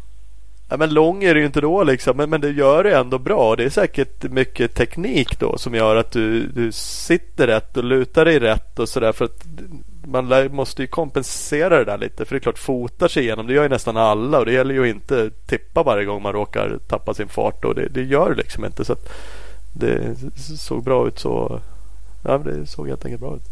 Ja, 0.69 0.77
men 0.77 0.95
lång 0.95 1.25
är 1.25 1.35
det 1.35 1.41
ju 1.41 1.47
inte 1.47 1.61
då 1.61 1.85
liksom, 1.85 2.17
men, 2.17 2.31
men 2.31 2.41
det 2.41 2.51
gör 2.51 2.85
det 2.85 2.97
ändå 2.97 3.19
bra. 3.19 3.57
Det 3.57 3.65
är 3.65 3.71
säkert 3.71 4.31
mycket 4.31 4.75
teknik 4.75 5.39
då 5.41 5.59
som 5.59 5.75
gör 5.75 5.97
att 5.97 6.13
du, 6.13 6.47
du 6.47 6.73
sitter 6.73 7.47
rätt 7.47 7.77
och 7.77 7.85
lutar 7.85 8.25
dig 8.25 8.39
rätt 8.39 8.79
och 8.79 8.89
sådär. 8.89 9.13
För 9.13 9.25
att 9.25 9.45
man 10.07 10.55
måste 10.55 10.83
ju 10.83 10.89
kompensera 10.89 11.79
det 11.79 11.85
där 11.85 11.99
lite. 11.99 12.25
För 12.25 12.35
det 12.35 12.39
är 12.39 12.41
klart, 12.41 12.59
fotar 12.59 13.09
sig 13.09 13.23
igenom, 13.23 13.47
det 13.47 13.55
gör 13.55 13.63
ju 13.63 13.69
nästan 13.69 13.97
alla. 13.97 14.39
Och 14.39 14.47
det 14.47 14.53
gäller 14.53 14.75
ju 14.75 14.81
att 14.81 14.97
inte 14.97 15.31
tippa 15.31 15.83
varje 15.83 16.05
gång 16.05 16.23
man 16.23 16.33
råkar 16.33 16.79
tappa 16.89 17.15
sin 17.15 17.29
fart. 17.29 17.65
Och 17.65 17.75
det, 17.75 17.89
det 17.89 18.03
gör 18.03 18.31
det 18.31 18.37
liksom 18.37 18.65
inte. 18.65 18.85
Så 18.85 18.97
det 19.73 20.17
såg 20.59 20.85
bra 20.85 21.09
ut 21.09 21.19
så. 21.19 21.61
Ja, 22.25 22.39
det 22.39 22.67
såg 22.67 22.89
helt 22.89 23.05
enkelt 23.05 23.21
bra 23.23 23.37
ut. 23.37 23.45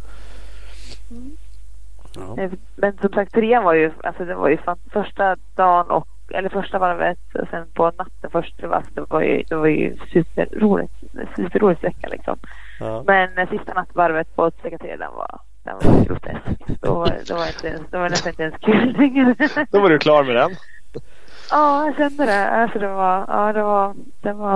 Ja. 2.16 2.42
Eh, 2.42 2.50
Men 2.76 2.98
som 3.00 3.12
sagt 3.12 3.32
trean 3.32 3.64
var 3.64 3.74
ju, 3.74 3.92
alltså 4.02 4.24
det 4.24 4.34
var 4.34 4.48
ju 4.48 4.56
fan, 4.56 4.78
första 4.92 5.36
dagen 5.54 5.90
och 5.90 6.08
eller 6.30 6.48
första 6.48 6.78
varvet 6.78 7.18
och 7.34 7.48
sen 7.50 7.66
på 7.74 7.84
natten 7.84 8.30
första 8.30 8.68
varvet. 8.68 8.94
Det 8.94 9.04
var 9.08 9.20
ju, 9.22 9.42
det 9.42 9.56
var 9.56 9.66
ju 9.66 9.96
superroligt. 10.12 10.92
Superrolig 11.36 11.78
sträcka 11.78 12.08
liksom. 12.08 12.38
Ja. 12.80 13.02
Men 13.06 13.38
eh, 13.38 13.48
sista 13.50 13.74
nattvarvet 13.74 14.36
på 14.36 14.50
sträcka 14.50 14.78
tre 14.78 14.96
den 14.96 15.12
var 15.14 15.40
den 15.64 15.74
var 15.74 16.04
grotesk. 16.04 16.80
Då 16.80 16.94
var 16.94 17.06
det 17.26 17.34
var 17.34 17.46
inte 17.46 17.84
det 17.90 17.98
var 17.98 18.08
nästan 18.08 18.30
inte 18.30 18.42
ens 18.42 18.56
kul 18.60 18.96
längre. 18.98 19.34
Då 19.70 19.80
var 19.80 19.90
du 19.90 19.98
klar 19.98 20.24
med 20.24 20.36
den. 20.36 20.50
Ja, 21.50 21.86
jag 21.86 21.96
kände 21.96 22.26
det. 22.26 22.50
Alltså 22.50 22.78
det 22.78 22.88
var, 22.88 23.24
ja 23.28 23.52
det 23.52 23.62
var, 23.62 23.94
det 24.22 24.32
var, 24.32 24.54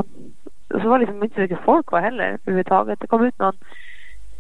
och 0.75 0.81
så 0.83 0.89
var 0.89 0.99
det 0.99 1.05
liksom 1.05 1.23
inte 1.23 1.35
så 1.35 1.41
mycket 1.41 1.65
folk 1.65 1.87
kvar 1.87 2.01
heller 2.01 2.25
överhuvudtaget. 2.25 3.01
Det 3.01 3.07
kom 3.07 3.25
ut 3.25 3.39
någon, 3.39 3.57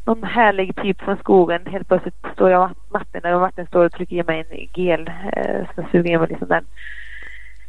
någon 0.04 0.22
härlig 0.22 0.76
typ 0.76 1.00
från 1.00 1.16
skogen. 1.16 1.66
Helt 1.66 1.88
plötsligt 1.88 2.14
står 2.34 2.50
jag 2.50 2.62
och 2.62 2.92
Martin 2.92 3.32
och 3.34 3.40
Martin 3.40 3.66
står 3.66 3.84
och 3.84 3.92
trycker 3.92 4.16
i 4.16 4.22
mig 4.22 4.46
en 4.50 4.84
gel. 4.84 5.10
Eh, 5.32 5.68
ska 5.72 5.82
suga 5.92 6.10
i 6.10 6.18
mig 6.18 6.28
liksom 6.28 6.48
den. 6.48 6.64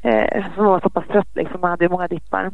Eh, 0.01 0.45
som 0.55 0.65
var 0.65 0.79
så 0.79 0.89
pass 0.89 1.07
trött 1.07 1.35
liksom. 1.35 1.61
Man 1.61 1.69
hade 1.69 1.85
ju 1.85 1.89
många 1.89 2.07
dippar. 2.07 2.51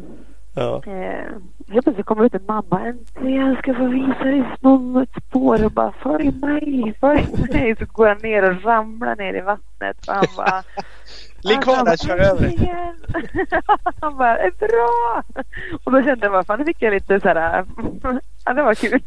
Ja. 0.56 0.82
Eh, 0.86 1.32
helt 1.70 1.84
plötsligt 1.86 2.06
kommer 2.06 2.26
ut 2.26 2.34
en 2.34 2.46
mamma. 2.46 2.86
Äntligen 2.86 3.48
jag 3.48 3.58
ska 3.58 3.74
få 3.74 3.88
visa 3.88 4.24
dig 4.24 4.44
någon 4.60 5.04
ett 5.04 5.24
spår 5.28 5.66
och 5.66 5.72
bara 5.72 5.92
följ 5.92 6.32
mig, 6.32 6.94
följ 7.00 7.28
mig. 7.54 7.76
Så 7.80 7.86
går 7.86 8.08
han 8.08 8.18
ner 8.18 8.52
och 8.52 8.64
ramlar 8.64 9.16
ner 9.16 9.34
i 9.34 9.42
vattnet. 9.42 10.08
Och 10.08 10.14
han 10.14 10.26
bara 10.38 10.64
Ligg 11.46 11.62
kvar 11.62 11.86
där, 11.86 11.98
kör 11.98 12.18
över. 12.18 12.54
Han 14.02 14.18
bara, 14.18 14.38
är 14.38 14.52
bra! 14.52 15.24
Och 15.84 15.92
då 15.92 16.04
kände 16.04 16.26
jag 16.26 16.32
bara, 16.32 16.44
fan 16.44 16.60
nu 16.60 16.66
fick 16.66 16.82
jag 16.82 16.94
lite 16.94 17.20
så 17.20 17.28
här, 17.28 17.66
ja 18.46 18.54
det 18.54 18.64
var 18.64 18.76
kul. 18.76 19.02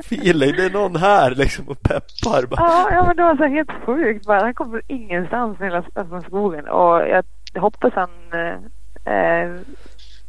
Feeling, 0.00 0.52
det 0.56 0.64
är 0.64 0.70
någon 0.70 0.96
här 0.96 1.30
liksom 1.30 1.68
och 1.68 1.82
peppar. 1.82 2.46
Bara. 2.46 2.60
Ja, 2.60 2.88
ja 2.90 3.06
men 3.06 3.16
det 3.16 3.22
var 3.22 3.36
så 3.36 3.42
här 3.42 3.50
helt 3.50 3.84
sjukt 3.86 4.26
bara. 4.26 4.40
Han 4.40 4.54
kommer 4.54 4.82
ingenstans 4.86 5.58
från 5.58 5.66
hela 5.66 5.82
skogen 6.22 6.68
och 6.68 7.08
jag 7.08 7.24
hoppas 7.60 7.92
han 7.94 8.10
eh, 9.04 9.50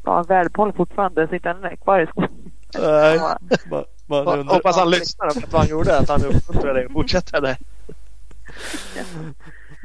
var 0.09 0.23
välbehållen 0.23 0.75
fortfarande 0.75 1.27
så 1.27 1.35
inte 1.35 1.49
han 1.49 1.63
är 1.63 1.75
kvar 1.75 1.99
i 1.99 2.07
skogen. 2.07 2.29
Nej, 2.77 3.15
Ja. 3.15 3.37
man, 3.71 3.83
man 4.07 4.39
undrar. 4.39 4.53
Hoppas 4.55 4.77
han 4.77 4.89
lyssnar 4.89 5.33
vet 5.35 5.53
vad 5.53 5.61
han 5.61 5.69
gjorde. 5.69 5.97
Att 5.97 6.09
han 6.09 6.25
uppmuntrade 6.25 6.73
dig 6.73 6.85
att 6.85 6.91
fortsätta 6.91 7.41
där. 7.41 7.57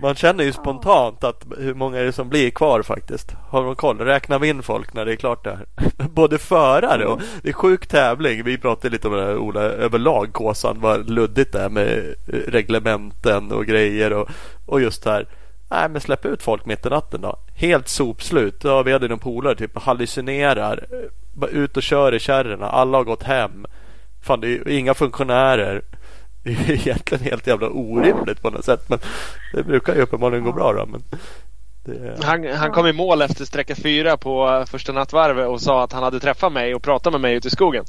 Man 0.02 0.14
känner 0.14 0.44
ju 0.44 0.52
spontant 0.52 1.24
att 1.24 1.44
hur 1.58 1.74
många 1.74 1.98
är 1.98 2.04
det 2.04 2.12
som 2.12 2.28
blir 2.28 2.50
kvar 2.50 2.82
faktiskt. 2.82 3.32
Har 3.48 3.64
man 3.64 3.76
koll? 3.76 3.98
Räknar 3.98 4.38
vi 4.38 4.48
in 4.48 4.62
folk 4.62 4.94
när 4.94 5.04
det 5.04 5.12
är 5.12 5.16
klart 5.16 5.44
där? 5.44 5.66
Både 6.10 6.38
förare 6.38 7.06
och 7.06 7.20
det 7.42 7.48
är 7.48 7.52
sjuk 7.52 7.86
tävling. 7.86 8.44
Vi 8.44 8.58
pratade 8.58 8.90
lite 8.92 9.08
om 9.08 9.14
det 9.14 9.22
här 9.24 9.36
Ola 9.36 9.60
överlag. 9.60 10.32
Kåsan 10.32 10.80
vad 10.80 11.10
luddigt 11.10 11.52
det 11.52 11.60
är 11.60 11.68
med 11.68 12.14
reglementen 12.28 13.52
och 13.52 13.66
grejer 13.66 14.12
och, 14.12 14.28
och 14.66 14.80
just 14.80 15.04
här. 15.04 15.26
Nej 15.74 15.88
men 15.88 16.00
släpp 16.00 16.24
ut 16.24 16.42
folk 16.42 16.66
mitt 16.66 16.86
i 16.86 16.88
natten 16.88 17.20
då. 17.20 17.36
Helt 17.54 17.88
sopslut. 17.88 18.64
Ja, 18.64 18.82
vi 18.82 18.92
hade 18.92 19.08
någon 19.08 19.18
polare 19.18 19.54
typ 19.54 19.78
hallucinerar. 19.78 20.86
Bara 21.32 21.50
ut 21.50 21.76
och 21.76 21.82
kör 21.82 22.14
i 22.14 22.18
kärrorna. 22.18 22.66
Alla 22.66 22.98
har 22.98 23.04
gått 23.04 23.22
hem. 23.22 23.66
Fan 24.22 24.40
det 24.40 24.46
är 24.46 24.50
ju 24.50 24.78
inga 24.78 24.94
funktionärer. 24.94 25.82
Det 26.42 26.50
är 26.50 26.70
egentligen 26.70 27.24
helt 27.24 27.46
jävla 27.46 27.68
orimligt 27.68 28.42
på 28.42 28.50
något 28.50 28.64
sätt. 28.64 28.88
Men 28.88 28.98
det 29.54 29.62
brukar 29.62 29.94
ju 29.94 30.00
uppenbarligen 30.00 30.44
gå 30.44 30.52
bra 30.52 30.72
då. 30.72 30.86
Men 30.86 31.02
det, 31.84 32.24
Han, 32.24 32.46
han 32.46 32.72
kom 32.72 32.86
i 32.86 32.92
mål 32.92 33.22
efter 33.22 33.44
sträcka 33.44 33.74
fyra 33.74 34.16
på 34.16 34.48
eh, 34.48 34.64
första 34.64 34.92
nattvarvet 34.92 35.48
och 35.48 35.60
sa 35.60 35.84
att 35.84 35.92
han 35.92 36.02
hade 36.02 36.20
träffat 36.20 36.52
mig 36.52 36.74
och 36.74 36.82
pratat 36.82 37.12
med 37.12 37.20
mig 37.20 37.34
ute 37.34 37.48
i 37.48 37.50
skogen. 37.50 37.84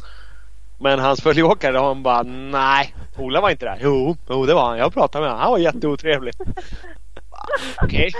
Men 0.79 0.99
hans 0.99 1.21
följeåkare 1.21 1.77
han 1.77 2.03
bara 2.03 2.23
nej, 2.23 2.95
Ola 3.17 3.41
var 3.41 3.49
inte 3.49 3.65
där. 3.65 3.77
Jo, 3.81 4.17
jo 4.29 4.45
det 4.45 4.53
var 4.53 4.65
han. 4.67 4.77
Jag 4.77 4.93
pratade 4.93 5.21
med 5.21 5.31
honom. 5.31 5.43
Han 5.43 5.51
var 5.51 5.59
jätteotrevlig. 5.59 6.33
Okej. 7.81 8.11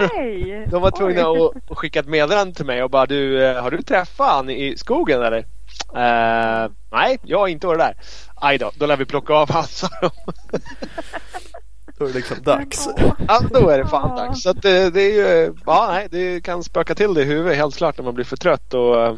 Nej! 0.00 0.66
De 0.70 0.82
var 0.82 0.90
tvungna 0.90 1.30
Oj. 1.30 1.40
att, 1.40 1.70
att 1.70 1.78
skicka 1.78 2.00
ett 2.00 2.08
meddelande 2.08 2.54
till 2.54 2.66
mig 2.66 2.82
och 2.82 2.90
bara 2.90 3.06
du, 3.06 3.44
eh, 3.44 3.62
har 3.62 3.70
du 3.70 3.82
träffat 3.82 4.28
han 4.28 4.50
i 4.50 4.74
skogen 4.76 5.22
eller? 5.22 5.38
Eh, 5.96 6.70
nej, 6.92 7.18
jag 7.22 7.38
har 7.38 7.48
inte 7.48 7.66
varit 7.66 7.80
där. 7.80 7.94
Aj 8.36 8.58
då, 8.58 8.70
då 8.74 8.86
lär 8.86 8.96
vi 8.96 9.04
plocka 9.04 9.34
av 9.34 9.50
han 9.52 9.64
sa 9.64 9.88
de. 10.00 10.10
då 11.98 12.04
är 12.04 12.08
det 12.08 12.14
liksom 12.14 12.42
dags. 12.42 12.88
Ja, 13.28 13.40
då 13.50 13.68
är 13.68 13.78
det 13.78 13.86
fan 13.86 14.16
dags. 14.16 14.42
Så 14.42 14.50
att 14.50 14.62
det, 14.62 14.90
det 14.90 15.00
är 15.02 15.12
ju, 15.14 15.54
ja 15.66 15.88
nej, 15.92 16.08
det 16.10 16.40
kan 16.44 16.64
spöka 16.64 16.94
till 16.94 17.14
det 17.14 17.22
i 17.22 17.24
huvudet 17.24 17.56
helt 17.58 17.76
klart 17.76 17.98
när 17.98 18.04
man 18.04 18.14
blir 18.14 18.24
för 18.24 18.36
trött 18.36 18.74
och 18.74 19.02
eh, 19.02 19.14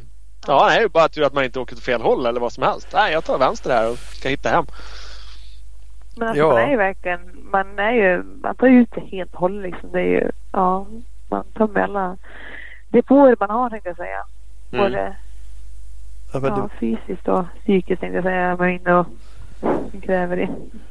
Ja, 0.46 0.66
nej, 0.68 0.88
bara 0.88 1.08
tur 1.08 1.22
att 1.22 1.32
man 1.34 1.44
inte 1.44 1.60
åker 1.60 1.76
åt 1.76 1.82
fel 1.82 2.00
håll 2.02 2.26
eller 2.26 2.40
vad 2.40 2.52
som 2.52 2.62
helst. 2.62 2.88
Nej, 2.92 3.12
jag 3.12 3.24
tar 3.24 3.38
vänster 3.38 3.70
här 3.70 3.90
och 3.90 3.98
ska 3.98 4.28
hitta 4.28 4.48
hem. 4.48 4.66
Men 6.16 6.28
alltså 6.28 6.42
Ja. 6.42 6.48
man 6.48 6.62
är 6.62 6.70
ju 6.70 6.76
verkligen, 6.76 7.20
man 7.54 7.78
är 7.78 7.92
ju, 7.92 8.22
man 8.42 8.54
tar 8.54 8.66
ju 8.66 8.80
ut 8.80 8.90
det 8.94 9.00
helt 9.00 9.34
och 9.34 9.40
hållet 9.40 9.62
liksom. 9.72 9.92
Det 9.92 10.00
är 10.00 10.04
ju, 10.04 10.30
ja, 10.52 10.86
man 11.30 11.44
tar 11.54 11.68
med 11.68 11.82
alla 11.84 12.16
depåer 12.88 13.36
man 13.40 13.50
har 13.50 13.70
tänkte 13.70 13.88
jag 13.88 13.96
säga. 13.96 14.24
Mm. 14.72 14.84
Både 14.84 15.16
Ja, 16.32 16.40
ja, 16.42 16.68
fysiskt 16.80 17.28
och 17.28 17.44
psykiskt 17.62 18.00
tänkte 18.00 18.14
jag 18.16 18.24
säga. 18.24 18.56
Man 18.56 18.68
är 18.68 18.72
inne 18.72 18.94
och 18.94 19.06
kräver 20.02 20.36
det. 20.36 20.48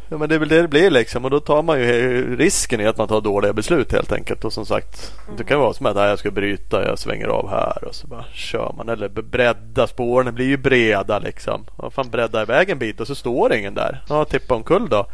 ja, 0.10 0.18
men 0.18 0.30
det 0.30 0.36
är 0.36 0.40
väl 0.40 0.48
det 0.50 0.62
det 0.62 0.68
blir 0.68 0.90
liksom. 0.92 1.26
Och 1.26 1.32
då 1.32 1.40
tar 1.40 1.64
man 1.64 1.80
ju 1.80 2.36
risken 2.36 2.82
i 2.82 2.86
att 2.88 2.98
man 2.98 3.08
tar 3.08 3.22
dåliga 3.22 3.54
beslut 3.54 3.92
helt 3.92 4.12
enkelt. 4.12 4.46
Och 4.46 4.54
som 4.54 4.66
sagt, 4.66 5.14
det 5.38 5.44
kan 5.44 5.60
vara 5.60 5.74
som 5.74 5.86
att 5.86 5.96
"Nej, 5.96 6.10
jag 6.10 6.20
ska 6.20 6.32
bryta, 6.32 6.88
jag 6.88 7.00
svänger 7.00 7.28
av 7.28 7.50
här 7.50 7.84
och 7.88 7.96
så 7.96 8.08
bara 8.08 8.26
kör 8.34 8.74
man. 8.78 8.90
Eller 8.90 9.10
bredda 9.10 9.88
spåren 9.88 10.36
blir 10.36 10.46
ju 10.48 10.58
breda 10.58 11.20
liksom. 11.20 11.66
Ja, 11.78 11.90
fan 11.90 12.10
bredda 12.10 12.42
iväg 12.42 12.70
en 12.70 12.80
bit 12.80 13.00
och 13.00 13.08
så 13.08 13.16
står 13.16 13.54
ingen 13.54 13.74
där. 13.74 14.02
Ja, 14.10 14.26
tippa 14.26 14.56
omkull 14.56 14.90
då. 14.90 15.06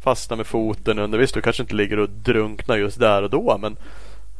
Fastna 0.00 0.36
med 0.36 0.46
foten 0.46 0.98
under. 0.98 1.18
Visst, 1.18 1.34
du 1.34 1.42
kanske 1.42 1.62
inte 1.62 1.74
ligger 1.74 1.98
och 1.98 2.08
drunknar 2.08 2.76
just 2.76 2.98
där 2.98 3.22
och 3.22 3.30
då. 3.30 3.58
Men 3.58 3.76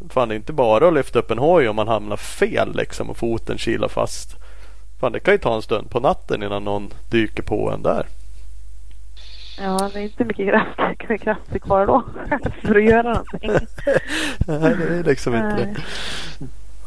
fan, 0.08 0.28
det 0.28 0.34
är 0.34 0.36
inte 0.36 0.52
bara 0.52 0.88
att 0.88 0.94
lyfta 0.94 1.18
upp 1.18 1.30
en 1.30 1.38
hoj 1.38 1.68
om 1.68 1.76
man 1.76 1.88
hamnar 1.88 2.16
fel 2.16 2.76
liksom 2.76 3.10
och 3.10 3.16
foten 3.16 3.58
kilar 3.58 3.88
fast. 3.88 4.36
Fan, 5.00 5.12
det 5.12 5.20
kan 5.20 5.34
ju 5.34 5.38
ta 5.38 5.54
en 5.54 5.62
stund 5.62 5.90
på 5.90 6.00
natten 6.00 6.42
innan 6.42 6.64
någon 6.64 6.92
dyker 7.10 7.42
på 7.42 7.70
en 7.70 7.82
där. 7.82 8.06
Ja, 9.58 9.90
det 9.92 9.98
är 9.98 10.02
inte 10.02 10.24
mycket 10.24 10.48
kraft, 10.48 11.22
kraft 11.22 11.62
kvar 11.62 11.86
då 11.86 12.02
för 12.62 12.74
att 12.76 12.84
göra 12.84 13.02
någonting. 13.02 13.50
Nej, 14.46 14.76
det 14.76 14.98
är 14.98 15.04
liksom 15.04 15.34
inte 15.34 15.56
det. 15.56 15.76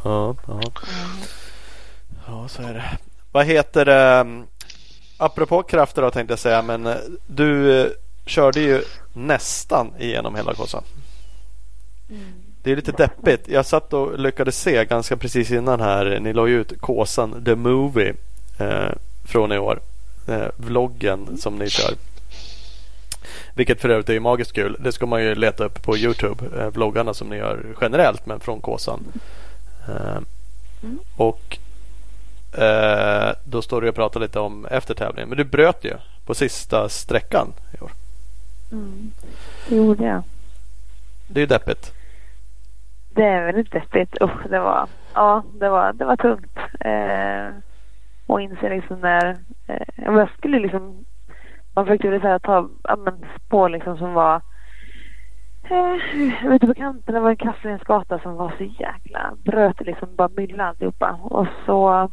Ja, 0.04 0.36
ja. 0.48 0.62
ja, 2.28 2.48
så 2.48 2.62
är 2.62 2.74
det. 2.74 2.84
Vad 3.32 3.46
heter 3.46 3.86
det? 3.86 4.26
Apropå 5.18 5.64
krafter 5.64 6.02
då 6.02 6.12
tänkte 6.12 6.32
jag 6.32 6.40
säga. 6.40 6.62
Men 6.62 6.88
eh, 6.88 6.96
du 7.28 7.82
eh, 7.82 7.88
körde 8.26 8.60
ju 8.60 8.82
nästan 9.14 9.94
igenom 10.00 10.36
hela 10.36 10.54
kåsan. 10.54 10.84
Det 12.64 12.72
är 12.72 12.76
lite 12.76 12.92
deppigt. 12.92 13.48
Jag 13.48 13.66
satt 13.66 13.94
och 13.94 14.20
lyckades 14.20 14.62
se 14.62 14.86
ganska 14.86 15.18
precis 15.18 15.52
innan 15.52 15.80
här. 15.80 16.20
Ni 16.20 16.34
la 16.34 16.48
ju 16.48 16.62
ut 16.62 16.82
Kåsan 16.82 17.44
The 17.46 17.56
Movie 17.56 18.14
eh, 18.60 18.92
från 19.24 19.52
i 19.52 19.58
år. 19.58 19.80
Eh, 20.28 20.48
vloggen 20.58 21.38
som 21.38 21.56
ni 21.56 21.70
kör. 21.70 21.94
Vilket 23.56 23.82
för 23.82 23.90
övrigt 23.90 24.10
är 24.10 24.20
magiskt 24.20 24.54
kul. 24.54 24.78
Det 24.80 24.92
ska 24.92 25.06
man 25.06 25.24
ju 25.24 25.36
leta 25.36 25.64
upp 25.66 25.84
på 25.84 25.98
Youtube. 25.98 26.46
Eh, 26.60 26.68
vloggarna 26.68 27.14
som 27.14 27.30
ni 27.30 27.36
gör 27.36 27.66
generellt 27.82 28.26
men 28.26 28.40
från 28.40 28.62
Kåsan. 28.62 29.04
Eh, 29.88 30.22
och 31.18 31.58
eh, 32.62 33.36
då 33.44 33.62
står 33.62 33.82
du 33.82 33.90
och 33.90 33.96
pratar 33.96 34.20
lite 34.20 34.40
om 34.40 34.66
efter 34.66 34.94
tävlingen. 34.94 35.30
Men 35.30 35.38
du 35.38 35.44
bröt 35.44 35.84
ju 35.84 35.94
på 36.26 36.36
sista 36.36 36.90
sträckan 36.90 37.54
i 37.80 37.84
år. 37.84 37.92
Mm. 38.74 39.12
Det 39.70 39.76
gjorde 39.76 40.04
jag. 40.04 40.24
Det 41.28 41.40
är 41.40 41.42
ju 41.42 41.48
deppigt. 41.48 41.94
Det 43.16 43.24
är 43.24 43.46
väldigt 43.46 43.72
deppigt. 43.72 44.22
Usch, 44.22 44.48
det 44.50 44.60
var, 44.60 44.88
ja, 45.14 45.44
det 45.60 45.70
var, 45.70 45.94
det 45.94 46.06
var 46.06 46.18
tungt. 46.18 46.58
Eh, 46.80 47.56
och 48.28 48.42
inse 48.42 48.70
liksom 48.70 49.00
när, 49.00 49.38
eh, 49.68 49.88
jag 49.96 50.30
skulle 50.38 50.60
liksom, 50.60 51.06
man 51.74 51.86
försökte 51.86 52.10
väl 52.10 52.22
så 52.22 52.40
ta, 52.40 52.70
ja 52.84 52.96
men 52.96 53.26
spår 53.46 53.70
liksom 53.70 53.98
som 53.98 54.14
var, 54.14 54.42
Eh, 55.70 56.54
ute 56.54 56.68
på 56.68 56.74
kanten 56.74 57.14
det 57.14 57.20
var 57.20 57.30
en 57.30 57.38
kraftledningsgata 57.38 58.20
som 58.20 58.36
var 58.36 58.54
så 58.58 58.64
jäkla 58.64 59.34
bröt 59.44 59.82
liksom 59.82 60.16
bara 60.16 60.30
mylla 60.36 60.66
alltihopa. 60.66 61.20
Och 61.24 61.48
så 61.66 62.10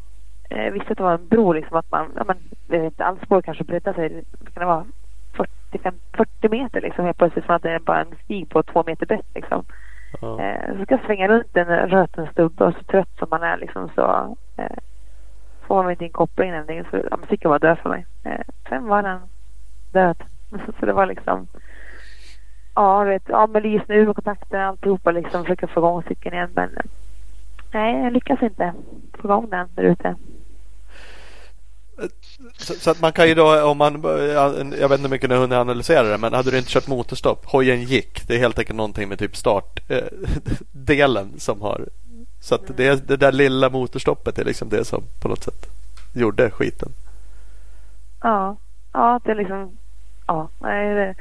eh, 0.51 0.73
visste 0.73 0.93
att 0.93 0.99
det 0.99 1.05
var 1.05 1.15
en 1.15 1.29
bro 1.29 1.53
liksom 1.53 1.77
att 1.77 1.91
man, 1.91 2.13
ja 2.17 2.25
men 2.25 2.37
jag 2.69 2.79
vet 2.79 2.93
inte, 2.93 3.05
allt 3.05 3.23
spår 3.23 3.43
kanske 3.43 3.65
bredde 3.65 3.95
sig, 3.95 4.25
kan 4.55 4.61
det 4.61 4.65
vara 4.65 4.85
40, 5.33 5.93
40 6.13 6.49
meter 6.49 6.81
liksom 6.81 7.05
helt 7.05 7.19
plötsligt 7.19 7.45
som 7.47 7.55
att 7.55 7.63
det 7.63 7.71
är 7.71 7.79
bara 7.79 8.01
en 8.01 8.15
stig 8.25 8.49
på 8.49 8.63
två 8.63 8.85
meter 8.87 9.07
brett 9.07 9.35
liksom. 9.35 9.65
Ja. 10.21 10.41
Eh, 10.41 10.77
så 10.77 10.85
ska 10.85 10.95
jag 10.95 11.05
svänga 11.07 11.29
runt 11.29 11.57
en 11.57 11.67
röten 11.67 12.27
stubbe 12.33 12.65
och 12.65 12.75
så 12.75 12.83
trött 12.83 13.19
som 13.19 13.29
man 13.31 13.43
är 13.43 13.57
liksom 13.57 13.91
så 13.95 14.37
eh, 14.57 14.77
får 15.67 15.83
man 15.83 15.91
inte 15.91 16.05
in 16.05 16.13
kopplingen 16.13 16.55
eller 16.55 16.67
någonting 16.67 17.01
så 17.01 17.07
ja, 17.11 17.17
musiken 17.17 17.51
var 17.51 17.59
död 17.59 17.79
för 17.79 17.91
mig. 17.91 18.07
Eh, 18.25 18.41
sen 18.69 18.87
var 18.87 19.03
den 19.03 19.21
död. 19.93 20.17
så 20.81 20.87
det 20.87 20.93
var 20.93 21.07
liksom 21.07 21.47
Ja, 22.75 23.05
vet, 23.05 23.29
ja 23.29 23.47
med 23.47 23.63
lysning 23.63 23.99
ur 23.99 24.13
kontakten 24.15 24.61
alltihopa 24.61 25.11
liksom 25.11 25.43
försöka 25.43 25.67
få 25.67 25.81
igång 25.81 26.03
cykeln 26.03 26.35
igen 26.35 26.51
men 26.55 26.77
eh, 26.77 26.83
nej, 27.73 28.05
jag 28.05 28.13
lyckas 28.13 28.43
inte 28.43 28.75
få 29.19 29.29
igång 29.29 29.51
den 29.51 29.69
där 29.75 29.83
ute. 29.83 30.15
Så, 32.59 32.75
så, 32.75 32.91
att 32.91 33.01
man 33.01 33.13
kan 33.13 33.29
ju 33.29 33.35
då 33.35 33.65
om 33.65 33.79
man 33.79 34.03
Jag 34.81 34.89
vet 34.89 34.99
inte 34.99 35.03
hur 35.03 35.09
mycket 35.09 35.31
ni 35.31 35.37
hunnit 35.37 35.59
analysera 35.59 36.03
det 36.03 36.19
men 36.19 36.33
hade 36.33 36.51
du 36.51 36.59
inte 36.59 36.71
kört 36.71 36.89
motorstopp 36.89 37.47
Hojen 37.47 37.83
gick 37.83 38.29
Det 38.29 38.35
är 38.35 38.39
helt 38.39 38.59
enkelt 38.59 38.77
någonting 38.77 39.09
med 39.09 39.19
typ 39.19 39.37
startdelen 39.37 41.33
som 41.39 41.61
har 41.61 41.89
Så 42.41 42.55
att 42.55 42.77
det, 42.77 43.09
det 43.09 43.17
där 43.17 43.33
lilla 43.33 43.71
motorstoppet 43.71 44.39
är 44.39 44.45
liksom 44.45 44.69
det 44.69 44.85
som 44.85 45.03
på 45.23 45.29
något 45.29 45.45
sätt 45.45 45.67
Gjorde 46.15 46.51
skiten 46.51 46.89
Ja, 48.23 48.57
ja 48.93 49.21
det 49.25 49.31
är 49.31 49.35
liksom 49.35 49.77
Ja, 50.27 50.49
nej 50.61 50.95
det 50.95 51.15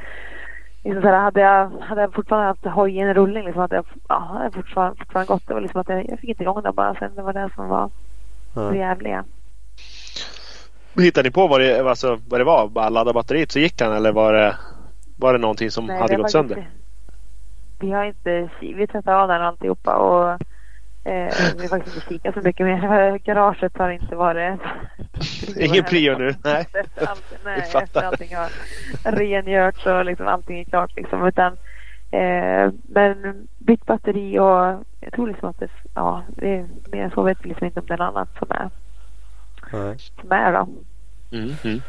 liksom 0.84 1.02
så 1.02 1.08
här, 1.08 1.20
hade, 1.20 1.42
jag, 1.42 1.72
hade 1.82 2.02
jag 2.02 2.14
fortfarande 2.14 2.48
haft 2.48 2.66
hojen 2.66 3.10
i 3.10 3.14
rullning 3.14 3.44
liksom 3.44 3.62
hade 3.62 3.76
jag 3.76 3.86
ja, 4.08 4.20
hade 4.20 4.44
jag 4.44 4.54
fortfarande, 4.54 4.98
fortfarande 4.98 5.34
gått. 5.34 5.48
Det 5.48 5.54
var 5.54 5.62
liksom 5.62 5.82
att 5.82 5.90
jag, 5.90 6.10
jag 6.10 6.20
fick 6.20 6.30
inte 6.30 6.44
igång 6.44 6.64
den 6.64 6.76
bara 6.76 6.96
sen. 6.96 7.16
Det 7.16 7.22
var 7.22 7.34
det 7.34 7.50
som 7.56 7.68
var 7.68 7.90
det 8.54 8.78
jävliga. 8.78 9.26
Hittade 10.98 11.28
ni 11.30 11.32
på 11.32 11.48
vad 11.48 11.62
det, 11.62 11.80
alltså, 11.90 12.20
vad 12.30 12.40
det 12.40 12.44
var? 12.44 12.68
Bara 12.68 12.90
ladda 12.90 13.14
batteriet 13.14 13.52
så 13.52 13.60
gick 13.60 13.78
den 13.78 13.94
eller 13.94 14.12
var 14.12 14.34
det, 14.34 14.56
var 15.18 15.34
det 15.34 15.40
någonting 15.40 15.72
som 15.72 15.86
Nej, 15.86 16.00
hade 16.00 16.16
gått 16.16 16.32
sönder? 16.32 16.58
inte- 16.58 16.70
Vi 17.80 17.92
har 17.92 18.04
inte 18.06 18.50
vi 18.60 18.88
tvättade 18.88 19.18
av 19.18 19.28
den 19.28 19.42
alltihopa 19.42 19.96
och 19.96 20.30
eh, 21.12 21.34
vi 21.58 21.62
har 21.62 21.68
faktiskt 21.68 21.96
inte 21.96 22.08
kikat 22.10 22.34
så 22.34 22.42
mycket 22.42 22.66
mer. 22.66 23.18
Garaget 23.26 23.78
har 23.78 23.90
inte 23.92 24.16
varit 24.16 24.60
Ingen 25.58 25.84
prio 25.84 26.18
nu? 26.18 26.36
Nej. 26.44 26.66
Efter 26.74 27.08
allt, 27.08 27.24
nej, 27.46 27.70
Jag 27.74 27.84
efter 27.84 28.02
allting 28.04 28.36
har 28.36 28.50
rengjorts 29.12 29.86
och 29.86 30.06
liksom 30.06 30.28
allting 30.28 30.60
är 30.60 30.64
klart 30.64 30.96
liksom. 30.96 31.28
Utan, 31.28 31.54
eh, 32.12 32.72
men 32.90 33.48
bytt 33.58 33.86
batteri 33.86 34.40
och 34.40 34.84
jag 35.00 35.14
tror 35.14 35.28
liksom 35.28 35.50
att 35.50 35.60
det, 35.60 35.70
ja, 35.96 36.24
det 36.28 36.66
mer 36.92 37.04
än 37.04 37.12
så 37.12 37.22
vet 37.24 37.46
liksom 37.46 37.66
inte 37.66 37.80
om 37.80 37.86
det 37.86 37.94
är 37.94 37.98
något 37.98 38.16
annat 38.16 38.30
som 38.40 38.52
är, 38.52 38.70
Nej. 39.74 39.98
är 40.30 40.54
då. 40.54 40.68
Mm, 41.32 41.52
mm. 41.64 41.82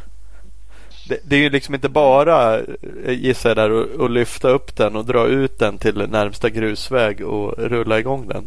det, 1.08 1.18
det 1.24 1.36
är 1.36 1.40
ju 1.40 1.50
liksom 1.50 1.74
inte 1.74 1.88
bara 1.88 2.58
eh, 2.58 2.64
gissar 3.10 3.50
jag 3.50 3.56
där 3.56 4.04
att- 4.04 4.10
lyfta 4.10 4.48
upp 4.48 4.76
den 4.76 4.96
och 4.96 5.04
dra 5.04 5.26
ut 5.26 5.58
den 5.58 5.78
till 5.78 6.08
närmsta 6.10 6.50
grusväg 6.50 7.26
och 7.26 7.58
rulla 7.58 7.98
igång 7.98 8.28
den 8.28 8.46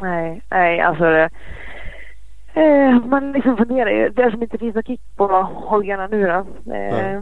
Nej, 0.00 0.42
nej 0.50 0.80
alltså 0.80 1.04
det, 1.04 1.30
eh, 2.54 3.06
man 3.06 3.32
liksom 3.32 3.56
funderar 3.56 3.90
ju. 3.90 4.08
Det 4.08 4.30
som 4.30 4.42
inte 4.42 4.58
finns 4.58 4.74
någon 4.74 4.84
kick 4.84 5.00
på 5.16 5.26
hojarna 5.42 6.06
nu 6.06 6.26
då. 6.26 6.72
Eh. 6.74 7.20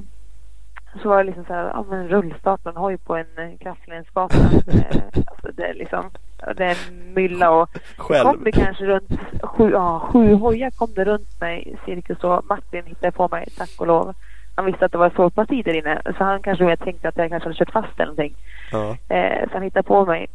Så 1.03 1.09
var 1.09 1.19
det 1.19 1.25
liksom 1.25 1.45
så 1.45 1.53
här, 1.53 1.65
ja 1.65 1.85
men 1.91 2.09
rullstarten 2.09 2.77
har 2.77 2.91
ju 2.91 2.99
på 2.99 3.17
en 3.17 3.39
eh, 3.39 3.59
kraftledningsgata. 3.59 4.37
eh, 4.67 5.03
alltså 5.27 5.49
det 5.57 5.63
är 5.63 5.75
liksom, 5.75 6.11
det 6.57 6.65
är 6.65 6.77
mylla 7.15 7.51
och 7.51 7.69
Själv 7.97 8.25
kom 8.25 8.45
det 8.45 8.53
kanske 8.53 8.85
runt 8.85 9.11
sju, 9.43 9.71
ja, 9.71 10.09
sju 10.13 10.35
hojar 10.35 10.71
kom 10.71 10.89
det 10.95 11.05
runt 11.05 11.41
mig 11.41 11.77
cirkus 11.85 12.25
och 12.25 12.45
Martin 12.49 12.85
hittade 12.87 13.13
på 13.13 13.29
mig 13.29 13.49
tack 13.57 13.75
och 13.79 13.87
lov. 13.87 14.15
Han 14.55 14.67
visste 14.67 14.85
att 14.85 14.93
det 14.93 14.99
var 14.99 15.07
ett 15.07 15.17
sovparti 15.17 15.65
där 15.65 15.75
inne 15.75 16.03
så 16.05 16.25
han 16.25 16.43
kanske 16.43 16.65
mer 16.65 16.77
tänkte 16.77 17.09
att 17.09 17.17
jag 17.17 17.31
kanske 17.31 17.49
hade 17.49 17.59
kört 17.59 17.73
fast 17.73 18.01
eller 18.01 18.13
någonting. 18.13 18.37
ja. 18.73 18.97
Eh, 19.09 19.49
så 19.49 19.53
han 19.53 19.63
hittade 19.63 19.83
på 19.83 20.07
mig 20.07 20.27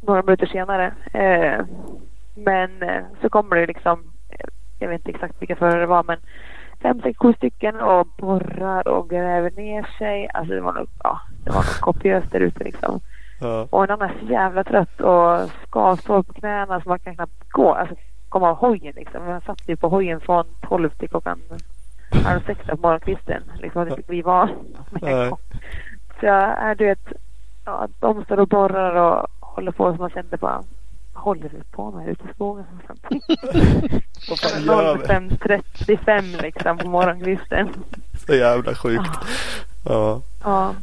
några 0.00 0.22
minuter 0.22 0.46
senare. 0.46 0.92
Eh, 1.12 1.64
men 2.34 2.82
eh, 2.82 3.02
så 3.22 3.28
kommer 3.28 3.56
det 3.56 3.66
liksom, 3.66 4.02
jag 4.78 4.88
vet 4.88 5.00
inte 5.00 5.10
exakt 5.10 5.42
vilka 5.42 5.56
förare 5.56 5.80
det 5.80 5.86
var 5.86 6.02
men 6.02 6.18
fem, 6.84 7.00
sex, 7.02 7.18
sju 7.18 7.32
stycken 7.32 7.80
och 7.80 8.06
borrar 8.18 8.88
och 8.88 9.10
gräver 9.10 9.50
ner 9.50 9.88
sig. 9.98 10.28
Alltså 10.34 10.54
det 10.54 10.60
var 10.60 10.72
nog, 10.72 10.88
ja, 11.02 11.20
det 11.44 11.50
var 11.50 11.56
nog 11.56 11.80
kopiöst 11.80 12.32
där 12.32 12.40
ute 12.40 12.64
liksom. 12.64 13.00
Ja. 13.40 13.66
Och 13.70 13.84
en 13.84 13.90
annan 13.90 14.10
så 14.20 14.26
jävla 14.32 14.64
trött 14.64 15.00
och 15.00 15.50
skavsår 15.68 16.22
på 16.22 16.32
knäna 16.32 16.80
så 16.80 16.88
man 16.88 16.98
kan 16.98 17.14
knappt 17.14 17.50
gå. 17.50 17.74
Alltså 17.74 17.94
komma 18.28 18.50
av 18.50 18.56
hojen 18.56 18.92
liksom. 18.96 19.28
Jag 19.28 19.42
satt 19.42 19.68
ju 19.68 19.76
på 19.76 19.88
hojen 19.88 20.20
från 20.20 20.44
12 20.68 20.90
till 20.90 21.08
klockan 21.08 21.40
halv 22.24 22.40
sex 22.46 22.60
på 22.66 22.76
morgonkvisten. 22.76 23.42
Liksom 23.58 23.88
jag 23.88 23.96
fick 23.96 24.06
kliva 24.06 24.32
av 24.32 24.48
med. 24.90 25.32
Så 26.20 26.26
jag 26.26 26.58
är 26.58 26.74
du 26.74 26.84
vet, 26.84 27.12
ja, 27.64 27.88
de 28.00 28.24
står 28.24 28.40
och 28.40 28.48
borrar 28.48 28.94
och 28.94 29.26
håller 29.40 29.72
på 29.72 29.90
som 29.90 29.98
man 30.00 30.10
kände 30.10 30.36
vad 30.40 30.64
håller 31.14 31.48
du 31.48 31.62
på 31.70 31.90
med 31.90 32.08
ute 32.08 32.24
i 32.30 32.34
skogen? 32.34 32.64
Vi? 33.10 33.20
05.35 34.28 36.42
liksom 36.42 36.78
på 36.78 36.88
morgonkvisten. 36.88 37.68
Så 38.26 38.34
jävla 38.34 38.74
sjukt. 38.74 39.10
Ja. 39.84 40.22
Ja. 40.44 40.74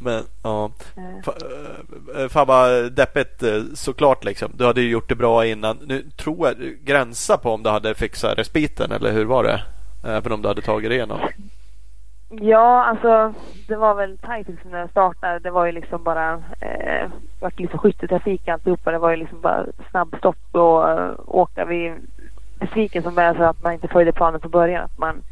Men 0.00 0.24
ja. 0.42 0.70
eh. 0.96 1.02
Fa- 1.24 2.22
eh, 2.22 2.28
Fan 2.28 2.46
vad 2.46 2.92
deppigt 2.92 3.42
eh, 3.42 3.62
såklart 3.74 4.24
liksom. 4.24 4.52
Du 4.54 4.64
hade 4.64 4.80
ju 4.80 4.90
gjort 4.90 5.08
det 5.08 5.14
bra 5.14 5.46
innan. 5.46 5.76
Nu 5.86 6.02
tror 6.16 6.48
jag 6.48 6.56
gränsa 6.84 7.36
på 7.38 7.52
om 7.54 7.62
du 7.62 7.70
hade 7.70 7.94
fixat 7.94 8.38
respiten 8.38 8.92
eller 8.92 9.12
hur 9.12 9.24
var 9.24 9.44
det? 9.44 9.62
Även 10.04 10.32
om 10.32 10.42
du 10.42 10.48
hade 10.48 10.62
tagit 10.62 10.90
det 10.90 10.94
igenom. 10.94 11.20
Ja, 12.30 12.84
alltså 12.84 13.34
det 13.68 13.76
var 13.76 13.94
väl 13.94 14.18
tajt 14.18 14.48
liksom 14.48 14.70
när 14.70 14.78
jag 14.78 14.90
startade. 14.90 15.38
Det 15.38 15.50
var 15.50 15.66
ju 15.66 15.72
liksom 15.72 16.02
bara 16.04 16.32
eh, 16.60 17.08
vart 17.40 17.58
liksom 17.58 17.78
skytteltrafik 17.78 18.48
alltihopa. 18.48 18.90
Det 18.92 18.98
var 18.98 19.10
ju 19.10 19.16
liksom 19.16 19.40
bara 19.40 19.66
snabbstopp 19.90 20.36
och 20.52 20.90
eh, 20.90 21.10
åka. 21.26 21.64
Vi 21.64 21.94
besviken 22.58 23.02
som 23.02 23.18
är 23.18 23.34
så 23.34 23.42
att 23.42 23.62
man 23.62 23.72
inte 23.72 23.88
följde 23.88 24.12
planen 24.12 24.40
från 24.40 24.50
början. 24.50 24.84
Att 24.84 24.98
man, 24.98 25.22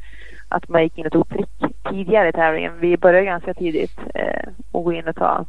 att 0.49 0.69
man 0.69 0.83
gick 0.83 0.99
in 0.99 1.07
och 1.07 1.13
tog 1.13 1.29
prick 1.29 1.49
tidigare 1.91 2.29
i 2.29 2.33
tävlingen. 2.33 2.73
Vi 2.81 2.97
började 2.97 3.27
ganska 3.27 3.55
tidigt 3.55 3.99
eh, 4.15 4.49
och 4.73 4.85
gå 4.85 4.93
in 4.93 5.09
och 5.09 5.17
ta 5.17 5.45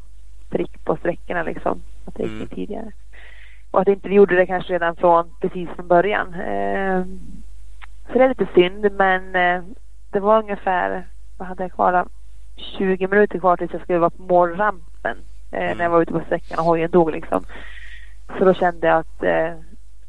prick 0.50 0.86
på 0.86 0.96
sträckorna 0.98 1.44
liksom. 1.44 1.82
Att 2.06 2.16
det 2.16 2.24
gick 2.24 2.32
Mm. 2.32 2.42
in 2.42 2.48
tidigare. 2.48 2.92
Och 3.72 3.82
att 3.82 3.88
inte 3.88 4.10
vi 4.10 4.16
gjorde 4.16 4.36
det 4.36 4.46
kanske 4.46 4.74
redan 4.74 4.96
från 4.96 5.30
precis 5.42 5.70
från 5.70 5.88
början. 5.88 6.34
Eh, 6.34 7.04
så 8.12 8.18
det 8.18 8.24
är 8.24 8.30
lite 8.30 8.48
synd 8.56 8.92
men 8.92 9.36
eh, 9.36 9.64
det 10.12 10.20
var 10.20 10.40
ungefär, 10.40 11.04
vad 11.38 11.48
hade 11.48 11.64
jag 11.64 11.72
kvar 11.74 11.94
då? 11.94 12.06
20 12.78 13.08
minuter 13.08 13.40
kvar 13.40 13.58
tills 13.58 13.74
jag 13.74 13.82
skulle 13.82 14.00
vara 14.00 14.10
på 14.10 14.22
målrampen. 14.24 15.18
Eh, 15.52 15.78
När 15.78 15.84
jag 15.84 15.90
var 15.90 16.02
ute 16.02 16.12
på 16.14 16.22
sträckan 16.26 16.60
och 16.60 16.66
hojen 16.66 16.92
dog 16.92 17.12
liksom. 17.12 17.44
Så 18.38 18.46
då 18.46 18.54
kände 18.54 18.88
jag 18.88 18.98
att 19.00 19.24
eh, 19.24 19.54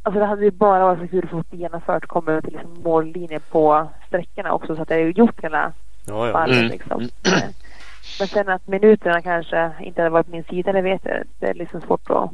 Alltså 0.02 0.20
det 0.20 0.26
hade 0.26 0.44
ju 0.44 0.50
bara 0.50 0.84
varit 0.84 1.00
så 1.00 1.08
kul 1.08 1.24
att 1.24 1.30
få 1.30 1.56
genomfört. 1.56 2.06
Komma 2.06 2.32
ut 2.32 2.44
till 2.44 2.52
liksom 2.52 2.82
mållinjen 2.82 3.40
på 3.50 3.88
sträckorna 4.06 4.52
också 4.52 4.76
så 4.76 4.82
att 4.82 4.90
jag 4.90 4.96
hade 4.98 5.10
gjort 5.10 5.44
hela 5.44 5.72
Ja, 6.06 6.28
ja. 6.28 6.46
Mm. 6.46 6.64
liksom. 6.66 7.00
Eh, 7.02 7.42
Men 8.18 8.28
sen 8.28 8.48
att 8.48 8.68
minuterna 8.68 9.22
kanske 9.22 9.72
inte 9.80 10.00
hade 10.00 10.10
varit 10.10 10.26
på 10.26 10.32
min 10.32 10.44
sida, 10.44 10.72
det 10.72 10.80
vet 10.82 11.04
jag. 11.04 11.22
Det 11.38 11.46
är 11.46 11.54
liksom 11.54 11.80
svårt 11.80 12.10
att 12.10 12.30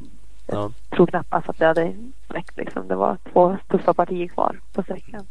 Ja. 0.47 0.71
tror 0.91 1.07
knappast 1.07 1.49
att 1.49 1.59
det 1.59 1.67
hade 1.67 1.93
räckt 2.29 2.57
liksom. 2.57 2.89
Det 2.89 2.95
var 2.95 3.17
två 3.33 3.57
tuffa 3.69 3.95
partier 3.95 4.27
kvar 4.29 4.61
på 4.73 4.83
sträckan. 4.83 5.27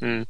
Mm. 0.00 0.26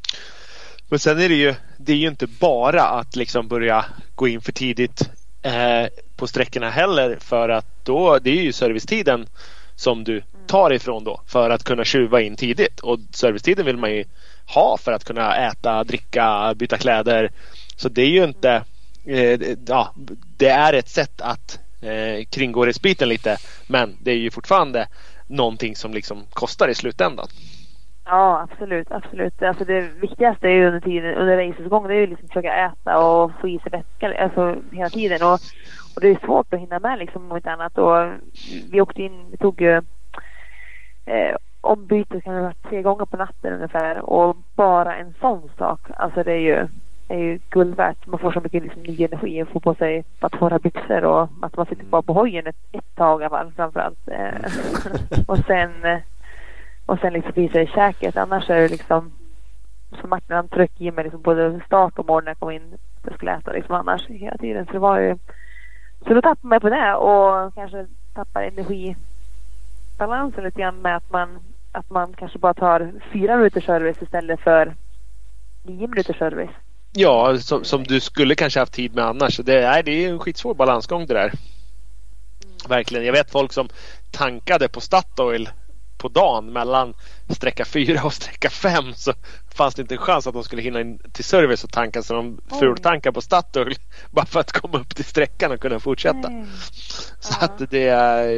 Men 0.93 0.99
sen 0.99 1.20
är 1.20 1.28
det 1.28 1.34
ju, 1.34 1.55
det 1.76 1.93
är 1.93 1.97
ju 1.97 2.09
inte 2.09 2.26
bara 2.26 2.82
att 2.82 3.16
liksom 3.16 3.49
börja 3.49 3.84
gå 4.14 4.28
in 4.28 4.40
för 4.40 4.53
tidigt 4.53 5.11
eh, 5.43 5.86
på 6.16 6.26
sträckorna 6.26 6.70
heller 6.70 7.16
för 7.20 7.49
att 7.49 7.66
då, 7.84 8.18
det 8.18 8.30
är 8.30 8.43
ju 8.43 8.53
servicetiden 8.53 9.26
som 9.74 10.05
du 10.05 10.22
tar 10.47 10.72
ifrån 10.72 11.05
då 11.05 11.20
för 11.26 11.51
att 11.51 11.64
kunna 11.64 11.84
tjuva 11.84 12.20
in 12.20 12.36
tidigt 12.36 12.80
och 12.80 12.99
servicetiden 13.11 13.66
vill 13.66 13.76
man 13.76 13.93
ju 13.93 14.05
ha 14.47 14.76
för 14.80 14.93
att 14.93 15.05
kunna 15.05 15.36
äta, 15.36 15.84
dricka, 15.84 16.55
byta 16.57 16.78
kläder. 16.78 17.30
Så 17.76 17.88
det 17.88 18.03
är 18.03 18.11
ju 18.11 18.24
inte, 18.24 18.64
eh, 19.07 19.40
ja, 19.66 19.95
det 20.36 20.49
är 20.49 20.72
ett 20.72 20.88
sätt 20.88 21.20
att 21.20 21.59
eh, 21.80 22.24
kringgå 22.30 22.66
respiten 22.66 23.09
lite 23.09 23.38
men 23.66 23.97
det 24.01 24.11
är 24.11 24.16
ju 24.18 24.30
fortfarande 24.30 24.88
någonting 25.26 25.76
som 25.76 25.95
liksom 25.95 26.26
kostar 26.32 26.68
i 26.68 26.74
slutändan. 26.74 27.28
Ja, 28.05 28.47
absolut, 28.51 28.93
absolut. 28.93 29.43
Alltså 29.43 29.65
det 29.65 29.81
viktigaste 29.81 30.49
är 30.49 30.53
ju 30.53 30.67
under 30.67 30.81
tiden, 30.81 31.15
under 31.15 31.37
racets 31.37 31.69
gång, 31.69 31.89
det 31.89 31.95
är 31.95 32.01
ju 32.01 32.07
liksom 32.07 32.25
att 32.25 32.31
försöka 32.31 32.55
äta 32.55 32.99
och 32.99 33.33
få 33.41 33.49
i 33.49 33.59
sig 33.59 33.71
vätska 33.71 34.25
alltså 34.25 34.57
hela 34.73 34.91
tiden. 34.91 35.23
Och, 35.23 35.39
och 35.95 36.01
det 36.01 36.09
är 36.09 36.27
svårt 36.27 36.55
att 36.55 36.61
hinna 36.61 36.79
med 36.79 36.99
liksom 36.99 37.31
om 37.31 37.37
inte 37.37 37.53
annat. 37.53 37.79
Och 37.79 38.13
vi 38.71 38.81
åkte 38.81 39.03
in, 39.03 39.27
vi 39.31 39.37
tog 39.37 39.61
ju 39.61 39.77
eh, 41.07 41.37
ombyte 41.61 42.21
kan 42.21 42.35
det 42.35 42.41
ha 42.41 42.47
varit 42.47 42.69
tre 42.69 42.83
gånger 42.83 43.05
på 43.05 43.17
natten 43.17 43.53
ungefär. 43.53 43.99
Och 43.99 44.37
bara 44.57 44.97
en 44.97 45.15
sån 45.21 45.51
sak, 45.59 45.81
alltså 45.97 46.23
det 46.23 46.33
är 46.33 46.39
ju 46.39 46.69
är 47.09 47.19
ju 47.19 47.39
guld 47.51 47.77
värt. 47.77 48.07
Man 48.07 48.19
får 48.19 48.33
så 48.33 48.41
mycket 48.41 48.63
liksom, 48.63 48.83
ny 48.83 49.05
energi 49.05 49.43
och 49.43 49.49
får 49.49 49.61
på 49.61 49.75
sig 49.75 50.05
bara 50.21 50.29
torra 50.29 50.59
byxor 50.59 51.05
och 51.05 51.29
att 51.43 51.57
man 51.57 51.67
sitter 51.67 51.85
kvar 51.85 52.03
på 52.03 52.13
hojen 52.13 52.47
ett, 52.47 52.57
ett 52.73 52.97
tag 52.97 53.21
i 53.21 53.25
alla 53.25 53.37
fall 53.37 53.53
framförallt. 53.57 54.09
Eh, 54.09 54.35
och 55.27 55.39
sen 55.39 55.85
eh, 55.85 55.99
och 56.93 56.99
sen 56.99 57.12
liksom 57.12 57.32
visa 57.34 57.61
i 57.61 57.66
käket. 57.66 58.16
Annars 58.16 58.51
är 58.51 58.61
det 58.61 58.68
liksom 58.68 59.12
som 60.01 60.11
Martin 60.11 60.36
han 60.36 60.49
tryckte 60.49 60.84
i 60.84 60.90
mig 60.90 61.05
liksom 61.05 61.22
både 61.22 61.61
start 61.66 61.99
och 61.99 62.07
morgon 62.07 62.24
när 62.24 62.30
jag 62.30 62.38
kom 62.38 62.51
in. 62.51 62.78
Jag 63.05 63.14
skulle 63.14 63.32
äta 63.32 63.53
liksom 63.53 63.74
annars 63.74 64.09
hela 64.09 64.36
tiden. 64.36 64.66
Så 64.66 64.72
det 64.72 64.78
var 64.78 64.99
ju 64.99 65.18
så 66.07 66.14
då 66.14 66.22
tappar 66.22 66.49
man 66.49 66.61
på 66.61 66.70
det 66.70 66.95
och 66.95 67.55
kanske 67.55 67.86
tappar 68.14 68.43
energibalansen 68.43 70.45
lite 70.45 70.61
grann 70.61 70.82
med 70.82 70.97
att 70.97 71.11
man, 71.11 71.38
att 71.72 71.90
man 71.90 72.14
kanske 72.18 72.38
bara 72.38 72.55
tar 72.55 72.93
fyra 73.12 73.36
minuters 73.36 73.66
service 73.66 74.03
istället 74.03 74.40
för 74.40 74.74
nio 75.62 75.86
minuters 75.86 76.18
service. 76.18 76.51
Ja, 76.93 77.38
som, 77.38 77.64
som 77.64 77.84
du 77.84 78.01
skulle 78.01 78.34
kanske 78.34 78.61
haft 78.61 78.72
tid 78.72 78.95
med 78.95 79.05
annars. 79.05 79.36
Det 79.36 79.62
är, 79.62 79.82
det 79.82 79.90
är 79.90 80.11
en 80.11 80.18
skitsvår 80.18 80.55
balansgång 80.55 81.07
det 81.07 81.14
där. 81.14 81.28
Mm. 81.28 81.38
Verkligen. 82.68 83.07
Jag 83.07 83.12
vet 83.12 83.30
folk 83.30 83.53
som 83.53 83.68
tankade 84.11 84.68
på 84.68 84.80
Statoil 84.80 85.49
på 85.99 86.09
dagen 86.09 86.53
mellan 86.53 86.95
sträcka 87.28 87.64
4 87.64 88.05
och 88.05 88.12
sträcka 88.12 88.51
5 88.51 88.95
så 88.95 89.12
fanns 89.55 89.74
det 89.74 89.82
inte 89.82 89.95
en 89.95 89.99
chans 89.99 90.26
att 90.26 90.34
de 90.34 90.45
skulle 90.45 90.62
hinna 90.62 90.80
in 90.80 90.99
till 91.12 91.24
service 91.24 91.64
och 91.64 91.72
tanka 91.72 92.03
så 92.03 92.14
de 92.14 92.40
fultankade 92.61 93.14
på 93.14 93.20
Statoil 93.20 93.74
bara 94.11 94.26
för 94.26 94.40
att 94.40 94.53
komma 94.53 94.78
upp 94.78 94.95
till 94.95 95.05
sträckan 95.05 95.53
och 95.53 95.61
kunna 95.61 95.80
fortsätta. 95.80 96.28
Nej. 96.28 96.47
Så 97.20 97.34
ja. 97.40 97.45
att 97.47 97.70
det, 97.70 97.84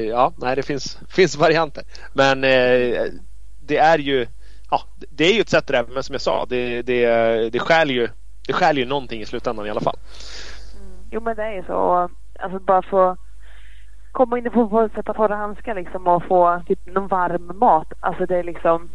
ja, 0.09 0.33
nej, 0.37 0.57
det 0.57 0.63
finns, 0.63 0.99
finns 1.09 1.37
varianter. 1.37 1.85
Men 2.13 2.45
eh, 2.45 3.05
det 3.61 3.77
är 3.79 3.99
ju 3.99 4.27
ja, 4.71 4.83
det 5.11 5.25
är 5.25 5.35
ju 5.35 5.41
ett 5.41 5.49
sätt 5.49 5.67
där, 5.67 5.87
men 5.89 6.03
som 6.03 6.13
jag 6.13 6.23
sa, 6.23 6.47
det, 6.49 6.83
det, 6.83 7.07
det 7.51 7.59
skär 7.59 7.87
ju 7.87 8.09
det 8.47 8.53
skär 8.53 8.75
ju 8.75 8.85
någonting 8.85 9.21
i 9.21 9.27
slutändan 9.27 9.67
i 9.67 9.71
alla 9.71 9.81
fall. 9.81 9.97
Mm. 10.81 10.93
Jo 11.11 11.21
men 11.21 11.37
det 11.37 11.43
är 11.43 11.53
ju 11.53 11.63
så. 11.63 12.11
Alltså 12.39 12.59
bara 12.59 12.83
få 12.83 13.17
komma 14.15 14.39
in 14.39 14.47
och 14.47 14.53
få, 14.53 14.69
få 14.69 14.89
sätta 14.95 15.15
torra 15.15 15.37
handskar 15.37 15.75
liksom 15.75 16.07
och 16.07 16.25
få 16.25 16.63
typ 16.67 16.87
någon 16.87 17.09
varm 17.09 17.59
mat. 17.59 17.93
Alltså 18.01 18.27
det 18.27 18.37
är 18.37 18.43
liksom... 18.43 18.89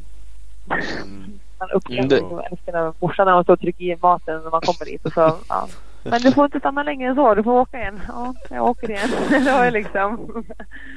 Mm. 0.70 1.40
man 1.60 1.70
uppskattar 1.72 2.80
mm, 2.80 2.94
morsan 3.00 3.26
när 3.26 3.34
hon 3.34 3.44
står 3.44 3.54
och 3.54 3.60
trycker 3.60 3.84
i 3.84 3.98
maten 4.02 4.42
när 4.44 4.52
man 4.52 4.62
kommer 4.62 4.86
dit 4.86 5.06
och 5.06 5.14
så, 5.14 5.36
ja. 5.50 5.68
Men 6.04 6.22
du 6.22 6.32
får 6.32 6.46
inte 6.46 6.60
stanna 6.60 6.84
längre 6.84 7.10
än 7.10 7.16
så. 7.16 7.36
Du 7.36 7.44
får 7.44 7.52
åka 7.52 7.78
igen. 7.78 8.02
Ja, 8.08 8.34
jag 8.50 8.66
åker 8.66 8.90
igen. 8.90 9.10
det 9.30 9.52
var 9.52 9.72
liksom... 9.72 10.44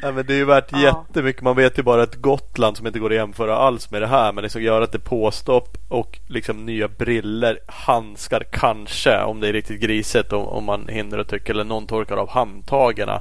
Ja, 0.02 0.12
men 0.12 0.26
det 0.26 0.32
är 0.32 0.36
ju 0.36 0.44
värt 0.44 0.72
ja. 0.72 0.78
jättemycket. 0.78 1.42
Man 1.42 1.56
vet 1.56 1.78
ju 1.78 1.82
bara 1.82 2.02
att 2.02 2.14
Gotland 2.14 2.76
som 2.76 2.86
inte 2.86 2.98
går 2.98 3.10
att 3.10 3.16
jämföra 3.16 3.56
alls 3.56 3.90
med 3.90 4.02
det 4.02 4.06
här. 4.06 4.32
Men 4.32 4.42
liksom 4.42 4.62
gör 4.62 4.82
att 4.82 4.92
det 4.92 4.98
påstopp 4.98 5.76
och 5.88 6.18
liksom 6.28 6.66
nya 6.66 6.88
briller, 6.88 7.58
handskar 7.66 8.42
kanske 8.50 9.22
om 9.22 9.40
det 9.40 9.48
är 9.48 9.52
riktigt 9.52 9.80
griset 9.80 10.32
om, 10.32 10.46
om 10.46 10.64
man 10.64 10.88
hinner 10.88 11.18
och 11.18 11.28
tycker 11.28 11.52
eller 11.52 11.64
någon 11.64 11.86
torkar 11.86 12.16
av 12.16 12.28
handtagarna 12.28 13.20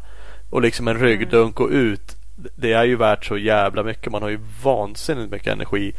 och 0.52 0.62
liksom 0.62 0.88
en 0.88 0.99
ryggdunk 0.99 1.60
och 1.60 1.70
ut. 1.70 2.16
Det 2.56 2.74
är 2.74 2.84
ju 2.84 2.95
värt 2.95 3.26
så 3.26 3.38
jävla 3.38 3.84
mycket. 3.84 4.12
Man 4.12 4.22
har 4.22 4.30
ju 4.30 4.39
vansinnigt 4.64 5.32
mycket 5.32 5.54
energi 5.54 5.93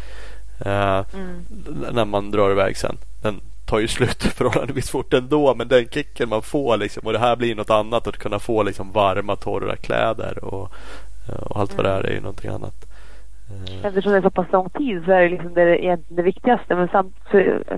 uh, 0.66 1.04
mm. 1.14 1.44
när 1.92 2.04
man 2.04 2.30
drar 2.30 2.50
iväg 2.50 2.76
sen. 2.76 2.96
Den 3.22 3.40
tar 3.66 3.78
ju 3.78 3.88
slut 3.88 4.22
förhållandevis 4.36 4.90
fort 4.90 5.12
ändå 5.12 5.54
men 5.54 5.68
den 5.68 5.88
kicken 5.88 6.28
man 6.28 6.42
får 6.42 6.76
liksom 6.76 7.06
och 7.06 7.12
det 7.12 7.18
här 7.18 7.36
blir 7.36 7.54
något 7.54 7.70
annat 7.70 8.06
att 8.06 8.18
kunna 8.18 8.38
få 8.38 8.62
liksom 8.62 8.92
varma 8.92 9.36
torra 9.36 9.76
kläder 9.76 10.44
och, 10.44 10.72
och 11.42 11.60
allt 11.60 11.76
vad 11.76 11.86
det 11.86 11.90
är 11.90 12.04
är 12.04 12.14
ju 12.14 12.20
någonting 12.20 12.50
annat. 12.50 12.74
Eh. 13.52 13.86
Eftersom 13.86 14.12
det 14.12 14.18
är 14.18 14.22
så 14.22 14.30
pass 14.30 14.52
lång 14.52 14.70
tid 14.70 15.04
så 15.04 15.12
är 15.12 15.22
det 15.22 15.28
liksom 15.28 15.54
det, 15.54 15.98
det 16.08 16.22
viktigaste. 16.22 16.74
Men 16.74 16.88
samt, 16.88 17.16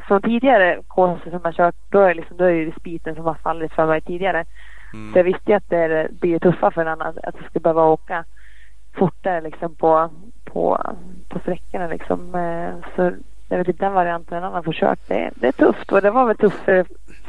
från 0.08 0.22
tidigare 0.22 0.78
kurser 0.88 1.30
som 1.30 1.40
jag 1.44 1.54
kört 1.54 1.74
då 1.90 2.00
är, 2.00 2.08
det 2.08 2.14
liksom, 2.14 2.36
då 2.36 2.44
är 2.44 2.66
det 2.66 2.80
spiten 2.80 3.14
som 3.14 3.24
har 3.24 3.34
fallit 3.34 3.72
för 3.72 3.86
mig 3.86 4.00
tidigare. 4.00 4.44
Mm. 4.94 5.12
Så 5.12 5.18
jag 5.18 5.24
visste 5.24 5.50
ju 5.50 5.56
att 5.56 5.70
det 5.70 6.08
blir 6.20 6.38
tuffa 6.38 6.70
för 6.70 6.80
en 6.80 6.88
annan 6.88 7.08
att 7.08 7.34
jag 7.34 7.44
skulle 7.44 7.62
behöva 7.62 7.84
åka 7.84 8.24
fortare 8.92 9.40
liksom 9.40 9.74
på, 9.74 10.10
på, 10.44 10.94
på 11.28 11.38
sträckorna 11.38 11.86
liksom. 11.86 12.34
Eh, 12.34 12.90
så 12.96 13.12
jag 13.48 13.58
vet 13.58 13.68
inte 13.68 13.84
den 13.84 13.92
varianten 13.92 14.38
en 14.38 14.44
annan 14.44 14.64
får 14.64 14.72
kört. 14.72 14.98
Det, 15.06 15.30
det 15.34 15.46
är 15.46 15.52
tufft 15.52 15.92
och 15.92 16.02
det 16.02 16.10
var 16.10 16.26
väl 16.26 16.36
tufft 16.36 16.64
för, 16.64 16.86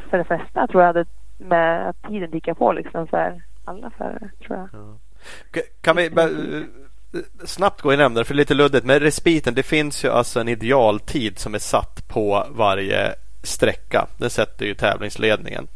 för 0.09 0.17
de 0.17 0.23
flesta 0.23 0.67
tror 0.67 0.83
jag. 0.83 1.05
med 1.37 1.89
att 1.89 2.03
tiden 2.07 2.31
tickar 2.31 2.53
på 2.53 2.71
liksom 2.71 3.07
för 3.07 3.41
alla 3.65 3.89
förare 3.89 4.29
tror 4.45 4.57
jag. 4.57 4.69
Ja. 4.73 5.61
Kan 5.81 5.95
vi 5.95 6.05
eh, 6.05 7.21
snabbt 7.45 7.81
gå 7.81 7.93
in 7.93 8.13
det 8.13 8.23
för 8.23 8.33
lite 8.33 8.53
luddigt. 8.53 8.85
Men 8.85 8.99
respiten, 8.99 9.53
det 9.53 9.63
finns 9.63 10.05
ju 10.05 10.09
alltså 10.09 10.39
en 10.39 10.47
idealtid 10.47 11.39
som 11.39 11.55
är 11.55 11.59
satt 11.59 12.07
på 12.07 12.47
varje 12.49 13.15
sträcka. 13.43 14.07
Den 14.17 14.29
sätter 14.29 14.65
ju 14.65 14.73
tävlingsledningen. 14.73 15.67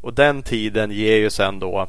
Och 0.00 0.14
den 0.14 0.42
tiden 0.42 0.90
ger 0.90 1.16
ju 1.16 1.30
sen 1.30 1.58
då 1.58 1.88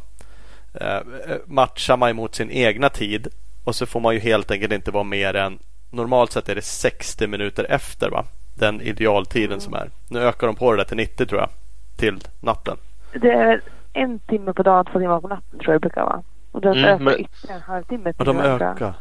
eh, 0.74 1.00
matchar 1.46 1.98
man 1.98 2.16
mot 2.16 2.36
sin 2.36 2.52
egna 2.52 2.90
tid 2.90 3.28
och 3.64 3.76
så 3.76 3.86
får 3.86 4.00
man 4.00 4.14
ju 4.14 4.20
helt 4.20 4.52
enkelt 4.52 4.74
inte 4.74 4.92
vara 4.92 5.04
mer 5.04 5.36
än 5.36 5.60
normalt 5.90 6.32
sett 6.32 6.50
är 6.50 6.56
det 6.56 6.62
60 6.62 7.28
minuter 7.28 7.66
efter 7.70 8.10
va? 8.10 8.26
Den 8.54 8.82
idealtiden 8.82 9.52
mm. 9.52 9.60
som 9.60 9.74
är. 9.74 9.90
Nu 10.08 10.20
ökar 10.20 10.48
de 10.48 10.56
på 10.56 10.72
det 10.72 10.78
där 10.78 10.86
till 10.86 10.98
90 10.98 11.26
tror 11.26 11.42
jag. 11.42 11.50
Till 11.98 12.20
natten. 12.40 12.78
Det 13.14 13.32
är 13.32 13.62
en 13.94 14.20
timme 14.20 14.54
på 14.54 14.64
dagen, 14.64 14.86
två 14.86 15.00
timmar 15.00 15.22
på 15.22 15.28
natten 15.28 15.60
tror 15.60 15.74
jag 15.74 15.76
det 15.76 15.80
brukar 15.80 16.04
vara. 16.04 16.24
Och 16.52 16.62
de 16.62 16.68
mm, 16.68 16.84
ökar 16.84 17.04
men... 17.04 17.20
ytterligare 17.20 17.58
en 17.58 17.62
halvtimme. 17.62 18.14
Och 18.18 18.26
de 18.26 18.40
ökar? 18.40 18.94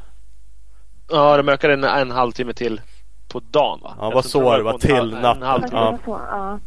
Ja, 1.10 1.36
de 1.36 1.48
ökar 1.48 1.70
en, 1.70 1.84
en 1.84 2.10
halvtimme 2.10 2.52
till 2.52 2.80
på 3.28 3.40
dagen 3.50 3.80
va? 3.82 3.94
Ja, 4.00 4.10
vad 4.10 4.24
så 4.24 4.56
det 4.56 4.62
var 4.62 4.78
till 4.78 5.10
natten. 5.22 5.68
Ja. 5.72 5.98
ja. 6.10 6.58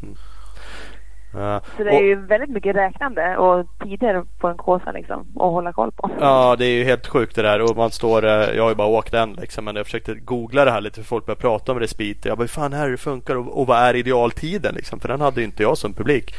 Så 1.31 1.83
det 1.83 1.89
är 1.89 2.01
och, 2.01 2.03
ju 2.03 2.15
väldigt 2.15 2.49
mycket 2.49 2.75
räknande 2.75 3.37
och 3.37 3.67
tider 3.83 4.23
på 4.39 4.47
en 4.47 4.57
kåsa 4.57 4.91
liksom 4.91 5.19
att 5.19 5.51
hålla 5.51 5.73
koll 5.73 5.91
på. 5.91 6.09
Ja, 6.19 6.55
det 6.59 6.65
är 6.65 6.73
ju 6.73 6.83
helt 6.83 7.07
sjukt 7.07 7.35
det 7.35 7.41
där 7.41 7.61
och 7.61 7.77
man 7.77 7.91
står, 7.91 8.25
eh, 8.25 8.31
jag 8.31 8.63
har 8.63 8.69
ju 8.69 8.75
bara 8.75 8.87
åkt 8.87 9.13
en 9.13 9.33
liksom 9.33 9.65
men 9.65 9.75
jag 9.75 9.85
försökte 9.85 10.13
googla 10.13 10.65
det 10.65 10.71
här 10.71 10.81
lite 10.81 10.95
för 10.95 11.03
folk 11.03 11.25
börjar 11.25 11.35
prata 11.35 11.71
om 11.71 11.79
respit. 11.79 12.25
Jag 12.25 12.37
bara, 12.37 12.43
hur 12.43 12.47
fan 12.47 12.73
är 12.73 12.89
det 12.89 12.97
funkar 12.97 13.35
och, 13.35 13.59
och 13.59 13.67
vad 13.67 13.77
är 13.77 13.95
idealtiden 13.95 14.75
liksom? 14.75 14.99
För 14.99 15.07
den 15.07 15.21
hade 15.21 15.41
ju 15.41 15.45
inte 15.45 15.63
jag 15.63 15.77
som 15.77 15.93
publik. 15.93 16.35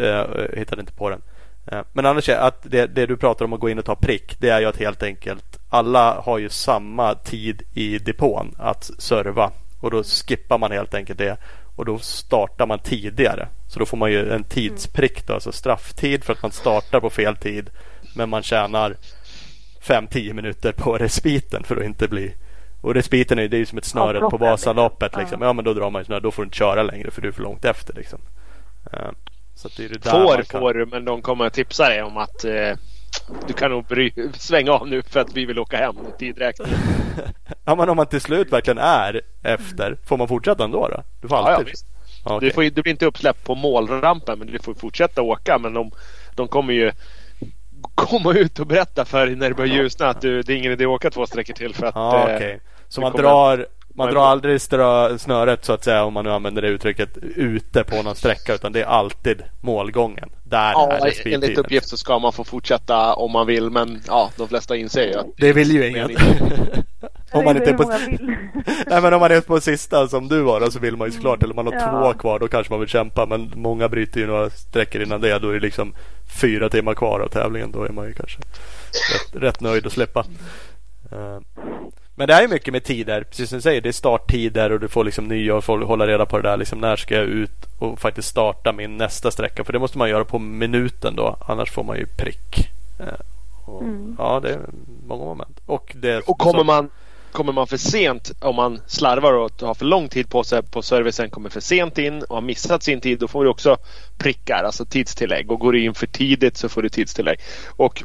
Eh, 0.00 0.24
hittade 0.58 0.80
inte 0.80 0.92
på 0.92 1.10
den. 1.10 1.20
Eh, 1.66 1.80
men 1.92 2.06
annars 2.06 2.28
är 2.28 2.38
att 2.38 2.62
det, 2.62 2.86
det, 2.86 3.06
du 3.06 3.16
pratar 3.16 3.44
om 3.44 3.52
att 3.52 3.60
gå 3.60 3.68
in 3.68 3.78
och 3.78 3.84
ta 3.84 3.94
prick, 3.94 4.40
det 4.40 4.48
är 4.48 4.60
ju 4.60 4.66
att 4.66 4.76
helt 4.76 5.02
enkelt 5.02 5.58
alla 5.70 6.20
har 6.20 6.38
ju 6.38 6.48
samma 6.48 7.14
tid 7.14 7.62
i 7.74 7.98
depån 7.98 8.54
att 8.58 8.84
serva 8.98 9.50
och 9.80 9.90
då 9.90 10.02
skippar 10.02 10.58
man 10.58 10.72
helt 10.72 10.94
enkelt 10.94 11.18
det 11.18 11.36
och 11.76 11.84
då 11.84 11.98
startar 11.98 12.66
man 12.66 12.78
tidigare. 12.78 13.48
Så 13.74 13.80
då 13.80 13.86
får 13.86 13.96
man 13.96 14.12
ju 14.12 14.32
en 14.32 14.44
tidsprick 14.44 15.26
då, 15.26 15.34
alltså 15.34 15.52
strafftid 15.52 16.24
för 16.24 16.32
att 16.32 16.42
man 16.42 16.52
startar 16.52 17.00
på 17.00 17.10
fel 17.10 17.36
tid. 17.36 17.70
Men 18.16 18.28
man 18.28 18.42
tjänar 18.42 18.96
5-10 19.82 20.32
minuter 20.32 20.72
på 20.72 20.98
respiten 20.98 21.64
för 21.64 21.76
att 21.76 21.84
inte 21.84 22.08
bli 22.08 22.34
och 22.80 22.94
respiten 22.94 23.38
är, 23.38 23.48
det 23.48 23.56
är 23.56 23.58
ju 23.58 23.66
som 23.66 23.78
ett 23.78 23.84
snöre 23.84 24.20
på 24.20 24.36
Vasaloppet. 24.36 25.16
Liksom. 25.16 25.42
Ja 25.42 25.52
men 25.52 25.64
då 25.64 25.74
drar 25.74 25.90
man 25.90 26.00
ju 26.00 26.04
snöre. 26.04 26.20
Då 26.20 26.30
får 26.30 26.42
du 26.42 26.46
inte 26.46 26.56
köra 26.56 26.82
längre 26.82 27.10
för 27.10 27.22
du 27.22 27.28
är 27.28 27.32
för 27.32 27.42
långt 27.42 27.64
efter. 27.64 27.94
Liksom. 27.94 28.18
Uh, 28.92 29.10
så 29.54 29.68
det 29.76 29.84
är 29.84 29.88
det 29.88 30.10
får 30.10 30.42
kan... 30.42 30.60
får 30.60 30.74
du 30.74 30.86
men 30.86 31.04
de 31.04 31.22
kommer 31.22 31.44
att 31.44 31.54
tipsa 31.54 31.88
dig 31.88 32.02
om 32.02 32.16
att 32.16 32.44
uh, 32.44 32.76
du 33.46 33.52
kan 33.52 33.70
nog 33.70 33.84
bry, 33.84 34.12
svänga 34.32 34.72
av 34.72 34.88
nu 34.88 35.02
för 35.02 35.20
att 35.20 35.32
vi 35.32 35.44
vill 35.44 35.58
åka 35.58 35.76
hem 35.76 35.96
tidräkningen. 36.18 36.78
ja 37.64 37.74
men 37.74 37.88
om 37.88 37.96
man 37.96 38.06
till 38.06 38.20
slut 38.20 38.52
verkligen 38.52 38.78
är 38.78 39.20
efter, 39.42 39.96
får 40.06 40.16
man 40.16 40.28
fortsätta 40.28 40.64
ändå 40.64 40.88
då? 40.88 41.02
Du 41.22 41.28
får 41.28 41.36
alltid... 41.36 41.52
Ja, 41.52 41.58
ja, 41.58 41.64
visst. 41.70 41.93
Okay. 42.24 42.48
Du, 42.48 42.54
får, 42.54 42.62
du 42.62 42.82
blir 42.82 42.90
inte 42.90 43.06
uppsläppt 43.06 43.44
på 43.44 43.54
målrampen 43.54 44.38
men 44.38 44.48
du 44.48 44.58
får 44.58 44.74
fortsätta 44.74 45.22
åka 45.22 45.58
men 45.58 45.74
de, 45.74 45.90
de 46.34 46.48
kommer 46.48 46.72
ju 46.72 46.92
komma 47.94 48.32
ut 48.32 48.58
och 48.58 48.66
berätta 48.66 49.04
för 49.04 49.26
dig 49.26 49.36
när 49.36 49.48
det 49.48 49.54
börjar 49.54 49.74
ljusna 49.74 50.08
att 50.08 50.20
du, 50.20 50.42
det 50.42 50.52
är 50.52 50.56
ingen 50.56 50.72
idé 50.72 50.84
att 50.84 50.88
åka 50.88 51.10
två 51.10 51.26
sträckor 51.26 51.54
till 51.54 51.74
för 51.74 51.86
att... 51.86 51.96
Okay. 51.96 52.50
eh, 52.50 52.58
så 52.88 53.00
man 53.00 53.12
drar, 53.12 53.66
man 53.94 54.10
drar 54.10 54.26
aldrig 54.26 54.60
snöret 54.60 55.64
så 55.64 55.72
att 55.72 55.84
säga 55.84 56.04
om 56.04 56.14
man 56.14 56.24
nu 56.24 56.30
använder 56.30 56.62
det 56.62 56.68
uttrycket 56.68 57.16
ute 57.22 57.84
på 57.84 58.02
någon 58.02 58.14
sträcka 58.14 58.54
utan 58.54 58.72
det 58.72 58.80
är 58.80 58.86
alltid 58.86 59.42
målgången. 59.60 60.30
Där 60.44 60.72
ja, 60.72 60.92
är 60.92 61.34
enligt 61.34 61.58
uppgift 61.58 61.88
så 61.88 61.96
ska 61.96 62.18
man 62.18 62.32
få 62.32 62.44
fortsätta 62.44 63.14
om 63.14 63.32
man 63.32 63.46
vill 63.46 63.70
men 63.70 64.00
ja, 64.06 64.30
de 64.36 64.48
flesta 64.48 64.76
inser 64.76 65.06
ju 65.06 65.14
att 65.14 65.26
det 65.36 65.52
vill 65.52 65.70
ju 65.72 65.88
ingen. 65.88 66.10
om 67.34 67.44
man 67.44 67.56
inte 67.56 67.70
är 67.70 67.74
på... 67.74 67.84
Nej 68.86 69.02
men 69.02 69.14
om 69.14 69.20
man 69.20 69.32
är 69.32 69.40
på 69.40 69.60
sista 69.60 70.08
som 70.08 70.28
du 70.28 70.42
var 70.42 70.60
då, 70.60 70.70
så 70.70 70.78
vill 70.78 70.96
man 70.96 71.08
ju 71.08 71.12
såklart. 71.12 71.42
Eller 71.42 71.54
man 71.54 71.66
har 71.66 71.74
ja. 71.74 72.12
två 72.12 72.18
kvar 72.18 72.38
då 72.38 72.48
kanske 72.48 72.72
man 72.72 72.80
vill 72.80 72.88
kämpa. 72.88 73.26
Men 73.26 73.52
många 73.56 73.88
bryter 73.88 74.20
ju 74.20 74.26
några 74.26 74.50
sträckor 74.50 75.02
innan 75.02 75.20
det. 75.20 75.38
Då 75.38 75.48
är 75.48 75.54
det 75.54 75.60
liksom 75.60 75.94
fyra 76.40 76.68
timmar 76.68 76.94
kvar 76.94 77.20
av 77.20 77.28
tävlingen. 77.28 77.72
Då 77.72 77.84
är 77.84 77.92
man 77.92 78.06
ju 78.06 78.12
kanske 78.12 78.38
rätt, 78.38 79.42
rätt 79.42 79.60
nöjd 79.60 79.86
att 79.86 79.92
släppa. 79.92 80.24
Uh. 81.12 81.38
Men 82.16 82.28
det 82.28 82.34
är 82.34 82.42
ju 82.42 82.48
mycket 82.48 82.72
med 82.72 82.84
tider, 82.84 83.24
precis 83.24 83.48
som 83.48 83.58
du 83.58 83.62
säger. 83.62 83.80
Det 83.80 83.88
är 83.88 83.92
starttider 83.92 84.72
och 84.72 84.80
du 84.80 84.88
får 84.88 85.04
liksom 85.04 85.28
nya 85.28 85.54
och 85.54 85.64
får 85.64 85.78
hålla 85.78 86.06
reda 86.06 86.26
på 86.26 86.36
det 86.36 86.48
där. 86.48 86.56
Liksom, 86.56 86.78
när 86.78 86.96
ska 86.96 87.14
jag 87.14 87.24
ut 87.24 87.66
och 87.78 88.00
faktiskt 88.00 88.28
starta 88.28 88.72
min 88.72 88.96
nästa 88.96 89.30
sträcka? 89.30 89.64
För 89.64 89.72
det 89.72 89.78
måste 89.78 89.98
man 89.98 90.10
göra 90.10 90.24
på 90.24 90.38
minuten 90.38 91.16
då. 91.16 91.36
Annars 91.48 91.70
får 91.70 91.84
man 91.84 91.96
ju 91.96 92.06
prick. 92.06 92.68
Eh, 93.00 93.06
och, 93.64 93.82
mm. 93.82 94.16
Ja, 94.18 94.40
det 94.42 94.48
är 94.48 94.60
många 95.06 95.24
moment. 95.24 95.60
Och, 95.66 95.92
det, 95.96 96.20
och 96.20 96.38
kommer 96.38 96.64
man 96.64 96.90
kommer 97.34 97.52
man 97.52 97.66
för 97.66 97.76
sent 97.76 98.32
om 98.40 98.56
man 98.56 98.80
slarvar 98.86 99.32
och 99.32 99.52
har 99.60 99.74
för 99.74 99.84
lång 99.84 100.08
tid 100.08 100.28
på 100.28 100.44
sig 100.44 100.62
på 100.62 100.82
servicen, 100.82 101.30
kommer 101.30 101.50
för 101.50 101.60
sent 101.60 101.98
in 101.98 102.22
och 102.22 102.34
har 102.34 102.42
missat 102.42 102.82
sin 102.82 103.00
tid, 103.00 103.18
då 103.18 103.28
får 103.28 103.44
du 103.44 103.50
också 103.50 103.76
prickar, 104.18 104.64
alltså 104.64 104.84
tidstillägg. 104.84 105.50
Och 105.50 105.60
går 105.60 105.72
du 105.72 105.84
in 105.84 105.94
för 105.94 106.06
tidigt 106.06 106.56
så 106.56 106.68
får 106.68 106.82
du 106.82 106.88
tidstillägg. 106.88 107.40
Och 107.76 108.02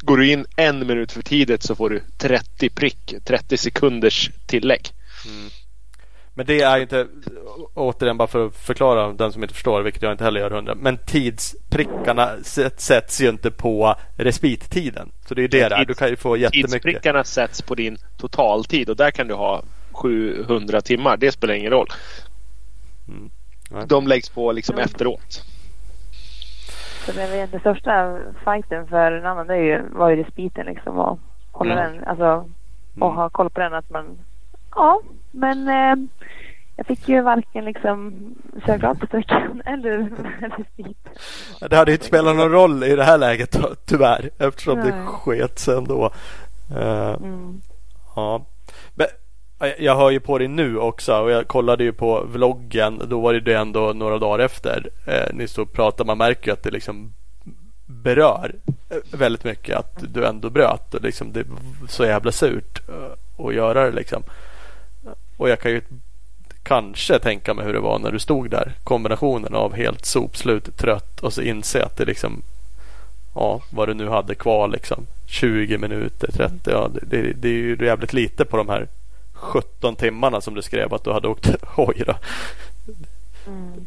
går 0.00 0.16
du 0.16 0.30
in 0.30 0.46
en 0.56 0.86
minut 0.86 1.12
för 1.12 1.22
tidigt 1.22 1.62
så 1.62 1.74
får 1.74 1.90
du 1.90 2.02
30 2.18 2.70
prick, 2.70 3.14
30 3.24 3.56
sekunders 3.56 4.30
tillägg. 4.46 4.90
Mm. 5.26 5.50
Men 6.36 6.46
det 6.46 6.62
är 6.62 6.76
ju 6.76 6.82
inte, 6.82 7.06
återigen 7.74 8.16
bara 8.16 8.28
för 8.28 8.46
att 8.46 8.56
förklara 8.56 9.12
den 9.12 9.32
som 9.32 9.42
inte 9.42 9.54
förstår, 9.54 9.82
vilket 9.82 10.02
jag 10.02 10.12
inte 10.12 10.24
heller 10.24 10.40
gör 10.40 10.50
hundra. 10.50 10.74
Men 10.74 10.98
tidsprickarna 10.98 12.30
sätts 12.76 13.20
ju 13.20 13.28
inte 13.28 13.50
på 13.50 13.94
respittiden. 14.16 15.12
Så 15.28 15.34
det 15.34 15.44
är 15.44 15.48
det 15.48 15.68
där. 15.68 15.84
Du 15.84 15.94
kan 15.94 16.08
ju 16.08 16.16
få 16.16 16.36
jättemycket. 16.36 16.70
Tidsprickarna 16.70 17.24
sätts 17.24 17.62
på 17.62 17.74
din 17.74 17.98
totaltid 18.16 18.90
och 18.90 18.96
där 18.96 19.10
kan 19.10 19.28
du 19.28 19.34
ha 19.34 19.62
700 19.92 20.80
timmar. 20.80 21.16
Det 21.16 21.32
spelar 21.32 21.54
ingen 21.54 21.70
roll. 21.70 21.88
Mm. 23.08 23.30
De 23.86 24.06
läggs 24.06 24.28
på 24.28 24.52
liksom 24.52 24.74
mm. 24.74 24.84
efteråt. 24.84 25.42
Så 27.06 27.12
det, 27.12 27.46
den 27.50 27.60
största 27.60 28.18
fighten 28.44 28.86
för 28.86 29.12
en 29.12 29.26
annan 29.26 29.46
det 29.46 29.54
är 29.54 29.62
ju, 29.62 29.82
var 29.92 30.10
ju 30.10 30.16
respiten 30.16 30.66
liksom. 30.66 30.98
Och 30.98 31.18
hålla 31.52 31.72
mm. 31.72 31.96
den, 31.96 32.04
alltså, 32.04 32.50
och 33.00 33.12
ha 33.12 33.30
koll 33.30 33.50
på 33.50 33.60
den 33.60 33.74
att 33.74 33.90
man 33.90 34.18
Ja, 34.76 35.00
men 35.36 35.68
eh, 35.68 36.08
jag 36.76 36.86
fick 36.86 37.08
ju 37.08 37.22
varken 37.22 37.64
liksom 37.64 38.14
köra 38.66 38.94
på 38.94 39.06
sträckan 39.06 39.62
eller 39.66 39.98
respit. 40.40 40.96
Det 41.70 41.76
hade 41.76 41.92
inte 41.92 42.04
spelat 42.04 42.36
någon 42.36 42.50
roll 42.50 42.84
i 42.84 42.96
det 42.96 43.04
här 43.04 43.18
läget 43.18 43.56
tyvärr 43.86 44.30
eftersom 44.38 44.78
Nej. 44.78 44.86
det 44.86 45.06
sket 45.06 45.58
sig 45.58 45.76
ändå. 45.76 46.10
Uh, 46.70 47.16
mm. 47.22 47.60
Ja. 48.16 48.46
Men, 48.94 49.06
jag 49.78 49.96
hör 49.96 50.10
ju 50.10 50.20
på 50.20 50.38
dig 50.38 50.48
nu 50.48 50.78
också 50.78 51.14
och 51.14 51.30
jag 51.30 51.48
kollade 51.48 51.84
ju 51.84 51.92
på 51.92 52.24
vloggen. 52.24 53.02
Då 53.08 53.20
var 53.20 53.34
det 53.34 53.54
ändå 53.54 53.92
några 53.92 54.18
dagar 54.18 54.44
efter 54.44 54.90
eh, 55.06 55.34
ni 55.34 55.48
stod 55.48 55.68
och 55.68 55.72
pratade. 55.72 56.06
Man 56.06 56.18
märker 56.18 56.46
ju 56.46 56.52
att 56.52 56.62
det 56.62 56.70
liksom 56.70 57.12
berör 57.86 58.54
eh, 58.90 59.18
väldigt 59.18 59.44
mycket 59.44 59.76
att 59.76 60.04
du 60.14 60.26
ändå 60.26 60.50
bröt. 60.50 60.94
Och 60.94 61.02
liksom 61.02 61.32
det 61.32 61.40
är 61.40 61.46
så 61.88 62.04
jävla 62.04 62.32
surt 62.32 62.80
att 63.38 63.54
göra 63.54 63.84
det 63.84 63.96
liksom. 63.96 64.22
Och 65.36 65.48
jag 65.48 65.60
kan 65.60 65.70
ju 65.70 65.80
kanske 66.62 67.18
tänka 67.18 67.54
mig 67.54 67.64
hur 67.64 67.72
det 67.72 67.80
var 67.80 67.98
när 67.98 68.12
du 68.12 68.18
stod 68.18 68.50
där. 68.50 68.72
Kombinationen 68.84 69.54
av 69.54 69.74
helt 69.74 70.04
sopslut, 70.04 70.76
trött 70.76 71.20
och 71.20 71.32
så 71.32 71.42
inse 71.42 71.84
att 71.84 71.96
det 71.96 72.04
liksom 72.04 72.42
Ja, 73.38 73.60
vad 73.70 73.88
du 73.88 73.94
nu 73.94 74.08
hade 74.08 74.34
kvar 74.34 74.68
liksom 74.68 75.06
20 75.26 75.78
minuter, 75.78 76.32
30. 76.32 76.70
Ja, 76.70 76.90
det, 77.02 77.32
det 77.32 77.48
är 77.48 77.52
ju 77.52 77.76
jävligt 77.80 78.12
lite 78.12 78.44
på 78.44 78.56
de 78.56 78.68
här 78.68 78.88
17 79.32 79.96
timmarna 79.96 80.40
som 80.40 80.54
du 80.54 80.62
skrev 80.62 80.94
att 80.94 81.04
du 81.04 81.12
hade 81.12 81.28
åkt 81.28 81.62
hoj. 81.62 82.04
Mm. 83.46 83.84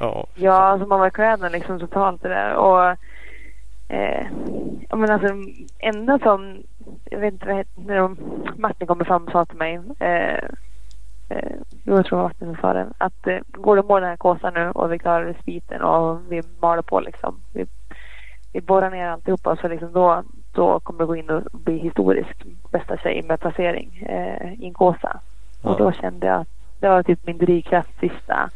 Ja, 0.00 0.26
ja 0.34 0.52
alltså 0.52 0.86
man 0.86 1.00
var 1.00 1.10
kläderna 1.10 1.48
liksom 1.48 1.80
totalt 1.80 2.22
det 2.22 2.28
där. 2.28 2.54
Och 2.54 2.90
eh, 3.88 4.26
men 4.90 5.10
alltså 5.10 5.28
enda 5.78 6.18
som 6.18 6.62
vet 7.20 7.32
inte 7.32 7.46
vad 7.46 7.56
heter, 7.56 7.80
när 7.80 8.16
Martin 8.60 8.86
kommer 8.86 9.04
fram 9.04 9.24
och 9.24 9.32
sa 9.32 9.44
till 9.44 9.58
mig. 9.58 9.80
Eh, 9.98 10.44
eh, 11.28 11.52
jag 11.84 12.06
tror 12.06 12.22
Martin 12.22 12.56
sa 12.60 12.72
det. 12.72 12.86
Att 12.98 13.26
eh, 13.26 13.38
går 13.50 13.76
det 13.76 13.82
mål 13.82 14.00
den 14.00 14.10
här 14.10 14.16
kåsan 14.16 14.54
nu 14.54 14.70
och 14.70 14.92
vi 14.92 14.98
klarar 14.98 15.24
respiten 15.24 15.82
och 15.82 16.32
vi 16.32 16.42
maler 16.60 16.82
på 16.82 17.00
liksom. 17.00 17.40
Vi, 17.52 17.66
vi 18.52 18.60
borrar 18.60 18.90
ner 18.90 19.06
alltihopa 19.06 19.56
så 19.56 19.68
liksom 19.68 19.92
då, 19.92 20.22
då 20.52 20.80
kommer 20.80 20.98
det 20.98 21.06
gå 21.06 21.16
in 21.16 21.30
och 21.30 21.42
bli 21.52 21.78
historisk 21.78 22.46
bästa 22.70 22.96
tjej 22.96 23.22
med 23.22 23.40
placering 23.40 24.02
eh, 24.08 24.52
i 24.52 24.66
en 24.66 24.74
kåsa. 24.74 25.20
Ja. 25.62 25.70
Och 25.70 25.78
då 25.78 25.92
kände 25.92 26.26
jag 26.26 26.40
att 26.40 26.48
det 26.80 26.88
var 26.88 27.02
typ 27.02 27.26
min 27.26 27.38
drivkraft 27.38 28.00
sista 28.00 28.50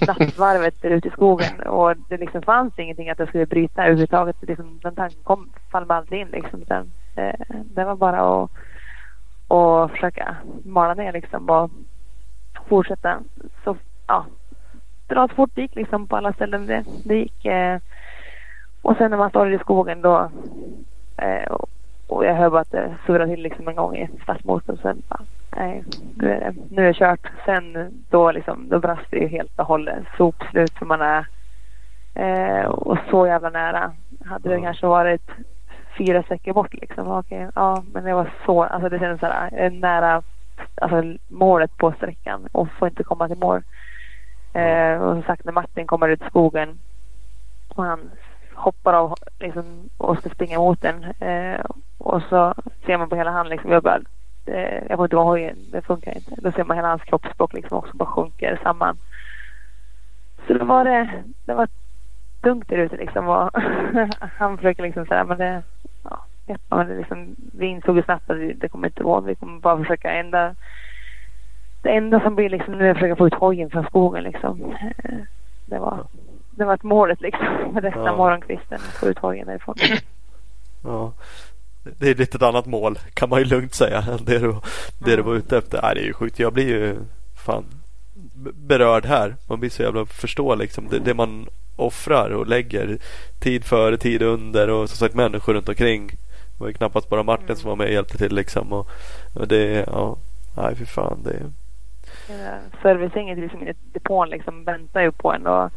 nattvarvet 0.06 0.82
där 0.82 0.90
ute 0.90 1.08
i 1.08 1.10
skogen 1.10 1.60
och 1.60 1.94
det 2.08 2.16
liksom 2.16 2.42
fanns 2.42 2.78
ingenting 2.78 3.10
att 3.10 3.18
jag 3.18 3.28
skulle 3.28 3.46
bryta 3.46 3.82
överhuvudtaget. 3.82 4.36
Liksom, 4.40 4.78
den 4.82 4.94
tanken 4.94 5.22
kom, 5.22 5.48
fall 5.70 5.90
aldrig 5.90 6.20
in 6.20 6.28
liksom. 6.28 6.64
Den, 6.64 6.90
Eh, 7.07 7.07
det 7.64 7.84
var 7.84 7.96
bara 7.96 8.42
att, 8.42 8.50
att 9.48 9.90
försöka 9.90 10.36
mala 10.64 10.94
ner 10.94 11.12
liksom 11.12 11.50
och 11.50 11.70
fortsätta. 12.68 13.20
Så, 13.64 13.76
ja, 14.06 14.26
dra 15.06 15.28
så 15.28 15.34
fort 15.34 15.50
det 15.54 15.60
gick 15.60 15.74
liksom 15.74 16.06
på 16.06 16.16
alla 16.16 16.32
ställen 16.32 16.66
det, 16.66 16.84
det 17.04 17.14
gick. 17.14 17.44
Eh, 17.44 17.78
och 18.82 18.96
sen 18.96 19.10
när 19.10 19.18
man 19.18 19.30
står 19.30 19.52
i 19.54 19.58
skogen 19.58 20.02
då 20.02 20.30
eh, 21.16 21.56
och 22.08 22.24
jag 22.24 22.34
hör 22.34 22.50
bara 22.50 22.60
att 22.60 22.70
det 22.70 22.94
surrar 23.06 23.26
till 23.26 23.42
liksom 23.42 23.68
en 23.68 23.76
gång 23.76 23.96
i 23.96 24.08
stadsmotorn. 24.22 24.78
Sen 24.82 25.02
bara, 25.08 25.22
nej, 25.56 25.84
nu 26.14 26.30
är 26.30 26.40
det, 26.40 26.54
nu 26.70 26.82
är 26.82 26.86
det 26.86 26.94
kört. 26.94 27.30
Sen 27.44 27.92
då 28.10 28.32
liksom, 28.32 28.68
då 28.68 28.78
brast 28.78 29.10
det 29.10 29.18
ju 29.18 29.26
helt 29.28 29.58
och 29.58 29.66
hållet. 29.66 30.04
Sopslut 30.16 30.72
för 30.78 30.86
man 30.86 31.00
är 31.00 31.26
eh, 32.14 32.66
och 32.66 32.98
så 33.10 33.26
jävla 33.26 33.50
nära. 33.50 33.92
Hade 34.24 34.48
det 34.48 34.60
kanske 34.60 34.86
varit 34.86 35.30
fyra 35.98 36.22
säckar 36.22 36.52
bort 36.52 36.74
liksom. 36.74 37.08
Okej, 37.08 37.48
ja, 37.54 37.82
men 37.92 38.04
det 38.04 38.14
var 38.14 38.30
så, 38.46 38.62
alltså 38.62 38.88
det 38.88 38.98
kändes 38.98 39.20
så 39.20 39.26
här, 39.26 39.50
eh, 39.52 39.72
nära 39.72 40.22
alltså, 40.74 41.02
målet 41.28 41.76
på 41.76 41.92
sträckan 41.92 42.48
och 42.52 42.68
får 42.78 42.88
inte 42.88 43.04
komma 43.04 43.28
till 43.28 43.38
mål. 43.38 43.62
Eh, 44.52 45.02
och 45.02 45.14
som 45.14 45.22
sagt 45.22 45.44
när 45.44 45.52
Martin 45.52 45.86
kommer 45.86 46.08
ut 46.08 46.22
i 46.22 46.26
skogen 46.26 46.78
och 47.68 47.84
han 47.84 48.10
hoppar 48.54 48.92
av 48.92 49.14
liksom, 49.38 49.88
och 49.96 50.18
ska 50.18 50.28
springa 50.28 50.58
mot 50.58 50.80
den 50.80 51.04
eh, 51.04 51.64
och 51.98 52.22
så 52.22 52.54
ser 52.86 52.98
man 52.98 53.08
på 53.08 53.16
hela 53.16 53.30
han 53.30 53.48
liksom, 53.48 53.70
jag 53.70 53.82
bara, 53.82 54.00
eh, 54.46 54.82
jag 54.88 54.96
får 54.96 55.06
inte 55.06 55.16
vara 55.16 55.26
hojen, 55.26 55.56
det 55.72 55.82
funkar 55.82 56.16
inte. 56.16 56.34
Då 56.36 56.52
ser 56.52 56.64
man 56.64 56.76
hela 56.76 56.88
hans 56.88 57.02
kroppsspråk 57.02 57.52
liksom 57.52 57.78
också 57.78 57.96
bara 57.96 58.08
sjunker 58.08 58.60
samman. 58.62 58.96
Så 60.46 60.54
då 60.54 60.64
var 60.64 60.84
det, 60.84 61.22
det 61.44 61.54
var 61.54 61.68
tungt 62.42 62.68
där 62.68 62.76
ute 62.76 62.96
liksom 62.96 63.28
och 63.28 63.50
han 64.20 64.56
försöker 64.56 64.82
liksom 64.82 65.06
säga 65.06 65.24
men 65.24 65.38
det, 65.38 65.62
ja, 66.68 66.82
liksom, 66.82 67.36
vi 67.52 67.66
insåg 67.66 67.96
ju 67.96 68.02
snabbt 68.02 68.30
att 68.30 68.36
det 68.60 68.68
kommer 68.68 68.88
inte 68.88 69.02
gå. 69.02 69.20
Vi 69.20 69.34
kommer 69.34 69.60
bara 69.60 69.78
försöka 69.78 70.12
enda 70.12 70.54
det 71.82 71.90
enda 71.90 72.20
som 72.20 72.34
blir 72.34 72.50
liksom 72.50 72.78
nu 72.78 72.86
är 72.86 72.90
att 72.90 72.96
försöka 72.96 73.16
få 73.16 73.26
ut 73.26 73.34
hojen 73.34 73.70
från 73.70 73.84
skogen 73.84 74.24
liksom. 74.24 74.72
Eh, 74.72 75.18
det 75.66 75.78
var, 75.78 76.06
det 76.50 76.64
var 76.64 76.74
ett 76.74 76.82
målet 76.82 77.20
liksom. 77.20 77.46
Resten 77.74 78.04
ja. 78.04 78.10
av 78.10 78.16
morgonkvisten. 78.16 78.78
Få 78.78 79.06
ut 79.06 79.18
hojen 79.18 79.46
därifrån. 79.46 79.74
Ja. 80.84 81.12
Det 81.98 82.10
är 82.10 82.14
lite 82.14 82.36
ett 82.36 82.42
annat 82.42 82.66
mål 82.66 82.98
kan 83.14 83.28
man 83.28 83.38
ju 83.38 83.44
lugnt 83.44 83.74
säga 83.74 83.98
än 83.98 84.24
det 84.24 84.38
du, 84.38 84.54
det 84.98 85.16
du 85.16 85.22
var 85.22 85.34
ute 85.34 85.58
efter. 85.58 85.82
Nej, 85.82 85.94
det 85.94 86.00
är 86.00 86.04
ju 86.04 86.12
sjukt. 86.12 86.38
Jag 86.38 86.52
blir 86.52 86.68
ju 86.68 86.96
fan 87.44 87.64
berörd 88.54 89.06
här. 89.06 89.34
Man 89.48 89.60
blir 89.60 89.70
så 89.70 89.82
jävla 89.82 90.06
förstå 90.06 90.54
liksom 90.54 90.88
det, 90.88 90.98
det 90.98 91.14
man 91.14 91.46
offrar 91.76 92.30
och 92.30 92.46
lägger 92.46 92.98
tid 93.38 93.64
före, 93.64 93.96
tid 93.96 94.22
under 94.22 94.70
och 94.70 94.90
som 94.90 94.96
sagt 94.96 95.14
människor 95.14 95.54
runt 95.54 95.68
omkring 95.68 96.10
det 96.58 96.64
var 96.64 96.68
ju 96.68 96.74
knappast 96.74 97.08
bara 97.08 97.22
Martin 97.22 97.56
som 97.56 97.68
var 97.68 97.76
med 97.76 97.86
och 97.86 97.92
hjälpte 97.92 98.18
till 98.18 98.34
liksom. 98.34 98.72
Och, 98.72 98.88
och 99.34 99.48
det, 99.48 99.84
ja, 99.86 100.16
nej 100.56 100.76
fy 100.76 100.86
fan. 100.86 101.22
Det... 101.24 101.36
Eh, 102.34 102.54
ja, 102.82 102.94
liksom 103.34 103.62
i 103.62 103.72
depån 103.92 104.30
liksom 104.30 104.64
väntar 104.64 105.00
ju 105.00 105.12
på 105.12 105.32
en. 105.32 105.46
Och 105.46 105.70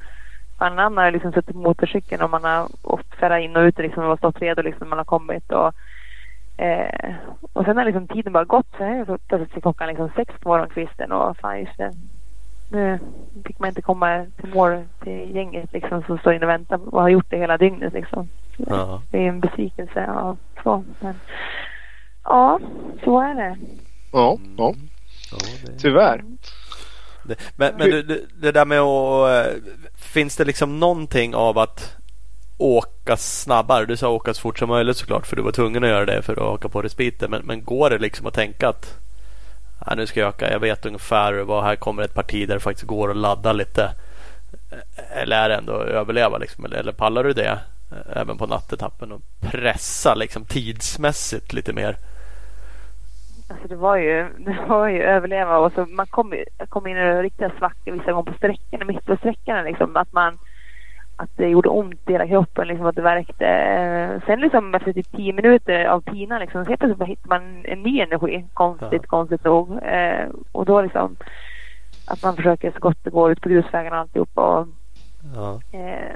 en 0.59 0.79
annan 0.79 0.97
har 0.97 1.11
liksom 1.11 1.31
suttit 1.31 1.55
på 1.55 1.61
motorcykeln 1.61 2.21
och 2.21 2.29
man 2.29 2.43
har 2.43 2.67
åkt 2.83 3.15
färra 3.15 3.39
in 3.39 3.55
och 3.55 3.61
ut 3.61 3.77
liksom 3.77 4.05
och 4.05 4.17
stått 4.17 4.41
redo 4.41 4.61
liksom 4.61 4.79
när 4.79 4.89
man 4.89 4.97
har 4.97 5.05
kommit. 5.05 5.51
Och, 5.51 5.73
eh, 6.57 7.13
och 7.53 7.65
sen 7.65 7.77
har 7.77 7.85
liksom 7.85 8.07
tiden 8.07 8.33
bara 8.33 8.45
gått. 8.45 8.67
Så 8.77 8.83
är 8.83 9.17
plötsligt 9.27 9.63
klockan 9.63 9.87
liksom 9.87 10.09
sex 10.15 10.33
på 10.39 10.49
morgonkvisten 10.49 11.11
och 11.11 11.37
fan 11.37 11.59
just 11.59 11.77
det. 11.77 11.91
Nu 12.71 12.99
fick 13.45 13.59
man 13.59 13.69
inte 13.69 13.81
komma 13.81 14.25
till 14.39 14.49
mål 14.49 14.83
till 15.03 15.35
gänget 15.35 15.73
liksom 15.73 16.03
som 16.03 16.17
står 16.17 16.33
inne 16.33 16.45
och 16.45 16.51
väntar 16.51 16.95
och 16.95 17.01
har 17.01 17.09
gjort 17.09 17.29
det 17.29 17.37
hela 17.37 17.57
dygnet 17.57 17.93
liksom. 17.93 18.27
Ja. 18.67 19.01
Det 19.11 19.17
är 19.17 19.27
en 19.29 19.39
besvikelse. 19.39 19.99
Ja, 20.07 20.37
så. 20.63 20.83
Men, 20.99 21.15
ja, 22.23 22.59
så 23.03 23.19
är 23.19 23.35
det. 23.35 23.57
Ja, 24.11 24.37
ja. 24.57 24.73
det... 25.65 25.79
Tyvärr. 25.79 26.23
Det, 27.23 27.35
men 27.55 27.75
men 27.77 27.89
det, 27.89 28.19
det 28.41 28.51
där 28.51 28.65
med 28.65 28.79
att... 28.79 29.47
Eh, 29.47 29.53
finns 29.95 30.37
det 30.37 30.45
liksom 30.45 30.79
någonting 30.79 31.35
av 31.35 31.57
att 31.57 31.97
åka 32.57 33.17
snabbare? 33.17 33.85
Du 33.85 33.97
sa 33.97 34.09
åka 34.09 34.33
så 34.33 34.41
fort 34.41 34.59
som 34.59 34.69
möjligt 34.69 34.97
såklart 34.97 35.27
för 35.27 35.35
du 35.35 35.41
var 35.41 35.51
tvungen 35.51 35.83
att 35.83 35.89
göra 35.89 36.05
det 36.05 36.21
för 36.21 36.33
att 36.33 36.39
åka 36.39 36.69
på 36.69 36.81
respiten. 36.81 37.31
Men, 37.31 37.41
men 37.45 37.63
går 37.63 37.89
det 37.89 37.97
liksom 37.97 38.27
att 38.27 38.33
tänka 38.33 38.69
att 38.69 38.97
ja, 39.85 39.95
nu 39.95 40.07
ska 40.07 40.19
jag 40.19 40.29
öka. 40.29 40.51
Jag 40.51 40.59
vet 40.59 40.85
ungefär 40.85 41.33
vad 41.33 41.63
här 41.63 41.75
kommer 41.75 42.03
ett 42.03 42.13
parti 42.13 42.47
där 42.47 42.53
det 42.53 42.59
faktiskt 42.59 42.87
går 42.87 43.11
att 43.11 43.17
ladda 43.17 43.53
lite. 43.53 43.91
Eller 45.13 45.43
är 45.43 45.49
det 45.49 45.55
ändå 45.55 45.73
att 45.73 45.87
överleva 45.87 46.37
liksom? 46.37 46.65
Eller, 46.65 46.77
eller 46.77 46.91
pallar 46.91 47.23
du 47.23 47.33
det? 47.33 47.59
Eh, 47.91 48.21
även 48.21 48.37
på 48.37 48.47
nattetappen 48.47 49.11
och 49.11 49.21
pressa 49.41 50.15
liksom 50.15 50.45
tidsmässigt 50.45 51.53
lite 51.53 51.73
mer? 51.73 51.97
Alltså 53.49 53.67
det 53.67 53.75
var 53.75 53.95
ju, 53.97 54.27
det 54.39 54.57
var 54.69 54.87
ju 54.87 55.01
överleva 55.03 55.57
och 55.57 55.73
så 55.73 55.85
man 55.85 56.07
kom, 56.07 56.33
kom 56.69 56.87
in 56.87 56.97
i 56.97 57.21
riktiga 57.21 57.51
svackor 57.57 57.91
vissa 57.91 58.11
gånger 58.11 58.31
på 58.31 58.37
sträckorna, 58.37 58.85
mitt 58.85 59.05
på 59.05 59.15
sträckorna 59.17 59.61
liksom. 59.61 59.95
Att 59.97 60.13
man, 60.13 60.37
att 61.15 61.29
det 61.37 61.47
gjorde 61.47 61.69
ont 61.69 62.09
i 62.09 62.11
hela 62.11 62.27
kroppen, 62.27 62.67
liksom 62.67 62.85
att 62.85 62.95
det 62.95 63.01
värkte. 63.01 63.45
Eh, 63.47 64.21
sen 64.25 64.39
liksom 64.39 64.75
efter 64.75 64.93
typ 64.93 65.11
tio 65.11 65.33
minuter 65.33 65.85
av 65.85 66.01
pina 66.01 66.39
liksom, 66.39 66.65
så 66.65 66.77
plötsligt 66.77 67.07
hittar 67.09 67.29
man 67.29 67.65
en 67.65 67.81
ny 67.83 67.99
energi. 68.01 68.45
Konstigt, 68.53 68.91
Ja. 69.03 69.07
konstigt 69.07 69.43
nog. 69.43 69.83
Eh, 69.83 70.29
och 70.51 70.65
då 70.65 70.81
liksom 70.81 71.15
att 72.07 72.23
man 72.23 72.35
försöker 72.35 72.71
så 72.71 72.79
gott 72.79 72.97
det 73.03 73.09
går 73.09 73.31
ut 73.31 73.41
på 73.41 73.49
grusvägarna 73.49 73.95
och 73.95 74.01
alltihopa. 74.01 74.41
Och, 74.41 74.67
Ja. 75.35 75.59
eh, 75.79 76.15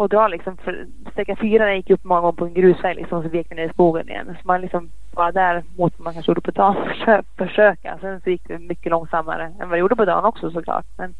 och 0.00 0.08
dra 0.08 0.28
liksom, 0.28 0.56
för 0.56 0.86
sträcka 1.12 1.36
fyra 1.36 1.66
jag 1.66 1.76
gick 1.76 1.90
upp 1.90 2.04
många 2.04 2.20
gånger 2.20 2.32
på 2.32 2.44
en 2.44 2.54
grusväg 2.54 2.96
liksom, 2.96 3.22
så 3.22 3.28
vek 3.28 3.46
vi 3.50 3.56
ner 3.56 3.68
i 3.68 3.72
skogen 3.72 4.08
igen. 4.08 4.26
Så 4.26 4.48
man 4.48 4.60
liksom 4.60 4.90
bara 5.14 5.32
där 5.32 5.62
mot 5.76 5.92
vad 5.98 6.04
man 6.04 6.14
kanske 6.14 6.30
gjorde 6.30 6.40
på 6.40 6.50
dagen 6.50 6.76
försö- 6.88 7.24
försöka. 7.38 7.98
Sen 8.00 8.20
så 8.20 8.30
gick 8.30 8.42
det 8.48 8.58
mycket 8.58 8.90
långsammare 8.90 9.44
än 9.44 9.68
vad 9.68 9.70
det 9.70 9.78
gjorde 9.78 9.96
på 9.96 10.04
dagen 10.04 10.24
också 10.24 10.50
såklart. 10.50 10.84
Men 10.96 11.14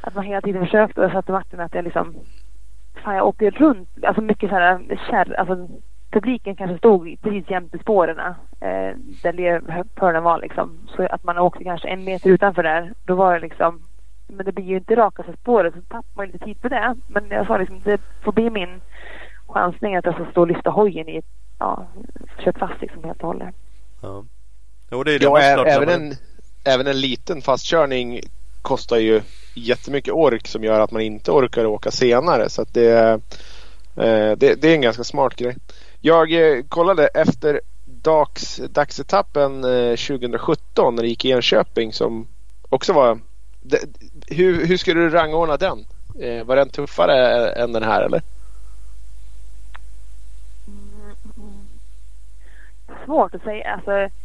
att 0.00 0.14
man 0.14 0.24
hela 0.24 0.40
tiden 0.40 0.64
försökte 0.64 1.00
och 1.00 1.04
jag 1.04 1.12
sa 1.12 1.22
till 1.22 1.34
Martin 1.34 1.60
att 1.60 1.74
jag 1.74 1.84
liksom 1.84 2.14
Fan 3.04 3.16
jag 3.16 3.26
åker 3.26 3.50
runt, 3.50 3.88
alltså 4.02 4.22
mycket 4.22 4.50
så 4.50 4.56
här 4.56 4.98
kärr, 5.10 5.32
alltså 5.32 5.68
publiken 6.10 6.56
kanske 6.56 6.78
stod 6.78 7.16
precis 7.22 7.50
jämte 7.50 7.78
spåren 7.78 8.18
eh, 8.60 8.96
där 9.22 9.32
lerpölen 9.32 10.22
var 10.22 10.38
liksom. 10.38 10.78
Så 10.96 11.06
att 11.10 11.24
man 11.24 11.38
åkte 11.38 11.64
kanske 11.64 11.88
en 11.88 12.04
meter 12.04 12.30
utanför 12.30 12.62
där. 12.62 12.92
Då 13.06 13.14
var 13.14 13.34
det 13.34 13.40
liksom 13.40 13.80
men 14.28 14.46
det 14.46 14.52
blir 14.52 14.64
ju 14.64 14.76
inte 14.76 14.96
rakaste 14.96 15.32
spåret 15.42 15.74
så 15.74 15.80
tappar 15.80 16.04
man 16.14 16.26
lite 16.26 16.44
tid 16.44 16.60
på 16.60 16.68
det. 16.68 16.96
Men 17.06 17.28
jag 17.30 17.46
sa 17.46 17.58
liksom 17.58 17.80
det 17.84 18.00
får 18.24 18.32
bli 18.32 18.50
min 18.50 18.80
chansning 19.48 19.96
att 19.96 20.04
jag 20.04 20.14
ska 20.14 20.26
stå 20.30 20.40
och 20.40 20.46
lyfta 20.48 20.70
hojen 20.70 21.08
i 21.08 21.22
ja, 21.58 21.86
kört 22.38 22.58
fast 22.58 22.80
liksom 22.80 23.04
helt 23.04 23.20
och 23.20 23.26
hållet. 23.26 23.54
ja. 24.00 24.24
Jo, 24.90 25.04
det 25.04 25.12
är 25.14 25.18
det 25.18 25.24
Ja, 25.24 25.30
man 25.30 25.40
ä- 25.40 25.56
såklart 25.56 25.66
även, 25.66 25.88
en, 25.88 26.14
även 26.64 26.86
en 26.86 27.00
liten 27.00 27.42
fastkörning 27.42 28.20
kostar 28.62 28.96
ju 28.96 29.22
jättemycket 29.54 30.14
ork 30.14 30.46
som 30.48 30.64
gör 30.64 30.80
att 30.80 30.90
man 30.90 31.02
inte 31.02 31.30
orkar 31.30 31.64
åka 31.66 31.90
senare. 31.90 32.48
Så 32.48 32.62
att 32.62 32.74
det, 32.74 32.90
eh, 33.96 34.36
det, 34.36 34.36
det 34.36 34.64
är 34.64 34.74
en 34.74 34.80
ganska 34.80 35.04
smart 35.04 35.36
grej. 35.36 35.56
Jag 36.00 36.32
eh, 36.32 36.62
kollade 36.68 37.06
efter 37.06 37.60
dags, 37.84 38.56
dagsetappen 38.56 39.64
eh, 39.64 39.96
2017 39.96 40.94
när 40.94 41.02
det 41.02 41.08
gick 41.08 41.24
i 41.24 41.30
Enköping 41.30 41.92
som 41.92 42.26
också 42.68 42.92
var... 42.92 43.18
Det, 43.68 43.78
hur, 44.26 44.66
hur 44.66 44.76
skulle 44.76 45.00
du 45.00 45.10
rangordna 45.10 45.56
den? 45.56 45.84
Eh, 46.20 46.44
var 46.44 46.56
den 46.56 46.70
tuffare 46.70 47.50
än 47.52 47.72
den 47.72 47.82
här 47.82 48.02
eller? 48.02 48.22
Svårt 53.04 53.34
att 53.34 53.42
säga. 53.42 53.74
Alltså, 53.74 54.16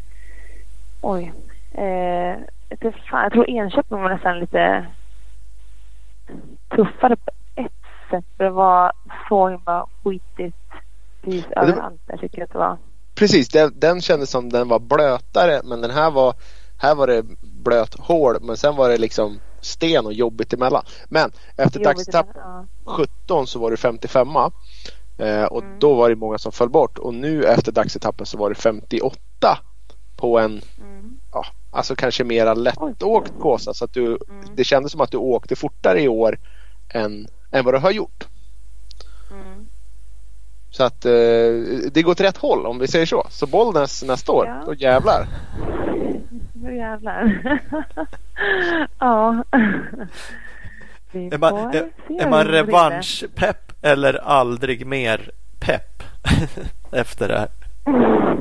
oj. 1.02 1.34
Eh, 1.72 2.40
det, 2.80 2.92
fan, 3.10 3.24
jag 3.24 3.32
tror 3.32 3.50
Enköping 3.50 4.02
var 4.02 4.10
nästan 4.10 4.40
lite 4.40 4.86
tuffare 6.76 7.16
på 7.16 7.32
ett 7.56 7.72
sätt. 8.10 8.26
För 8.38 8.44
det 8.44 8.50
var 8.50 8.92
så 9.30 9.50
himla 9.50 9.86
skitigt 10.04 10.58
precis 11.24 11.46
Ja, 11.56 11.62
överallt. 11.62 12.02
Jag 12.08 12.20
tycker 12.20 12.44
att 12.44 12.52
det 12.52 12.58
var. 12.58 12.78
Precis, 13.16 13.50
den, 13.50 13.72
den 13.80 14.02
kändes 14.02 14.30
som 14.30 14.50
den 14.50 14.68
var 14.68 14.80
blötare 14.80 15.62
men 15.64 15.82
den 15.82 15.92
här 15.92 16.12
var 16.12 16.34
Här 16.78 16.96
var 16.96 17.08
det 17.08 17.24
blöt 17.64 17.96
hål 18.00 18.38
men 18.42 18.58
sen 18.58 18.76
var 18.76 18.90
det 18.90 18.98
liksom 18.98 19.40
sten 19.62 20.06
och 20.06 20.14
jobbigt 20.14 20.54
emellan. 20.54 20.86
Men 21.10 21.32
efter 21.58 21.80
Ja. 22.36 22.66
17 22.86 23.48
så 23.48 23.60
var 23.60 23.72
det 23.72 23.78
55 23.78 24.28
eh, 25.18 25.44
och 25.44 25.64
Mm. 25.64 25.80
då 25.80 25.94
var 25.94 26.10
det 26.10 26.16
många 26.16 26.38
som 26.38 26.52
föll 26.52 26.70
bort 26.70 26.98
och 26.98 27.14
nu 27.14 27.44
efter 27.44 27.72
dagsetappen 27.72 28.26
så 28.26 28.38
var 28.38 28.50
det 28.50 28.56
58 28.56 29.58
på 30.18 30.40
en 30.40 30.62
Mm. 30.82 31.20
ja, 31.34 31.46
alltså 31.72 31.96
kanske 31.96 32.24
mera 32.24 32.54
lättåkt 32.54 33.32
Kåsa 33.40 33.74
så 33.74 33.86
att 33.86 33.94
du 33.94 34.06
Mm. 34.06 34.20
det 34.56 34.64
kändes 34.64 34.92
som 34.92 35.02
att 35.02 35.12
du 35.12 35.18
åkte 35.18 35.56
fortare 35.56 36.02
i 36.02 36.08
år 36.08 36.40
än, 36.90 37.28
än 37.52 37.66
vad 37.66 37.74
du 37.74 37.78
har 37.78 37.92
gjort. 37.92 38.28
Mm. 39.32 39.66
Så 40.72 40.84
att 40.84 41.06
eh, 41.06 41.12
det 41.92 42.02
går 42.04 42.12
åt 42.12 42.22
rätt 42.22 42.38
håll 42.38 42.66
om 42.66 42.80
vi 42.80 42.88
säger 42.88 43.06
så. 43.06 43.28
Så 43.30 43.48
Bollnäs 43.48 44.04
nästa 44.04 44.32
år, 44.32 44.46
Ja. 44.48 44.64
då 44.66 44.74
jävlar. 44.74 45.28
Nu 46.64 46.76
jävlar. 46.76 47.40
ja. 49.00 49.44
Är 51.12 51.38
man, 51.38 51.58
är, 51.58 51.90
är 52.20 52.30
man 52.30 52.46
revanschpepp 52.46 53.72
eller 53.82 54.14
aldrig 54.14 54.88
mer 54.88 55.32
pepp 55.60 56.04
efter 56.92 57.28
det 57.28 57.40
här? 57.40 57.50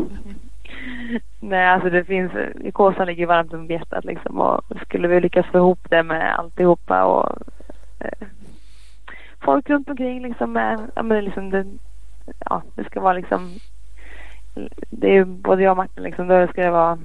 Nej, 1.41 1.67
alltså 1.67 1.91
det 1.91 2.05
finns, 2.05 2.33
Kåsan 2.73 3.07
ligger 3.07 3.27
varmt 3.27 3.53
om 3.53 3.67
hjärtat 3.67 4.05
liksom 4.05 4.41
och 4.41 4.63
skulle 4.87 5.09
vi 5.09 5.21
lyckas 5.21 5.47
få 5.47 5.59
ihop 5.59 5.91
det 5.91 6.03
med 6.03 6.39
alltihopa 6.39 7.05
och 7.05 7.39
eh, 8.01 8.27
folk 9.41 9.71
runt 9.71 9.89
omkring 9.89 10.23
liksom 10.23 10.53
med, 10.53 10.91
ja 10.95 11.03
men 11.03 11.25
liksom 11.25 11.51
det, 11.51 11.67
ja 12.45 12.63
det 12.75 12.85
ska 12.85 13.01
vara 13.01 13.13
liksom 13.13 13.51
det 14.91 15.07
är 15.07 15.15
ju 15.15 15.25
både 15.25 15.63
jag 15.63 15.71
och 15.71 15.77
Martin 15.77 16.05
liksom, 16.05 16.29
då 16.29 16.47
ska 16.47 16.63
det 16.63 16.71
vara 16.71 16.99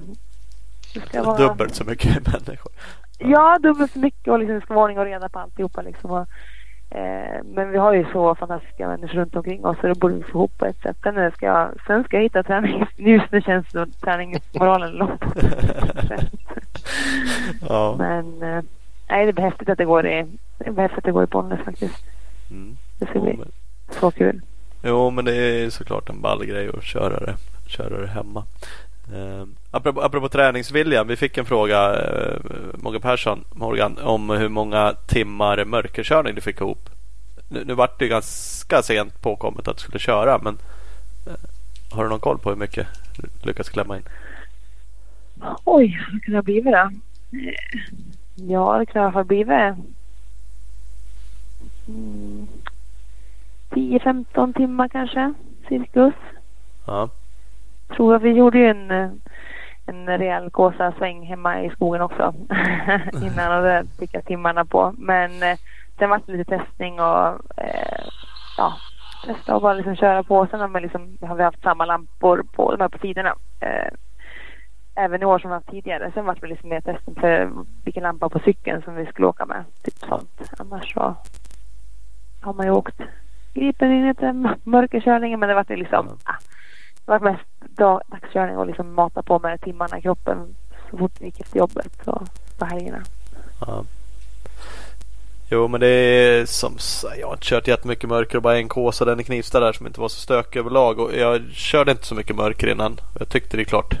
det 0.94 1.00
ska 1.00 1.22
vara 1.22 1.36
Dubbelt 1.36 1.74
så 1.74 1.84
mycket 1.84 2.26
människor. 2.32 2.72
Ja, 3.18 3.58
dubbelt 3.62 3.92
så 3.92 3.98
mycket 3.98 4.28
och 4.28 4.38
liksom 4.38 4.54
det 4.54 4.60
ska 4.60 4.74
vara 4.74 4.84
ordning 4.84 4.98
och 4.98 5.04
reda 5.04 5.28
på 5.28 5.38
alltihopa 5.38 5.82
liksom. 5.82 6.10
Och, 6.10 6.26
eh, 6.96 7.42
men 7.44 7.70
vi 7.70 7.78
har 7.78 7.92
ju 7.92 8.06
så 8.12 8.34
fantastiska 8.34 8.88
människor 8.88 9.18
runt 9.18 9.36
omkring 9.36 9.64
oss 9.64 9.76
så 9.80 9.86
det 9.86 9.94
borde 9.94 10.14
vi 10.14 10.22
få 10.22 10.38
ihop 10.38 10.58
på 10.58 10.66
ett 10.66 10.82
sätt. 10.82 10.96
Sen 11.02 11.32
ska 11.32 11.46
jag, 11.46 11.70
sen 11.86 12.04
ska 12.04 12.16
jag 12.16 12.22
hitta 12.22 12.42
träning. 12.42 12.86
Just 12.96 13.24
nu 13.32 13.42
känns 13.42 13.66
det 13.72 13.86
träningsmoralen 14.00 14.92
långt 14.92 15.20
bort. 15.20 15.36
Ja. 17.68 17.94
Men 17.98 18.42
eh, 18.42 18.64
nej, 19.08 19.32
det 19.32 19.42
är 19.42 19.42
häftigt 19.42 19.68
att 19.68 19.78
det 19.78 19.84
går 19.84 20.06
i, 20.06 20.26
det 20.58 20.82
är 20.82 20.98
att 20.98 21.04
det 21.04 21.12
går 21.12 21.24
i 21.24 21.26
Bollnäs 21.26 21.60
faktiskt. 21.64 22.04
Mm. 22.50 22.76
Det 22.98 23.06
ska 23.06 23.20
bli 23.20 23.36
men, 23.36 23.52
så 23.90 24.10
kul. 24.10 24.40
jo 24.82 25.10
men 25.10 25.24
det 25.24 25.34
är 25.34 25.70
såklart 25.70 26.08
en 26.10 26.20
ball 26.20 26.44
grej 26.44 26.70
att 26.74 26.84
köra 26.84 27.20
det, 27.20 27.34
köra 27.66 28.00
det 28.00 28.06
hemma. 28.06 28.44
Eh, 29.12 29.46
apropå, 29.70 30.00
apropå 30.00 30.28
träningsvilja. 30.28 31.04
Vi 31.04 31.16
fick 31.16 31.38
en 31.38 31.44
fråga 31.44 31.94
eh, 31.94 32.38
Morgan 32.74 33.00
Persson 33.00 33.44
Morgan, 33.50 33.98
om 33.98 34.30
hur 34.30 34.48
många 34.48 34.94
timmar 35.06 35.64
mörkerkörning 35.64 36.34
du 36.34 36.40
fick 36.40 36.60
ihop. 36.60 36.90
Nu, 37.48 37.64
nu 37.64 37.74
vart 37.74 37.98
det 37.98 38.04
ju 38.04 38.08
ganska 38.08 38.82
sent 38.82 39.22
påkommet 39.22 39.68
att 39.68 39.76
du 39.76 39.80
skulle 39.80 39.98
köra 39.98 40.38
men 40.38 40.58
eh, 41.26 41.32
har 41.90 42.04
du 42.04 42.10
någon 42.10 42.20
koll 42.20 42.38
på 42.38 42.50
hur 42.50 42.56
mycket 42.56 42.86
du 43.16 43.48
lyckas 43.48 43.68
klämma 43.68 43.96
in? 43.96 44.02
Oj, 45.64 46.00
vad 46.12 46.22
kan 46.22 46.32
det 46.32 46.38
ha 46.38 46.42
blivit 46.42 46.72
då? 46.72 46.90
Ja, 48.34 48.78
det 48.78 48.86
kan 48.86 49.12
fall 49.12 49.24
blivit 49.24 49.74
mm, 51.88 52.48
10-15 53.70 54.54
timmar 54.54 54.88
kanske, 54.88 55.34
cirkus. 55.68 56.14
Ja. 56.86 57.08
Tror 57.96 58.12
jag 58.12 58.20
vi 58.20 58.30
gjorde 58.30 58.58
ju 58.58 58.68
en, 58.68 58.90
eh, 58.90 59.10
en 59.86 60.06
rejäl 60.06 60.50
gåsasväng 60.50 61.26
hemma 61.26 61.62
i 61.62 61.70
skogen 61.70 62.02
också 62.02 62.34
innan 63.22 63.58
och 63.58 63.64
det 63.64 63.86
fick 63.98 64.14
jag 64.14 64.24
timmarna 64.24 64.64
på. 64.64 64.94
Men 64.98 65.42
eh, 65.42 65.58
sen 65.98 66.10
var 66.10 66.20
det 66.26 66.32
lite 66.32 66.58
testning 66.58 67.00
och 67.00 67.26
eh, 67.56 68.04
ja, 68.56 68.74
testa 69.26 69.56
och 69.56 69.62
bara 69.62 69.74
liksom 69.74 69.96
köra 69.96 70.22
på. 70.22 70.46
Sen 70.50 70.60
har, 70.60 70.68
man 70.68 70.82
liksom, 70.82 71.18
har 71.20 71.36
vi 71.36 71.42
haft 71.42 71.62
samma 71.62 71.84
lampor 71.84 72.44
på 72.52 72.76
de 72.76 72.80
här 72.80 72.88
på 72.88 72.98
sidorna. 72.98 73.34
Eh, 73.60 73.92
även 74.94 75.22
i 75.22 75.24
år 75.24 75.38
som 75.38 75.50
vi 75.50 75.54
haft 75.54 75.70
tidigare. 75.70 76.10
Sen 76.14 76.24
var 76.24 76.38
det 76.40 76.46
liksom 76.46 76.68
mer 76.68 76.80
testen 76.80 77.14
för 77.14 77.50
vilken 77.84 78.02
lampa 78.02 78.28
på 78.28 78.38
cykeln 78.38 78.82
som 78.82 78.94
vi 78.94 79.06
skulle 79.06 79.26
åka 79.26 79.46
med. 79.46 79.64
Typ 79.82 79.94
sånt. 79.94 80.42
Annars 80.58 80.94
så 80.94 81.14
har 82.40 82.54
man 82.54 82.66
ju 82.66 82.72
åkt 82.72 83.00
gripen 83.54 83.92
in 83.92 84.06
i 84.06 84.14
eh, 84.24 84.32
mörkerkörningen 84.64 85.40
men 85.40 85.48
det 85.48 85.54
var 85.54 85.66
ju 85.68 85.76
liksom 85.76 86.08
ah, 86.24 86.34
det 87.08 87.18
var 87.18 87.30
mest 87.30 87.76
dag, 87.76 88.00
dagskörning 88.06 88.56
och 88.56 88.66
liksom 88.66 88.94
mata 88.94 89.22
på 89.22 89.38
med 89.38 89.60
timmarna 89.60 89.98
i 89.98 90.02
kroppen 90.02 90.54
så 90.90 90.96
fort 90.96 91.12
vi 91.18 91.24
gick 91.24 91.40
efter 91.40 91.58
jobbet 91.58 92.06
och 92.06 92.22
på 92.58 92.64
helgerna. 92.64 93.02
Ja. 93.60 93.84
Jo 95.50 95.68
men 95.68 95.80
det 95.80 95.86
är 95.86 96.46
som 96.46 96.76
jag 97.18 97.26
har 97.26 97.34
inte 97.34 97.46
kört 97.46 97.68
jättemycket 97.68 98.08
mörker 98.08 98.36
och 98.36 98.42
bara 98.42 98.58
en 98.58 98.68
kåsa 98.68 99.04
den 99.04 99.20
i 99.20 99.24
Knivsta 99.24 99.60
där 99.60 99.72
som 99.72 99.86
inte 99.86 100.00
var 100.00 100.08
så 100.08 100.20
stökig 100.20 100.60
överlag. 100.60 100.98
Och 100.98 101.14
jag 101.14 101.42
körde 101.52 101.90
inte 101.90 102.06
så 102.06 102.14
mycket 102.14 102.36
mörker 102.36 102.66
innan. 102.66 103.00
Jag 103.18 103.28
tyckte 103.28 103.56
det 103.56 103.62
är 103.62 103.64
klart. 103.64 103.94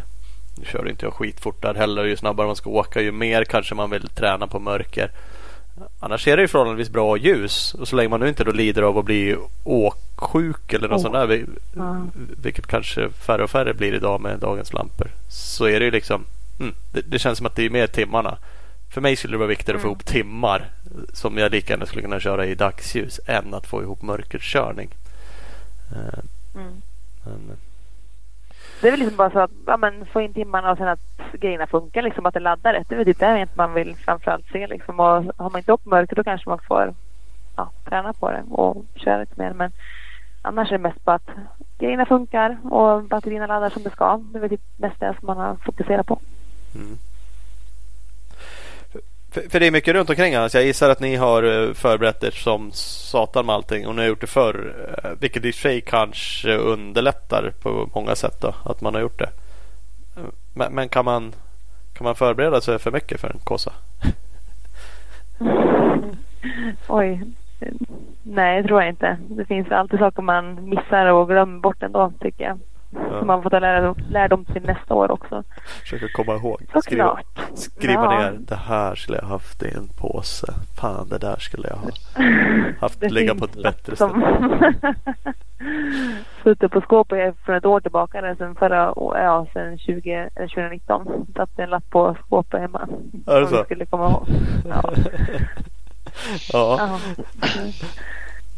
Nu 0.58 0.64
körde 0.64 0.90
inte 0.90 1.06
jag 1.06 1.14
skitfort 1.14 1.62
där 1.62 1.74
heller. 1.74 2.04
Ju 2.04 2.16
snabbare 2.16 2.46
man 2.46 2.56
ska 2.56 2.70
åka 2.70 3.00
ju 3.00 3.12
mer 3.12 3.44
kanske 3.44 3.74
man 3.74 3.90
vill 3.90 4.08
träna 4.08 4.46
på 4.46 4.58
mörker. 4.58 5.10
Annars 6.00 6.28
är 6.28 6.36
det 6.36 6.42
ju 6.42 6.48
förhållandevis 6.48 6.90
bra 6.90 7.16
ljus. 7.16 7.74
Och 7.74 7.88
så 7.88 7.96
länge 7.96 8.08
man 8.08 8.20
nu 8.20 8.28
inte 8.28 8.44
då 8.44 8.52
lider 8.52 8.82
av 8.82 8.98
att 8.98 9.04
bli 9.04 9.36
åksjuk 10.22 10.72
eller 10.72 10.88
något 10.88 10.96
Åh. 10.96 11.02
sånt 11.02 11.14
där. 11.14 11.46
Vilket 12.42 12.66
kanske 12.66 13.10
färre 13.10 13.42
och 13.44 13.50
färre 13.50 13.74
blir 13.74 13.94
idag 13.94 14.20
med 14.20 14.38
dagens 14.38 14.72
lampor. 14.72 15.06
Så 15.28 15.66
är 15.68 15.78
det 15.80 15.84
ju 15.84 15.90
liksom. 15.90 16.24
Mm, 16.60 16.74
det, 16.92 17.00
det 17.00 17.18
känns 17.18 17.38
som 17.38 17.46
att 17.46 17.56
det 17.56 17.62
är 17.66 17.70
mer 17.70 17.86
timmarna. 17.86 18.38
För 18.94 19.00
mig 19.00 19.16
skulle 19.16 19.34
det 19.34 19.38
vara 19.38 19.48
viktigare 19.48 19.76
att 19.76 19.82
få 19.82 19.88
Mm. 19.88 19.94
ihop 19.94 20.04
timmar 20.06 20.64
som 21.12 21.38
jag 21.38 21.52
lika 21.52 21.72
gärna 21.72 21.86
skulle 21.86 22.02
kunna 22.02 22.20
köra 22.20 22.46
i 22.46 22.54
dagsljus 22.54 23.20
än 23.26 23.54
att 23.54 23.66
få 23.66 23.82
ihop 23.82 24.02
mörkerkörning. 24.02 24.88
Eh, 25.92 26.18
Mm. 26.54 26.82
Men, 27.24 27.56
Det 28.80 28.86
är 28.86 28.90
väl 28.90 29.00
liksom 29.00 29.16
bara 29.16 29.30
så 29.30 29.38
att 29.40 29.50
ja, 29.66 29.76
men 29.76 30.06
få 30.06 30.20
in 30.20 30.34
timmarna 30.34 30.70
och 30.72 30.78
sen 30.78 30.88
att 30.88 31.00
grejerna 31.40 31.66
funkar 31.66 32.02
liksom 32.02 32.26
att 32.26 32.34
det 32.34 32.40
laddar 32.40 32.72
rätt. 32.74 32.88
Det 32.88 32.94
är 32.94 32.96
väl 32.96 33.06
typ 33.06 33.18
det 33.18 33.48
man 33.54 33.74
vill 33.74 33.96
framförallt 33.96 34.46
se 34.52 34.66
liksom. 34.66 35.00
Och 35.00 35.06
har 35.36 35.50
man 35.50 35.58
inte 35.58 35.72
upp 35.72 35.84
mörker 35.86 36.16
då 36.16 36.24
kanske 36.24 36.48
man 36.48 36.58
får 36.68 36.94
ja, 37.56 37.70
träna 37.84 38.12
på 38.12 38.30
det 38.30 38.42
och 38.50 38.84
köra 38.94 39.18
lite 39.20 39.34
mer. 39.36 39.52
Men 39.52 39.72
annars 40.42 40.68
är 40.68 40.72
det 40.72 40.82
mest 40.82 41.04
bara 41.04 41.16
att 41.16 41.30
grejerna 41.78 42.06
funkar 42.06 42.58
och 42.70 43.04
batterierna 43.04 43.46
laddar 43.46 43.70
som 43.70 43.82
det 43.82 43.90
ska. 43.90 44.20
Det 44.32 44.38
är 44.38 44.40
väl 44.40 44.50
typ 44.50 44.60
mest 44.76 45.00
det 45.00 45.14
som 45.18 45.26
man 45.26 45.36
har 45.36 45.56
fokuserat 45.64 46.06
på. 46.06 46.20
Mm. 46.74 46.98
För, 49.30 49.50
för, 49.50 49.60
det 49.60 49.66
är 49.66 49.70
mycket 49.70 49.94
runt 49.94 50.10
omkring 50.10 50.34
annars. 50.34 50.54
Jag 50.54 50.64
gissar 50.64 50.90
att 50.90 51.00
ni 51.00 51.16
har 51.16 51.42
eh, 51.42 51.72
förberett 51.74 52.24
er 52.24 52.30
som 52.30 52.70
satan 52.72 53.46
med 53.46 53.54
allting 53.54 53.86
och 53.86 53.94
ni 53.94 54.00
har 54.00 54.08
gjort 54.08 54.20
det 54.20 54.26
förr. 54.26 54.74
Eh, 55.04 55.10
vilket 55.20 55.44
i 55.44 55.52
sig 55.52 55.80
kanske 55.80 56.56
underlättar 56.56 57.52
på 57.62 57.90
många 57.94 58.16
sätt 58.16 58.40
då, 58.40 58.54
att 58.64 58.80
man 58.80 58.94
har 58.94 59.00
gjort 59.00 59.18
det. 59.18 59.30
Men, 60.54 60.72
men, 60.72 60.88
kan, 60.88 61.04
man, 61.04 61.32
kan 61.92 62.04
man 62.04 62.14
förbereda 62.14 62.60
sig 62.60 62.78
för 62.78 62.90
mycket 62.90 63.20
för 63.20 63.28
en 63.28 63.38
kåsa? 63.44 63.72
Oj. 66.88 67.22
Nej, 68.22 68.62
det 68.62 68.68
tror 68.68 68.80
jag 68.80 68.90
inte. 68.90 69.18
Det 69.28 69.44
finns 69.44 69.70
alltid 69.70 69.98
saker 69.98 70.22
man 70.22 70.68
missar 70.68 71.06
och 71.06 71.28
glömmer 71.28 71.60
bort 71.60 71.82
ändå 71.82 72.12
tycker 72.20 72.44
jag. 72.44 72.58
Ja. 72.90 73.24
man 73.24 73.42
får 73.42 73.50
ta 73.50 73.58
lärdom, 73.58 73.94
lärdom 74.10 74.44
till 74.44 74.62
nästa 74.62 74.94
år 74.94 75.10
också. 75.10 75.44
Försöka 75.80 76.08
komma 76.08 76.34
ihåg. 76.34 76.62
Skriva, 76.82 77.20
skriva 77.54 78.04
ja. 78.04 78.20
ner. 78.20 78.36
Det 78.38 78.56
här 78.56 78.94
skulle 78.94 79.18
jag 79.18 79.26
haft 79.26 79.62
i 79.62 79.74
en 79.74 79.88
påse. 79.88 80.54
Fan 80.80 81.08
det 81.08 81.18
där 81.18 81.36
skulle 81.36 81.68
jag 81.68 81.76
ha 81.76 81.90
haft 82.80 83.00
det 83.00 83.08
ligga 83.08 83.34
på 83.34 83.44
ett 83.44 83.62
bättre 83.62 83.96
som... 83.96 84.10
ställe. 84.10 84.74
Suttit 86.42 86.72
på 86.72 86.80
skåpet 86.80 87.36
från 87.44 87.56
ett 87.56 87.64
år 87.64 87.80
tillbaka. 87.80 88.18
Eller 88.18 88.34
sen 88.34 88.54
förra 88.54 88.92
ja, 88.96 89.46
sen 89.52 89.78
20, 89.78 90.10
eller 90.36 90.48
2019. 90.48 91.26
Satt 91.36 91.58
en 91.58 91.70
lapp 91.70 91.90
på 91.90 92.16
skåpet 92.26 92.60
hemma. 92.60 92.88
Är 93.26 93.40
det 93.40 93.46
så? 93.46 93.64
skulle 93.64 93.86
komma 93.86 94.10
ihåg. 94.10 94.26
Ja. 94.68 94.92
ja. 96.52 97.00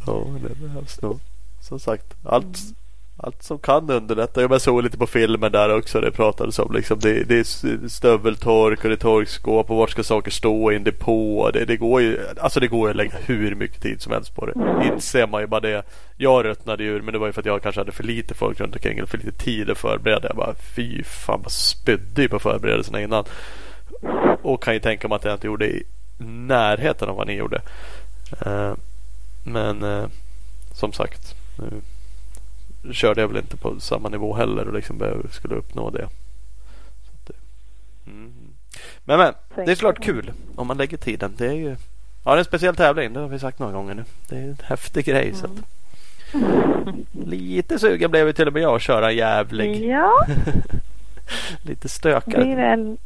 ja. 0.07 0.27
det 0.49 0.61
behövs 0.61 1.03
nog. 1.03 1.21
Som 1.61 1.81
sagt. 1.81 2.15
Allt 2.25 2.59
allt 3.23 3.43
som 3.43 3.59
kan 3.59 3.91
underlätta. 3.91 4.41
Jag 4.41 4.61
såg 4.61 4.83
lite 4.83 4.99
på 4.99 5.07
filmen 5.07 5.53
där 5.53 5.77
också. 5.77 6.01
Det 6.01 6.11
pratades 6.11 6.59
om 6.59 6.73
liksom 6.75 6.99
det, 6.99 7.25
det 7.25 7.39
är 7.39 7.89
stöveltork 7.89 8.85
och 8.85 8.89
det 8.89 8.95
är 8.95 8.97
torkskåp 8.97 9.71
och 9.71 9.77
vart 9.77 9.91
ska 9.91 10.03
saker 10.03 10.31
stå 10.31 10.73
i 10.73 10.77
en 10.77 10.85
depå. 10.85 11.51
Det, 11.53 11.65
det 11.65 11.77
går 11.77 12.01
ju 12.01 12.19
alltså 12.41 12.61
det 12.61 12.69
går 12.69 12.91
att 12.91 12.97
lägga 12.97 13.13
hur 13.27 13.55
mycket 13.55 13.83
tid 13.83 14.03
som 14.03 14.13
helst 14.13 14.35
på 14.35 14.47
det. 14.47 14.55
Inser 14.93 15.27
man 15.27 15.41
ju 15.41 15.47
bara 15.47 15.61
det. 15.61 15.83
Jag 16.17 16.45
röttnade 16.45 16.85
ur 16.85 17.03
men 17.03 17.13
det 17.13 17.19
var 17.19 17.27
ju 17.27 17.33
för 17.33 17.41
att 17.41 17.47
jag 17.47 17.63
kanske 17.63 17.81
hade 17.81 17.93
för 17.93 18.05
lite 18.05 18.35
folk 18.35 18.61
runt 18.61 18.75
omkring 18.75 18.99
eller 18.99 19.09
för 19.09 19.19
lite 19.19 19.45
tid 19.45 19.71
att 19.71 19.79
förbereda. 19.79 20.29
Jag 20.29 20.37
bara 20.37 20.55
fy 20.77 21.03
fan 21.03 21.41
vad 21.43 21.53
spydde 21.53 22.29
på 22.29 22.39
förberedelserna 22.39 23.01
innan. 23.01 23.25
Och 24.43 24.63
kan 24.63 24.75
ju 24.75 24.81
tänka 24.81 25.09
mig 25.09 25.17
att 25.17 25.25
jag 25.25 25.35
inte 25.35 25.47
gjorde 25.47 25.73
närheten 26.27 27.09
av 27.09 27.17
vad 27.17 27.27
ni 27.27 27.33
gjorde. 27.33 27.63
Uh, 28.47 28.75
men 29.45 29.83
uh, 29.83 30.07
som 30.75 30.93
sagt. 30.93 31.35
Uh, 31.63 31.79
körde 32.93 33.21
jag 33.21 33.29
väl 33.29 33.37
inte 33.37 33.57
på 33.57 33.81
samma 33.81 34.09
nivå 34.09 34.35
heller 34.35 34.69
och 34.69 34.75
liksom 34.75 35.23
skulle 35.31 35.55
uppnå 35.55 35.91
det. 35.91 36.09
det 37.27 37.33
mm. 38.07 38.33
Men 39.05 39.19
men, 39.19 39.35
det 39.55 39.73
är 39.73 39.75
såklart 39.75 40.05
kul 40.05 40.33
om 40.57 40.67
man 40.67 40.77
lägger 40.77 40.97
tiden. 40.97 41.35
Det 41.37 41.47
är 41.47 41.53
ju 41.53 41.77
ja, 42.25 42.31
det 42.31 42.37
är 42.37 42.39
en 42.39 42.45
speciell 42.45 42.77
tävling. 42.77 43.13
Det 43.13 43.21
har 43.21 43.29
vi 43.29 43.39
sagt 43.39 43.59
några 43.59 43.73
gånger 43.73 43.95
nu. 43.95 44.05
Det 44.29 44.37
är 44.37 44.43
en 44.43 44.59
häftig 44.63 45.05
grej. 45.05 45.29
Mm. 45.29 45.37
Så 45.37 45.47
att, 45.47 45.53
lite 47.27 47.79
sugen 47.79 48.11
blev 48.11 48.33
till 48.33 48.47
och 48.47 48.53
med 48.53 48.63
jag 48.63 48.77
att 48.77 48.83
köra 48.83 49.13
jävlig. 49.13 49.91
Ja. 49.91 50.27
lite 51.63 51.89
stökad. 51.89 52.41
Det 52.41 52.53
är 52.53 52.57
väl 52.57 52.97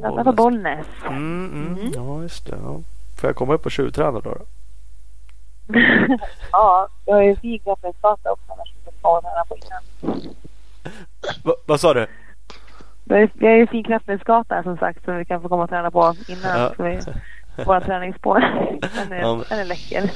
ladda 0.00 0.24
på 0.24 0.32
Bollnäs. 0.32 0.86
Mm, 1.06 1.50
mm. 1.52 1.78
mm. 1.78 1.92
Ja, 1.94 2.22
just 2.22 2.46
det. 2.46 2.56
Ja. 2.62 2.80
Får 3.20 3.28
jag 3.28 3.36
komma 3.36 3.54
upp 3.54 3.66
och 3.66 3.72
tjuvträna 3.72 4.10
då? 4.10 4.20
då? 4.20 4.36
ja, 6.52 6.88
jag 7.04 7.14
har 7.14 7.22
ju 7.22 7.36
fin 7.36 7.60
Gapelsgata 7.64 8.32
också 8.32 8.52
annars 8.52 8.72
inte 8.78 8.98
kvar 9.00 9.22
här 9.22 9.44
på 9.44 9.56
innan. 9.56 10.34
Va, 11.42 11.54
vad 11.66 11.80
sa 11.80 11.94
du? 11.94 12.06
Vi 13.04 13.46
har 13.46 13.56
ju 13.56 13.66
fin 13.66 13.84
Kraftnäsgata 13.84 14.62
som 14.62 14.76
sagt 14.76 15.04
som 15.04 15.16
vi 15.16 15.24
kan 15.24 15.42
få 15.42 15.48
komma 15.48 15.62
och 15.62 15.70
träna 15.70 15.90
på 15.90 16.14
innan. 16.28 16.60
Ja. 16.60 16.72
Vi, 16.78 17.00
våra 17.64 17.80
träningsspår. 17.86 18.40
Den 18.80 19.12
är, 19.12 19.20
ja. 19.20 19.44
den 19.48 19.58
är 19.58 19.64
läcker. 19.64 20.10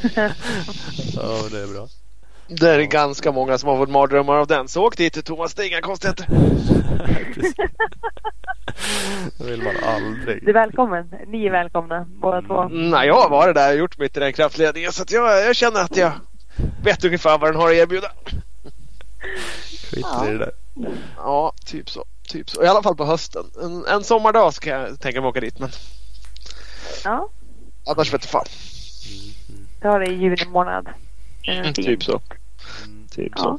ja, 1.16 1.49
det 1.51 1.62
är 1.62 1.74
bra. 1.74 1.87
Det 2.49 2.71
är 2.71 2.83
ganska 2.83 3.33
många 3.33 3.59
som 3.59 3.69
har 3.69 3.77
fått 3.77 3.91
mardrömmar 3.91 4.37
av 4.37 4.47
den. 4.47 4.69
Så 4.69 4.87
åk 4.87 4.97
dit 4.97 5.25
Thomas, 5.25 5.55
det 5.55 5.63
är 5.63 5.67
inga 5.67 5.81
konstigheter. 5.81 6.27
det 9.39 9.45
vill 9.45 9.63
man 9.63 9.75
aldrig. 9.83 10.45
Du 10.45 10.51
är 10.51 10.55
välkommen. 10.55 11.11
Ni 11.27 11.47
är 11.47 11.51
välkomna 11.51 12.07
båda 12.09 12.43
två. 12.43 12.63
Mm, 12.63 12.91
nej, 12.91 13.07
jag 13.07 13.15
har 13.15 13.31
varit 13.31 13.55
där 13.55 13.73
och 13.73 13.79
gjort 13.79 13.99
mitt 13.99 14.17
i 14.17 14.21
den 14.21 14.33
kraftledningen 14.33 14.93
så 14.93 15.05
jag, 15.09 15.47
jag 15.47 15.57
känner 15.57 15.81
att 15.81 15.97
jag 15.97 16.13
vet 16.83 17.05
ungefär 17.05 17.39
vad 17.39 17.53
den 17.53 17.61
har 17.61 17.69
att 17.69 17.75
erbjuda. 17.75 18.13
Skit 19.91 20.07
i 20.27 20.31
det 20.31 20.39
där. 20.39 20.53
Ja, 21.17 21.53
typ 21.67 21.91
så. 21.91 22.05
Typ 22.29 22.51
så. 22.51 22.65
I 22.65 22.67
alla 22.67 22.83
fall 22.83 22.97
på 22.97 23.05
hösten. 23.05 23.45
En, 23.63 23.85
en 23.87 24.05
sommardag 24.05 24.55
så 24.55 24.61
kan 24.61 24.73
jag 24.73 25.01
tänka 25.01 25.21
mig 25.21 25.29
åka 25.29 25.41
dit. 25.41 25.59
Men... 25.59 25.71
Ja. 27.05 27.29
Annars 27.87 28.15
vet 28.15 28.25
jag 28.25 28.31
fan. 28.31 28.47
Har 29.83 30.01
det 30.01 30.07
i 30.07 30.15
juni 30.15 30.37
månad. 30.47 30.89
Mm, 31.49 31.73
typ 31.75 32.05
så. 32.05 32.21
Typ 33.19 33.33
ja. 33.37 33.43
så. 33.43 33.59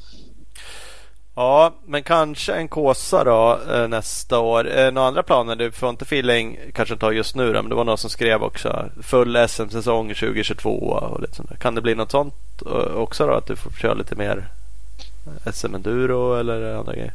Ja, 1.35 1.73
men 1.85 2.03
kanske 2.03 2.53
en 2.53 2.67
Kåsa 2.67 3.23
då 3.23 3.59
eh, 3.73 3.87
nästa 3.87 4.39
år. 4.39 4.77
Eh, 4.77 4.91
några 4.91 5.07
andra 5.07 5.23
planer? 5.23 5.55
Du 5.55 5.71
får 5.71 5.89
inte 5.89 6.03
feeling, 6.03 6.59
kanske 6.73 6.93
inte 6.93 7.05
just 7.05 7.35
nu 7.35 7.53
då, 7.53 7.61
men 7.61 7.69
det 7.69 7.75
var 7.75 7.83
någon 7.83 7.97
som 7.97 8.09
skrev 8.09 8.43
också. 8.43 8.85
Full 9.01 9.47
SM-säsong 9.47 10.07
2022 10.07 10.69
och 10.69 11.21
lite 11.21 11.35
sånt 11.35 11.49
där. 11.49 11.55
Kan 11.55 11.75
det 11.75 11.81
bli 11.81 11.95
något 11.95 12.11
sånt 12.11 12.33
eh, 12.65 12.95
också 12.95 13.27
då? 13.27 13.33
Att 13.33 13.47
du 13.47 13.55
får 13.55 13.71
köra 13.71 13.93
lite 13.93 14.15
mer 14.15 14.43
SM-enduro 15.53 16.39
eller 16.39 16.75
andra 16.75 16.93
grejer? 16.93 17.13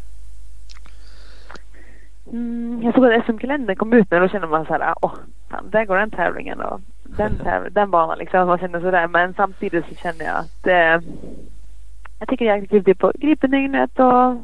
Mm, 2.32 2.82
jag 2.82 2.94
såg 2.94 3.04
att 3.06 3.26
SM-kalendern 3.26 3.76
kom 3.76 3.92
ut 3.92 4.10
nu 4.10 4.16
och 4.16 4.22
då 4.22 4.28
kände 4.28 4.46
man 4.46 4.66
så 4.66 4.72
här, 4.72 4.94
åh, 5.02 5.14
fan, 5.50 5.70
där 5.70 5.84
går 5.84 5.96
den 5.96 6.10
tävlingen 6.10 6.60
och 6.60 6.80
den, 7.04 7.32
den 7.70 7.90
banan 7.90 8.18
liksom. 8.18 8.46
Man 8.46 8.58
känner 8.58 8.80
sådär. 8.80 9.08
Men 9.08 9.34
samtidigt 9.34 9.84
så 9.88 9.94
känner 9.94 10.24
jag 10.24 10.36
att 10.36 10.66
eh, 10.66 11.10
jag 12.18 12.28
tycker 12.28 12.44
det 12.82 12.90
är 12.90 12.94
på 12.94 13.12
Gripendygnet 13.14 13.98
och 13.98 14.36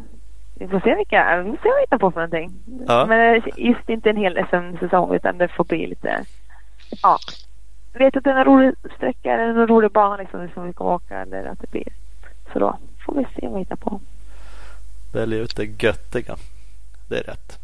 vi 0.55 0.69
får 0.69 0.81
se 0.81 0.95
vilka, 0.95 1.43
vi 1.43 1.51
får 1.51 1.57
se 1.57 1.69
vad 1.69 1.77
vi 1.77 1.81
hittar 1.81 1.99
på 1.99 2.11
för 2.11 2.21
någonting. 2.21 2.53
Ja. 2.87 3.07
Men 3.07 3.43
just 3.57 3.89
inte 3.89 4.11
en 4.11 4.17
hel 4.17 4.47
SM-säsong 4.51 5.15
utan 5.15 5.39
det 5.39 5.49
får 5.49 5.65
bli 5.65 5.87
lite, 5.87 6.25
ja. 7.03 7.19
Vet 7.93 8.17
att 8.17 8.25
det 8.25 8.31
är 8.31 8.35
en 8.35 8.45
rolig 8.45 8.75
sträcka 8.97 9.33
eller 9.33 9.45
en 9.45 9.67
rolig 9.67 9.91
bana 9.91 10.17
liksom 10.17 10.49
som 10.55 10.67
vi 10.67 10.73
kommer 10.73 10.91
åka 10.91 11.19
eller 11.19 11.45
att 11.45 11.61
det 11.61 11.71
blir. 11.71 11.89
Så 12.53 12.59
då 12.59 12.79
får 13.07 13.15
vi 13.15 13.25
se 13.25 13.47
vad 13.47 13.53
vi 13.53 13.59
hittar 13.59 13.77
på. 13.77 14.01
Välj 15.13 15.37
ut 15.37 15.57
det 15.57 15.83
göttiga. 15.83 16.37
Det 17.09 17.19
är 17.19 17.23
rätt. 17.23 17.59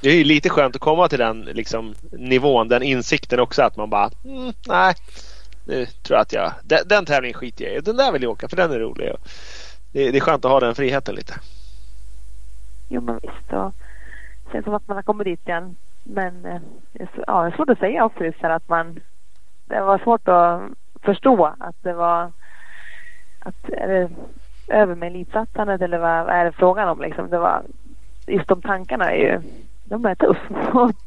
Det 0.00 0.08
är 0.08 0.14
ju 0.14 0.24
lite 0.24 0.48
skönt 0.48 0.74
att 0.74 0.80
komma 0.80 1.08
till 1.08 1.18
den 1.18 1.40
liksom, 1.40 1.94
nivån, 2.12 2.68
den 2.68 2.82
insikten 2.82 3.40
också 3.40 3.62
att 3.62 3.76
man 3.76 3.90
bara 3.90 4.10
mm, 4.24 4.52
nej, 4.68 4.94
nu 5.68 5.86
tror 5.86 6.16
jag 6.16 6.20
att 6.22 6.32
jag, 6.32 6.52
den, 6.62 6.78
den 6.86 7.04
tävlingen 7.04 7.38
skiter 7.38 7.64
jag 7.64 7.74
i. 7.74 7.80
Den 7.80 7.96
där 7.96 8.12
vill 8.12 8.22
jag 8.22 8.32
åka 8.32 8.48
för 8.48 8.56
den 8.56 8.72
är 8.72 8.78
rolig. 8.78 9.12
Det, 9.92 10.10
det 10.10 10.18
är 10.18 10.20
skönt 10.20 10.44
att 10.44 10.50
ha 10.50 10.60
den 10.60 10.74
friheten 10.74 11.14
lite. 11.14 11.34
Jo 12.88 13.00
men 13.00 13.18
visst. 13.22 13.52
Och 13.52 13.72
det 14.44 14.52
känns 14.52 14.64
som 14.64 14.74
att 14.74 14.88
man 14.88 14.96
har 14.96 15.02
kommit 15.02 15.24
dit 15.24 15.48
igen. 15.48 15.76
Men 16.04 16.44
eh, 16.44 16.60
ja, 17.26 17.42
det 17.42 17.48
är 17.48 17.56
svårt 17.56 17.70
att 17.70 17.78
säga 17.78 18.04
också 18.04 18.24
just 18.24 18.44
att 18.44 18.68
man 18.68 19.00
det 19.66 19.80
var 19.80 19.98
svårt 19.98 20.28
att 20.28 20.60
förstå 21.02 21.54
att 21.58 21.76
det 21.82 21.92
var 21.92 22.32
att 23.38 23.70
är 23.72 23.88
det 23.88 24.10
över 24.68 24.94
med 24.94 25.06
elitsatsandet 25.06 25.80
eller 25.80 25.98
vad 25.98 26.28
är 26.28 26.44
det 26.44 26.52
frågan 26.52 26.88
om 26.88 27.00
liksom? 27.00 27.30
Det 27.30 27.38
var 27.38 27.62
just 28.26 28.48
de 28.48 28.62
tankarna 28.62 29.12
är 29.12 29.16
ju 29.16 29.40
de 29.88 30.04
är 30.04 30.14
tuff 30.14 30.38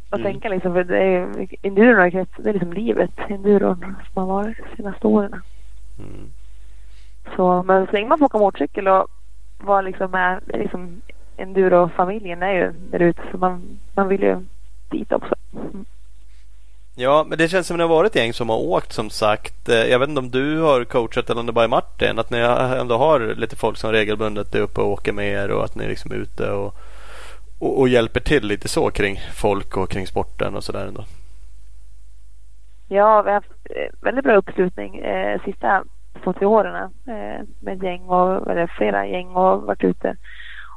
att 0.10 0.20
mm. 0.20 0.24
tänka 0.24 0.50
liksom. 0.50 0.74
För 0.74 0.84
det 0.84 0.98
är 0.98 1.48
enduron 1.62 2.26
det 2.38 2.50
är 2.50 2.54
liksom 2.54 2.74
livet. 2.74 3.12
Enduron 3.30 3.96
som 4.14 4.28
har 4.28 4.36
varit 4.36 4.58
de 4.58 4.76
senaste 4.76 5.08
åren. 5.08 5.42
Mm. 6.00 6.30
Så, 7.36 7.64
men 7.64 7.86
så 7.86 7.92
länge 7.92 8.10
man 8.10 8.20
får 8.20 8.26
åka 8.26 8.38
motorcykel 8.38 8.88
och 8.88 9.08
vara 9.60 9.82
liksom 9.82 10.12
med 10.12 10.42
liksom 10.48 11.02
enduro-familjen 11.38 12.44
är 12.44 12.54
ju 12.54 12.72
där 12.72 13.00
ute. 13.00 13.22
Så 13.32 13.38
man, 13.38 13.80
man 13.96 14.08
vill 14.08 14.22
ju 14.22 14.38
dit 14.90 15.12
också. 15.12 15.36
Mm. 15.54 15.86
Ja, 16.96 17.26
men 17.28 17.38
det 17.38 17.48
känns 17.48 17.68
som 17.68 17.76
att 17.76 17.78
det 17.78 17.84
har 17.84 17.96
varit 17.96 18.16
gäng 18.16 18.34
som 18.34 18.50
har 18.50 18.58
åkt 18.58 18.94
som 18.94 19.10
sagt. 19.10 19.70
Eh, 19.70 19.76
jag 19.76 20.00
vet 20.00 20.10
inte 20.10 20.20
om 20.20 20.32
du 20.32 20.60
har 20.60 20.84
coachat 20.84 21.30
eller 21.30 21.40
om 21.40 21.46
det 21.46 21.52
bara 21.52 21.66
är 21.66 21.70
Martin. 21.70 22.20
Att 22.20 22.30
ni 22.30 22.38
ändå 22.80 22.98
har 22.98 23.36
lite 23.36 23.56
folk 23.56 23.78
som 23.78 23.92
regelbundet 23.92 24.56
är 24.56 24.60
uppe 24.60 24.82
och 24.82 24.90
åker 24.90 25.12
med 25.12 25.28
er 25.28 25.52
och 25.52 25.64
att 25.64 25.76
ni 25.76 25.88
liksom 25.88 26.12
är 26.12 26.16
ute 26.16 26.52
och 26.52 26.76
och, 27.62 27.80
och, 27.80 27.90
hjälper 27.90 28.20
till 28.20 28.48
lite 28.48 28.68
så 28.68 28.92
kring 28.92 29.20
folk 29.34 29.78
och 29.78 29.90
kring 29.90 30.08
sporten 30.08 30.56
och 30.56 30.64
sådär 30.64 30.88
ändå? 30.88 31.04
Ja, 32.88 33.22
vi 33.22 33.30
har 33.30 33.36
haft 33.36 33.52
eh, 33.70 33.94
väldigt 34.02 34.24
bra 34.24 34.36
uppslutning 34.36 35.00
eh, 35.00 35.42
sista 35.46 35.84
två, 36.24 36.34
tre 36.34 36.46
åren 36.46 36.76
eh, 37.08 37.46
med 37.60 37.84
gäng 37.84 38.02
och 38.02 38.52
eller 38.52 38.68
flera 38.78 39.08
gäng 39.08 39.28
och 39.28 39.62
varit 39.62 39.84
ute 39.84 40.16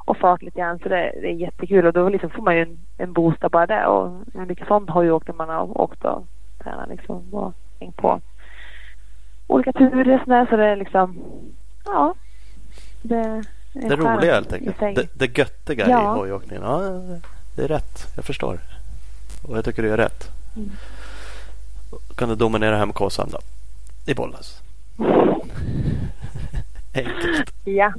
och 0.05 0.17
fart 0.17 0.41
lite 0.41 0.59
grann 0.59 0.79
så 0.79 0.89
det, 0.89 1.13
det 1.21 1.27
är 1.27 1.33
jättekul 1.33 1.85
och 1.85 1.93
då 1.93 2.09
liksom 2.09 2.29
får 2.29 2.41
man 2.41 2.55
ju 2.55 2.61
en, 2.61 2.77
en 2.97 3.13
boost 3.13 3.43
av 3.43 3.51
bara 3.51 3.67
det 3.67 3.85
och 3.85 4.11
mycket 4.47 4.67
sånt 4.67 4.89
har 4.89 5.03
ju 5.03 5.11
åkt 5.11 5.27
när 5.27 5.35
man 5.35 5.49
har 5.49 5.81
åkt 5.81 6.05
och 6.05 6.27
tränat 6.63 6.89
liksom 6.89 7.33
och 7.33 7.53
hängt 7.79 7.97
på. 7.97 8.21
olika 9.47 9.73
turer 9.73 10.21
sådär 10.23 10.47
så 10.49 10.55
det 10.55 10.65
är 10.65 10.75
liksom 10.75 11.23
ja. 11.85 12.15
Det, 13.01 13.43
det 13.81 13.95
roliga 13.95 14.33
helt 14.33 14.53
enkelt. 14.53 14.79
Det, 14.79 15.07
det 15.13 15.37
göttiga 15.37 15.89
Ja. 15.89 16.15
i 16.15 16.19
hojåkningen. 16.19 16.63
Ja, 16.63 16.79
det 17.55 17.63
är 17.63 17.67
rätt. 17.67 18.07
Jag 18.15 18.25
förstår. 18.25 18.59
Och 19.47 19.57
jag 19.57 19.65
tycker 19.65 19.83
du 19.83 19.91
är 19.93 19.97
rätt. 19.97 20.29
Mm. 20.55 20.71
Kan 22.15 22.29
du 22.29 22.35
dominera 22.35 22.77
hem 22.77 22.93
Kåsan 22.93 23.29
då. 23.31 23.39
I 24.05 24.13
Bollnäs. 24.15 24.61
Enkelt. 26.95 27.53
Ja. 27.63 27.93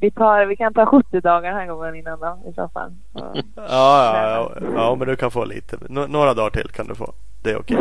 Vi, 0.00 0.10
tar, 0.14 0.46
vi 0.46 0.56
kan 0.56 0.74
ta 0.74 0.86
70 0.86 1.20
dagar 1.20 1.50
den 1.50 1.58
här 1.58 1.66
gången 1.66 1.94
innan 1.94 2.20
då 2.20 2.38
i 2.50 2.52
så 2.54 2.68
fall. 2.68 2.92
Så, 3.12 3.18
Ja, 3.56 3.64
ja, 3.66 4.52
ja, 4.60 4.66
ja, 4.74 4.94
men 4.98 5.08
du 5.08 5.16
kan 5.16 5.30
få 5.30 5.44
lite. 5.44 5.76
Nå- 5.88 6.06
några 6.06 6.34
dagar 6.34 6.50
till 6.50 6.68
kan 6.68 6.86
du 6.86 6.94
få. 6.94 7.12
Det 7.42 7.50
är 7.50 7.56
okej. 7.60 7.76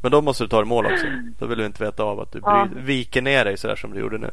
Men 0.00 0.10
då 0.10 0.20
måste 0.20 0.44
du 0.44 0.48
ta 0.48 0.62
i 0.62 0.64
mål 0.64 0.86
också. 0.86 1.06
Då 1.38 1.46
vill 1.46 1.58
du 1.58 1.66
inte 1.66 1.84
veta 1.84 2.02
av 2.02 2.20
att 2.20 2.32
du 2.32 2.40
Ja. 2.44 2.68
bry, 2.72 2.82
viker 2.82 3.22
ner 3.22 3.44
dig 3.44 3.56
sådär 3.56 3.76
som 3.76 3.92
du 3.92 4.00
gjorde 4.00 4.18
nu. 4.18 4.30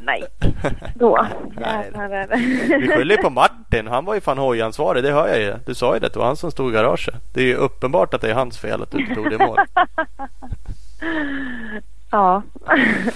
Nej, 0.00 0.24
då. 0.94 1.26
Nej. 1.56 1.90
Är. 1.94 2.78
Vi 2.80 2.88
skyller 2.88 3.16
på 3.16 3.30
Martin. 3.30 3.86
Han 3.86 4.04
var 4.04 4.14
ju 4.14 4.20
fan 4.20 4.38
hojansvarig. 4.38 5.02
Det 5.04 5.12
hör 5.12 5.28
jag 5.28 5.40
ju. 5.40 5.54
Du 5.66 5.74
sa 5.74 5.94
ju 5.94 6.00
det. 6.00 6.08
Det 6.12 6.18
var 6.18 6.26
han 6.26 6.36
som 6.36 6.50
stod 6.50 6.70
i 6.70 6.74
garaget. 6.74 7.14
Det 7.34 7.40
är 7.40 7.44
ju 7.46 7.54
uppenbart 7.54 8.14
att 8.14 8.20
det 8.20 8.30
är 8.30 8.34
hans 8.34 8.58
fel 8.58 8.82
att 8.82 8.90
du 8.90 8.98
inte 8.98 9.14
tog 9.14 9.30
det 9.30 9.34
i 9.34 9.38
mål. 9.38 9.58
Ja, 12.10 12.42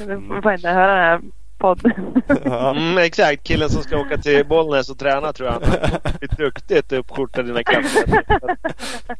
du 0.07 0.41
får 0.43 0.53
inte 0.53 0.69
höra 0.69 0.95
den 0.95 1.05
här 1.05 1.21
podden. 1.59 1.93
Ja. 2.45 2.71
Mm, 2.71 2.99
exakt, 2.99 3.45
killen 3.45 3.69
som 3.71 3.83
ska 3.83 3.99
åka 3.99 4.17
till 4.19 4.47
Bollnäs 4.47 4.91
och 4.91 4.99
träna 4.99 5.33
tror 5.33 5.49
jag. 5.49 5.53
Han 5.53 6.13
blivit 6.19 6.39
duktigt 6.39 6.93
uppskjortad 6.93 7.43
dina 7.47 7.63
krafter. 7.63 8.25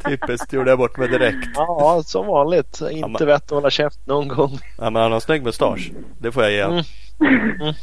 Typiskt. 0.09 0.53
Gjorde 0.53 0.71
jag 0.71 0.79
bort 0.79 0.97
mig 0.97 1.09
direkt. 1.09 1.49
Ja, 1.55 2.03
som 2.05 2.27
vanligt. 2.27 2.81
men- 2.81 2.91
Inte 2.93 3.25
vett 3.27 3.43
att 3.45 3.51
hålla 3.51 3.71
käft 3.71 4.07
någon 4.07 4.29
gång. 4.29 4.59
Ja, 4.79 4.91
men 4.91 5.03
han 5.03 5.13
har 5.13 5.21
snygg 5.21 5.43
mustasch. 5.43 5.91
Det 6.19 6.33
får 6.33 6.43
jag 6.43 6.53
ge 6.53 6.65
honom. 6.65 6.83
Mm. 7.21 7.75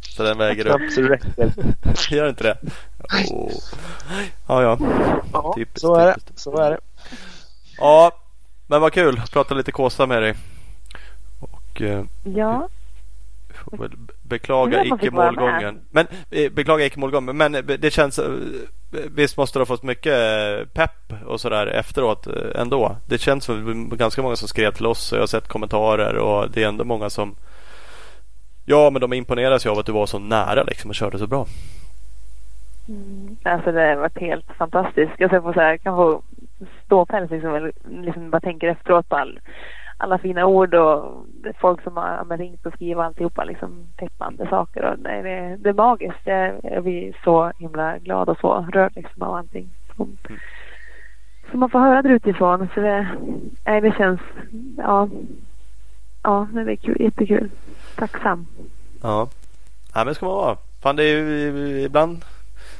Så 0.00 0.22
den 0.22 0.38
väger 0.38 0.66
upp. 0.66 0.92
Så 0.92 1.02
räcker. 1.02 1.52
Gör 2.14 2.28
inte 2.28 2.44
det? 2.44 2.58
Åh. 3.30 3.50
Ja, 4.46 4.62
ja. 4.62 4.78
Ja, 5.32 5.52
Typiskt, 5.56 5.80
så 5.80 5.94
är 5.94 6.06
det. 6.06 6.16
Så 6.34 6.56
är 6.58 6.70
det. 6.70 6.78
Ja, 7.78 8.12
men 8.66 8.80
vad 8.80 8.92
kul. 8.92 9.20
Prata 9.32 9.54
lite 9.54 9.72
Kåsa 9.72 10.06
med 10.06 10.22
dig. 10.22 10.34
Och 11.40 11.82
eh, 11.82 12.04
Ja, 12.24 12.68
får 13.70 13.76
väl 13.78 13.90
beklaga 14.22 14.82
fick 14.82 14.90
vara 14.90 15.00
icke-målgången. 15.02 15.80
Men 15.90 16.06
eh, 16.30 16.52
beklaga 16.52 16.84
icke-målgången. 16.86 17.36
Men 17.36 17.54
eh, 17.54 17.62
det 17.62 17.90
känns. 17.90 18.18
eh, 18.18 18.30
Visst 18.90 19.36
måste 19.36 19.58
du 19.58 19.60
ha 19.60 19.66
fått 19.66 19.82
mycket 19.82 20.12
eh, 20.12 20.66
pepp 20.72 21.12
och 21.26 21.40
sådär 21.40 21.66
efteråt 21.66 22.26
eh, 22.26 22.60
ändå. 22.60 22.96
Det 23.06 23.18
känns 23.18 23.44
som 23.44 23.88
ganska 23.96 24.22
många 24.22 24.36
som 24.36 24.48
skrev 24.48 24.72
till 24.72 24.86
oss. 24.86 25.12
och 25.12 25.18
Jag 25.18 25.22
har 25.22 25.26
sett 25.26 25.48
kommentarer 25.48 26.14
och 26.14 26.50
det 26.50 26.62
är 26.62 26.68
ändå 26.68 26.84
många 26.84 27.10
som 27.10 27.34
Ja 28.70 28.90
men 28.90 29.00
de 29.00 29.12
imponeras 29.12 29.66
ju 29.66 29.70
av 29.70 29.78
att 29.78 29.86
du 29.86 29.92
var 29.92 30.06
så 30.06 30.18
nära 30.18 30.62
liksom 30.62 30.90
och 30.90 30.94
körde 30.94 31.18
så 31.18 31.26
bra. 31.26 31.46
alltså 33.42 33.72
det 33.72 33.80
har 33.80 33.96
varit 33.96 34.18
helt 34.18 34.52
fantastiskt. 34.58 35.12
Jag 35.18 35.30
ska 35.30 35.42
få 35.42 35.52
så 35.52 35.60
här, 35.60 35.76
kan 35.76 35.96
få 35.96 36.22
ståpäls 36.84 37.30
liksom, 37.30 37.54
eller 37.54 37.72
liksom 37.88 38.30
bara 38.30 38.40
tänker 38.40 38.68
efteråt 38.68 39.08
på 39.08 39.16
all, 39.16 39.40
alla 39.96 40.18
fina 40.18 40.46
ord 40.46 40.74
och 40.74 41.24
folk 41.60 41.82
som 41.82 41.96
har 41.96 42.36
ringt 42.36 42.66
och 42.66 42.72
skrivit 42.72 42.98
alltihopa 42.98 43.44
liksom 43.44 43.86
peppande 43.96 44.46
saker 44.46 44.84
och 44.84 44.98
nej, 44.98 45.22
det, 45.22 45.56
det 45.56 45.68
är 45.68 45.74
magiskt. 45.74 46.20
Jag, 46.24 46.60
jag 46.62 46.82
blir 46.82 47.16
så 47.24 47.52
himla 47.58 47.98
glad 47.98 48.28
och 48.28 48.38
så 48.40 48.66
rörd 48.72 48.92
liksom 48.96 49.22
av 49.22 49.34
allting. 49.34 49.68
Som, 49.96 50.16
som 51.50 51.60
man 51.60 51.70
får 51.70 51.80
höra 51.80 52.02
där 52.02 52.10
utifrån. 52.10 52.68
Så 52.74 52.80
det, 52.80 53.08
nej, 53.66 53.80
det 53.80 53.94
känns, 53.96 54.20
ja, 54.76 55.08
ja 56.22 56.48
det 56.52 56.60
är 56.60 56.76
kul, 56.76 57.00
jättekul. 57.00 57.50
Tacksam. 57.98 58.46
Ja. 59.02 59.28
ja 59.94 59.98
men 59.98 60.06
det 60.06 60.14
ska 60.14 60.26
man 60.26 60.34
vara. 60.34 60.56
Fan 60.80 60.96
det 60.96 61.04
är 61.04 61.16
ju 61.16 61.82
ibland 61.82 62.24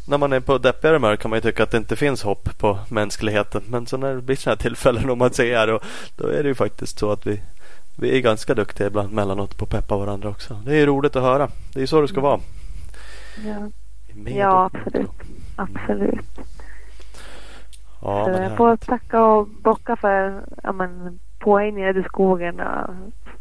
när 0.08 0.18
man 0.18 0.32
är 0.32 0.40
på 0.40 0.58
deppigare 0.58 0.96
humör 0.96 1.16
kan 1.16 1.30
man 1.30 1.36
ju 1.36 1.40
tycka 1.40 1.62
att 1.62 1.70
det 1.70 1.76
inte 1.76 1.96
finns 1.96 2.22
hopp 2.22 2.58
på 2.58 2.78
mänskligheten. 2.88 3.62
Men 3.68 3.86
så 3.86 3.96
när 3.96 4.14
det 4.14 4.22
blir 4.22 4.36
sådana 4.36 4.54
här 4.54 4.62
tillfällen 4.62 5.10
och 5.10 5.18
man 5.18 5.30
ser 5.30 5.72
och 5.72 5.82
då 6.16 6.26
är 6.26 6.42
det 6.42 6.48
ju 6.48 6.54
faktiskt 6.54 6.98
så 6.98 7.12
att 7.12 7.26
vi, 7.26 7.40
vi 7.96 8.16
är 8.16 8.20
ganska 8.20 8.54
duktiga 8.54 8.86
ibland 8.86 9.12
mellanåt 9.12 9.56
på 9.56 9.64
att 9.64 9.70
peppa 9.70 9.96
varandra 9.96 10.28
också. 10.28 10.60
Det 10.64 10.70
är 10.70 10.76
ju 10.76 10.86
roligt 10.86 11.16
att 11.16 11.22
höra. 11.22 11.48
Det 11.72 11.78
är 11.78 11.80
ju 11.80 11.86
så 11.86 12.00
det 12.00 12.08
ska 12.08 12.20
vara. 12.20 12.40
Ja, 13.46 13.70
ja 14.26 14.70
absolut. 14.72 15.10
Absolut. 15.56 16.38
Ja, 18.02 18.24
Så 18.24 18.30
jag 18.30 18.56
får 18.56 18.76
tacka 18.76 19.24
och 19.24 19.48
bocka 19.48 19.96
för 19.96 20.42
ja, 20.62 20.72
men, 20.72 21.18
påhängningar 21.38 21.98
i 21.98 22.02
skogen. 22.02 22.60
Och, 22.60 22.94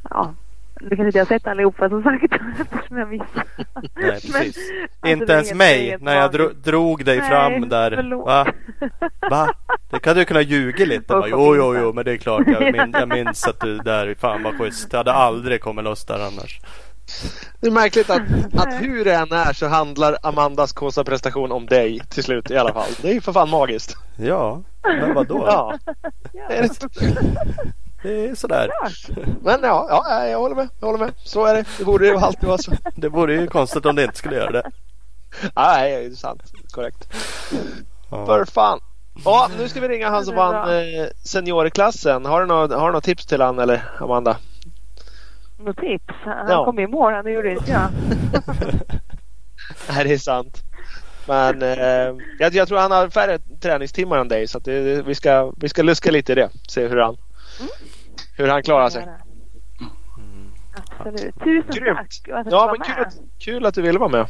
ja, 0.09 0.33
du 0.79 0.95
kan 0.95 1.05
inte 1.05 1.19
ha 1.19 1.25
sett 1.25 1.47
allihopa 1.47 1.89
som 1.89 2.03
sagt 2.03 2.23
eftersom 2.61 2.97
jag 2.97 3.09
missade. 3.09 3.43
Nej, 3.57 3.85
Men, 3.95 4.11
precis. 4.11 4.33
alltså, 4.33 4.61
det 5.01 5.11
inte 5.11 5.33
ens 5.33 5.53
mig 5.53 5.97
när 6.01 6.15
jag 6.15 6.31
dro, 6.31 6.43
magiskt. 6.43 6.63
drog 6.65 7.05
dig 7.05 7.17
Nej, 7.17 7.29
fram 7.29 7.69
där. 7.69 7.91
förlåt. 7.95 8.25
Va? 8.27 8.47
Va? 9.29 9.49
Det 9.89 9.99
kan 9.99 10.15
du 10.15 10.25
kunna 10.25 10.41
ljuga 10.41 10.85
lite. 10.85 11.13
Bara, 11.13 11.27
jo, 11.27 11.55
jo, 11.55 11.75
jo, 11.77 11.93
men 11.93 12.05
det 12.05 12.11
är 12.11 12.17
klart. 12.17 12.43
Jag, 12.47 12.61
min, 12.73 12.91
jag 12.93 13.09
minns 13.09 13.47
att 13.47 13.59
du 13.59 13.77
där, 13.77 14.15
fan 14.19 14.43
vad 14.43 14.57
schysst. 14.57 14.87
Jag 14.91 14.97
hade 14.99 15.13
aldrig 15.13 15.61
kommit 15.61 15.83
loss 15.85 16.05
där 16.05 16.19
annars. 16.19 16.59
Det 17.61 17.67
är 17.67 17.71
märkligt 17.71 18.09
att, 18.09 18.21
att 18.57 18.81
hur 18.81 19.05
det 19.05 19.13
än 19.15 19.31
är 19.31 19.53
så 19.53 19.67
handlar 19.67 20.17
Amandas 20.23 20.73
Kåsa-prestation 20.73 21.51
om 21.51 21.65
dig 21.65 21.99
till 22.09 22.23
slut 22.23 22.51
i 22.51 22.57
alla 22.57 22.73
fall. 22.73 22.89
Det 23.01 23.09
är 23.09 23.13
ju 23.13 23.21
för 23.21 23.33
fan 23.33 23.49
magiskt. 23.49 23.95
Ja, 24.17 24.61
men 24.83 25.13
vadå? 25.13 25.43
Ja, 25.47 25.77
Ja, 26.33 26.67
det 28.03 28.25
är 28.29 28.35
sådär. 28.35 28.69
Men 29.41 29.59
ja, 29.63 29.87
ja, 29.89 30.27
jag 30.27 30.39
håller 30.39 30.55
med. 30.55 30.69
Jag 30.79 30.87
håller 30.87 31.05
med. 31.05 31.13
Så 31.17 31.45
är 31.45 31.53
det. 31.55 31.65
Det 31.77 31.85
borde 31.85 32.07
ju 32.07 32.17
alltid 32.17 32.47
vara 32.47 32.57
så. 32.57 32.71
Det 32.95 33.09
vore 33.09 33.33
ju 33.33 33.47
konstigt 33.47 33.85
om 33.85 33.95
det 33.95 34.03
inte 34.03 34.17
skulle 34.17 34.35
göra 34.35 34.51
det. 34.51 34.71
Ja, 35.41 35.49
nej, 35.77 35.91
det 36.09 36.13
är 36.13 36.15
sant. 36.15 36.41
Korrekt. 36.71 37.13
Ja. 38.11 38.25
För 38.25 38.45
fan. 38.45 38.79
Ja, 39.25 39.49
nu 39.59 39.67
ska 39.69 39.79
vi 39.79 39.87
ringa 39.87 40.09
han 40.09 40.25
som 40.25 40.35
vann 40.35 40.69
eh, 40.75 41.05
seniorklassen. 41.23 42.25
Har 42.25 42.41
du 42.41 42.47
något, 42.47 42.71
har 42.73 42.87
du 42.87 42.93
något 42.93 43.03
tips 43.03 43.25
till 43.25 43.41
han 43.41 43.59
eller 43.59 43.83
Amanda? 43.99 44.37
Något 45.59 45.77
tips? 45.77 46.13
Han 46.25 46.47
Ja. 46.49 46.65
kom 46.65 46.79
i 46.79 46.87
mål, 46.87 47.13
han 47.13 47.33
gjorde 47.33 47.51
inte 47.51 47.71
jag. 47.71 47.87
Nej, 49.89 50.03
det 50.03 50.13
är 50.13 50.17
sant. 50.17 50.63
Men 51.27 51.61
eh, 51.61 52.15
jag, 52.39 52.53
jag 52.53 52.67
tror 52.67 52.77
han 52.79 52.91
har 52.91 53.09
färre 53.09 53.39
träningstimmar 53.61 54.17
än 54.17 54.27
dig 54.27 54.47
så 54.47 54.57
att 54.57 54.65
det, 54.65 55.01
vi, 55.07 55.15
ska, 55.15 55.53
vi 55.57 55.69
ska 55.69 55.81
luska 55.81 56.11
lite 56.11 56.31
i 56.31 56.35
det. 56.35 56.49
Se 56.69 56.87
hur 56.87 56.97
han, 56.97 57.17
hur 58.37 58.47
han 58.47 58.63
klarar 58.63 58.89
sig. 58.89 59.03
Mm. 59.03 60.51
Absolut. 60.97 61.35
Tusen 61.39 61.83
Grymt. 61.83 61.97
tack 61.97 62.45
Ja, 62.51 62.75
men 62.77 62.81
kul 62.95 63.03
att, 63.05 63.13
kul 63.39 63.65
att 63.65 63.73
du 63.75 63.81
ville 63.81 63.99
vara 63.99 64.09
med. 64.09 64.27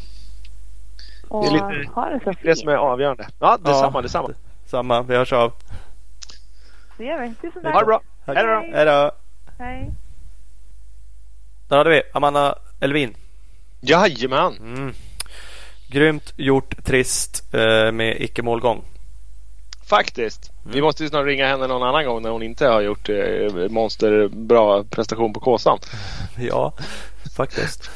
Och 1.30 1.44
det 1.44 1.50
är 1.50 1.52
lite- 1.54 1.92
ha 1.94 2.10
det 2.10 2.20
så 2.24 2.34
Det 2.44 2.56
som 2.56 2.70
är 2.70 2.74
fint. 2.74 2.82
avgörande. 2.82 3.28
Ja, 3.40 3.58
detsamma, 3.62 4.02
detsamma. 4.02 4.30
Samma, 4.66 5.02
vi 5.02 5.16
hörs 5.16 5.34
av. 5.34 5.54
Det 6.98 7.04
gör 7.06 7.22
vi. 7.22 7.34
Tusen 7.42 7.62
tack. 7.64 7.74
Ha 7.74 7.80
det 7.80 7.86
bra. 7.86 8.02
Hej 8.26 8.36
då. 8.36 8.42
Hej. 8.60 8.72
Hej 8.76 8.86
då. 8.86 9.12
Hej. 9.60 9.92
Där 11.68 11.78
hade 11.78 11.90
vi 11.90 12.02
Amanda 12.14 12.56
Elvin. 12.80 13.16
Jajamän. 13.82 14.58
Mm. 14.58 14.94
Grymt 15.90 16.34
gjort, 16.38 16.84
trist 16.86 17.54
eh, 17.54 17.92
med 17.92 18.22
icke-målgång. 18.22 18.84
Faktiskt. 19.90 20.52
Mm. 20.64 20.74
Vi 20.76 20.82
måste 20.82 21.04
ju 21.04 21.10
snart 21.10 21.26
ringa 21.26 21.48
henne 21.48 21.68
någon 21.68 21.84
annan 21.84 22.06
gång 22.06 22.22
när 22.22 22.30
hon 22.30 22.44
inte 22.44 22.68
har 22.68 22.82
gjort 22.82 23.10
eh, 23.10 23.70
monsterbra 23.70 24.84
prestation 24.84 25.34
på 25.34 25.40
Kåsan. 25.40 25.80
Ja, 26.40 26.74
faktiskt. 27.38 27.90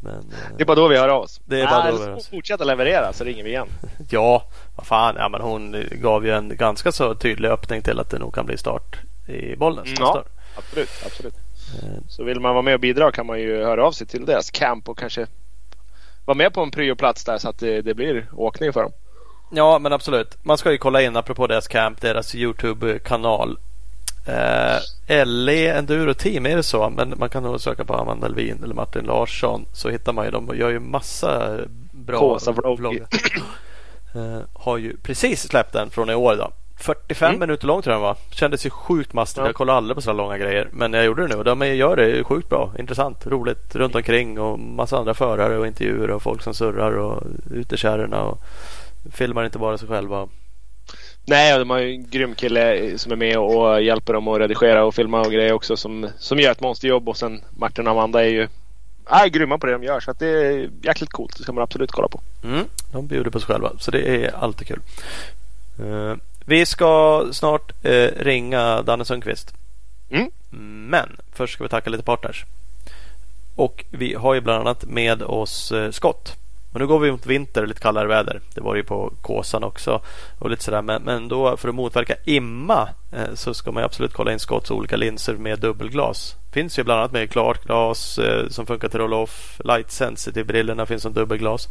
Men 0.00 0.14
eh, 0.14 0.56
Det 0.56 0.62
är 0.62 0.66
bara 0.66 0.74
då 0.74 0.88
vi 0.88 0.96
hör 0.98 1.08
av 1.08 1.22
oss. 1.22 1.40
Det 1.44 1.60
är 1.60 1.66
bara 1.66 1.78
då 1.78 1.82
Nej, 1.82 1.92
vi 1.92 1.98
så 1.98 2.04
hör 2.04 2.16
oss. 2.16 2.28
fortsätter 2.28 2.64
leverera 2.64 3.12
så 3.12 3.24
ringer 3.24 3.44
vi 3.44 3.50
igen. 3.50 3.68
ja, 4.10 4.44
vad 4.76 4.86
fan. 4.86 5.14
Ja, 5.18 5.28
men 5.28 5.40
hon 5.40 5.76
gav 5.90 6.26
ju 6.26 6.32
en 6.34 6.56
ganska 6.56 6.92
så 6.92 7.14
tydlig 7.14 7.48
öppning 7.48 7.82
till 7.82 8.00
att 8.00 8.10
det 8.10 8.18
nog 8.18 8.34
kan 8.34 8.46
bli 8.46 8.56
start 8.58 8.96
i 9.28 9.56
Bollnäs 9.56 9.84
Mm, 9.86 9.96
ja. 10.00 10.24
Absolut, 10.56 10.90
absolut. 11.06 11.34
Eh, 11.82 11.88
Så 12.08 12.24
vill 12.24 12.40
man 12.40 12.54
vara 12.54 12.62
med 12.62 12.74
och 12.74 12.80
bidra 12.80 13.12
kan 13.12 13.26
man 13.26 13.40
ju 13.40 13.64
höra 13.64 13.86
av 13.86 13.92
sig 13.92 14.06
till 14.06 14.26
deras 14.26 14.50
camp 14.50 14.88
och 14.88 14.98
kanske 14.98 15.26
vara 16.24 16.36
med 16.36 16.52
på 16.54 16.60
en 16.62 16.70
pryoplats 16.70 17.24
där 17.24 17.38
så 17.38 17.48
att 17.48 17.58
det, 17.58 17.82
det 17.82 17.94
blir 17.94 18.26
åkning 18.36 18.72
för 18.72 18.82
dem. 18.82 18.92
Ja, 19.56 19.78
men 19.78 19.92
absolut. 19.92 20.36
Man 20.44 20.58
ska 20.58 20.72
ju 20.72 20.78
kolla 20.78 21.02
in 21.02 21.16
apropå 21.16 21.46
deras 21.46 21.68
camp, 21.68 22.00
deras 22.00 22.34
Youtube-kanal. 22.34 23.58
Eh, 24.26 25.24
LE 25.26 25.72
Enduro 25.78 26.14
Team, 26.14 26.46
är 26.46 26.56
det 26.56 26.62
så? 26.62 26.90
Men 26.90 27.14
man 27.16 27.28
kan 27.28 27.42
nog 27.42 27.60
söka 27.60 27.84
på 27.84 27.94
Amanda 27.94 28.26
Elvin 28.26 28.60
eller 28.64 28.74
Martin 28.74 29.04
Larsson 29.04 29.66
så 29.72 29.88
hittar 29.90 30.12
man 30.12 30.24
ju 30.24 30.30
dem. 30.30 30.46
De 30.46 30.56
gör 30.56 30.70
ju 30.70 30.80
massa 30.80 31.58
bra 31.92 32.18
Kåsa-vlogg. 32.18 32.78
vloggar. 32.78 33.06
eh, 34.14 34.40
har 34.54 34.76
ju 34.78 34.96
precis 34.96 35.42
släppt 35.48 35.74
en 35.74 35.90
från 35.90 36.10
i 36.10 36.14
år 36.14 36.36
då. 36.36 36.50
45 36.78 37.28
Mm. 37.28 37.40
minuter 37.40 37.66
lång 37.66 37.82
tror 37.82 37.92
jag 37.92 38.00
den 38.00 38.06
var. 38.06 38.16
Kändes 38.30 38.66
ju 38.66 38.70
sjukt 38.70 39.12
mastigt. 39.12 39.38
Ja. 39.38 39.46
Jag 39.46 39.54
kollar 39.54 39.74
aldrig 39.74 39.94
på 39.94 40.02
så 40.02 40.12
långa 40.12 40.38
grejer. 40.38 40.68
Men 40.72 40.92
jag 40.92 41.04
gjorde 41.04 41.22
det 41.22 41.28
nu 41.28 41.34
och 41.34 41.44
de 41.44 41.62
gör 41.76 41.96
det 41.96 42.24
sjukt 42.24 42.48
bra. 42.48 42.72
Intressant, 42.78 43.26
roligt 43.26 43.74
runt 43.76 43.94
omkring 43.94 44.40
och 44.40 44.58
massa 44.58 44.98
andra 44.98 45.14
förare 45.14 45.58
och 45.58 45.66
intervjuer 45.66 46.10
och 46.10 46.22
folk 46.22 46.42
som 46.42 46.54
surrar 46.54 46.92
och 46.92 47.22
ut 47.50 47.72
i 47.72 47.76
kärrorna 47.76 48.22
och 48.22 48.38
filmar 49.10 49.44
inte 49.44 49.58
bara 49.58 49.78
sig 49.78 49.88
själva. 49.88 50.28
Nej, 51.26 51.58
de 51.58 51.70
har 51.70 51.78
ju 51.78 51.94
en 51.94 52.10
grym 52.10 52.34
kille 52.34 52.92
som 52.98 53.12
är 53.12 53.16
med 53.16 53.38
och 53.38 53.82
hjälper 53.82 54.12
dem 54.12 54.28
att 54.28 54.38
redigera 54.38 54.84
och 54.84 54.94
filma 54.94 55.20
och 55.20 55.32
grejer 55.32 55.52
också 55.52 55.76
som, 55.76 56.08
som 56.18 56.38
gör 56.38 56.52
ett 56.52 56.60
monsterjobb. 56.60 57.08
Och 57.08 57.16
sen 57.16 57.40
Martin 57.50 57.86
och 57.86 57.92
Amanda 57.92 58.24
är 58.24 58.28
ju 58.28 58.48
är 59.06 59.26
grymma 59.26 59.58
på 59.58 59.66
det 59.66 59.72
de 59.72 59.82
gör. 59.82 60.00
Så 60.00 60.10
att 60.10 60.18
det 60.18 60.28
är 60.28 60.70
jäkligt 60.82 61.10
coolt. 61.10 61.36
Det 61.36 61.42
ska 61.42 61.52
man 61.52 61.62
absolut 61.62 61.90
kolla 61.90 62.08
på. 62.08 62.20
Mm, 62.44 62.64
de 62.92 63.06
bjuder 63.06 63.30
på 63.30 63.40
sig 63.40 63.46
själva 63.46 63.72
så 63.78 63.90
det 63.90 64.24
är 64.24 64.36
alltid 64.36 64.66
kul. 64.66 64.80
Uh, 65.80 66.14
vi 66.46 66.66
ska 66.66 67.24
snart 67.32 67.72
uh, 67.86 68.08
ringa 68.16 68.82
Danne 68.82 69.04
Sundqvist. 69.04 69.54
Mm. 70.10 70.30
Men 70.90 71.16
först 71.32 71.54
ska 71.54 71.64
vi 71.64 71.70
tacka 71.70 71.90
lite 71.90 72.04
partners. 72.04 72.44
Och 73.56 73.84
vi 73.90 74.14
har 74.14 74.34
ju 74.34 74.40
bland 74.40 74.60
annat 74.60 74.84
med 74.84 75.22
oss 75.22 75.72
uh, 75.72 75.90
Skott. 75.90 76.36
Men 76.74 76.80
nu 76.80 76.86
går 76.86 76.98
vi 76.98 77.10
mot 77.10 77.26
vinter 77.26 77.62
och 77.62 77.68
lite 77.68 77.80
kallare 77.80 78.08
väder. 78.08 78.40
Det 78.54 78.60
var 78.60 78.74
ju 78.74 78.84
på 78.84 79.12
Kåsan 79.22 79.64
också. 79.64 80.00
Och 80.38 80.50
lite 80.50 80.64
sådär. 80.64 80.82
Men, 80.82 81.02
men 81.02 81.28
då 81.28 81.56
för 81.56 81.68
att 81.68 81.74
motverka 81.74 82.16
imma 82.24 82.88
eh, 83.12 83.34
så 83.34 83.54
ska 83.54 83.72
man 83.72 83.84
absolut 83.84 84.12
kolla 84.12 84.32
in 84.32 84.38
Scotts 84.38 84.70
olika 84.70 84.96
linser 84.96 85.34
med 85.34 85.58
dubbelglas. 85.58 86.36
Finns 86.52 86.78
ju 86.78 86.84
bland 86.84 87.00
annat 87.00 87.12
med 87.12 87.30
klart 87.30 87.64
glas 87.64 88.18
eh, 88.18 88.48
som 88.48 88.66
funkar 88.66 88.88
till 88.88 89.00
roll-off. 89.00 89.60
Light 89.64 89.90
sensitive 89.90 90.44
brillorna 90.44 90.86
finns 90.86 91.02
som 91.02 91.12
dubbelglas. 91.12 91.68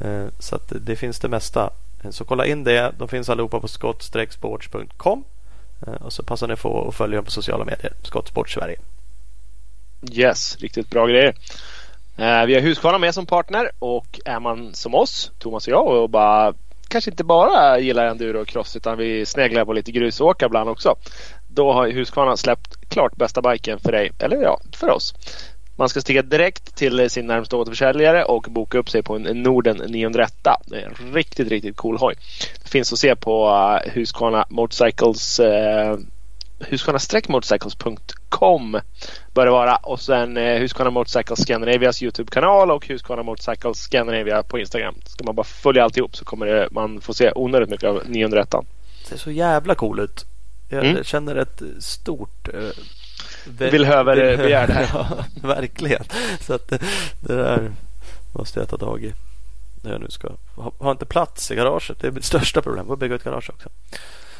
Eh, 0.00 0.26
så 0.38 0.56
att 0.56 0.72
det 0.80 0.96
finns 0.96 1.20
det 1.20 1.28
mesta. 1.28 1.70
Eh, 2.02 2.10
så 2.10 2.24
kolla 2.24 2.46
in 2.46 2.64
det. 2.64 2.92
De 2.98 3.08
finns 3.08 3.28
allihopa 3.28 3.60
på 3.60 3.68
skott-sports.com. 3.68 5.24
Eh, 5.86 5.92
och 5.92 6.12
så 6.12 6.22
passar 6.22 6.48
ni 6.48 6.56
på 6.56 6.88
att 6.88 6.94
följa 6.94 7.16
dem 7.16 7.24
på 7.24 7.30
sociala 7.30 7.64
medier. 7.64 7.92
Skottsport 8.02 8.50
Sverige. 8.50 8.76
Yes, 10.12 10.56
riktigt 10.60 10.90
bra 10.90 11.06
grejer. 11.06 11.34
Eh, 12.16 12.46
vi 12.46 12.54
har 12.54 12.60
Husqvarna 12.60 12.98
med 12.98 13.14
som 13.14 13.26
partner 13.26 13.70
och 13.78 14.20
är 14.24 14.40
man 14.40 14.74
som 14.74 14.94
oss, 14.94 15.32
Thomas 15.38 15.66
och 15.66 15.72
jag 15.72 15.86
och 15.86 16.10
bara 16.10 16.54
kanske 16.88 17.10
inte 17.10 17.24
bara 17.24 17.78
gillar 17.78 18.06
enduro 18.06 18.40
och 18.40 18.48
cross 18.48 18.76
utan 18.76 18.98
vi 18.98 19.26
sneglar 19.26 19.64
på 19.64 19.72
lite 19.72 19.92
grusåkar 19.92 20.46
ibland 20.46 20.70
också. 20.70 20.94
Då 21.48 21.72
har 21.72 21.88
Husqvarna 21.88 22.36
släppt 22.36 22.88
klart 22.88 23.16
bästa 23.16 23.42
biken 23.42 23.78
för 23.78 23.92
dig, 23.92 24.12
eller 24.18 24.36
ja, 24.36 24.60
för 24.76 24.90
oss. 24.90 25.14
Man 25.76 25.88
ska 25.88 26.00
stiga 26.00 26.22
direkt 26.22 26.76
till 26.76 27.10
sin 27.10 27.26
närmsta 27.26 27.56
återförsäljare 27.56 28.24
och 28.24 28.46
boka 28.50 28.78
upp 28.78 28.90
sig 28.90 29.02
på 29.02 29.14
en 29.14 29.22
Norden 29.22 29.76
901. 29.76 30.32
Det 30.66 30.76
är 30.76 30.86
en 30.86 31.14
riktigt, 31.14 31.48
riktigt 31.48 31.76
cool 31.76 31.96
hoj. 31.96 32.14
Det 32.62 32.68
finns 32.68 32.92
att 32.92 32.98
se 32.98 33.16
på 33.16 33.46
eh, 33.84 33.92
Husqvarna 33.92 34.46
Motorcycles 34.48 35.40
eh, 35.40 35.96
Husqvarna-motorcycles.com 36.68 38.80
bör 39.34 39.44
det 39.44 39.50
vara. 39.50 39.76
Och 39.76 40.00
sen 40.00 40.36
eh, 40.36 40.58
Husqvarna 40.58 40.90
Motorcycles 40.90 41.42
Scandinavias 41.42 42.02
Youtube-kanal 42.02 42.70
och 42.70 42.86
Husqvarna 42.86 43.22
Motorcycles 43.22 43.78
Scandinavia 43.78 44.42
på 44.42 44.58
Instagram. 44.58 44.94
Ska 45.06 45.24
man 45.24 45.34
bara 45.34 45.44
följa 45.44 45.84
alltihop 45.84 46.16
så 46.16 46.24
kommer 46.24 46.46
det, 46.46 46.68
man 46.70 47.00
få 47.00 47.14
se 47.14 47.32
onödigt 47.34 47.70
mycket 47.70 47.88
av 47.88 48.02
901. 48.06 48.50
Det 48.50 48.64
ser 49.08 49.16
så 49.16 49.30
jävla 49.30 49.74
cool 49.74 50.00
ut. 50.00 50.24
Jag 50.68 50.84
mm. 50.84 51.04
känner 51.04 51.36
ett 51.36 51.62
stort 51.78 52.48
eh, 52.54 52.70
vill 53.44 53.84
höver 53.84 54.36
begär 54.36 54.66
det 54.66 54.72
här. 54.72 54.88
ja, 54.92 55.24
verkligen. 55.42 56.04
Så 56.40 56.54
att 56.54 56.68
det, 56.68 56.78
där 57.20 57.72
måste 58.32 58.60
jag 58.60 58.68
ta 58.68 58.78
tag 58.78 59.04
i. 59.04 59.12
När 59.82 59.92
jag 59.92 60.00
nu 60.00 60.10
ska 60.10 60.28
ha, 60.56 60.72
ha 60.78 60.90
inte 60.90 61.06
plats 61.06 61.50
i 61.50 61.54
garaget. 61.54 62.00
Det 62.00 62.06
är 62.06 62.10
mitt 62.10 62.24
största 62.24 62.62
problem. 62.62 62.90
Att 62.90 62.98
bygga 62.98 63.14
ett 63.14 63.24
garage 63.24 63.50
också. 63.50 63.68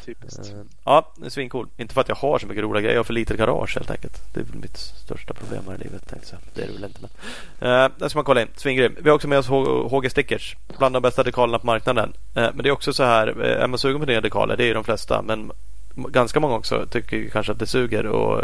Typiskt. 0.05 0.39
Eh, 0.39 0.61
ja, 0.83 1.13
det 1.15 1.25
är 1.25 1.29
svincool. 1.29 1.67
Inte 1.77 1.93
för 1.93 2.01
att 2.01 2.09
jag 2.09 2.15
har 2.15 2.39
så 2.39 2.47
mycket 2.47 2.63
roliga 2.63 2.81
grejer. 2.81 2.95
Jag 2.95 2.99
har 2.99 3.03
för 3.03 3.13
litet 3.13 3.37
garage 3.37 3.75
helt 3.75 3.91
enkelt. 3.91 4.33
Det 4.33 4.39
är 4.39 4.43
väl 4.43 4.55
mitt 4.55 4.77
största 4.77 5.33
problem 5.33 5.63
här 5.67 5.75
i 5.75 5.77
livet. 5.77 6.09
Tänkte 6.09 6.37
Det 6.53 6.61
är 6.61 6.67
det 6.67 6.73
väl 6.73 6.83
inte. 6.83 6.99
Men. 7.01 7.69
Uh, 7.69 7.91
den 7.97 8.09
ska 8.09 8.17
man 8.17 8.25
kolla 8.25 8.41
in. 8.41 8.47
Svingrym. 8.55 8.95
Vi 8.99 9.09
har 9.09 9.15
också 9.15 9.27
med 9.27 9.39
oss 9.39 9.47
HG 9.91 10.09
Stickers. 10.09 10.55
Bland 10.77 10.95
de 10.95 11.01
bästa 11.01 11.23
dekalerna 11.23 11.59
på 11.59 11.65
marknaden. 11.65 12.09
Uh, 12.09 12.49
men 12.53 12.57
det 12.57 12.69
är 12.69 12.71
också 12.71 12.93
så 12.93 13.03
här. 13.03 13.27
Är 13.27 13.67
man 13.67 13.79
sugen 13.79 13.99
på 13.99 14.05
nya 14.05 14.21
dekaler. 14.21 14.57
Det 14.57 14.63
är 14.63 14.67
ju 14.67 14.73
de 14.73 14.83
flesta. 14.83 15.21
Men 15.21 15.51
ganska 15.95 16.39
många 16.39 16.55
också 16.55 16.85
tycker 16.91 17.29
kanske 17.29 17.51
att 17.51 17.59
det 17.59 17.67
suger 17.67 18.05
och 18.05 18.43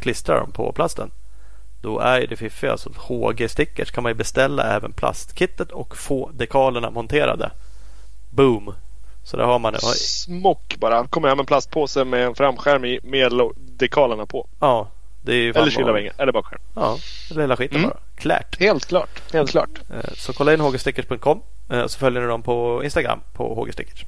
klistrar 0.00 0.40
dem 0.40 0.52
på 0.52 0.72
plasten. 0.72 1.10
Då 1.82 1.98
är 1.98 2.26
det 2.26 2.36
fiffiga. 2.36 2.72
Alltså 2.72 2.90
HG 2.96 3.48
Stickers 3.48 3.90
kan 3.90 4.02
man 4.02 4.10
ju 4.10 4.16
beställa 4.16 4.76
även 4.76 4.92
plastkittet 4.92 5.72
och 5.72 5.96
få 5.96 6.30
dekalerna 6.34 6.90
monterade. 6.90 7.50
Boom! 8.30 8.74
Så 9.24 9.36
där 9.36 9.44
har 9.44 9.58
man 9.58 9.72
det. 9.72 9.80
Smock 9.80 10.76
bara. 10.76 11.06
Kommer 11.06 11.28
hem 11.28 11.40
en 11.40 11.46
plastpåse 11.46 12.04
med 12.04 12.26
en 12.26 12.34
framskärm 12.34 12.84
i 12.84 13.00
med 13.02 13.32
dekalerna 13.56 14.26
på. 14.26 14.46
Ja. 14.60 14.88
Det 15.22 15.34
är 15.34 15.58
eller 15.58 15.70
kylarvängen. 15.70 16.12
Eller 16.18 16.32
bakskärm. 16.32 16.60
Ja, 16.74 16.98
hela 17.34 17.56
skiten 17.56 17.76
mm. 17.76 17.90
bara. 17.90 17.98
Klart. 18.16 18.60
Helt 18.60 18.86
klart. 18.86 19.32
Helt 19.32 19.50
klart. 19.50 19.70
Eh, 19.90 20.12
så 20.16 20.32
kolla 20.32 20.54
in 20.54 20.60
hgstickers.com 20.60 21.40
eh, 21.70 21.86
så 21.86 21.98
följer 21.98 22.22
ni 22.22 22.26
dem 22.26 22.42
på 22.42 22.80
Instagram 22.84 23.20
på 23.32 23.54
hgstickers. 23.54 24.04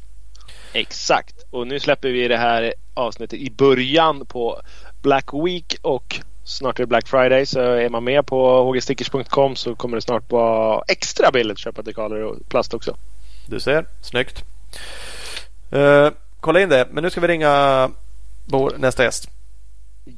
Exakt. 0.72 1.34
Och 1.51 1.66
nu 1.66 1.80
släpper 1.80 2.09
vi 2.09 2.28
det 2.28 2.36
här 2.36 2.74
avsnittet 2.94 3.38
i 3.38 3.51
början 3.51 4.26
på 4.26 4.60
Black 5.02 5.34
Week 5.34 5.76
och 5.82 6.20
snart 6.44 6.78
är 6.78 6.82
det 6.82 6.86
Black 6.86 7.09
Friday. 7.09 7.47
Så 7.47 7.60
är 7.60 7.88
man 7.88 8.05
med 8.05 8.26
på 8.26 8.72
hgstickers.com 8.72 9.56
så 9.56 9.74
kommer 9.74 9.97
det 9.97 10.02
snart 10.02 10.30
vara 10.32 10.82
extra 10.88 11.30
billigt 11.30 11.52
att 11.52 11.59
köpa 11.59 11.82
dekaler 11.82 12.22
och 12.22 12.36
plast 12.48 12.74
också. 12.74 12.97
Du 13.47 13.60
ser, 13.60 13.86
snyggt. 14.01 14.44
Uh, 15.73 16.11
kolla 16.40 16.61
in 16.61 16.69
det. 16.69 16.89
Men 16.90 17.05
nu 17.05 17.11
ska 17.11 17.20
vi 17.20 17.28
ringa 17.28 17.90
vår 18.44 18.73
nästa 18.78 19.05
gäst. 19.05 19.31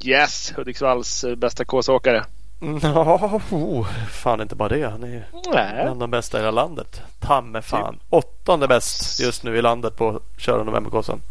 Yes, 0.03 0.53
Hudiksvalls 0.55 1.23
eh, 1.23 1.35
bästa 1.35 1.65
kåsåkare. 1.65 2.25
Ja, 2.81 3.39
oh, 3.51 3.87
fan 4.09 4.41
inte 4.41 4.55
bara 4.55 4.69
det. 4.69 4.89
Han 4.89 5.03
är 5.03 5.27
Nej. 5.53 5.81
en 5.81 5.87
av 5.87 5.97
de 5.97 6.11
bästa 6.11 6.37
i 6.37 6.41
hela 6.41 6.51
landet. 6.51 7.01
Tamme 7.19 7.61
fan. 7.61 7.93
Typ. 7.93 8.03
Åttonde 8.09 8.67
bäst 8.67 9.19
just 9.19 9.43
nu 9.43 9.57
i 9.57 9.61
landet 9.61 9.95
på 9.95 10.21
köra 10.37 10.63
novemberkåsan. 10.63 11.21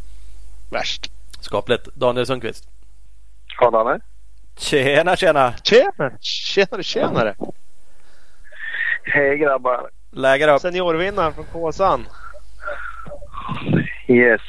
Värst. 0.71 1.11
Skapligt. 1.41 1.89
Daniel 1.95 2.27
Sundqvist. 2.27 2.69
Ja, 3.61 3.71
Danne. 3.71 4.01
Tjena, 4.57 5.17
tjena. 5.17 5.55
Tjena, 5.63 6.11
tjenare, 6.21 6.83
tjenare. 6.83 7.35
Hej 9.05 9.39
grabbar. 9.39 9.91
Läger 10.11 10.49
upp. 10.49 10.61
Seniorvinnaren 10.61 11.33
från 11.35 11.45
Kåsan. 11.45 12.07
Yes. 14.09 14.41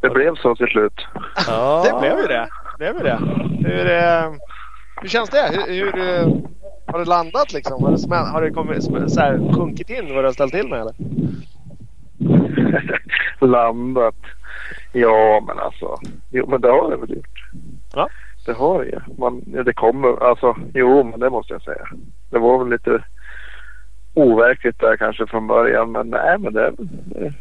Det 0.00 0.10
blev 0.10 0.34
så 0.34 0.56
till 0.56 0.66
slut. 0.66 1.06
Ja. 1.46 1.84
Det 1.84 2.00
blev 2.00 2.18
ju 2.18 2.26
det. 2.26 2.48
det, 2.78 2.92
blev 2.92 3.04
det. 3.04 3.18
Hur, 3.68 3.90
eh, 3.90 4.32
hur 5.00 5.08
känns 5.08 5.30
det? 5.30 5.50
Hur, 5.52 5.74
hur 5.74 5.98
eh, 5.98 6.28
har 6.86 6.98
det 6.98 7.04
landat 7.04 7.52
liksom? 7.52 7.82
Har 7.82 7.90
det, 7.90 8.16
har 8.30 8.42
det 8.42 8.50
kommit, 8.50 8.84
så 8.84 9.20
här, 9.20 9.52
sjunkit 9.54 9.90
in 9.90 10.14
vad 10.14 10.24
du 10.24 10.28
har 10.28 10.32
ställt 10.32 10.52
till 10.52 10.68
med 10.68 10.80
eller? 10.80 10.94
landat? 13.46 14.14
Ja 14.92 15.44
men 15.46 15.58
alltså. 15.58 15.96
Jo 16.30 16.46
men 16.46 16.60
det 16.60 16.68
har 16.68 16.90
det 16.90 16.96
väl 16.96 17.10
gjort. 17.10 17.50
Ja. 17.94 18.08
Det 18.46 18.52
har 18.52 18.84
det 18.84 18.90
ju. 18.90 19.00
Man, 19.18 19.44
det 19.64 19.72
kommer. 19.72 20.28
Alltså 20.28 20.56
jo 20.74 21.04
men 21.04 21.20
det 21.20 21.30
måste 21.30 21.52
jag 21.52 21.62
säga. 21.62 21.86
Det 22.30 22.38
var 22.38 22.58
väl 22.58 22.70
lite 22.70 23.04
overkligt 24.16 24.78
där 24.78 24.96
kanske 24.96 25.26
från 25.26 25.46
början. 25.46 25.92
Men 25.92 26.10
nej, 26.10 26.38
men 26.38 26.52
det, 26.52 26.72
det, 26.78 27.32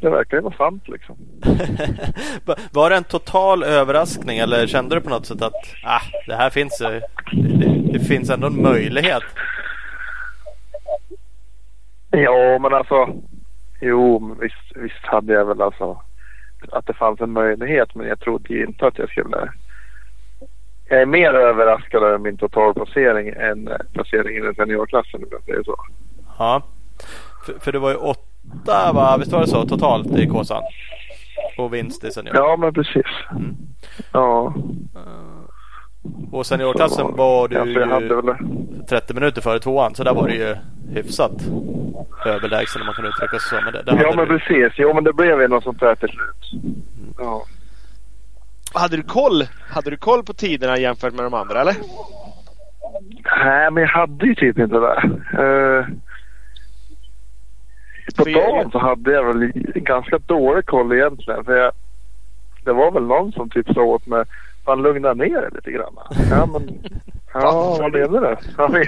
det 0.00 0.10
verkar 0.10 0.36
ju 0.36 0.42
vara 0.42 0.56
sant 0.56 0.88
liksom. 0.88 1.16
var 2.72 2.90
det 2.90 2.96
en 2.96 3.04
total 3.04 3.62
överraskning 3.62 4.38
eller 4.38 4.66
kände 4.66 4.94
du 4.94 5.00
på 5.00 5.10
något 5.10 5.26
sätt 5.26 5.42
att 5.42 5.74
ah, 5.84 6.02
det 6.26 6.34
här 6.34 6.50
finns 6.50 6.78
det, 6.78 7.02
det, 7.32 7.92
det 7.92 8.00
finns 8.00 8.30
ändå 8.30 8.46
en 8.46 8.62
möjlighet? 8.62 9.22
Ja, 12.10 12.58
men 12.58 12.74
alltså. 12.74 13.08
Jo, 13.80 14.36
visst, 14.40 14.76
visst 14.76 15.04
hade 15.04 15.32
jag 15.32 15.44
väl 15.44 15.62
alltså 15.62 16.02
att 16.72 16.86
det 16.86 16.94
fanns 16.94 17.20
en 17.20 17.32
möjlighet. 17.32 17.94
Men 17.94 18.06
jag 18.06 18.20
trodde 18.20 18.62
inte 18.62 18.86
att 18.86 18.98
jag 18.98 19.10
skulle. 19.10 19.52
Jag 20.88 21.02
är 21.02 21.06
mer 21.06 21.34
överraskad 21.34 22.02
över 22.02 22.18
min 22.18 22.36
totalplacering 22.36 23.28
än 23.28 23.68
placeringen 23.92 24.50
i 24.50 24.54
seniorklassen 24.54 25.22
om 25.22 25.28
jag 25.30 25.42
säger 25.42 25.62
så. 25.62 25.76
Ja, 26.38 26.62
för, 27.46 27.58
för 27.60 27.72
det 27.72 27.78
var 27.78 27.90
ju 27.90 27.96
åtta 27.96 28.92
va? 28.92 29.16
Visst 29.18 29.32
var 29.32 29.40
det 29.40 29.46
så 29.46 29.66
totalt 29.66 30.18
i 30.18 30.26
Kåsan? 30.26 30.62
Och 31.58 31.74
vinst 31.74 32.04
i 32.04 32.10
senior. 32.10 32.36
Ja 32.36 32.56
men 32.56 32.74
precis. 32.74 33.06
Mm. 33.30 33.56
Ja. 34.12 34.54
Uh, 34.96 36.32
och 36.32 36.46
seniorklassen 36.46 37.16
var 37.16 37.48
du 37.48 37.56
ju 37.56 38.84
30 38.88 39.14
minuter 39.14 39.42
före 39.42 39.58
tvåan. 39.58 39.94
Så 39.94 40.04
där 40.04 40.14
var 40.14 40.28
det 40.28 40.34
ju 40.34 40.56
hyfsat 40.94 41.32
överlägsen 42.26 42.82
om 42.82 42.86
man 42.86 42.94
kan 42.94 43.04
uttrycka 43.04 43.38
sig 43.38 43.58
så. 43.58 43.64
Men 43.64 43.72
det, 43.72 43.82
det 43.82 44.02
ja 44.02 44.12
men 44.16 44.28
du... 44.28 44.38
precis. 44.38 44.72
Jo 44.76 44.94
men 44.94 45.04
det 45.04 45.12
blev 45.12 45.40
ju 45.40 45.48
något 45.48 45.64
sånt 45.64 45.80
där 45.80 45.94
till 45.94 46.08
slut. 46.08 46.62
Ja. 47.18 47.44
Hade 48.74 48.96
du 48.96 49.02
koll? 49.02 49.44
Hade 49.70 49.90
du 49.90 49.96
koll 49.96 50.22
på 50.24 50.32
tiderna 50.32 50.78
jämfört 50.78 51.14
med 51.14 51.24
de 51.24 51.34
andra 51.34 51.60
eller? 51.60 51.74
Nej 53.44 53.70
men 53.70 53.82
jag 53.82 53.90
hade 53.90 54.26
ju 54.26 54.34
typ 54.34 54.58
inte 54.58 54.76
det. 54.78 55.02
Uh, 55.42 55.86
på 58.16 58.24
dagen 58.24 58.70
så 58.70 58.78
hade 58.78 59.12
jag 59.12 59.24
väl 59.24 59.52
ganska 59.74 60.18
dålig 60.18 60.66
koll 60.66 60.92
egentligen. 60.92 61.44
För 61.44 61.56
jag, 61.56 61.72
det 62.64 62.72
var 62.72 62.90
väl 62.92 63.02
någon 63.06 63.32
som 63.32 63.50
typ 63.50 63.66
sa 63.74 63.80
åt 63.82 64.06
mig 64.06 64.24
Fan 64.64 64.82
lugna 64.82 65.14
ner 65.14 65.40
dig 65.40 65.50
lite 65.54 65.70
grann. 65.70 65.92
Ja 66.30 66.46
men 66.46 66.68
Ja 67.34 67.76
vad 67.80 67.92
menar 67.92 68.20
du? 68.20 68.84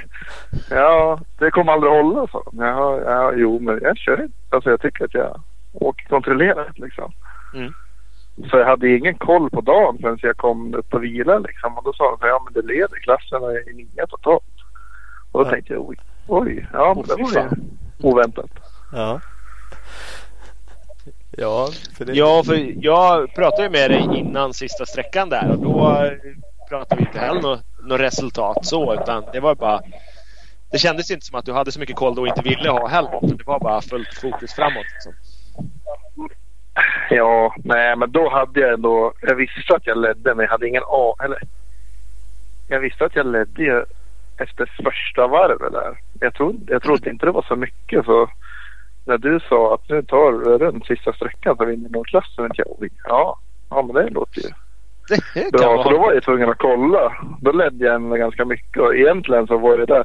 Ja, 0.71 1.21
det 1.39 1.51
kommer 1.51 1.73
aldrig 1.73 1.93
hålla 1.93 2.27
så. 2.27 2.43
Ja, 2.53 3.01
ja 3.05 3.33
jo 3.37 3.59
men 3.61 3.79
jag 3.83 3.97
kör 3.99 4.23
inte. 4.23 4.35
Alltså 4.51 4.71
jag 4.71 4.81
tycker 4.81 5.05
att 5.05 5.15
jag 5.15 5.41
åkkontrollerat 5.73 6.79
liksom. 6.79 7.13
Mm. 7.55 7.73
Så 8.51 8.57
jag 8.59 8.67
hade 8.67 8.97
ingen 8.97 9.15
koll 9.15 9.51
på 9.51 9.61
dagen 9.61 9.99
förrän 10.01 10.19
jag 10.23 10.37
kom 10.37 10.75
upp 10.75 10.95
och 10.95 11.05
vila 11.05 11.39
liksom. 11.39 11.79
Och 11.79 11.85
då 11.85 11.93
sa 11.93 12.11
de 12.11 12.19
här, 12.21 12.29
ja 12.29 12.43
men 12.45 12.53
det 12.63 12.73
leder 12.73 12.97
klasserna 12.99 13.53
i 13.53 13.75
nio 13.75 14.07
totalt. 14.07 14.45
Och 15.33 15.41
då 15.41 15.47
Ja. 15.47 15.51
tänkte 15.51 15.73
jag 15.73 15.89
oj, 15.89 15.97
oj, 16.27 16.69
ja 16.73 16.95
men 16.97 17.05
det 17.05 17.23
var 17.23 17.43
ju 17.43 17.49
oväntat. 18.03 18.51
Ja. 18.91 19.21
Ja, 21.31 21.69
för 21.97 22.05
det... 22.05 22.13
Ja, 22.13 22.43
för 22.47 22.85
jag 22.85 23.35
pratade 23.35 23.63
ju 23.63 23.71
med 23.71 23.91
dig 23.91 24.19
innan 24.19 24.55
sista 24.55 24.87
sträckan 24.87 25.29
där 25.29 25.51
och 25.51 25.59
då 25.59 26.11
pratade 26.69 27.01
vi 27.01 27.07
inte 27.07 27.19
heller 27.19 27.43
något, 27.43 27.65
något 27.83 28.01
resultat 28.01 28.67
så 28.67 28.95
utan 28.95 29.25
det 29.33 29.41
var 29.41 29.55
bara 29.55 29.81
det 30.71 30.79
kändes 30.79 31.11
inte 31.11 31.27
som 31.27 31.39
att 31.39 31.45
du 31.45 31.53
hade 31.53 31.73
så 31.73 31.81
mycket 31.81 31.97
koll 31.97 32.15
då 32.15 32.23
och 32.23 32.29
inte 32.29 32.43
ville 32.43 32.71
ha 32.71 32.89
heller. 32.89 33.21
Det 33.23 33.47
var 33.47 33.61
bara 33.61 33.81
fullt 33.81 34.15
fokus 34.15 34.55
framåt. 34.55 34.87
Liksom. 34.95 35.13
Ja, 37.11 37.55
nej 37.65 37.97
men 37.97 38.13
då 38.13 38.31
hade 38.31 38.61
jag 38.61 38.73
ändå, 38.73 39.13
jag 39.21 39.35
visste 39.35 39.75
att 39.77 39.87
jag 39.87 39.99
ledde 39.99 40.35
men 40.35 40.45
jag 40.45 40.51
hade 40.51 40.69
ingen 40.69 40.83
A, 40.87 41.15
eller 41.25 41.39
jag 42.69 42.81
visste 42.81 43.05
att 43.05 43.17
jag 43.17 43.27
ledde 43.27 43.87
efter 44.39 44.71
första 44.85 45.27
varvet 45.27 45.73
där. 45.73 45.99
Jag 46.21 46.35
trodde, 46.35 46.73
jag 46.73 46.83
trodde 46.83 47.11
inte 47.11 47.27
det 47.27 47.33
var 47.33 47.45
så 47.49 47.57
mycket 47.57 48.05
så 48.05 48.31
när 49.09 49.19
du 49.19 49.41
sa 49.49 49.75
att 49.75 49.89
nu 49.89 50.03
tar 50.03 50.33
du 50.33 50.59
runt 50.59 50.87
sista 50.87 51.13
sträckan 51.13 51.57
så 51.57 51.65
vinner 51.65 51.89
någon 51.91 52.05
klass 52.05 52.35
så 52.37 52.43
tänkte 52.43 52.63
jag 52.67 52.91
ja, 53.05 53.39
ja 53.71 53.83
men 53.83 53.95
det 53.95 54.11
låter 54.11 54.41
ju 54.41 54.49
Det 55.35 55.53
bra. 55.53 55.83
Så 55.83 55.91
då 55.91 55.99
var 55.99 56.13
jag 56.13 56.23
tvungen 56.23 56.51
att 56.51 56.59
kolla. 56.59 57.13
Då 57.41 57.53
ledde 57.53 57.85
jag 57.87 57.95
ändå 57.95 58.17
ganska 58.17 58.45
mycket 58.45 58.83
och 58.83 58.95
egentligen 58.97 59.47
så 59.47 59.59
var 59.59 59.79
det 59.79 59.87
där 59.87 60.05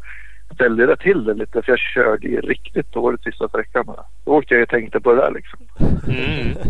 ställde 0.53 0.85
det 0.85 0.97
till 0.97 1.23
det 1.23 1.33
lite 1.33 1.61
för 1.61 1.71
jag 1.71 1.79
körde 1.79 2.27
ju 2.27 2.41
riktigt 2.41 2.91
dåligt 2.93 3.23
sista 3.23 3.47
sträckan. 3.49 3.85
Då 4.25 4.31
åkte 4.31 4.53
jag 4.53 4.63
och 4.63 4.69
tänkte 4.69 4.99
på 4.99 5.13
det 5.13 5.21
där 5.21 5.31
liksom. 5.31 5.59
Mm. 6.07 6.57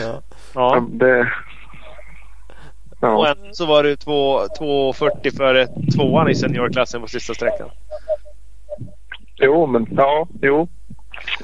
Ja. 0.00 0.20
Ja. 0.54 0.86
Det, 0.90 1.20
Och 1.20 1.26
ja. 3.00 3.34
ändå 3.38 3.48
så 3.52 3.66
var 3.66 3.82
du 3.82 3.96
två- 3.96 4.46
2.40 4.60 5.36
före 5.36 5.66
tvåan 5.96 6.30
i 6.30 6.34
seniorklassen 6.34 7.00
på 7.00 7.06
sista 7.06 7.34
sträckan. 7.34 7.68
Jo, 9.40 9.66
men 9.66 9.86
ja, 9.90 10.28
jo. 10.42 10.68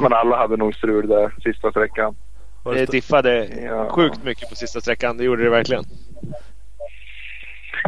Men 0.00 0.12
alla 0.12 0.36
hade 0.36 0.56
nog 0.56 0.74
strul 0.74 1.08
där 1.08 1.34
sista 1.42 1.70
sträckan. 1.70 2.16
Var 2.64 2.74
Det 2.74 2.80
det 2.80 2.92
diffade 2.92 3.46
Ja. 3.64 3.88
sjukt 3.90 4.24
mycket 4.24 4.48
på 4.48 4.54
sista 4.56 4.80
sträckan. 4.80 5.16
Det 5.16 5.24
gjorde 5.24 5.44
det 5.44 5.50
verkligen. 5.50 5.84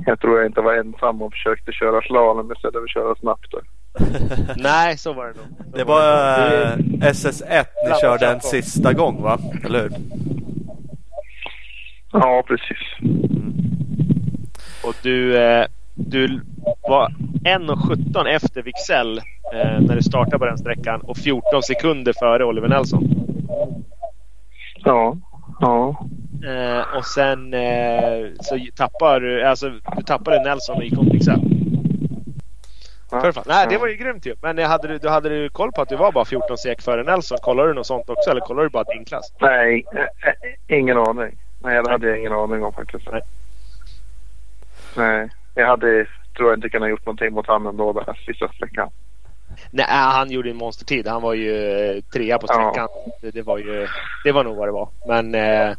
Jag 0.07 0.21
tror 0.21 0.39
jag 0.39 0.47
inte 0.47 0.61
var 0.61 0.75
ensam 0.75 1.23
och 1.23 1.33
försökte 1.33 1.73
köra 1.73 2.01
slalom 2.03 2.53
istället 2.53 2.75
för 2.75 2.83
att 2.83 2.91
köra 2.91 3.15
snabbt. 3.15 3.55
Nej, 4.57 4.99
så 4.99 5.13
var 5.13 5.27
det 5.27 5.35
nog. 5.35 5.77
det 5.79 5.85
var 5.85 6.03
eh, 6.63 6.77
SS1 7.13 7.65
ni 7.89 8.01
körde 8.01 8.27
en 8.27 8.41
sista 8.41 8.93
gång 8.93 9.23
va? 9.23 9.39
Eller 9.65 9.83
hur? 9.83 9.91
Ja, 12.13 12.43
precis. 12.47 12.79
Och 14.85 14.95
du, 15.03 15.37
eh, 15.39 15.67
du 16.11 16.41
var 16.89 17.09
1.17 17.45 18.27
efter 18.27 18.63
Wixell 18.63 19.19
eh, 19.19 19.81
när 19.81 19.97
du 19.97 20.03
startade 20.03 20.39
på 20.39 20.45
den 20.45 20.59
sträckan 20.59 21.01
och 21.01 21.17
14 21.17 21.63
sekunder 21.63 22.13
före 22.19 22.45
Oliver 22.45 22.69
Nelson. 22.69 23.05
Ja, 24.85 25.17
ja. 25.61 26.07
Eh, 26.47 26.97
och 26.97 27.05
sen 27.05 27.55
eh, 27.55 28.27
så 28.41 28.59
tappar 28.77 29.21
du, 29.21 29.45
alltså 29.45 29.71
du 29.97 30.03
tappade 30.07 30.43
Nelson 30.43 30.77
och 30.77 30.85
gick 30.85 30.99
om 30.99 31.09
Wixell. 31.09 31.41
ja. 33.11 33.33
Nej, 33.47 33.67
det 33.71 33.79
var 33.79 33.89
ju 33.89 33.97
grymt 33.97 34.27
ju. 34.27 34.35
Men 34.43 34.59
hade 34.59 34.89
du, 34.89 34.99
du 34.99 35.09
hade 35.09 35.29
du 35.29 35.49
koll 35.49 35.73
på 35.73 35.83
att 35.83 35.89
du 35.89 35.97
var 35.97 36.13
bara 36.13 36.25
14 36.25 36.59
sek 36.59 36.83
före 36.83 37.03
Nelson? 37.03 37.39
Kollade 37.43 37.69
du 37.69 37.75
något 37.75 37.87
sånt 37.87 38.11
också 38.11 38.31
eller 38.31 38.41
kollade 38.41 38.67
du 38.67 38.71
bara 38.71 38.85
din 38.85 39.05
klass? 39.05 39.33
Nej, 39.41 39.85
eh, 39.95 40.03
eh, 40.03 40.79
ingen 40.79 40.99
aning. 40.99 41.37
Nej, 41.63 41.83
det 41.83 41.91
hade 41.91 42.09
jag 42.09 42.19
ingen 42.19 42.33
aning 42.33 42.65
om 42.65 42.73
faktiskt. 42.73 43.09
Nej. 43.13 43.23
Nej, 44.97 45.29
jag 45.59 45.67
hade, 45.69 46.07
tror 46.37 46.49
jag 46.49 46.57
inte 46.57 46.69
kunnat 46.69 46.91
gjort 46.91 47.07
någonting 47.07 47.33
mot 47.33 47.47
honom 47.47 47.77
då 47.77 47.93
den 47.93 48.15
sista 48.27 48.49
sträckan. 48.49 48.91
Nej, 49.71 49.87
äh, 49.89 49.95
han 49.95 50.31
gjorde 50.31 50.51
en 50.51 50.57
monstertid. 50.57 51.07
Han 51.07 51.23
var 51.23 51.35
ju 51.35 51.81
eh, 51.81 52.03
trea 52.03 52.39
på 52.39 52.47
sträckan. 52.47 52.89
Det, 53.21 53.31
det, 53.31 53.43
var 53.43 53.59
ju, 53.59 53.87
det 54.25 54.33
var 54.33 54.45
nog 54.45 54.57
vad 54.57 54.69
det 54.69 54.73
var. 54.73 54.89
Men 55.09 55.35
eh, 55.35 55.77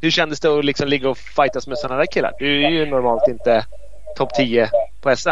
hur 0.00 0.10
kändes 0.10 0.40
det 0.40 0.58
att 0.58 0.64
liksom 0.64 0.88
ligga 0.88 1.10
och 1.10 1.18
fightas 1.18 1.66
med 1.66 1.78
sådana 1.78 1.98
där 1.98 2.06
killar? 2.06 2.32
Du 2.38 2.64
är 2.64 2.70
ju 2.70 2.86
normalt 2.86 3.28
inte 3.28 3.64
topp 4.16 4.34
10 4.34 4.68
på 5.02 5.16
SM. 5.16 5.28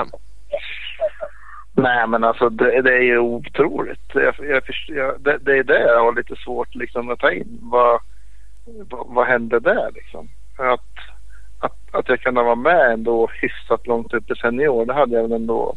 Nej, 1.72 2.06
men 2.06 2.24
alltså 2.24 2.48
det, 2.48 2.82
det 2.82 2.92
är 2.92 3.02
ju 3.02 3.18
otroligt. 3.18 4.00
Jag, 4.14 4.34
jag, 4.38 4.62
jag, 4.88 5.20
det, 5.20 5.38
det 5.38 5.58
är 5.58 5.62
det 5.62 5.80
jag 5.80 6.04
har 6.04 6.14
lite 6.14 6.36
svårt 6.36 6.74
liksom 6.74 7.10
att 7.10 7.18
ta 7.18 7.30
in. 7.32 7.58
Vad, 7.62 8.00
vad, 8.64 9.06
vad 9.06 9.26
hände 9.26 9.60
där 9.60 9.90
liksom? 9.94 10.28
Att, 10.58 10.90
att, 11.60 11.76
att 11.90 12.08
jag 12.08 12.20
kunde 12.20 12.42
vara 12.42 12.54
med 12.54 12.92
ändå 12.92 13.28
hyfsat 13.42 13.86
långt 13.86 14.12
upp 14.14 14.30
i 14.30 14.34
senior, 14.34 14.86
det 14.86 14.94
hade 14.94 15.14
jag 15.16 15.22
väl 15.22 15.32
ändå 15.32 15.76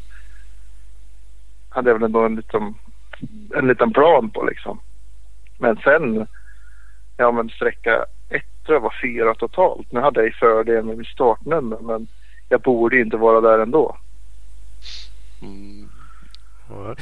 hade 1.69 1.89
jag 1.89 1.95
väl 1.95 2.03
ändå 2.03 2.25
en 2.25 2.35
liten, 2.35 2.75
en 3.55 3.67
liten 3.67 3.93
plan 3.93 4.29
på 4.29 4.43
liksom. 4.43 4.79
Men 5.59 5.77
sen, 5.77 6.27
ja 7.17 7.31
men 7.31 7.49
sträcka 7.49 8.05
ett 8.29 8.43
tror 8.65 8.75
jag 8.75 8.81
var 8.81 8.93
fyra 9.01 9.35
totalt. 9.35 9.91
Nu 9.91 9.99
hade 9.99 10.19
jag 10.19 10.27
ju 10.27 10.33
fördel 10.33 10.83
med 10.85 10.97
mitt 10.97 11.07
startnummer 11.07 11.77
men 11.81 12.07
jag 12.49 12.61
borde 12.61 12.99
inte 12.99 13.17
vara 13.17 13.41
där 13.41 13.59
ändå. 13.59 13.97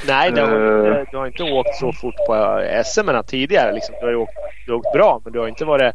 Nej, 0.06 0.32
det 0.32 0.40
har, 0.40 0.98
Eh. 0.98 1.04
du 1.10 1.16
har 1.16 1.26
inte 1.26 1.42
åkt 1.42 1.74
så 1.76 1.92
fort 1.92 2.14
på 2.26 2.62
SM 2.84 3.08
tidigare. 3.26 3.72
Liksom. 3.72 3.94
Du 4.00 4.06
har 4.06 4.10
ju 4.10 4.16
åkt, 4.16 4.32
du 4.66 4.72
har 4.72 4.78
åkt 4.78 4.92
bra, 4.92 5.20
men 5.24 5.32
du 5.32 5.38
har 5.38 5.48
inte 5.48 5.64
varit 5.64 5.94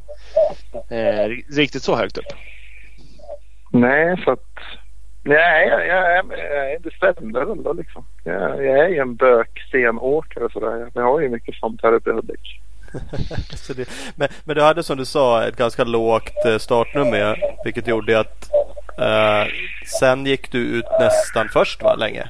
eh, 0.90 1.56
riktigt 1.56 1.84
så 1.84 1.96
högt 1.96 2.18
upp. 2.18 2.26
Nej, 3.80 4.22
så 4.26 4.32
att... 4.32 4.46
Nej, 5.24 5.68
jag, 5.68 5.88
jag, 5.88 6.16
jag, 6.16 6.82
det 6.82 6.94
stämde 6.94 7.46
väl 7.46 7.64
då 7.64 7.74
liksom. 7.74 8.06
Jag, 8.24 8.66
jag 8.66 8.78
är 8.78 8.88
ju 8.88 8.98
en 8.98 9.16
bökstenåkare 9.16 10.50
sådär. 10.54 10.92
Jag 10.94 11.04
har 11.04 11.20
ju 11.20 11.30
mycket 11.30 11.56
sånt 11.56 11.84
här 11.84 11.94
uppe 11.94 12.10
i 12.10 12.14
Hudik. 12.14 12.62
Det, 13.76 13.90
men, 14.16 14.28
men 14.44 14.56
du 14.56 14.62
hade 14.62 14.84
som 14.84 14.98
du 14.98 15.06
sa 15.06 15.48
ett 15.48 15.58
ganska 15.58 15.84
lågt 15.84 16.46
eh, 16.46 16.58
startnummer 16.58 17.38
vilket 17.64 17.88
gjorde 17.88 18.20
att 18.20 18.50
eh, 19.00 19.52
sen 20.00 20.26
gick 20.26 20.52
du 20.52 20.60
ut 20.60 20.86
nästan 21.00 21.50
först 21.54 21.84
va, 21.84 21.96
länge? 21.96 22.24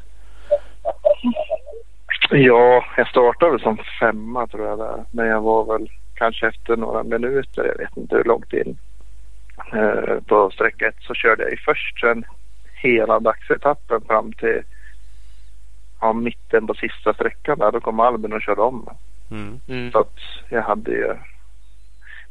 Ja, 2.29 2.85
jag 2.97 3.07
startade 3.07 3.51
väl 3.51 3.61
som 3.61 3.77
femma 3.99 4.47
tror 4.47 4.67
jag 4.67 4.77
där. 4.77 5.03
Men 5.11 5.27
jag 5.27 5.41
var 5.41 5.65
väl 5.65 5.89
kanske 6.15 6.47
efter 6.47 6.77
några 6.77 7.03
minuter, 7.03 7.65
jag 7.65 7.77
vet 7.77 7.97
inte 7.97 8.15
hur 8.15 8.23
långt 8.23 8.53
in. 8.53 8.77
Eh, 9.73 10.19
på 10.27 10.51
sträcka 10.53 10.87
ett 10.87 10.95
så 11.01 11.13
körde 11.13 11.43
jag 11.43 11.51
ju 11.51 11.57
först 11.57 11.99
sen 11.99 12.25
hela 12.81 13.19
dagsetappen 13.19 14.01
fram 14.07 14.33
till 14.33 14.61
ja, 16.01 16.13
mitten 16.13 16.67
på 16.67 16.73
sista 16.73 17.13
sträckan 17.13 17.59
där. 17.59 17.71
Då 17.71 17.79
kom 17.79 17.99
Albin 17.99 18.33
och 18.33 18.41
körde 18.41 18.61
om. 18.61 18.89
Mm. 19.31 19.59
Mm. 19.67 19.91
Så 19.91 19.99
att 19.99 20.15
jag 20.49 20.61
hade 20.61 20.91
ju... 20.91 21.15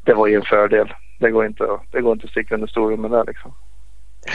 Det 0.04 0.14
var 0.14 0.26
ju 0.26 0.34
en 0.36 0.42
fördel. 0.42 0.92
Det 1.18 1.30
går 1.30 1.46
inte, 1.46 1.64
att- 1.64 1.92
det 1.92 2.00
går 2.00 2.12
inte 2.12 2.24
att 2.24 2.30
sticka 2.30 2.54
under 2.54 2.66
stolen 2.68 3.00
med 3.00 3.10
det 3.10 3.24
liksom. 3.26 3.54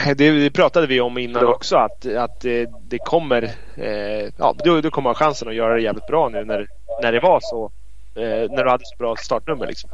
Det, 0.16 0.30
det 0.30 0.50
pratade 0.50 0.86
vi 0.86 1.00
om 1.00 1.18
innan 1.18 1.46
också 1.46 1.76
att, 1.76 2.06
att 2.06 2.40
det 2.88 2.98
kommer 3.04 3.42
eh, 3.76 4.30
ja, 4.38 4.54
du, 4.64 4.80
du 4.80 4.90
kommer 4.90 5.10
ha 5.10 5.14
chansen 5.14 5.48
att 5.48 5.54
göra 5.54 5.74
det 5.74 5.80
jävligt 5.82 6.06
bra 6.06 6.28
nu 6.28 6.44
när, 6.44 6.66
när 7.02 7.12
det 7.12 7.20
var 7.20 7.38
så. 7.42 7.64
Eh, 8.14 8.50
när 8.50 8.64
du 8.64 8.70
hade 8.70 8.84
så 8.84 8.96
bra 8.98 9.16
startnummer 9.16 9.66
liksom. 9.66 9.90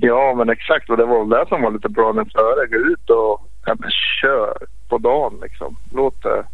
Ja, 0.00 0.34
men 0.36 0.50
exakt. 0.50 0.90
Och 0.90 0.96
det 0.96 1.04
var 1.04 1.18
väl 1.18 1.28
det 1.28 1.46
som 1.48 1.62
var 1.62 1.70
lite 1.70 1.88
bra 1.88 2.12
när 2.12 2.24
före. 2.24 2.66
Gå 2.66 2.76
ut 2.76 3.10
och 3.10 3.48
ja, 3.66 3.76
men 3.78 3.90
kör 4.20 4.54
på 4.88 4.98
dagen 4.98 5.38
liksom. 5.42 5.76
Låt 5.92 6.22
det, 6.22 6.44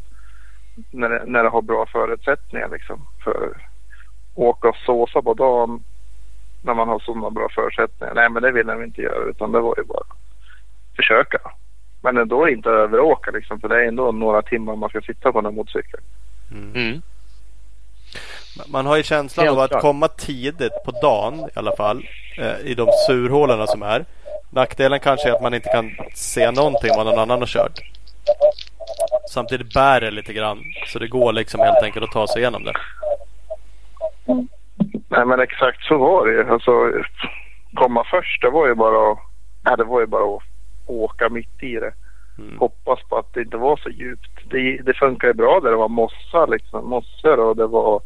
när 0.90 1.08
det, 1.08 1.22
när 1.26 1.42
det 1.42 1.48
har 1.48 1.62
bra 1.62 1.86
förutsättningar 1.86 2.68
liksom. 2.68 3.00
För 3.24 3.56
åka 4.34 4.68
och 4.68 4.76
såsa 4.76 5.22
på 5.22 5.34
dagen 5.34 5.82
när 6.62 6.74
man 6.74 6.88
har 6.88 6.98
sådana 6.98 7.30
bra 7.30 7.48
förutsättningar. 7.54 8.14
Nej, 8.14 8.30
men 8.30 8.42
det 8.42 8.52
ville 8.52 8.74
vi 8.74 8.84
inte 8.84 9.02
göra 9.02 9.30
utan 9.30 9.52
det 9.52 9.60
var 9.60 9.74
ju 9.76 9.84
bara 9.84 10.04
försöka. 10.96 11.38
Men 12.02 12.16
ändå 12.16 12.48
inte 12.48 12.68
överåka 12.68 13.30
liksom. 13.30 13.60
För 13.60 13.68
det 13.68 13.84
är 13.84 13.88
ändå 13.88 14.12
några 14.12 14.42
timmar 14.42 14.76
man 14.76 14.88
ska 14.88 15.00
sitta 15.00 15.32
på 15.32 15.40
den 15.40 15.46
här 15.46 15.56
motorcykeln. 15.56 16.02
Mm. 16.50 17.02
Man 18.66 18.86
har 18.86 18.96
ju 18.96 19.02
känslan 19.02 19.46
Helt 19.46 19.56
av 19.58 19.64
att 19.64 19.70
klart. 19.70 19.82
komma 19.82 20.08
tidigt 20.08 20.72
på 20.84 20.90
dagen 20.90 21.38
i 21.40 21.58
alla 21.58 21.76
fall 21.76 22.02
eh, 22.38 22.56
i 22.64 22.74
de 22.74 22.88
surhålorna 23.06 23.66
som 23.66 23.82
är. 23.82 24.04
Nackdelen 24.50 25.00
kanske 25.00 25.28
är 25.28 25.32
att 25.32 25.42
man 25.42 25.54
inte 25.54 25.68
kan 25.68 25.90
se 26.14 26.50
någonting 26.50 26.90
vad 26.96 27.06
någon 27.06 27.18
annan 27.18 27.38
har 27.38 27.46
kört. 27.46 27.80
Samtidigt 29.30 29.74
bär 29.74 30.00
det 30.00 30.10
lite 30.10 30.32
grann 30.32 30.58
så 30.86 30.98
det 30.98 31.08
går 31.08 31.32
liksom 31.32 31.60
helt 31.60 31.82
enkelt 31.82 32.04
att 32.04 32.12
ta 32.12 32.26
sig 32.26 32.40
igenom 32.42 32.64
det. 32.64 32.72
Nej 35.08 35.26
men 35.26 35.40
exakt 35.40 35.84
så 35.84 35.98
var 35.98 36.26
det 36.26 36.32
ju. 36.32 36.50
Alltså, 36.50 36.70
komma 37.74 38.04
först 38.10 38.42
det 38.42 38.50
var 38.50 38.66
ju 38.66 38.74
bara 38.74 39.12
att, 39.12 39.18
nej, 39.64 39.74
det 39.76 39.84
var 39.84 40.00
ju 40.00 40.06
bara 40.06 40.36
att 40.36 40.42
åka 40.86 41.28
mitt 41.28 41.62
i 41.62 41.74
det. 41.74 41.92
Mm. 42.38 42.58
Hoppas 42.58 42.98
på 43.08 43.16
att 43.18 43.34
det 43.34 43.40
inte 43.40 43.56
var 43.56 43.76
så 43.76 43.90
djupt. 43.90 44.35
Det, 44.50 44.76
det 44.84 44.94
funkar 44.94 45.28
ju 45.28 45.34
bra 45.34 45.60
där 45.60 45.70
det 45.70 45.76
var 45.76 45.88
mossa 45.88 46.46
liksom. 46.46 46.88
Mossor 46.88 47.40
och 47.40 47.56
det 47.56 47.66
var 47.66 48.00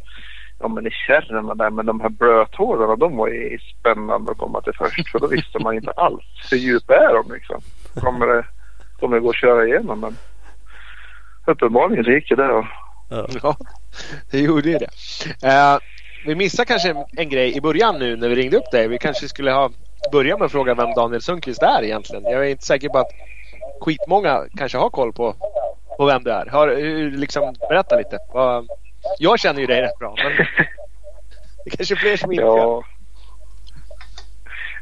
ja, 0.60 0.68
men 0.68 0.86
i 0.86 0.90
kärrorna 0.90 1.54
där. 1.54 1.70
Men 1.70 1.86
de 1.86 2.00
här 2.00 2.08
blöthålarna 2.08 2.96
de 2.96 3.16
var 3.16 3.28
ju 3.28 3.58
spännande 3.58 4.32
att 4.32 4.38
komma 4.38 4.60
till 4.60 4.72
först. 4.78 5.08
För 5.08 5.18
då 5.18 5.26
visste 5.26 5.58
man 5.58 5.74
inte 5.74 5.90
alls 5.90 6.24
hur 6.50 6.58
djupa 6.58 6.94
är 6.94 7.14
de 7.14 7.34
liksom. 7.34 7.60
Kommer 8.00 8.26
det, 8.26 8.44
kommer 9.00 9.16
det 9.16 9.22
gå 9.22 9.30
att 9.30 9.36
köra 9.36 9.66
igenom? 9.66 10.00
Men 10.00 10.16
uppenbarligen 11.46 12.04
så 12.04 12.10
gick 12.10 12.28
det 12.28 12.36
där. 12.36 12.50
Och, 12.50 12.64
Ja. 13.42 13.56
Det 14.30 14.38
gjorde 14.38 14.70
ju 14.70 14.78
det. 14.78 14.90
Eh, 15.48 15.78
vi 16.26 16.34
missade 16.34 16.66
kanske 16.66 16.90
en, 16.90 17.04
en 17.16 17.28
grej 17.28 17.56
i 17.56 17.60
början 17.60 17.98
nu 17.98 18.16
när 18.16 18.28
vi 18.28 18.34
ringde 18.34 18.56
upp 18.56 18.70
dig. 18.72 18.88
Vi 18.88 18.98
kanske 18.98 19.28
skulle 19.28 19.52
ha 19.52 19.70
börjat 20.12 20.38
med 20.38 20.46
att 20.46 20.52
fråga 20.52 20.74
vem 20.74 20.94
Daniel 20.94 21.22
Sundqvist 21.22 21.62
är 21.62 21.84
egentligen. 21.84 22.24
Jag 22.24 22.46
är 22.46 22.50
inte 22.50 22.64
säker 22.64 22.88
på 22.88 22.98
att 22.98 23.10
skitmånga 23.80 24.44
kanske 24.56 24.78
har 24.78 24.90
koll 24.90 25.12
på, 25.12 25.34
på 26.00 26.06
vem 26.06 26.22
du 26.24 26.30
är. 26.30 26.46
Har, 26.46 26.68
hur- 26.68 27.10
liksom, 27.10 27.54
berätta 27.68 27.96
lite. 27.96 28.18
Jag 29.18 29.38
känner 29.38 29.60
ju 29.60 29.66
dig 29.66 29.82
rätt 29.82 29.98
bra 29.98 30.14
men 30.16 30.36
det 31.64 31.72
är 31.72 31.76
kanske 31.76 31.94
är 31.94 31.96
fler 31.96 32.16
som 32.16 32.32
inte 32.32 32.44
ja. 32.44 32.82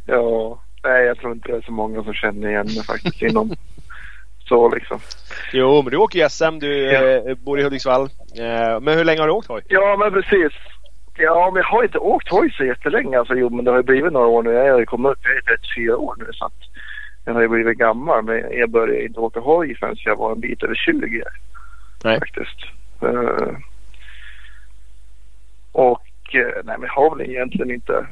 Ja. 0.07 0.59
Nej, 0.85 1.05
jag 1.05 1.19
tror 1.19 1.33
inte 1.33 1.49
det 1.53 1.57
är 1.57 1.63
så 1.63 1.73
många 1.73 2.03
som 2.05 2.15
känner 2.15 2.49
igen 2.49 2.67
mig 2.67 2.85
faktiskt 2.85 3.23
inom 3.23 3.51
så 4.49 4.69
liksom. 4.75 5.01
Jo, 5.53 5.83
men 5.83 5.91
du 5.91 5.97
åker 5.97 6.19
ju 6.19 6.29
SM. 6.29 6.59
Du 6.59 6.93
Ja. 6.93 7.03
eh, 7.31 7.35
bor 7.35 7.61
i 7.61 7.63
Hudiksvall. 7.63 8.03
Eh, 8.39 8.81
men 8.81 8.99
hur 8.99 9.05
länge 9.05 9.21
har 9.21 9.27
du 9.27 9.33
åkt 9.33 9.49
hoj? 9.49 9.63
Ja, 9.69 9.97
men 9.99 10.13
precis. 10.13 10.53
Ja, 11.19 11.51
men 11.55 11.63
jag 11.63 11.69
har 11.69 11.83
inte 11.85 11.99
åkt 11.99 12.29
hoj 12.29 12.51
så 12.57 12.65
jättelänge. 12.65 13.19
Alltså, 13.19 13.35
jo, 13.35 13.51
men 13.51 13.65
det 13.65 13.71
har 13.71 13.79
ju 13.79 13.83
blivit 13.85 14.13
några 14.13 14.27
år 14.27 14.43
nu. 14.43 14.53
Jag 14.53 14.73
har 14.73 14.81
ju 14.81 14.87
kommit 14.87 15.13
upp, 15.13 15.19
jag 15.23 15.37
är 15.37 15.57
34 15.57 15.97
år 15.97 16.15
nu 16.19 16.27
så 16.33 16.45
att 16.45 16.53
jag 17.29 17.35
har 17.35 17.43
ju 17.43 17.49
blivit 17.49 17.79
gammal. 17.79 18.25
Men 18.25 18.59
jag 18.59 18.71
började 18.71 19.05
inte 19.05 19.21
åka 19.21 19.41
hoj 19.41 19.77
förrän 19.77 19.97
jag 19.99 20.17
var 20.17 20.33
en 20.33 20.41
bit 20.41 20.63
över 20.63 20.75
20 20.75 21.23
Nej. 22.05 22.19
faktiskt. 22.19 22.59
Eh, 23.03 23.57
och 25.73 26.35
eh, 26.35 26.65
nej, 26.65 26.79
men 26.79 26.83
jag 26.83 26.93
har 26.93 27.17
väl 27.17 27.31
egentligen 27.31 27.71
inte, 27.71 28.07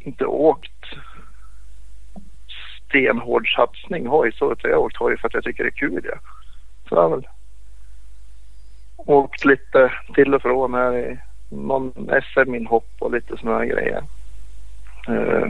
inte 0.00 0.26
åkt 0.26 0.84
stenhård 2.88 3.54
satsning 3.56 4.06
hoj 4.06 4.32
så. 4.32 4.52
Utan 4.52 4.70
jag 4.70 4.78
har 4.78 4.84
åkt 4.84 4.96
hoj 4.96 5.18
för 5.18 5.28
att 5.28 5.34
jag 5.34 5.44
tycker 5.44 5.64
det 5.64 5.68
är 5.68 5.88
kul. 5.88 6.00
Ja. 6.04 6.18
Så 6.88 6.94
jag 6.94 7.02
har 7.02 7.10
väl 7.10 7.28
åkt 8.96 9.44
lite 9.44 9.92
till 10.14 10.34
och 10.34 10.42
från 10.42 10.74
här 10.74 10.98
i 10.98 11.18
någon 11.48 11.92
SM-inhopp 12.34 12.90
och 12.98 13.12
lite 13.12 13.36
sådana 13.36 13.66
grejer. 13.66 14.02
Eh, 15.08 15.48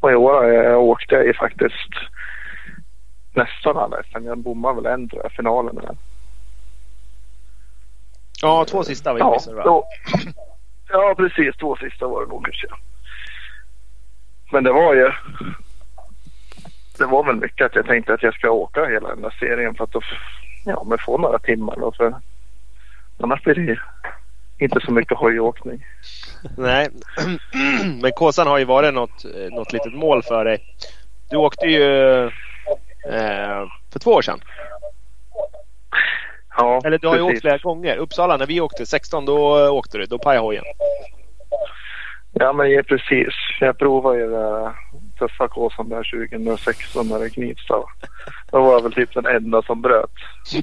och 0.00 0.10
i 0.10 0.14
år 0.14 0.52
eh, 0.52 0.76
åkte 0.78 1.14
jag 1.14 1.26
ju 1.26 1.34
faktiskt 1.34 1.92
nästan 3.34 3.76
alla 3.76 4.02
SM. 4.02 4.24
Jag 4.24 4.38
bommade 4.38 4.74
väl 4.82 4.92
en 4.92 5.08
tror 5.08 5.22
jag, 5.22 5.32
finalen. 5.32 5.96
Ja, 8.42 8.64
två 8.64 8.84
sista 8.84 9.12
var 9.12 9.18
Ja, 9.20 9.30
missade 9.30 9.56
va? 9.56 9.62
då, 9.64 9.84
ja, 10.88 11.14
precis. 11.16 11.56
Två 11.56 11.76
sista 11.76 12.06
var 12.06 12.22
det 12.22 12.28
nog 12.28 12.44
kanske. 12.44 12.66
Men 14.52 14.64
det 14.64 14.72
var 14.72 14.94
ju... 14.94 15.12
Det 16.98 17.06
var 17.06 17.24
väl 17.24 17.36
mycket 17.36 17.66
att 17.66 17.74
jag 17.74 17.86
tänkte 17.86 18.14
att 18.14 18.22
jag 18.22 18.34
ska 18.34 18.50
åka 18.50 18.86
hela 18.86 19.08
den 19.08 19.22
där 19.22 19.36
serien 19.40 19.74
för 19.74 19.84
att 19.84 19.92
då, 19.92 20.00
ja, 20.64 20.84
men 20.86 20.98
få 20.98 21.18
några 21.18 21.38
timmar. 21.38 21.76
Då, 21.76 21.92
för 21.92 22.14
annars 23.20 23.42
blir 23.42 23.54
det 23.54 23.78
inte 24.64 24.80
så 24.80 24.92
mycket 24.92 25.18
hojåkning. 25.18 25.84
Nej, 26.56 26.88
men 28.02 28.12
Kåsan 28.12 28.46
har 28.46 28.58
ju 28.58 28.64
varit 28.64 28.94
något, 28.94 29.24
eh, 29.24 29.54
något 29.56 29.72
litet 29.72 29.94
mål 29.94 30.22
för 30.22 30.44
dig. 30.44 30.64
Du 31.30 31.36
åkte 31.36 31.66
ju 31.66 32.24
eh, 33.08 33.66
för 33.92 33.98
två 33.98 34.10
år 34.10 34.22
sedan. 34.22 34.40
Ja, 36.56 36.80
Eller 36.84 36.98
du 36.98 37.08
har 37.08 37.16
ju 37.16 37.20
precis. 37.20 37.36
åkt 37.36 37.40
flera 37.40 37.58
gånger. 37.58 37.96
Uppsala 37.96 38.36
när 38.36 38.46
vi 38.46 38.60
åkte 38.60 38.86
16 38.86 39.24
då 39.24 39.64
eh, 39.64 39.72
åkte 39.72 39.98
du. 39.98 40.06
Då 40.06 40.18
pajade 40.18 40.46
hojen. 40.46 40.64
Ja, 42.32 42.52
men 42.52 42.70
ja, 42.70 42.82
precis. 42.82 43.34
Jag 43.60 43.78
provade 43.78 44.18
ju 44.18 44.30
där 44.30 44.72
tuffa 45.18 45.48
kåsan 45.48 45.88
där 45.88 46.28
2016 46.28 47.08
när 47.08 47.18
det 47.18 47.30
Knivsta. 47.30 47.74
Då 48.50 48.60
var 48.60 48.72
jag 48.72 48.82
väl 48.82 48.92
typ 48.92 49.14
den 49.14 49.26
enda 49.26 49.62
som 49.62 49.82
bröt. 49.82 50.10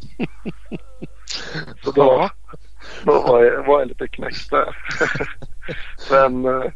Så 1.84 1.92
då, 1.92 2.30
då 3.04 3.22
var, 3.22 3.44
jag, 3.44 3.64
var 3.64 3.80
jag 3.80 3.88
lite 3.88 4.08
knäckt 4.08 4.50
där. 4.50 4.78
men, 6.12 6.46
eh, 6.46 6.72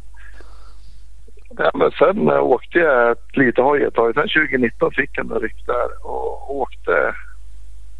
ja, 1.58 1.72
men 1.74 1.92
sen 1.92 2.30
eh, 2.30 2.44
åkte 2.44 2.80
jag 2.80 3.18
lite 3.34 3.62
hoj 3.62 3.84
ett 3.84 3.94
tag. 3.94 4.14
Sen 4.14 4.24
2019 4.24 4.92
fick 4.92 5.10
jag 5.18 5.32
en 5.32 5.40
ryck 5.40 5.66
där 5.66 6.06
och 6.08 6.56
åkte 6.56 7.16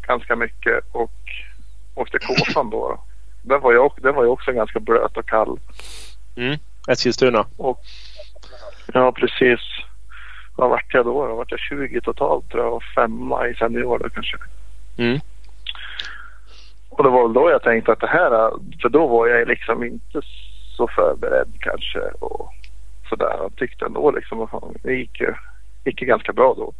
ganska 0.06 0.36
mycket 0.36 0.84
och 0.92 1.10
åkte 1.94 2.18
kåsan 2.18 2.70
då. 2.70 3.00
Den 3.42 3.60
var, 3.60 3.76
också- 3.76 4.00
den 4.00 4.14
var 4.14 4.22
ju 4.22 4.28
också 4.28 4.52
ganska 4.52 4.80
blöt 4.80 5.16
och 5.16 5.26
kall. 5.28 5.58
Mm. 6.36 6.58
Eskilstuna. 6.88 7.46
Och, 7.56 7.80
ja, 8.92 9.12
precis. 9.12 9.60
Vad 10.56 10.70
vart 10.70 10.94
jag 10.94 11.04
då? 11.04 11.26
Då 11.28 11.36
vart 11.36 11.50
jag 11.50 11.60
20 11.60 12.00
totalt 12.00 12.50
tror 12.50 12.64
jag 12.64 12.74
och 12.74 12.82
femma 12.96 13.48
i 13.48 13.54
senior 13.54 13.98
då 13.98 14.08
kanske. 14.08 14.36
Mm. 14.98 15.20
Och 16.88 17.02
det 17.04 17.10
var 17.10 17.22
väl 17.22 17.32
då 17.32 17.50
jag 17.50 17.62
tänkte 17.62 17.92
att 17.92 18.00
det 18.00 18.06
här, 18.06 18.30
för 18.82 18.88
då 18.88 19.06
var 19.06 19.26
jag 19.26 19.48
liksom 19.48 19.84
inte 19.84 20.20
så 20.76 20.88
förberedd 20.88 21.52
kanske 21.60 22.00
och 22.00 22.52
sådär. 23.08 23.36
Han 23.38 23.50
tyckte 23.50 23.84
ändå 23.84 24.10
liksom 24.10 24.40
att 24.40 24.62
det 24.82 24.94
gick 24.94 25.20
ju, 25.20 25.34
gick 25.84 26.00
ganska 26.00 26.32
bra 26.32 26.54
då. 26.54 26.72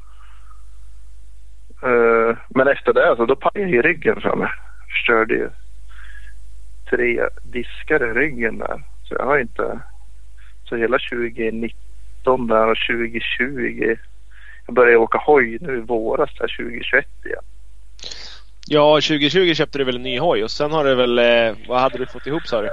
Uh, 1.89 2.37
men 2.49 2.69
efter 2.69 2.93
det 2.93 3.15
så 3.17 3.27
då 3.27 3.37
pajade 3.37 3.73
ju 3.73 3.83
ryggen 3.83 4.21
för 4.21 4.37
mig. 4.37 4.49
Förstörde 4.89 5.35
ju 5.35 5.51
tre 6.91 7.29
diskar 7.43 8.11
i 8.11 8.15
ryggen 8.15 8.59
där. 8.59 8.83
Så 9.09 9.15
jag 9.15 9.25
har 9.25 9.39
inte, 9.39 9.81
så 10.69 10.77
hela 10.77 10.99
2019 10.99 12.47
där 12.47 12.71
och 12.71 12.79
2020. 12.91 13.97
Jag 14.67 14.75
började 14.75 14.97
åka 14.97 15.19
hoj 15.19 15.59
nu 15.61 15.79
i 15.79 15.81
våras 15.81 16.31
där 16.39 16.57
2021 16.59 17.07
igen. 17.25 17.43
Ja, 18.67 18.95
2020 18.95 19.55
köpte 19.55 19.79
du 19.79 19.85
väl 19.85 19.97
en 19.97 20.03
ny 20.03 20.19
hoj 20.19 20.45
och 20.45 20.51
sen 20.51 20.73
har 20.73 20.85
du 20.85 20.95
väl... 20.95 21.19
Eh, 21.19 21.57
vad 21.69 21.81
hade 21.81 21.99
du 21.99 22.07
fått 22.07 22.27
ihop 22.27 22.47
sa 22.47 22.63
du? 22.63 22.71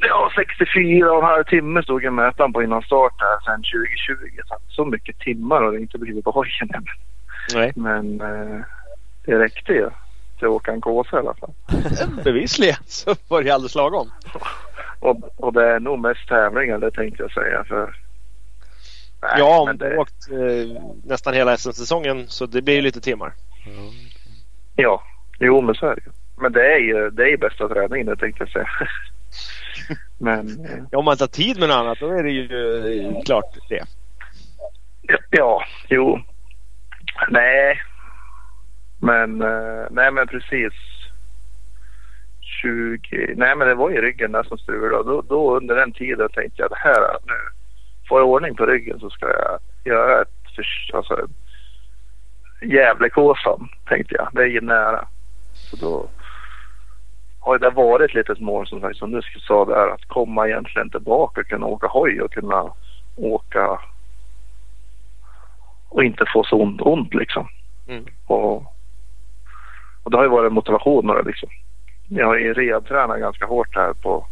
Ja, 0.00 0.32
64 0.36 1.12
och 1.12 1.18
en 1.18 1.24
halv 1.24 1.44
timme 1.44 1.82
stod 1.82 2.04
jag 2.04 2.12
mätaren 2.12 2.52
på 2.52 2.62
innan 2.62 2.82
start 2.82 3.14
här 3.18 3.38
sen 3.44 3.62
2020. 3.62 4.40
Så, 4.46 4.56
så 4.68 4.84
mycket 4.84 5.18
timmar 5.18 5.62
har 5.62 5.72
det 5.72 5.80
inte 5.80 5.98
blivit 5.98 6.24
på 6.24 6.30
hojen 6.30 6.74
än. 6.74 6.86
Nej. 7.54 7.72
Men 7.76 8.20
eh, 8.20 8.60
det 9.24 9.38
räckte 9.38 9.72
ju 9.72 9.90
till 10.38 10.46
att 10.46 10.52
åka 10.52 10.72
en 10.72 10.80
kåsa 10.80 11.16
i 11.16 11.20
alla 11.20 11.34
fall. 11.34 11.52
Bevisligen 12.24 12.76
så 12.86 13.14
var 13.28 13.42
det 13.42 13.50
alldeles 13.50 13.74
lagom. 13.74 14.10
Och, 15.00 15.16
och 15.36 15.52
det 15.52 15.66
är 15.68 15.80
nog 15.80 15.98
mest 15.98 16.28
tävlingar 16.28 16.78
det 16.78 16.90
tänkte 16.90 17.22
jag 17.22 17.32
säga. 17.32 17.64
För, 17.64 17.94
Nej, 19.22 19.34
ja, 19.38 19.60
om 19.60 19.66
men 19.66 19.76
du 19.76 19.84
har 19.84 19.90
det, 19.90 19.98
åkt 19.98 20.30
eh, 20.30 20.82
nästan 21.04 21.34
hela 21.34 21.56
SM-säsongen 21.56 22.28
så 22.28 22.46
det 22.46 22.62
blir 22.62 22.74
ju 22.74 22.80
lite 22.80 23.00
timmar. 23.00 23.32
Ja, 24.76 25.02
jo 25.38 25.60
men 25.60 25.74
så 25.74 25.86
är 25.86 25.94
det 25.94 26.02
ju. 26.06 26.12
Men 26.36 26.52
det 26.52 26.72
är 26.72 26.78
ju, 26.78 27.10
det 27.10 27.22
är 27.22 27.28
ju 27.28 27.36
bästa 27.36 27.68
träningen 27.68 28.06
det 28.06 28.16
tänkte 28.16 28.42
jag 28.42 28.50
säga. 28.50 28.68
men 30.18 30.64
eh, 30.64 30.78
Ja, 30.90 30.98
om 30.98 31.04
man 31.04 31.16
tar 31.16 31.26
tid 31.26 31.58
med 31.58 31.68
något 31.68 31.76
annat 31.76 31.98
då 32.00 32.08
är 32.08 32.22
det 32.22 32.30
ju 32.30 33.06
eh, 33.06 33.22
klart 33.24 33.56
det. 33.68 33.84
Ja, 35.30 35.64
jo. 35.88 36.20
Nej. 37.28 37.80
Men, 39.00 39.42
eh, 39.42 39.86
nej 39.90 40.12
men 40.12 40.26
precis. 40.26 40.72
20, 42.62 43.34
nej 43.36 43.56
men 43.56 43.68
det 43.68 43.74
var 43.74 43.90
ju 43.90 44.00
ryggen 44.00 44.32
där 44.32 44.42
som 44.42 44.58
strulade. 44.58 45.04
Då, 45.04 45.22
då 45.28 45.56
under 45.56 45.76
den 45.76 45.92
tiden 45.92 46.28
tänkte 46.28 46.62
jag 46.62 46.70
det 46.70 46.78
här 46.78 47.18
nu. 47.26 47.34
Får 48.08 48.20
jag 48.20 48.28
ordning 48.28 48.54
på 48.54 48.66
ryggen 48.66 49.00
så 49.00 49.10
ska 49.10 49.26
jag 49.26 49.58
göra 49.84 50.22
ett 50.22 50.28
alltså, 50.92 51.28
Gävlekåsan 52.62 53.68
tänkte 53.88 54.14
jag. 54.14 54.28
Det 54.32 54.42
är 54.42 54.46
ju 54.46 54.60
nära. 54.60 55.08
Så 55.54 55.76
då 55.76 56.08
har 57.48 57.58
det 57.58 57.70
varit 57.70 58.10
ett 58.10 58.14
litet 58.14 58.40
mål 58.40 58.66
som 58.66 58.80
sagt 58.80 58.96
som 58.96 59.10
du 59.10 59.20
sa 59.48 59.64
där 59.64 59.88
att 59.88 60.04
komma 60.08 60.48
egentligen 60.48 60.90
tillbaka 60.90 61.40
och 61.40 61.46
kunna 61.46 61.66
åka 61.66 61.86
hoj 61.86 62.22
och 62.22 62.32
kunna 62.32 62.72
åka 63.16 63.78
och 65.88 66.04
inte 66.04 66.24
få 66.32 66.44
så 66.44 66.56
ont, 66.56 66.80
ont 66.80 67.14
liksom. 67.14 67.48
Mm. 67.88 68.04
Och, 68.26 68.56
och 70.02 70.10
det 70.10 70.16
har 70.16 70.24
ju 70.24 70.30
varit 70.30 70.52
motivationen 70.52 71.24
liksom. 71.26 71.48
Jag 72.08 72.26
har 72.26 72.36
ju 72.36 72.54
rehabtränat 72.54 73.20
ganska 73.20 73.46
hårt 73.46 73.76
här 73.76 73.92
på 73.92 74.26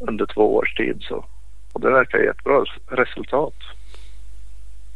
under 0.00 0.26
två 0.26 0.56
års 0.56 0.74
tid 0.74 0.98
så 1.00 1.24
och 1.72 1.80
det 1.80 1.90
verkar 1.90 2.18
ge 2.18 2.26
ett 2.26 2.44
bra 2.44 2.64
resultat. 2.88 3.54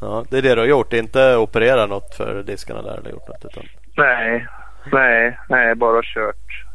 Ja, 0.01 0.25
det 0.31 0.39
är 0.39 0.43
det 0.43 0.55
du 0.55 0.61
har 0.61 0.69
gjort. 0.69 0.93
Inte 0.93 1.37
operera 1.37 1.87
något 1.87 2.15
för 2.15 2.43
diskarna 2.43 2.83
där 2.83 2.99
eller 2.99 3.11
gjort 3.11 3.29
något. 3.29 3.45
Utan... 3.45 3.65
Nej, 3.97 4.47
nej, 4.93 5.39
nej, 5.49 5.75
bara 5.75 6.03
kört 6.03 6.68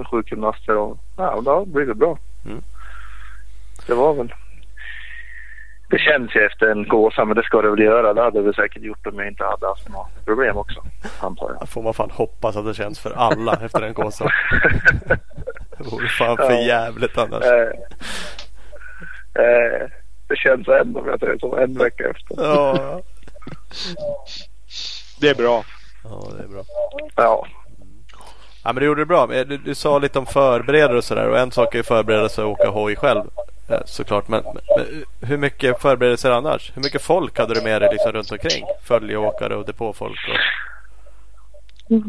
med 0.00 0.08
sjukgymnaster 0.10 0.76
och 0.76 0.98
ja, 1.16 1.40
det 1.44 1.50
har 1.50 1.66
blivit 1.66 1.96
bra. 1.96 2.18
Mm. 2.46 2.62
Det 3.86 3.94
var 3.94 4.14
väl. 4.14 4.34
Det 5.90 5.98
känns 5.98 6.36
ju 6.36 6.40
efter 6.40 6.66
en 6.66 6.88
gåsa 6.88 7.24
men 7.24 7.36
det 7.36 7.42
ska 7.42 7.62
det 7.62 7.70
väl 7.70 7.80
göra. 7.80 8.14
Det 8.14 8.22
hade 8.22 8.38
det 8.38 8.44
väl 8.44 8.54
säkert 8.54 8.82
gjort 8.82 9.06
om 9.06 9.18
jag 9.18 9.28
inte 9.28 9.44
hade 9.44 9.66
haft 9.66 9.88
några 9.88 10.06
problem 10.24 10.56
också 10.56 10.82
antar 11.20 11.56
jag. 11.58 11.68
Får 11.68 11.82
man 11.82 11.94
fan 11.94 12.10
hoppas 12.10 12.56
att 12.56 12.64
det 12.64 12.74
känns 12.74 13.00
för 13.00 13.10
alla 13.10 13.52
efter 13.64 13.82
en 13.82 13.94
kåsa. 13.94 14.30
Det 15.78 15.84
vore 15.90 16.08
fan 16.08 16.36
för 16.36 16.52
jävligt 16.52 17.18
annars. 17.18 17.44
Eh, 17.44 17.68
eh, 19.44 19.88
det 20.28 20.36
känns 20.36 20.68
ändå 20.68 21.00
om 21.00 21.06
jag 21.06 21.20
säger 21.20 21.38
så 21.38 21.56
en 21.56 21.74
vecka 21.78 22.04
efter. 22.10 22.36
Ja. 22.44 23.00
Det 25.20 25.28
är 25.28 25.34
bra. 25.34 25.64
ja, 26.04 26.28
det 26.36 26.44
är 26.44 26.48
bra. 26.48 26.62
Ja. 27.16 27.46
Ja 28.64 28.72
men 28.72 28.80
du 28.80 28.86
gjorde 28.86 29.00
det 29.00 29.06
bra. 29.06 29.26
Men 29.26 29.48
Du, 29.48 29.56
du 29.56 29.74
sa 29.74 29.98
lite 29.98 30.18
om 30.18 30.26
förberedare 30.26 30.96
och 30.96 31.04
sådär 31.04 31.28
och 31.28 31.38
en 31.38 31.50
sak 31.50 31.74
är 31.74 31.78
ju 31.78 31.82
förbereda 31.82 32.28
sig 32.28 32.42
att 32.42 32.48
åka 32.48 32.68
hoj 32.68 32.96
själv 32.96 33.24
eh, 33.68 33.80
såklart. 33.84 34.28
Men, 34.28 34.42
men 34.44 35.04
hur 35.28 35.36
mycket 35.36 35.82
förberedelser 35.82 36.30
annars? 36.30 36.72
Hur 36.74 36.82
mycket 36.82 37.02
folk 37.02 37.38
hade 37.38 37.54
du 37.54 37.62
med 37.62 37.82
dig 37.82 37.88
liksom 37.92 38.12
runt 38.12 38.32
omkring? 38.32 38.64
Följeåkare 38.84 39.56
och 39.56 39.66
depåfolk? 39.66 40.18
Och... 40.28 40.36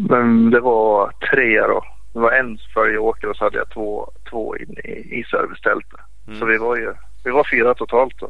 Men 0.10 0.50
det 0.50 0.60
var 0.60 1.12
tre 1.32 1.62
då. 1.62 1.84
Det 2.14 2.20
var 2.20 2.32
en 2.32 2.58
följeåkare 2.74 3.32
och 3.32 3.38
så 3.38 3.44
hade 3.44 3.58
jag 3.58 3.70
två, 3.70 4.12
två 4.30 4.58
inne 4.58 4.80
i, 4.82 5.20
i 5.20 5.24
servicetältet. 5.24 6.00
Mm. 6.28 6.40
Så 6.40 6.46
vi 6.46 6.58
var 6.58 6.76
ju 6.76 6.94
vi 7.24 7.32
var 7.32 7.48
fyra 7.52 7.74
totalt 7.74 8.14
då. 8.20 8.30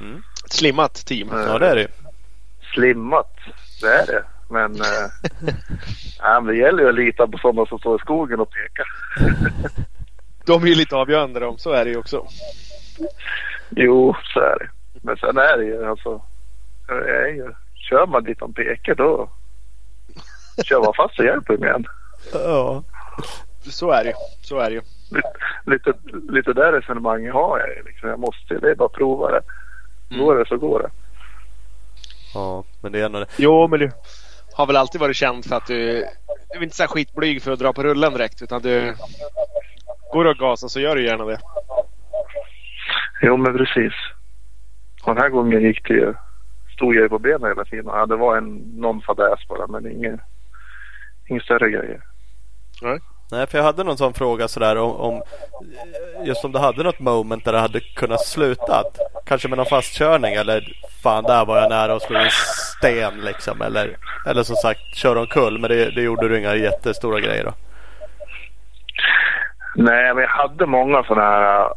Mm. 0.00 0.22
Ett 0.44 0.52
slimmat 0.52 0.94
team. 1.06 1.28
Ja 1.32 1.58
det 1.58 1.66
är 1.66 1.76
det. 1.76 1.88
Slimmat, 2.74 3.36
det 3.80 3.86
är 3.86 4.06
det. 4.06 4.24
Men 4.50 4.72
men 6.22 6.46
det 6.46 6.56
gäller 6.56 6.82
ju 6.82 6.88
att 6.88 6.94
lita 6.94 7.26
på 7.26 7.38
sådana 7.38 7.66
som 7.66 7.78
står 7.78 7.96
i 7.96 7.98
skogen 7.98 8.40
och 8.40 8.50
pekar. 8.50 8.86
De 10.46 10.62
är 10.62 10.66
ju 10.66 10.74
lite 10.74 10.96
avgörande 10.96 11.40
de. 11.40 11.58
Så 11.58 11.70
är 11.70 11.84
det 11.84 11.90
ju 11.90 11.96
också. 11.96 12.26
Jo, 13.70 14.16
så 14.34 14.40
är 14.40 14.58
det. 14.58 14.68
Men 15.02 15.16
sen 15.16 15.36
är 15.38 15.58
det 15.58 15.64
ju 15.64 15.86
alltså. 15.86 16.22
Det 16.86 17.10
är 17.10 17.28
ju, 17.28 17.52
kör 17.74 18.06
man 18.06 18.24
dit 18.24 18.38
de 18.38 18.52
pekar 18.52 18.94
då 18.94 19.28
kör 20.64 20.80
man 20.80 20.94
fast 20.96 21.16
så 21.16 21.24
hjälper 21.24 21.56
de 21.56 21.64
igen. 21.66 21.84
Ja. 22.32 22.82
Så 23.62 23.90
är 23.90 24.04
det 24.04 24.10
ju. 24.10 24.16
Så 24.42 24.58
är 24.58 24.70
det 24.70 24.74
ju. 24.76 24.82
Lite, 25.66 25.92
lite 26.32 26.52
där 26.52 26.72
resonemanget 26.72 27.32
har 27.32 27.58
jag 27.58 27.84
liksom. 27.86 28.08
Jag 28.08 28.18
måste, 28.18 28.54
det 28.54 28.70
är 28.70 28.74
bara 28.74 28.86
att 28.86 28.92
prova 28.92 29.30
det. 29.30 29.42
Går 30.18 30.36
det 30.36 30.48
så 30.48 30.56
går 30.56 30.82
det. 30.82 30.90
ja 32.34 32.64
men 32.80 32.92
det 32.92 33.00
är 33.00 33.06
ändå 33.06 33.20
det. 33.20 33.26
Jo, 33.36 33.68
men 33.68 33.80
du 33.80 33.90
har 34.60 34.66
väl 34.66 34.76
alltid 34.76 35.00
varit 35.00 35.16
känd 35.16 35.44
för 35.44 35.56
att 35.56 35.66
du, 35.66 36.04
du 36.52 36.58
är 36.58 36.62
inte 36.62 36.76
så 36.76 36.86
skitblyg 36.86 37.42
för 37.42 37.52
att 37.52 37.58
dra 37.58 37.72
på 37.72 37.82
rullen 37.82 38.12
direkt. 38.12 38.42
Utan 38.42 38.62
du 38.62 38.94
går 40.12 40.24
och 40.24 40.36
gasar 40.36 40.68
så 40.68 40.80
gör 40.80 40.96
du 40.96 41.04
gärna 41.04 41.24
det. 41.24 41.38
Jo, 43.22 43.36
men 43.36 43.56
precis. 43.56 43.92
Och 45.02 45.14
den 45.14 45.22
här 45.22 45.28
gången 45.28 45.62
gick 45.62 45.88
det 45.88 45.94
ju, 45.94 46.14
stod 46.72 46.94
jag 46.94 47.02
ju 47.02 47.08
på 47.08 47.18
benen 47.18 47.48
hela 47.48 47.64
tiden. 47.64 47.86
Ja, 47.86 48.06
det 48.06 48.16
var 48.16 48.36
en, 48.36 48.56
någon 48.56 49.00
fadäs 49.00 49.48
bara, 49.48 49.66
men 49.66 49.92
ingen, 49.92 50.20
ingen 51.26 51.42
större 51.42 51.70
grejer. 51.70 52.02
Nej 52.82 52.98
för 53.30 53.58
jag 53.58 53.64
hade 53.64 53.84
någon 53.84 53.96
sån 53.96 54.14
fråga 54.14 54.48
sådär 54.48 54.76
om, 54.76 54.90
om 54.90 55.22
just 56.24 56.44
om 56.44 56.52
du 56.52 56.58
hade 56.58 56.82
något 56.82 57.00
moment 57.00 57.44
där 57.44 57.52
det 57.52 57.58
hade 57.58 57.80
kunnat 57.80 58.26
sluta. 58.26 58.84
Kanske 59.26 59.48
med 59.48 59.58
någon 59.58 59.66
fastkörning 59.66 60.34
eller 60.34 60.76
fan 61.02 61.24
där 61.24 61.44
var 61.44 61.58
jag 61.58 61.70
nära 61.70 61.94
att 61.94 62.02
slå 62.02 62.20
i 62.20 62.30
sten 62.30 63.20
liksom. 63.20 63.62
Eller, 63.62 63.96
eller 64.26 64.42
som 64.42 64.56
sagt 64.56 64.96
köra 64.96 65.20
omkull 65.20 65.58
men 65.58 65.70
det, 65.70 65.90
det 65.90 66.02
gjorde 66.02 66.28
du 66.28 66.38
inga 66.38 66.54
jättestora 66.54 67.20
grejer 67.20 67.44
då. 67.44 67.52
Nej, 69.74 70.14
men 70.14 70.22
jag 70.22 70.30
hade 70.30 70.66
många 70.66 71.02
sådana 71.02 71.22
här 71.26 71.64
äh, 71.64 71.70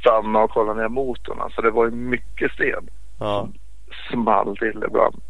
stanna 0.00 0.38
och 0.38 0.50
kolla 0.50 0.74
ner 0.74 0.88
motorn. 0.88 1.40
Alltså 1.40 1.62
det 1.62 1.70
var 1.70 1.84
ju 1.84 1.90
mycket 1.90 2.52
sten. 2.52 2.88
Ja. 3.20 3.48
Small 4.10 4.56
till 4.56 4.84
ibland. 4.86 5.22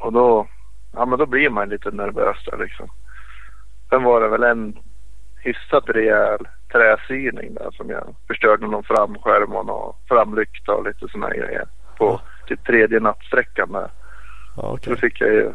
Och 0.00 0.12
då, 0.12 0.46
ja 0.92 1.06
men 1.06 1.18
då 1.18 1.26
blir 1.26 1.50
man 1.50 1.68
lite 1.68 1.90
nervös 1.90 2.36
där 2.50 2.58
liksom. 2.58 2.88
Sen 3.90 4.02
var 4.02 4.20
det 4.20 4.28
väl 4.28 4.42
en 4.42 4.78
hyfsat 5.42 5.84
rejäl 5.88 6.48
träsyning 6.72 7.54
där 7.54 7.70
som 7.70 7.90
jag 7.90 8.14
förstörde 8.26 8.66
någon 8.66 8.84
framskärm 8.84 9.52
och 9.52 9.66
någon 9.66 9.94
framlykta 10.08 10.72
och 10.72 10.84
lite 10.84 11.08
sådana 11.08 11.30
grejer. 11.30 11.64
På 11.98 12.20
typ 12.46 12.64
tredje 12.66 13.00
nattsträckan 13.00 13.72
där. 13.72 13.90
Ja, 14.56 14.62
Så 14.62 14.68
okej. 14.74 14.94
då 14.94 15.00
fick 15.00 15.20
jag 15.20 15.30
ju 15.30 15.52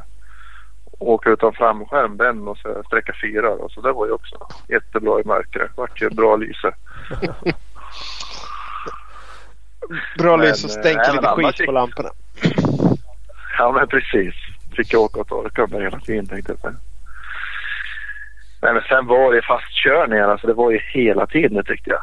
åka 1.00 1.30
utan 1.30 1.54
framskärm 1.54 2.18
den 2.18 2.48
och 2.48 2.58
så 2.58 2.84
sträcka 2.88 3.14
fyra 3.22 3.56
då. 3.56 3.70
Så 3.70 3.82
det 3.82 3.92
var 3.92 4.06
ju 4.06 4.12
också 4.12 4.36
jättebra 4.70 5.22
i 5.22 5.24
mörkret. 5.24 5.72
Vart 5.76 6.02
ju 6.02 6.10
bra 6.10 6.36
lyse. 6.36 6.74
Bra 10.18 10.38
Men, 10.38 10.46
lys 10.48 10.64
och 10.64 10.72
stänker 10.72 11.14
lite 11.14 11.28
skit 11.28 11.60
gick- 11.60 11.66
på 11.66 11.72
lamporna. 11.72 12.10
Ja 13.58 13.72
men 13.72 13.88
precis. 13.88 14.36
Fick 14.76 14.94
jag 14.94 15.02
åka 15.02 15.20
och 15.22 15.28
torka 15.28 15.68
mig 15.68 15.82
hela 15.82 16.00
tiden 16.00 16.28
tänkte 16.28 16.56
jag. 16.64 16.74
Nej 18.66 18.74
men 18.74 18.84
sen 18.84 19.08
var 19.08 19.34
det 19.34 19.42
fastkörningar. 19.42 20.28
Alltså 20.28 20.48
det 20.48 20.54
var 20.54 20.72
ju 20.72 20.80
hela 20.94 21.28
tiden 21.28 21.64
tyckte 21.66 21.90
jag. 21.90 22.02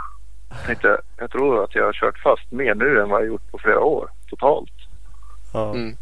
Jag, 0.51 0.67
tänkte, 0.67 1.01
jag 1.19 1.31
tror 1.31 1.65
att 1.65 1.75
jag 1.75 1.85
har 1.85 1.93
kört 1.93 2.19
fast 2.19 2.53
mer 2.53 2.75
nu 2.75 3.01
än 3.01 3.09
vad 3.09 3.21
jag 3.21 3.29
gjort 3.29 3.51
på 3.51 3.59
flera 3.59 3.81
år 3.81 4.11
totalt. 4.29 4.73
Ja. 5.53 5.75
Mm. 5.75 5.97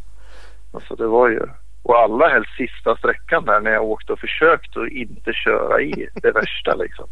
Alltså 0.73 0.95
det 0.97 1.07
var 1.07 1.29
ju... 1.29 1.41
Och 1.83 1.99
alla 1.99 2.29
helst 2.29 2.51
sista 2.57 2.97
sträckan 2.97 3.45
där 3.45 3.61
när 3.61 3.71
jag 3.71 3.85
åkte 3.85 4.13
och 4.13 4.19
försökte 4.19 4.81
att 4.81 4.89
inte 4.89 5.33
köra 5.33 5.81
i 5.81 6.09
det 6.15 6.31
värsta 6.31 6.75
liksom. 6.75 7.07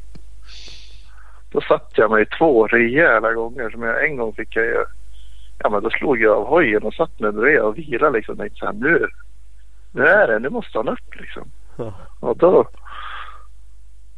Då 1.51 1.61
satt 1.61 1.93
jag 1.95 2.11
mig 2.11 2.27
två 2.27 2.67
rejäla 2.67 3.33
gånger. 3.33 3.71
Som 3.71 3.83
jag, 3.83 4.05
en 4.05 4.17
gång 4.17 4.35
fick 4.35 4.57
jag 4.57 4.65
ju... 4.65 4.85
Ja 5.59 5.71
men 5.71 5.83
då 5.83 5.91
slog 5.91 6.21
jag 6.21 6.37
av 6.37 6.47
hojen 6.47 6.83
och 6.83 6.95
satt 6.95 7.21
mig 7.21 7.33
bredvid 7.33 7.61
och 7.61 7.79
vilade 7.79 8.17
liksom. 8.17 8.33
Och 8.33 8.39
tänkte 8.39 8.59
så 8.59 8.67
här, 8.67 8.73
nu, 8.73 9.07
nu 9.93 10.07
är 10.07 10.27
det, 10.29 10.39
nu 10.39 10.49
måste 10.49 10.79
han 10.79 10.89
upp 10.89 11.15
liksom. 11.15 11.51
Ja. 11.77 11.93
Och 12.21 12.37
då... 12.37 12.69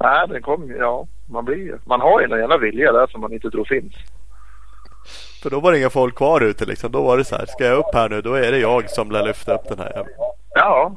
Nej 0.00 0.28
den 0.28 0.42
kom 0.42 0.66
ju, 0.68 0.76
ja. 0.76 1.06
Man 1.30 1.44
blir. 1.44 1.78
Man 1.84 2.00
har 2.00 2.20
ju 2.20 2.24
en 2.32 2.38
jävla 2.40 2.58
vilja 2.58 2.92
där 2.92 3.06
som 3.06 3.20
man 3.20 3.32
inte 3.32 3.50
tror 3.50 3.64
finns. 3.64 3.94
För 5.42 5.50
då 5.50 5.60
var 5.60 5.72
det 5.72 5.78
inga 5.78 5.90
folk 5.90 6.14
kvar 6.16 6.40
ute 6.40 6.64
liksom. 6.64 6.92
Då 6.92 7.02
var 7.02 7.16
det 7.18 7.24
så 7.24 7.36
här. 7.36 7.46
Ska 7.46 7.64
jag 7.64 7.78
upp 7.78 7.94
här 7.94 8.08
nu 8.08 8.20
då 8.22 8.34
är 8.34 8.52
det 8.52 8.58
jag 8.58 8.90
som 8.90 9.10
lär 9.10 9.22
lyfta 9.26 9.54
upp 9.54 9.68
den 9.68 9.78
här 9.78 9.86
jäveln. 9.96 10.14
Ja. 10.54 10.92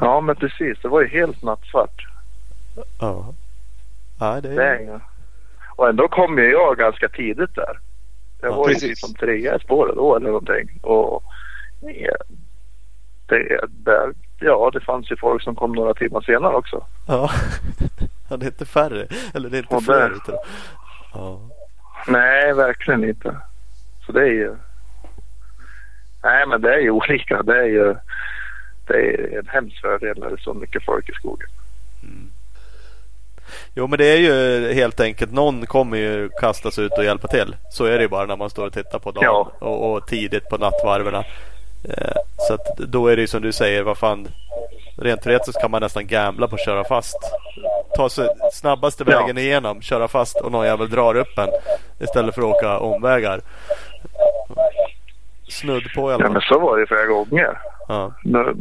Ja 0.00 0.20
men 0.20 0.36
precis. 0.36 0.78
Det 0.82 0.88
var 0.88 1.00
ju 1.00 1.08
helt 1.08 1.42
nattsvart. 1.42 2.06
Ja. 3.00 3.34
Nej 4.20 4.42
det 4.42 4.48
Det 4.54 4.64
är 4.68 4.82
inga. 4.82 5.00
Och 5.76 5.88
ändå 5.88 6.08
kom 6.08 6.38
ju 6.38 6.50
jag 6.50 6.76
ganska 6.78 7.08
tidigt 7.08 7.54
där. 7.54 7.78
Jag 8.40 8.50
Ja, 8.52 8.56
var 8.56 8.68
ju 8.68 8.74
precis. 8.74 8.88
liksom 8.88 9.14
trea 9.14 9.56
i 9.56 9.60
spåret 9.60 9.96
då 9.96 10.16
eller 10.16 10.26
någonting. 10.28 10.80
Och 10.82 11.22
det, 11.80 12.16
det, 13.28 13.60
det, 13.68 14.12
ja, 14.40 14.70
det 14.72 14.80
fanns 14.80 15.10
ju 15.12 15.16
folk 15.16 15.42
som 15.42 15.54
kom 15.54 15.72
några 15.72 15.94
timmar 15.94 16.20
senare 16.20 16.54
också. 16.54 16.84
Ja. 17.08 17.30
ja. 18.28 18.36
Det 18.36 18.46
är 18.46 18.50
inte 18.50 18.64
färre. 18.66 19.06
Eller 19.34 19.50
det 19.50 19.56
är 19.56 19.62
inte 19.62 19.74
Och 19.74 19.84
fler 19.84 19.94
där-. 20.26 20.38
Ja. 21.14 21.40
Nej, 22.08 22.52
verkligen 22.52 23.04
inte. 23.04 23.36
Så 24.06 24.12
det 24.12 24.20
är 24.20 24.32
ju... 24.32 24.56
Nej, 26.22 26.46
men 26.46 26.60
det 26.60 26.74
är 26.74 26.78
ju 26.78 26.90
olika. 27.00 27.42
Det 27.42 27.58
är 27.58 27.66
ju 27.66 27.94
det 28.86 28.94
är 28.94 29.38
en 29.38 29.46
hemsk 29.48 29.80
fördel 29.80 30.18
när 30.18 30.26
det 30.28 30.34
är 30.34 30.36
så 30.36 30.54
mycket 30.54 30.84
folk 30.84 31.08
i 31.08 31.12
skogen. 31.12 31.48
Jo 33.74 33.86
men 33.86 33.98
det 33.98 34.04
är 34.06 34.16
ju 34.18 34.72
helt 34.72 35.00
enkelt 35.00 35.32
någon 35.32 35.66
kommer 35.66 35.96
ju 35.96 36.28
kastas 36.40 36.78
ut 36.78 36.92
och 36.92 37.04
hjälpa 37.04 37.28
till. 37.28 37.56
Så 37.70 37.84
är 37.84 37.96
det 37.96 38.02
ju 38.02 38.08
bara 38.08 38.26
när 38.26 38.36
man 38.36 38.50
står 38.50 38.66
och 38.66 38.72
tittar 38.72 38.98
på 38.98 39.10
dagen 39.10 39.24
Ja. 39.24 39.52
och, 39.58 39.92
och 39.92 40.06
tidigt 40.06 40.48
på 40.48 40.56
nattvarven. 40.58 41.14
Eh, 41.14 41.22
så 42.48 42.54
att 42.54 42.76
då 42.78 43.06
är 43.08 43.16
det 43.16 43.20
ju 43.22 43.28
som 43.28 43.42
du 43.42 43.52
säger, 43.52 43.82
vad 43.82 43.98
fan. 43.98 44.28
Rent 44.96 45.22
teoretiskt 45.22 45.60
kan 45.60 45.70
man 45.70 45.82
nästan 45.82 46.06
gambla 46.06 46.48
på 46.48 46.54
att 46.54 46.64
köra 46.64 46.84
fast. 46.84 47.16
Ta 47.96 48.08
sig 48.08 48.28
snabbaste 48.52 49.04
Ja. 49.06 49.20
vägen 49.20 49.38
igenom, 49.38 49.82
köra 49.82 50.08
fast 50.08 50.40
och 50.40 50.52
någon 50.52 50.66
jävel 50.66 50.90
drar 50.90 51.14
upp 51.16 51.38
en. 51.38 51.48
Istället 52.00 52.34
för 52.34 52.42
att 52.42 52.48
åka 52.56 52.78
omvägar. 52.78 53.40
Snudd 55.48 55.82
på 55.94 56.10
i 56.10 56.14
alla 56.14 56.24
Ja, 56.24 56.30
men 56.30 56.32
fall. 56.42 56.48
så 56.48 56.58
var 56.58 56.78
det 56.78 56.86
flera 56.86 57.06
gånger. 57.06 57.58
Ja. 57.88 58.12
Nu- 58.24 58.54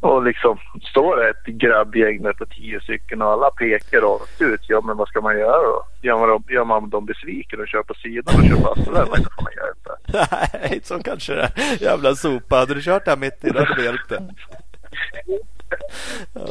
Och 0.00 0.22
liksom 0.22 0.58
står 0.90 1.16
det 1.16 1.30
ett 1.30 1.46
grabbgäng 1.46 2.22
där 2.22 2.32
på 2.32 2.46
tio 2.46 2.80
stycken 2.80 3.22
och 3.22 3.28
alla 3.30 3.50
pekar 3.50 4.00
rakt 4.00 4.40
ut. 4.40 4.60
Ja 4.68 4.80
men 4.80 4.96
vad 4.96 5.08
ska 5.08 5.20
man 5.20 5.38
göra 5.38 5.62
då? 5.62 5.84
Gör 6.02 6.18
man, 6.18 6.28
dem- 6.28 6.44
gör 6.48 6.64
man 6.64 6.90
dem 6.90 7.06
besviken 7.06 7.60
och 7.60 7.68
kör 7.68 7.82
på 7.82 7.94
sidan 7.94 8.34
och 8.40 8.44
kör 8.48 8.56
fast? 8.56 8.84
Det 8.84 8.92
där 8.94 9.06
men 9.12 9.22
det 9.22 9.28
får 9.36 9.42
man 9.42 9.52
göra 9.56 9.70
inte. 9.76 10.58
Nej, 10.70 10.80
så 10.84 11.02
kanske 11.02 11.34
det. 11.34 11.50
Jävla 11.80 12.14
sopa. 12.14 12.56
Hade 12.56 12.74
du 12.74 12.82
kört 12.82 13.04
där 13.04 13.16
mitt 13.16 13.44
i, 13.44 13.50
då 13.50 13.58
hade 13.58 13.74
vi 13.76 13.84
hjälpt 13.84 14.08
det. 14.08 14.22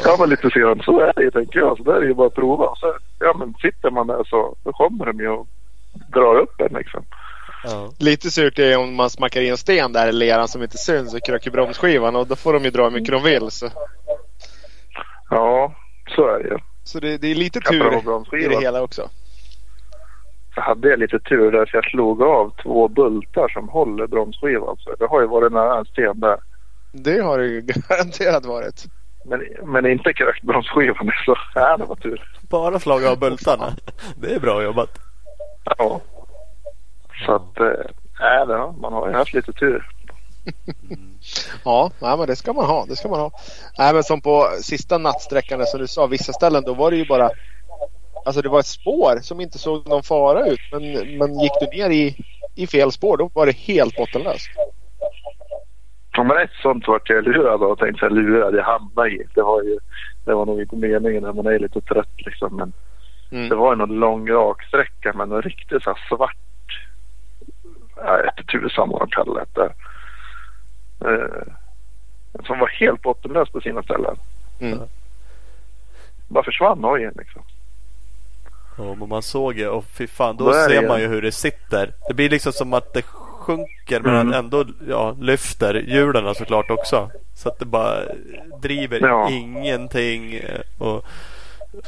Ja 0.03 0.15
men 0.19 0.29
lite 0.29 0.49
senare 0.49 0.83
så 0.83 0.99
är 0.99 1.13
det 1.15 1.31
tänker 1.31 1.59
jag. 1.59 1.77
Så 1.77 1.83
där 1.83 1.93
är 1.93 2.01
det 2.01 2.07
ju 2.07 2.13
bara 2.13 2.27
att 2.27 2.35
prova. 2.35 2.75
Så, 2.75 2.97
ja 3.19 3.35
men 3.39 3.53
sitter 3.53 3.91
man 3.91 4.07
där 4.07 4.23
så 4.23 4.55
då 4.63 4.71
kommer 4.71 5.05
de 5.05 5.19
ju 5.19 5.29
och 5.29 5.47
drar 6.13 6.35
upp 6.35 6.61
en 6.61 6.77
liksom. 6.77 7.03
Ja. 7.63 7.91
Lite 7.99 8.29
surt 8.29 8.59
är 8.59 8.77
om 8.77 8.95
man 8.95 9.09
smackar 9.09 9.41
in 9.41 9.51
en 9.51 9.57
sten 9.57 9.93
där 9.93 10.09
i 10.09 10.11
leran 10.11 10.47
som 10.47 10.63
inte 10.63 10.77
syns 10.77 11.13
och 11.13 11.25
kröker 11.25 11.51
bromsskivan 11.51 12.15
och 12.15 12.27
då 12.27 12.35
får 12.35 12.53
de 12.53 12.63
ju 12.63 12.69
dra 12.69 12.83
hur 12.83 12.91
mycket 12.91 13.11
de 13.11 13.23
vill. 13.23 13.51
Så, 13.51 13.69
Ja 15.29 15.73
så 16.15 16.27
är 16.27 16.43
det 16.43 16.49
ju. 16.49 16.57
så 16.83 16.99
det, 16.99 17.17
det 17.17 17.27
är 17.31 17.35
lite 17.35 17.59
tur 17.59 17.93
i 18.43 18.47
det 18.47 18.59
hela 18.61 18.81
också. 18.81 19.09
Så 20.55 20.61
hade 20.61 20.89
jag 20.89 20.99
lite 20.99 21.19
tur 21.19 21.51
där 21.51 21.65
för 21.65 21.77
jag 21.77 21.85
slog 21.85 22.21
av 22.21 22.53
två 22.63 22.87
bultar 22.87 23.49
som 23.49 23.69
håller 23.69 24.07
bromsskivan. 24.07 24.77
Så 24.79 24.95
det 24.99 25.05
har 25.05 25.21
ju 25.21 25.27
varit 25.27 25.53
nära 25.53 25.79
en 25.79 25.85
sten 25.85 26.19
där. 26.19 26.37
Det 27.03 27.21
har 27.21 27.37
det 27.37 27.45
ju 27.45 27.61
garanterat 27.89 28.45
varit. 28.45 28.85
Men, 29.25 29.41
men 29.63 29.85
inte 29.85 30.13
krökt 30.13 30.43
bromsskivan 30.43 31.11
så 31.25 31.37
ja, 31.55 31.77
det 31.77 31.85
var 31.85 31.95
tur. 31.95 32.31
Bara 32.49 32.79
slagit 32.79 33.09
av 33.09 33.19
bultarna. 33.19 33.75
Det 34.17 34.35
är 34.35 34.39
bra 34.39 34.63
jobbat. 34.63 34.89
Ja. 35.77 36.01
Så 37.25 37.35
att, 37.35 37.53
ja, 38.19 38.45
det 38.45 38.57
har, 38.57 38.71
man 38.71 38.93
har 38.93 39.07
ju 39.07 39.13
haft 39.13 39.33
lite 39.33 39.53
tur. 39.53 39.89
Ja, 41.65 41.91
nej, 41.99 42.17
men 42.17 42.27
det 42.27 42.35
ska 42.35 42.53
man 42.53 42.65
ha. 42.65 42.85
Det 42.85 42.95
ska 42.95 43.07
man 43.09 43.19
ha. 43.19 43.31
Nej, 43.77 43.93
men 43.93 44.03
som 44.03 44.21
på 44.21 44.47
sista 44.61 44.97
nattsträckan 44.97 45.65
som 45.65 45.79
du 45.79 45.87
sa, 45.87 46.07
vissa 46.07 46.33
ställen 46.33 46.63
då 46.63 46.73
var 46.73 46.91
det 46.91 46.97
ju 46.97 47.05
bara 47.05 47.29
Alltså 48.25 48.41
det 48.41 48.49
var 48.49 48.59
ett 48.59 48.65
spår 48.65 49.19
som 49.21 49.41
inte 49.41 49.57
såg 49.57 49.87
någon 49.87 50.03
fara 50.03 50.47
ut. 50.47 50.59
Men, 50.71 51.17
men 51.17 51.39
gick 51.39 51.51
du 51.59 51.77
ner 51.77 51.89
i, 51.89 52.15
i 52.55 52.67
fel 52.67 52.91
spår 52.91 53.17
då 53.17 53.29
var 53.33 53.45
det 53.45 53.57
helt 53.57 53.95
bottenlöst. 53.95 54.49
Ja, 56.17 56.23
men 56.23 56.37
ett 56.37 56.51
sånt 56.61 56.87
vart 56.87 57.09
jag 57.09 57.23
lurad 57.23 57.61
och 57.63 57.79
tänkte 57.79 57.99
så 57.99 58.05
här, 58.05 58.13
lurad 58.15 58.55
jag 58.55 58.63
hamnade 58.63 59.09
i. 59.09 59.27
Det 59.35 59.41
var 59.41 59.63
ju 59.63 59.79
det 60.25 60.33
var 60.33 60.45
nog 60.45 60.61
inte 60.61 60.75
meningen 60.75 61.23
när 61.23 61.33
man 61.33 61.47
är 61.47 61.59
lite 61.59 61.81
trött 61.81 62.13
liksom. 62.25 62.55
Men 62.55 62.73
Mm. 63.31 63.49
det 63.49 63.55
var 63.55 63.71
ju 63.73 63.77
någon 63.77 63.99
lång 63.99 64.29
raksträcka 64.29 65.13
med 65.13 65.29
någon 65.29 65.41
riktigt 65.41 65.83
så 65.83 65.89
här 65.89 66.07
svart. 66.09 66.87
Jag 67.95 68.23
vet 68.23 68.39
inte 68.39 68.51
tusan 68.51 68.89
vad 68.89 68.99
de 69.01 69.09
kallar 69.09 69.45
det. 69.53 69.73
Eh, 71.05 71.53
som 72.45 72.59
var 72.59 72.67
helt 72.67 73.01
bottenlös 73.01 73.49
på 73.49 73.61
sina 73.61 73.83
ställen. 73.83 74.15
Mm. 74.59 74.79
Bara 76.27 76.43
försvann 76.43 76.83
hojen 76.83 77.13
liksom. 77.17 77.41
Ja, 78.77 78.95
men 78.95 79.09
man 79.09 79.21
såg 79.21 79.53
ju 79.57 79.67
och 79.67 79.85
fy 79.85 80.07
fan, 80.07 80.37
då 80.37 80.53
ser 80.53 80.87
man 80.87 80.99
ju 81.01 81.07
hur 81.07 81.21
det 81.21 81.31
sitter. 81.31 81.91
Det 82.07 82.13
blir 82.13 82.29
liksom 82.29 82.51
som 82.51 82.73
att 82.73 82.93
det 82.93 83.05
sjunker 83.47 83.99
men 84.01 84.15
Mm. 84.15 84.33
ändå 84.33 84.65
ja, 84.87 85.15
lyfter 85.19 85.73
hjulen 85.73 86.35
såklart 86.35 86.69
också. 86.69 87.09
Så 87.35 87.49
att 87.49 87.59
det 87.59 87.65
bara 87.65 87.99
driver 88.61 88.99
Ja. 89.07 89.29
ingenting 89.29 90.33
eh, 90.33 90.61
och, 90.77 91.05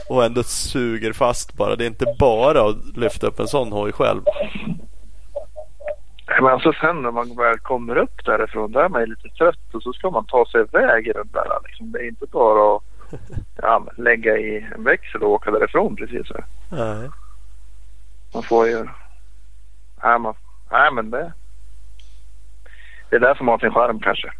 och 0.10 0.26
ändå 0.26 0.44
suger 0.44 1.14
fast 1.14 1.54
bara. 1.54 1.76
Det 1.76 1.84
är 1.84 1.88
inte 1.88 2.16
bara 2.20 2.62
att 2.70 2.98
lyfta 2.98 3.28
upp 3.28 3.40
en 3.40 3.48
sån 3.48 3.72
hoj 3.72 3.92
själv. 3.92 4.22
Men 6.42 6.46
alltså 6.54 6.74
sen 6.82 7.02
när 7.02 7.12
man 7.12 7.36
väl 7.36 7.60
kommer 7.60 7.98
upp 7.98 8.26
därifrån, 8.26 8.72
där 8.72 8.84
är 8.84 8.90
man 8.90 9.04
lite 9.04 9.30
trött 9.30 9.74
och 9.74 9.84
så 9.84 9.94
ska 9.94 10.10
man 10.10 10.26
ta 10.26 10.46
sig 10.52 10.62
iväg 10.62 11.08
i 11.08 11.12
den 11.14 11.30
där. 11.34 11.48
Liksom. 11.68 11.92
Det 11.92 12.00
är 12.00 12.08
inte 12.08 12.26
bara 12.32 12.76
att 12.76 12.84
ja, 13.62 13.86
lägga 13.98 14.38
i 14.38 14.66
en 14.76 14.84
växel 14.84 15.22
och 15.24 15.32
åka 15.32 15.52
därifrån 15.52 15.96
precis. 15.96 16.28
Nej. 16.72 17.10
Man 18.34 18.44
får 18.44 18.68
ju... 18.68 18.86
Nej, 20.04 20.20
man... 20.20 20.34
Nej 20.72 20.92
men 20.94 21.10
det... 21.10 21.34
Det 23.10 23.16
är 23.16 23.20
det 23.20 23.36
som 23.38 23.48
har 23.48 23.58
sin 23.58 23.72
charm 23.72 24.00
kanske. 24.00 24.32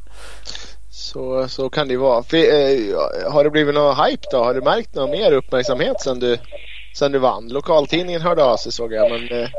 Så, 0.90 1.48
så 1.48 1.70
kan 1.70 1.88
det 1.88 1.94
ju 1.94 2.00
vara. 2.00 2.24
För, 2.24 2.38
eh, 2.38 3.32
har 3.34 3.44
det 3.44 3.50
blivit 3.50 3.76
någon 3.76 3.96
hype 3.96 4.28
då? 4.32 4.38
Har 4.38 4.54
du 4.54 4.62
märkt 4.62 4.96
någon 4.96 5.12
mer 5.12 5.32
uppmärksamhet 5.32 6.02
sen 6.02 6.20
du, 6.20 6.38
sen 6.96 7.12
du 7.12 7.20
vann? 7.20 7.48
Lokaltidningen 7.50 8.22
hörde 8.22 8.44
av 8.44 8.58
sig 8.58 8.72
såg 8.72 8.94
jag. 8.94 9.12
Men, 9.12 9.40
eh, 9.40 9.50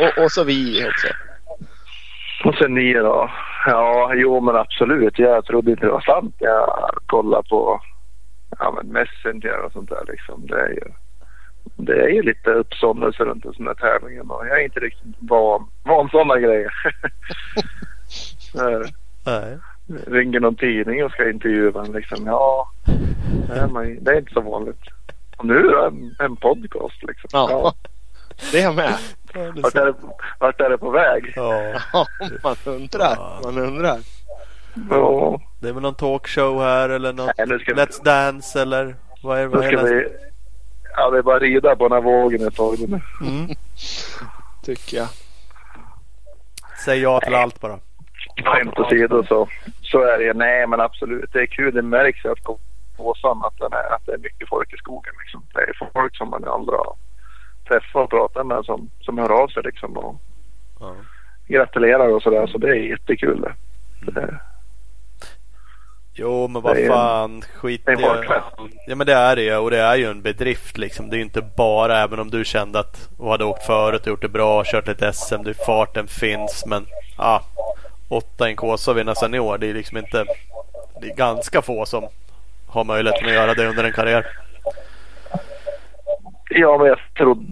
och, 0.00 0.24
och 0.24 0.32
så 0.32 0.44
vi 0.44 0.86
också. 0.88 1.08
Och 2.44 2.54
sen 2.54 2.74
ni 2.74 2.92
då? 2.92 3.30
Ja, 3.66 4.12
jo 4.14 4.40
men 4.40 4.56
absolut. 4.56 5.18
Jag 5.18 5.44
trodde 5.44 5.70
inte 5.70 5.86
det 5.86 5.92
var 5.92 6.00
sant. 6.00 6.34
Jag 6.38 6.90
kollade 7.06 7.48
på 7.48 7.80
ja, 8.58 8.72
men 8.76 8.92
Messenger 8.92 9.64
och 9.64 9.72
sånt 9.72 9.90
där 9.90 10.04
liksom. 10.08 10.46
Det 10.46 10.60
är 10.60 10.68
ju, 10.68 10.84
det 11.76 12.02
är 12.02 12.08
ju 12.08 12.22
lite 12.22 12.50
uppståndelse 12.50 13.24
runt 13.24 13.44
en 13.44 13.54
sån 13.54 13.66
här 13.66 13.74
tävling 13.74 14.20
och 14.20 14.46
jag 14.46 14.60
är 14.60 14.64
inte 14.64 14.80
riktigt 14.80 15.16
van, 15.18 15.68
van 15.84 16.08
sådana 16.08 16.38
grejer. 16.38 16.72
Nej. 18.54 19.58
Ringer 20.06 20.40
någon 20.40 20.56
tidning 20.56 21.04
och 21.04 21.12
ska 21.12 21.30
intervjua 21.30 21.84
en 21.84 21.92
liksom. 21.92 22.26
Ja, 22.26 22.68
det 23.48 23.54
är, 23.60 23.66
man, 23.68 23.98
det 24.04 24.10
är 24.10 24.18
inte 24.18 24.32
så 24.32 24.40
vanligt. 24.40 24.80
Och 25.36 25.44
nu 25.46 25.54
är 25.54 25.62
det 25.80 25.86
en, 25.86 26.14
en 26.18 26.36
podcast 26.36 27.02
liksom. 27.02 27.28
Ja. 27.32 27.74
Det 28.52 28.58
är 28.58 28.62
jag 28.62 28.74
med. 28.74 28.94
Ja, 29.34 29.52
Vart, 29.62 29.74
är 29.74 29.86
det, 29.86 29.94
vart 30.40 30.60
är 30.60 30.70
det 30.70 30.78
på 30.78 30.90
väg? 30.90 31.32
ja. 31.36 31.72
Ja, 31.92 32.06
man 32.42 32.56
undrar. 32.64 33.40
Man 33.44 33.58
undrar. 33.58 33.98
Ja, 34.90 35.40
Det 35.60 35.68
är 35.68 35.72
väl 35.72 35.82
någon 35.82 35.94
talkshow 35.94 36.60
här 36.62 36.88
eller 36.88 37.12
något 37.12 37.30
Nej, 37.38 37.46
vi- 37.48 37.72
Let's 37.74 38.04
Dance 38.04 38.62
eller 38.62 38.96
vad 39.22 39.38
är, 39.38 39.46
vad 39.46 39.64
är 39.64 39.68
ska 39.72 39.82
det? 39.82 39.94
vi... 39.94 40.06
Ja, 40.96 41.10
det 41.10 41.18
är 41.18 41.22
bara 41.22 41.36
att 41.36 41.42
rida 41.42 41.76
på 41.76 41.88
den 41.88 41.92
här 41.92 42.02
vågen 42.02 42.46
ett 42.48 42.54
tag 42.56 42.76
nu. 42.88 43.00
Mm. 43.20 43.48
Tycker 44.64 44.96
jag. 44.96 45.08
Säg 46.84 46.98
ja 47.00 47.20
till 47.20 47.34
allt 47.34 47.60
bara. 47.60 47.78
Skämt 48.44 48.78
åsido 48.78 49.24
så, 49.28 49.48
så 49.82 50.02
är 50.02 50.18
det 50.18 50.34
Nej 50.34 50.66
men 50.66 50.80
absolut. 50.80 51.32
Det 51.32 51.40
är 51.40 51.46
kul. 51.46 51.74
Det 51.74 51.82
märks 51.82 52.24
att 52.24 52.42
på 52.42 52.58
Åsan 52.96 53.42
att, 53.44 53.58
den 53.58 53.72
är, 53.72 53.94
att 53.94 54.06
det 54.06 54.12
är 54.12 54.18
mycket 54.18 54.48
folk 54.48 54.74
i 54.74 54.76
skogen. 54.76 55.14
Liksom. 55.24 55.42
Det 55.54 55.60
är 55.60 55.90
folk 55.92 56.16
som 56.16 56.30
man 56.30 56.44
aldrig 56.44 56.78
har 56.78 56.94
träffat 57.68 58.02
och 58.02 58.10
pratat 58.10 58.46
med 58.46 58.64
som, 58.64 58.90
som 59.00 59.18
hör 59.18 59.42
av 59.42 59.48
sig 59.48 59.62
liksom 59.62 59.96
och 59.96 60.20
Ja. 60.80 60.94
gratulerar 61.48 62.08
och 62.08 62.22
sådär. 62.22 62.46
Så 62.46 62.58
det 62.58 62.68
är 62.68 62.74
jättekul 62.74 63.40
det. 63.40 63.54
det 64.12 64.40
Jo 66.14 66.48
men 66.48 66.62
vad 66.62 66.78
fan 66.86 67.42
skit 67.42 67.82
det 67.86 67.92
är. 67.92 68.42
Ja 68.86 68.94
men 68.94 69.06
det 69.06 69.14
är 69.14 69.36
det 69.36 69.56
och 69.56 69.70
det 69.70 69.78
är 69.78 69.96
ju 69.96 70.04
en 70.04 70.22
bedrift 70.22 70.78
liksom. 70.78 71.10
Det 71.10 71.16
är 71.16 71.18
ju 71.18 71.24
inte 71.24 71.42
bara 71.56 71.98
även 71.98 72.18
om 72.18 72.30
du 72.30 72.44
kände 72.44 72.78
att 72.78 73.08
och 73.18 73.30
hade 73.30 73.44
åkt 73.44 73.66
förut 73.66 74.00
och 74.00 74.06
gjort 74.06 74.22
det 74.22 74.28
bra, 74.28 74.64
kört 74.64 74.86
lite 74.88 75.12
SM, 75.12 75.42
det, 75.44 75.54
farten 75.66 76.06
finns 76.06 76.66
men 76.66 76.86
ja. 77.18 77.42
Åtta 78.10 78.46
i 78.46 78.50
en 78.50 78.56
Kåsa 78.56 78.90
och 78.90 78.98
vinna 78.98 79.14
senior 79.14 79.58
det 79.58 79.70
är 79.70 79.74
liksom 79.74 79.98
inte. 79.98 80.24
Det 81.00 81.10
är 81.10 81.16
ganska 81.16 81.62
få 81.62 81.86
som 81.86 82.08
har 82.66 82.84
möjligheten 82.84 83.28
att 83.28 83.34
göra 83.34 83.54
det 83.54 83.68
under 83.68 83.84
en 83.84 83.92
karriär. 83.92 84.26
Ja 86.50 86.78
men 86.78 86.86
jag 86.86 86.98
trodde... 87.16 87.46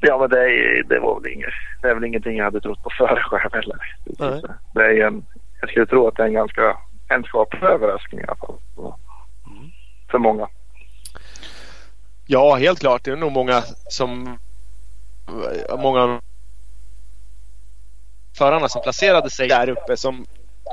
Ja 0.00 0.18
men 0.18 0.30
det, 0.30 0.40
är, 0.40 0.82
det 0.82 0.98
var 0.98 1.20
väl 1.20 1.32
inget, 1.32 1.48
det 1.82 1.88
är 1.88 1.94
väl 1.94 2.04
ingenting 2.04 2.36
jag 2.36 2.44
hade 2.44 2.60
trott 2.60 2.82
på 2.82 2.90
förr 2.98 3.22
själv 3.22 3.52
heller. 3.52 3.78
Nej. 4.04 4.42
Det 4.74 4.82
är 4.82 5.06
en, 5.06 5.24
jag 5.60 5.70
skulle 5.70 5.86
tro 5.86 6.08
att 6.08 6.16
det 6.16 6.22
är 6.22 6.26
en 6.26 6.32
ganska 6.32 6.76
en 7.08 7.24
skaplig 7.24 7.62
överraskning 7.62 8.20
i 8.20 8.24
alla 8.24 8.36
fall. 8.36 8.54
För 10.10 10.18
många. 10.18 10.48
Ja, 12.26 12.54
helt 12.54 12.80
klart. 12.80 13.04
Det 13.04 13.10
är 13.10 13.16
nog 13.16 13.32
många 13.32 13.62
som... 13.88 14.38
Många 15.78 16.20
förarna 18.38 18.68
som 18.68 18.82
placerade 18.82 19.30
sig 19.30 19.48
där 19.48 19.68
uppe 19.68 19.96
som 19.96 20.26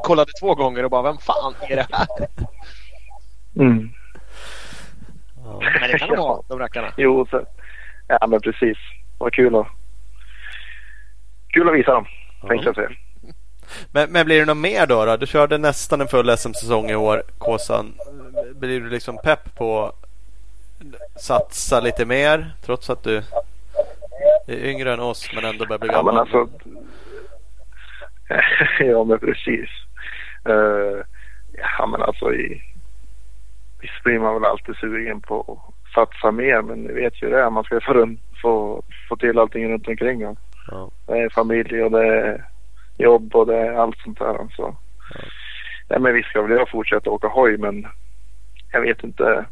kollade 0.03 0.31
två 0.39 0.55
gånger 0.55 0.83
och 0.83 0.89
bara 0.91 1.01
vem 1.01 1.17
fan 1.17 1.53
är 1.69 1.75
det 1.75 1.87
här? 1.91 2.07
Mm. 3.55 3.89
Ja. 5.45 5.59
Men 5.81 5.91
det 5.91 5.99
kan 5.99 6.09
de 6.09 6.17
ha, 6.17 6.43
de 6.47 6.59
rackarna. 6.59 6.91
Jo, 6.97 7.27
så, 7.29 7.45
ja 8.07 8.27
men 8.27 8.41
precis. 8.41 8.77
Vad 9.17 9.33
kul 9.33 9.55
att, 9.55 9.67
kul 11.47 11.69
att 11.69 11.75
visa 11.75 11.91
dem, 11.93 12.05
tänkte 12.47 12.67
jag 12.67 12.75
säga. 12.75 12.89
Men, 13.91 14.11
men 14.11 14.25
blir 14.25 14.39
det 14.39 14.45
något 14.45 14.57
mer 14.57 14.85
då, 14.87 15.05
då? 15.05 15.17
Du 15.17 15.27
körde 15.27 15.57
nästan 15.57 16.01
en 16.01 16.07
full 16.07 16.37
SM-säsong 16.37 16.89
i 16.89 16.95
år, 16.95 17.23
Kåsan. 17.37 17.93
Blir 18.55 18.81
du 18.81 18.89
liksom 18.89 19.17
pepp 19.23 19.55
på 19.55 19.85
att 19.85 21.21
satsa 21.21 21.79
lite 21.79 22.05
mer 22.05 22.53
trots 22.65 22.89
att 22.89 23.03
du 23.03 23.17
är 24.47 24.65
yngre 24.65 24.93
än 24.93 24.99
oss 24.99 25.29
men 25.35 25.45
ändå 25.45 25.65
börjar 25.65 25.79
bli 25.79 25.89
Ja, 25.89 25.93
gammal? 25.95 26.13
men 26.13 26.21
alltså. 26.21 26.49
ja, 28.79 29.03
men 29.03 29.19
precis. 29.19 29.69
Uh, 30.49 31.03
ja, 31.53 31.87
men 31.87 32.01
alltså 32.01 32.33
i... 32.33 32.61
Visst 33.81 34.03
blir 34.03 34.19
man 34.19 34.33
väl 34.33 34.45
alltid 34.45 34.75
sugen 34.75 35.21
på 35.21 35.39
att 35.39 35.93
satsa 35.93 36.31
mer, 36.31 36.61
men 36.61 36.79
ni 36.79 36.93
vet 36.93 37.23
ju 37.23 37.29
det. 37.29 37.49
Man 37.49 37.63
ska 37.63 37.81
få, 37.81 37.93
runt, 37.93 38.19
få, 38.41 38.83
få 39.09 39.15
till 39.15 39.39
allting 39.39 39.69
runt 39.69 39.87
omkring. 39.87 40.21
Ja. 40.21 40.35
Ja. 40.67 40.89
Det 41.05 41.19
är 41.19 41.29
familj 41.29 41.83
och 41.83 41.91
det 41.91 42.07
är 42.07 42.45
jobb 42.97 43.35
och 43.35 43.47
det 43.47 43.57
är 43.57 43.73
allt 43.73 43.97
sånt 43.97 44.19
där. 44.19 44.37
Så. 44.55 44.75
Ja. 45.87 45.99
men 45.99 46.13
visst 46.13 46.29
ska 46.29 46.41
väl 46.41 46.57
jag 46.57 46.69
fortsätta 46.69 47.09
åka 47.09 47.27
hoj, 47.27 47.57
men 47.57 47.87
jag 48.71 48.81
vet 48.81 49.03
inte 49.03 49.45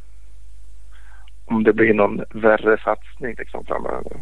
om 1.46 1.64
det 1.64 1.74
blir 1.74 1.94
någon 1.94 2.24
värre 2.30 2.78
satsning 2.84 3.36
liksom 3.38 3.66
framöver. 3.66 4.14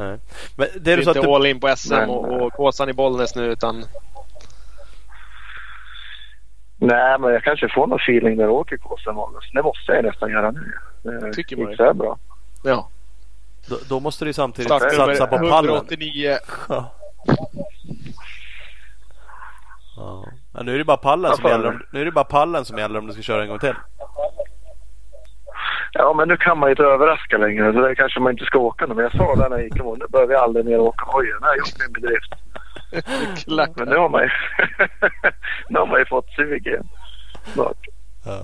Nej. 0.00 0.18
Men 0.56 0.68
det 0.74 0.78
Det 0.80 0.92
är 0.92 0.98
är 0.98 1.02
så 1.02 1.10
att 1.10 1.16
inte 1.16 1.28
du, 1.28 1.34
all 1.34 1.46
in 1.46 1.60
på 1.60 1.76
SM 1.76 1.94
Men- 1.94 2.08
och, 2.10 2.42
och 2.42 2.52
Kåsan 2.52 2.88
i 2.88 2.92
Bollnäs 2.92 3.34
nu 3.36 3.44
utan 3.46 3.84
Nej, 6.82 7.18
men 7.18 7.32
jag 7.32 7.42
kanske 7.42 7.68
får 7.68 7.86
någon 7.86 7.98
feeling 7.98 8.36
när 8.36 8.44
jag 8.44 8.52
åker 8.52 8.76
Kåsen 8.76 9.14
Det 9.52 9.62
måste 9.62 9.92
jag 9.92 10.04
nästan 10.04 10.30
göra 10.30 10.50
nu. 10.50 10.72
Det 11.02 11.32
Tycker 11.32 11.56
man 11.56 11.70
ju. 11.70 11.76
bra. 11.94 12.18
ja. 12.64 12.88
då, 13.68 13.76
då 13.88 14.00
måste 14.00 14.24
du 14.24 14.28
ju 14.28 14.32
samtidigt 14.32 14.66
Startnummer 14.72 15.14
satsa 15.14 15.26
på 15.26 15.48
pallen. 15.48 15.70
189. 15.74 16.36
Ja. 16.68 16.92
Ja. 19.96 20.24
Men 20.52 20.66
nu 20.66 20.74
är 20.74 20.78
det 20.78 20.84
bara 20.84 20.96
pallen 20.96 21.32
som 21.36 21.42
Vad 21.42 21.52
sa 21.52 21.56
gäller. 21.58 21.70
du? 21.70 21.76
Om, 21.76 21.82
nu 21.92 22.00
är 22.00 22.04
det 22.04 22.12
bara 22.12 22.24
pallen 22.24 22.64
som 22.64 22.78
gäller 22.78 22.98
om 22.98 23.06
du 23.06 23.12
ska 23.12 23.22
köra 23.22 23.42
en 23.42 23.48
gång 23.48 23.58
till. 23.58 23.74
Ja, 25.92 26.12
men 26.12 26.28
nu 26.28 26.36
kan 26.36 26.58
man 26.58 26.68
ju 26.68 26.70
inte 26.72 26.82
överraska 26.82 27.38
längre. 27.38 27.72
Så 27.72 27.80
det 27.80 27.94
kanske 27.94 28.20
man 28.20 28.32
inte 28.32 28.44
ska 28.44 28.58
åka 28.58 28.86
nu. 28.86 28.94
Men 28.94 29.02
jag 29.04 29.12
sa 29.16 29.34
det 29.34 29.48
när 29.48 29.56
jag 29.56 29.64
gick 29.64 29.76
imorgon. 29.76 29.98
Nu 29.98 30.06
behöver 30.08 30.34
jag 30.34 30.42
aldrig 30.42 30.64
mer 30.64 30.78
åka 30.80 31.04
hoj. 31.06 31.26
Nu 31.26 31.46
har 31.46 31.48
jag 31.48 31.58
gjort 31.58 31.78
min 31.80 31.92
bedrift. 31.92 32.32
Men 33.78 33.88
nu 33.88 33.96
har 33.96 34.08
man 34.08 34.22
ju, 34.22 34.28
nu 35.68 35.78
har 35.78 35.86
man 35.86 35.98
ju 35.98 36.04
fått 36.06 36.30
sug 36.30 36.66
igen. 36.66 36.88
Snart. 37.52 37.76
Ja. 38.24 38.40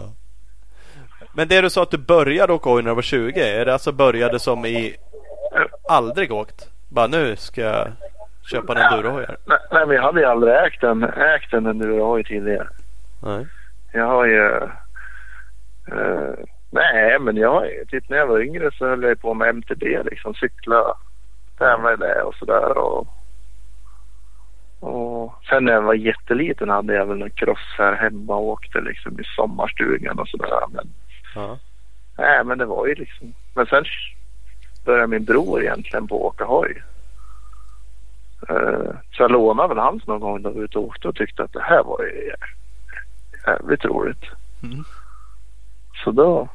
Men 1.34 1.48
det 1.48 1.60
du 1.60 1.70
sa 1.70 1.82
att 1.82 1.90
du 1.90 1.98
började 1.98 2.52
åka 2.52 2.70
hoj 2.70 2.82
när 2.82 2.90
du 2.90 2.94
var 2.94 3.02
20. 3.02 3.40
Är 3.40 3.64
det 3.64 3.72
alltså 3.72 3.92
började 3.92 4.38
som 4.38 4.66
i 4.66 4.96
aldrig 5.88 6.32
åkt? 6.32 6.68
Bara 6.88 7.06
nu 7.06 7.36
ska 7.36 7.60
jag 7.60 7.88
köpa 8.50 8.72
en 8.72 8.78
endurohoj 8.82 9.24
här. 9.28 9.36
Nej, 9.46 9.58
nej, 9.72 9.86
men 9.86 9.96
jag 9.96 10.02
hade 10.02 10.20
ju 10.20 10.26
aldrig 10.26 10.54
ägt 10.54 10.82
en, 10.82 11.02
ägt 11.04 11.52
en 11.52 11.66
endurohoj 11.66 12.24
tidigare. 12.24 12.68
Nej. 13.22 13.46
Jag 13.92 14.06
har 14.06 14.26
ju... 14.26 14.46
eh, 15.92 16.34
nej, 16.76 17.18
men 17.20 17.36
jag. 17.36 17.64
Typ 17.88 18.08
när 18.08 18.16
jag 18.16 18.26
var 18.26 18.40
yngre 18.40 18.70
så 18.72 18.86
höll 18.88 19.02
jag 19.02 19.20
på 19.20 19.34
med 19.34 19.48
MTB 19.48 19.84
liksom. 20.10 20.34
Cykla, 20.34 20.94
tävla 21.58 21.92
i 21.92 21.96
det 21.96 22.22
och 22.22 22.34
sådär. 22.34 22.78
Och, 22.78 23.06
och 24.80 25.34
sen 25.48 25.64
när 25.64 25.72
jag 25.72 25.82
var 25.82 25.94
jätteliten 25.94 26.68
hade 26.68 26.94
jag 26.94 27.06
väl 27.06 27.22
en 27.22 27.30
cross 27.30 27.74
här 27.78 27.92
hemma 27.96 28.34
och 28.36 28.48
åkte 28.48 28.80
liksom 28.80 29.20
i 29.20 29.24
sommarstugan 29.36 30.18
och 30.18 30.28
sådär. 30.28 30.60
Men 30.72 30.88
Ja. 31.34 31.58
Nej, 32.18 32.44
men 32.44 32.58
det 32.58 32.64
var 32.66 32.86
ju 32.86 32.94
liksom... 32.94 33.32
Men 33.54 33.66
sen 33.66 33.84
började 34.84 35.06
min 35.06 35.24
bror 35.24 35.62
egentligen 35.62 36.08
på 36.08 36.14
att 36.16 36.34
åka 36.34 36.44
hoj. 36.44 36.82
Eh, 38.48 38.90
Så 39.12 39.22
jag 39.22 39.30
lånade 39.30 39.68
väl 39.68 39.78
hans 39.78 40.06
någon 40.06 40.20
gång 40.20 40.42
när 40.42 40.50
vi 40.50 40.56
var 40.56 40.64
ute 40.64 40.78
och 40.78 40.84
åkte 40.84 41.08
och 41.08 41.14
tyckte 41.16 41.42
att 41.42 41.52
det 41.52 41.62
här 41.62 41.82
var 41.84 42.02
ju 42.02 42.32
jävligt 43.46 43.84
roligt. 43.84 44.24
Mm. 44.62 44.84
Så 46.04 46.10
då... 46.10 46.48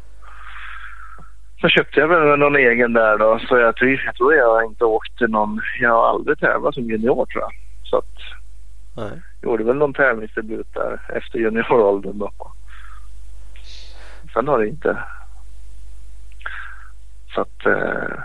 Så 1.62 1.70
köpte 1.70 2.00
jag 2.00 2.08
väl 2.08 2.40
någon 2.40 2.56
egen 2.56 2.94
där 2.94 3.18
då. 3.18 3.40
Så 3.48 3.58
jag 3.58 3.76
tror 3.76 3.90
jag, 4.06 4.16
tror 4.16 4.34
jag 4.34 4.66
inte 4.66 4.86
åkte 4.86 5.28
någon... 5.28 5.62
Jag 5.80 5.90
har 5.90 6.10
aldrig 6.10 6.40
tävlat 6.40 6.74
som 6.74 6.84
junior 6.84 7.26
tror 7.26 7.42
jag. 7.44 7.52
Så 7.84 7.98
att 7.98 8.18
Nej. 8.98 9.22
gjorde 9.42 9.64
väl 9.64 9.76
någon 9.76 9.94
tävlingsdebut 9.94 10.68
där 10.74 11.02
efter 11.16 11.40
junioråldern 11.40 12.20
då. 12.20 12.32
Sen 14.34 14.48
har 14.48 14.60
det 14.60 14.68
inte... 14.68 14.98
Så 17.36 17.42
att... 17.42 17.66
Eh, 17.66 18.20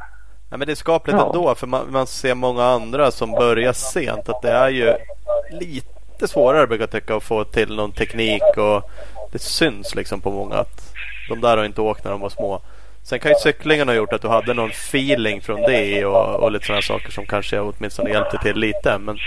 Ja, 0.50 0.56
men 0.56 0.66
det 0.66 0.72
är 0.72 0.74
skapligt 0.74 1.18
Ja. 1.18 1.26
ändå 1.26 1.54
för 1.54 1.66
man, 1.66 1.92
man 1.92 2.06
ser 2.06 2.34
många 2.34 2.64
andra 2.64 3.10
som 3.10 3.30
börjar 3.30 3.72
sent 3.72 4.28
att 4.28 4.42
det 4.42 4.50
är 4.50 4.68
ju 4.68 4.94
lite 5.50 6.28
svårare 6.28 6.66
brukar 6.66 6.82
jag 6.82 6.90
tycka 6.90 7.16
att 7.16 7.22
få 7.22 7.44
till 7.44 7.76
någon 7.76 7.92
teknik 7.92 8.42
och 8.56 8.90
det 9.32 9.38
syns 9.38 9.94
liksom 9.94 10.20
på 10.20 10.30
många 10.30 10.54
att 10.54 10.92
de 11.28 11.40
där 11.40 11.56
har 11.56 11.64
inte 11.64 11.80
åkt 11.80 12.04
när 12.04 12.10
de 12.10 12.20
var 12.20 12.28
små. 12.28 12.60
Sen 13.06 13.18
kan 13.18 13.30
ju 13.30 13.34
cyklingen 13.34 13.88
ha 13.88 13.94
gjort 13.94 14.12
att 14.12 14.22
du 14.22 14.28
hade 14.28 14.54
någon 14.54 14.70
feeling 14.70 15.40
från 15.40 15.60
det 15.62 16.04
och, 16.04 16.42
och 16.42 16.52
lite 16.52 16.66
sådana 16.66 16.82
saker 16.82 17.10
som 17.10 17.26
kanske 17.26 17.60
åtminstone 17.60 18.10
hjälpte 18.10 18.38
till 18.38 18.56
lite. 18.58 18.98
Men 18.98 19.18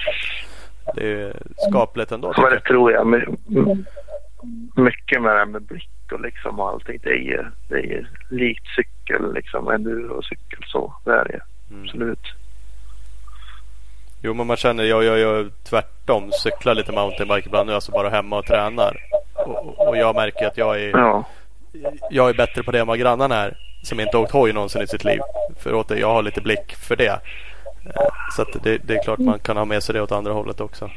det 0.95 1.01
är 1.01 1.07
ju 1.07 1.34
skapligt 1.69 2.11
ändå 2.11 2.34
tycker 2.34 2.49
det 2.49 2.60
tror 2.60 2.91
jag. 2.91 3.07
My- 3.07 3.26
Mycket 4.76 5.22
med 5.22 5.31
det 5.35 5.39
här 5.39 5.45
med 5.45 5.61
blick 5.61 5.89
och 6.11 6.22
liksom 6.22 6.60
och 6.60 6.69
allting. 6.69 6.99
Det 7.03 7.10
är 7.10 7.14
ju, 7.23 7.45
det 7.69 7.76
är 7.76 7.84
ju 7.84 8.06
likt 8.30 8.64
cykel 8.76 9.34
liksom. 9.34 9.68
Enduro-cykel 9.72 10.64
så. 10.68 10.93
Det 11.06 11.11
är 11.11 11.23
det 11.26 11.39
Mm. 11.72 11.84
absolut. 11.84 12.19
Jo 14.22 14.34
men 14.34 14.47
man 14.47 14.57
känner, 14.57 14.84
jag 14.84 15.03
gör 15.03 15.18
ju 15.18 15.49
tvärtom. 15.69 16.31
Cyklar 16.31 16.73
lite 16.76 16.91
mountainbike 16.91 17.47
ibland. 17.47 17.68
Nu 17.69 17.73
alltså 17.76 17.91
bara 17.91 18.10
hemma 18.10 18.38
och 18.38 18.45
tränar. 18.45 18.97
Och, 19.34 19.88
och 19.88 19.97
jag 19.97 20.15
märker 20.15 20.47
att 20.47 20.57
jag 20.57 20.81
är 20.81 20.89
Ja. 20.89 21.26
Jag 22.09 22.29
är 22.29 22.33
bättre 22.33 22.63
på 22.63 22.71
det 22.71 22.79
än 22.79 22.87
vad 22.87 22.99
grannarna 22.99 23.35
är. 23.35 23.57
Som 23.83 23.99
inte 23.99 24.17
åkt 24.17 24.31
hoj 24.31 24.53
någonsin 24.53 24.81
i 24.81 24.87
sitt 24.87 25.03
liv. 25.03 25.19
För 25.59 25.73
åt 25.73 25.87
det, 25.87 25.99
jag 25.99 26.07
har 26.13 26.23
lite 26.23 26.41
blick 26.41 26.75
för 26.75 26.95
det. 26.95 27.07
Eh, 27.85 28.01
Så 28.35 28.41
att 28.41 28.63
det, 28.63 28.77
det 28.77 28.93
är 28.97 29.03
klart 29.03 29.19
man 29.19 29.39
kan 29.39 29.57
ha 29.57 29.65
med 29.65 29.83
sig 29.83 29.93
det 29.93 30.01
åt 30.01 30.11
andra 30.11 30.33
hållet 30.33 30.61
också. 30.61 30.89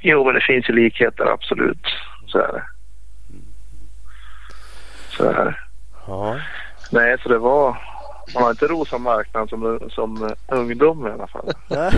Jo, 0.00 0.24
men 0.24 0.34
det 0.34 0.40
finns 0.40 0.68
ju 0.68 0.72
likheter 0.74 1.24
absolut. 1.32 1.86
Så 2.26 2.38
är 2.38 2.52
det. 2.52 2.62
Så 5.16 5.24
är 5.24 5.44
det. 5.44 5.54
Ja. 6.06 6.36
Nej, 6.90 7.16
så 7.22 7.28
det 7.28 7.38
var... 7.38 7.76
Man 8.34 8.42
har 8.42 8.50
inte 8.50 8.66
rosa 8.66 8.98
marknaden 8.98 9.48
som, 9.48 9.88
som 9.90 10.34
ungdom 10.48 11.06
i 11.06 11.10
alla 11.10 11.26
fall. 11.26 11.52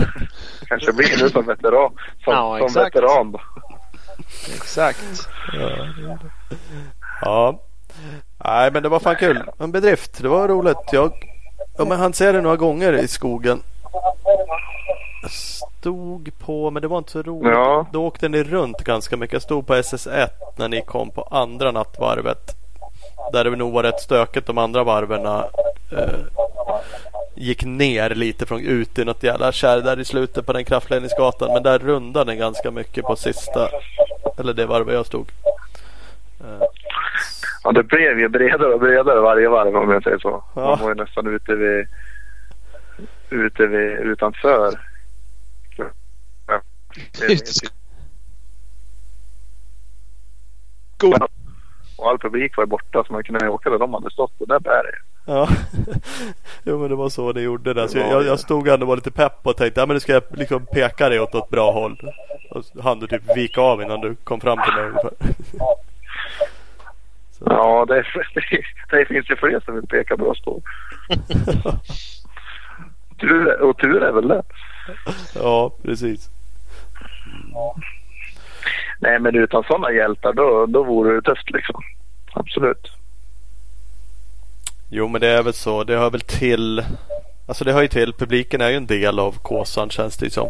Kanske 0.67 0.93
blir 0.93 1.23
nu 1.23 1.29
som 1.29 1.45
veteran. 1.45 1.91
Som, 2.23 2.33
Ja, 2.33 2.57
som 2.57 2.65
exakt. 2.65 2.95
veteran. 2.95 3.35
Exakt. 4.55 5.29
Ja. 7.25 7.59
Nej 8.45 8.71
men 8.71 8.83
det 8.83 8.89
var 8.89 8.99
fan 8.99 9.15
kul. 9.15 9.43
En 9.59 9.71
bedrift. 9.71 10.21
Det 10.21 10.27
var 10.27 10.47
roligt. 10.47 10.77
Jag 10.91 11.11
ja, 11.77 11.85
men 11.85 11.99
han 11.99 12.13
ser 12.13 12.33
det 12.33 12.41
några 12.41 12.55
gånger 12.55 12.93
i 12.93 13.07
skogen. 13.07 13.61
Jag 15.21 15.31
stod 15.31 16.31
på, 16.39 16.71
men 16.71 16.81
det 16.81 16.87
var 16.87 16.97
inte 16.97 17.11
så 17.11 17.21
roligt. 17.21 17.53
Ja. 17.53 17.85
Då 17.93 18.05
åkte 18.05 18.29
ni 18.29 18.43
runt 18.43 18.77
ganska 18.77 19.17
mycket. 19.17 19.33
Jag 19.33 19.41
stod 19.41 19.67
på 19.67 19.73
SS1 19.73 20.29
när 20.55 20.69
ni 20.69 20.81
kom 20.81 21.09
på 21.09 21.21
andra 21.21 21.71
nattvarvet. 21.71 22.55
Där 23.33 23.43
det 23.43 23.55
nog 23.55 23.73
var 23.73 23.83
rätt 23.83 24.01
stökigt 24.01 24.47
de 24.47 24.57
andra 24.57 24.83
varven. 24.83 25.25
Eh, 25.25 25.43
gick 27.35 27.65
ner 27.65 28.09
lite 28.09 28.45
från 28.45 28.59
ut 28.59 28.99
i 28.99 29.05
något 29.05 29.23
jävla 29.23 29.51
kärr 29.51 29.81
där 29.81 29.99
i 29.99 30.05
slutet 30.05 30.45
på 30.45 30.53
den 30.53 30.65
kraftledningsgatan. 30.65 31.53
Men 31.53 31.63
där 31.63 31.79
rundade 31.79 32.31
den 32.31 32.37
ganska 32.37 32.71
mycket 32.71 33.03
på 33.03 33.15
sista. 33.15 33.69
Eller 34.37 34.53
det 34.53 34.65
varvet 34.65 34.95
jag 34.95 35.05
stod. 35.05 35.27
Ja, 37.63 37.71
det 37.71 37.83
blev 37.83 38.19
ju 38.19 38.29
bredare 38.29 38.73
och 38.73 38.79
bredare 38.79 39.19
varje 39.21 39.49
varv 39.49 39.75
om 39.75 39.91
jag 39.91 40.03
säger 40.03 40.17
så. 40.19 40.43
Ja. 40.55 40.61
Man 40.61 40.79
var 40.79 40.89
ju 40.89 40.95
nästan 40.95 41.27
ute 41.27 41.55
vid, 41.55 41.87
ute 43.29 43.67
vid 43.67 43.91
utanför. 43.91 44.79
Ja. 46.47 46.61
Skolan. 50.97 51.27
Och 51.97 52.09
all 52.09 52.19
publik 52.19 52.57
var 52.57 52.65
borta 52.65 53.03
så 53.07 53.13
man 53.13 53.23
kunde 53.23 53.49
åka 53.49 53.69
där 53.69 53.79
de 53.79 53.93
hade 53.93 54.11
stått 54.11 54.39
på 54.39 54.45
det 54.45 54.59
berget. 54.59 54.95
Ja, 55.25 55.47
jo 56.63 56.79
men 56.79 56.89
det 56.89 56.95
var 56.95 57.09
så 57.09 57.31
det 57.31 57.41
gjorde 57.41 57.73
det. 57.73 57.89
Så 57.89 57.97
jag, 57.97 58.25
jag, 58.25 58.39
stod 58.39 58.67
ändå 58.67 58.83
och 58.83 58.87
var 58.87 58.95
lite 58.95 59.11
pepp 59.11 59.39
och 59.43 59.57
tänkte 59.57 59.81
ja 59.81 59.85
men 59.85 59.93
nu 59.93 59.99
ska 59.99 60.13
jag 60.13 60.23
liksom 60.31 60.65
peka 60.65 61.09
dig 61.09 61.19
åt 61.19 61.35
ett 61.35 61.49
bra 61.49 61.71
håll. 61.71 62.11
Och 62.49 62.83
hann 62.83 62.99
du 62.99 63.07
typ 63.07 63.37
vika 63.37 63.61
av 63.61 63.81
innan 63.81 64.01
du 64.01 64.15
kom 64.15 64.41
fram 64.41 64.59
till 64.63 64.73
mig 64.73 64.85
ungefär. 64.85 65.11
Ja, 67.45 67.85
det, 67.87 67.95
det, 68.35 68.41
det 68.97 69.05
finns 69.05 69.29
ju 69.29 69.35
fler 69.35 69.61
som 69.65 69.75
vill 69.75 69.87
peka 69.87 70.17
bröst 70.17 70.45
på. 70.45 70.61
Tur, 73.19 73.61
och 73.61 73.77
tur 73.77 74.03
är 74.03 74.11
väl 74.11 74.27
det. 74.27 74.43
ja, 75.35 75.71
precis. 75.83 76.29
Nej, 78.99 79.19
men 79.19 79.35
utan 79.35 79.63
sådana 79.63 79.91
hjältar 79.91 80.33
då, 80.33 80.65
då 80.65 80.83
vore 80.83 81.15
det 81.15 81.21
tufft 81.21 81.51
liksom. 81.51 81.81
Absolut. 82.33 82.91
Jo 84.89 85.07
men 85.07 85.21
det 85.21 85.27
är 85.27 85.43
väl 85.43 85.53
så. 85.53 85.83
Det 85.83 85.97
hör 85.97 86.09
väl 86.09 86.21
till. 86.21 86.83
Alltså 87.47 87.63
det 87.65 87.73
hör 87.73 87.81
ju 87.81 87.87
till. 87.87 88.13
Publiken 88.13 88.61
är 88.61 88.69
ju 88.69 88.75
en 88.75 88.87
del 88.87 89.19
av 89.19 89.31
kåsan 89.31 89.89
känns 89.89 90.17
det 90.17 90.25
ju 90.25 90.29
som. 90.29 90.49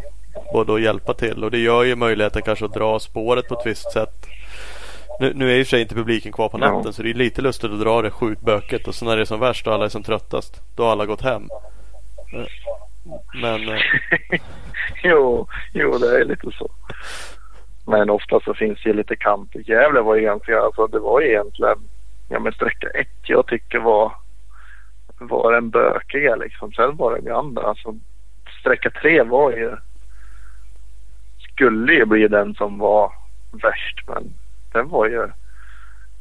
Både 0.54 0.74
att 0.74 0.82
hjälpa 0.82 1.14
till 1.14 1.44
och 1.44 1.52
det 1.52 1.60
gör 1.60 1.84
ju 1.84 1.96
möjligheten 1.96 2.42
kanske 2.42 2.66
att 2.66 2.74
dra 2.74 3.00
spåret 3.00 3.48
på 3.48 3.54
ett 3.60 3.66
visst 3.66 3.92
sätt. 3.92 4.28
Nu, 5.20 5.32
nu 5.36 5.52
är 5.52 5.56
ju 5.56 5.64
för 5.64 5.70
sig 5.70 5.82
inte 5.82 5.96
publiken 5.96 6.32
kvar 6.32 6.50
på 6.50 6.58
natten 6.58 6.82
Ja. 6.86 6.92
så 6.92 7.04
det 7.04 7.10
är 7.10 7.14
lite 7.14 7.42
lustigt 7.42 7.72
att 7.72 7.80
dra 7.80 8.02
det 8.02 8.12
sjukt 8.12 8.42
böket 8.42 8.88
och 8.88 8.96
sen 8.96 9.08
när 9.08 9.16
det 9.16 9.22
är 9.22 9.26
som 9.26 9.40
värst 9.40 9.68
och 9.68 9.74
alla 9.74 9.86
är 9.86 9.90
som 9.90 10.04
tröttast. 10.04 10.62
Då 10.76 10.84
har 10.84 10.92
alla 10.92 11.06
gått 11.06 11.22
hem. 11.22 11.48
Men 13.42 13.70
eh, 13.70 13.80
jo, 15.04 15.48
jo, 15.74 15.98
det 15.98 16.22
är 16.22 16.26
lite 16.26 16.52
så. 16.52 16.70
Men 17.86 18.10
ofta 18.10 18.40
så 18.40 18.54
finns 18.54 18.84
det 18.84 18.90
ju 18.90 18.96
lite 18.96 19.16
kamp. 19.16 19.56
Gävle 19.68 20.02
var 20.02 20.18
egentligen, 20.18 20.60
alltså 20.60 20.88
det 20.88 21.00
var 21.00 21.22
egentligen, 21.22 21.78
ja 22.30 22.40
men 22.40 22.54
sträcka 22.54 22.88
ett 22.88 23.08
jag 23.24 23.48
tycker 23.48 23.80
var, 23.80 24.12
var 25.20 25.54
den 25.54 25.70
bökiga 25.70 26.36
liksom. 26.36 26.72
Sen 26.72 26.96
var 26.96 27.16
det 27.16 27.20
ju 27.30 27.36
andra. 27.36 27.62
Alltså 27.62 27.96
sträcka 28.60 28.90
tre 28.90 29.24
var 29.24 29.52
ju, 29.52 29.76
skulle 31.54 31.94
ju 31.94 32.06
bli 32.06 32.28
den 32.28 32.56
som 32.56 32.78
var 32.78 33.12
värst 33.52 34.08
men 34.08 34.34
den 34.74 34.90
var 34.90 35.06
ju, 35.08 35.28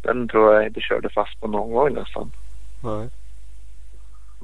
den 0.02 0.28
tror 0.28 0.54
jag 0.54 0.66
inte 0.66 0.80
körde 0.80 1.08
fast 1.10 1.40
på 1.40 1.46
någon 1.48 1.72
gång 1.72 1.92
nästan. 1.94 2.30
nej. 2.84 3.08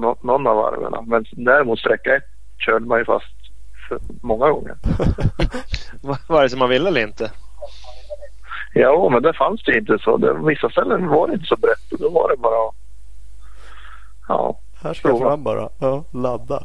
Nå, 0.01 0.16
någon 0.20 0.47
av 0.47 0.56
varven. 0.56 1.05
Men 1.09 1.24
däremot 1.32 1.78
sträcka 1.78 2.16
ett 2.16 2.24
körde 2.59 2.86
man 2.86 2.98
ju 2.98 3.05
fast 3.05 3.35
för 3.89 3.98
många 4.22 4.48
gånger. 4.51 4.76
Var 6.28 6.43
det 6.43 6.51
som 6.51 6.59
man 6.59 6.68
ville 6.68 6.89
eller 6.89 7.01
inte? 7.01 7.32
Ja, 8.74 9.09
men 9.12 9.22
det 9.22 9.32
fanns 9.32 9.62
det 9.64 9.78
inte 9.78 9.98
så. 10.01 10.16
Det, 10.16 10.35
vissa 10.35 10.70
ställen 10.70 11.09
var 11.09 11.26
det 11.28 11.35
inte 11.35 11.47
så 11.47 11.56
brett 11.56 11.93
och 11.93 11.98
då 11.98 12.09
var 12.10 12.30
det 12.30 12.36
bara 12.36 12.72
Ja, 14.28 14.59
Här 14.82 14.94
ska 14.94 15.09
jag 15.09 15.18
fram 15.18 15.43
bara. 15.44 15.68
Ja, 15.78 16.05
ladda. 16.12 16.62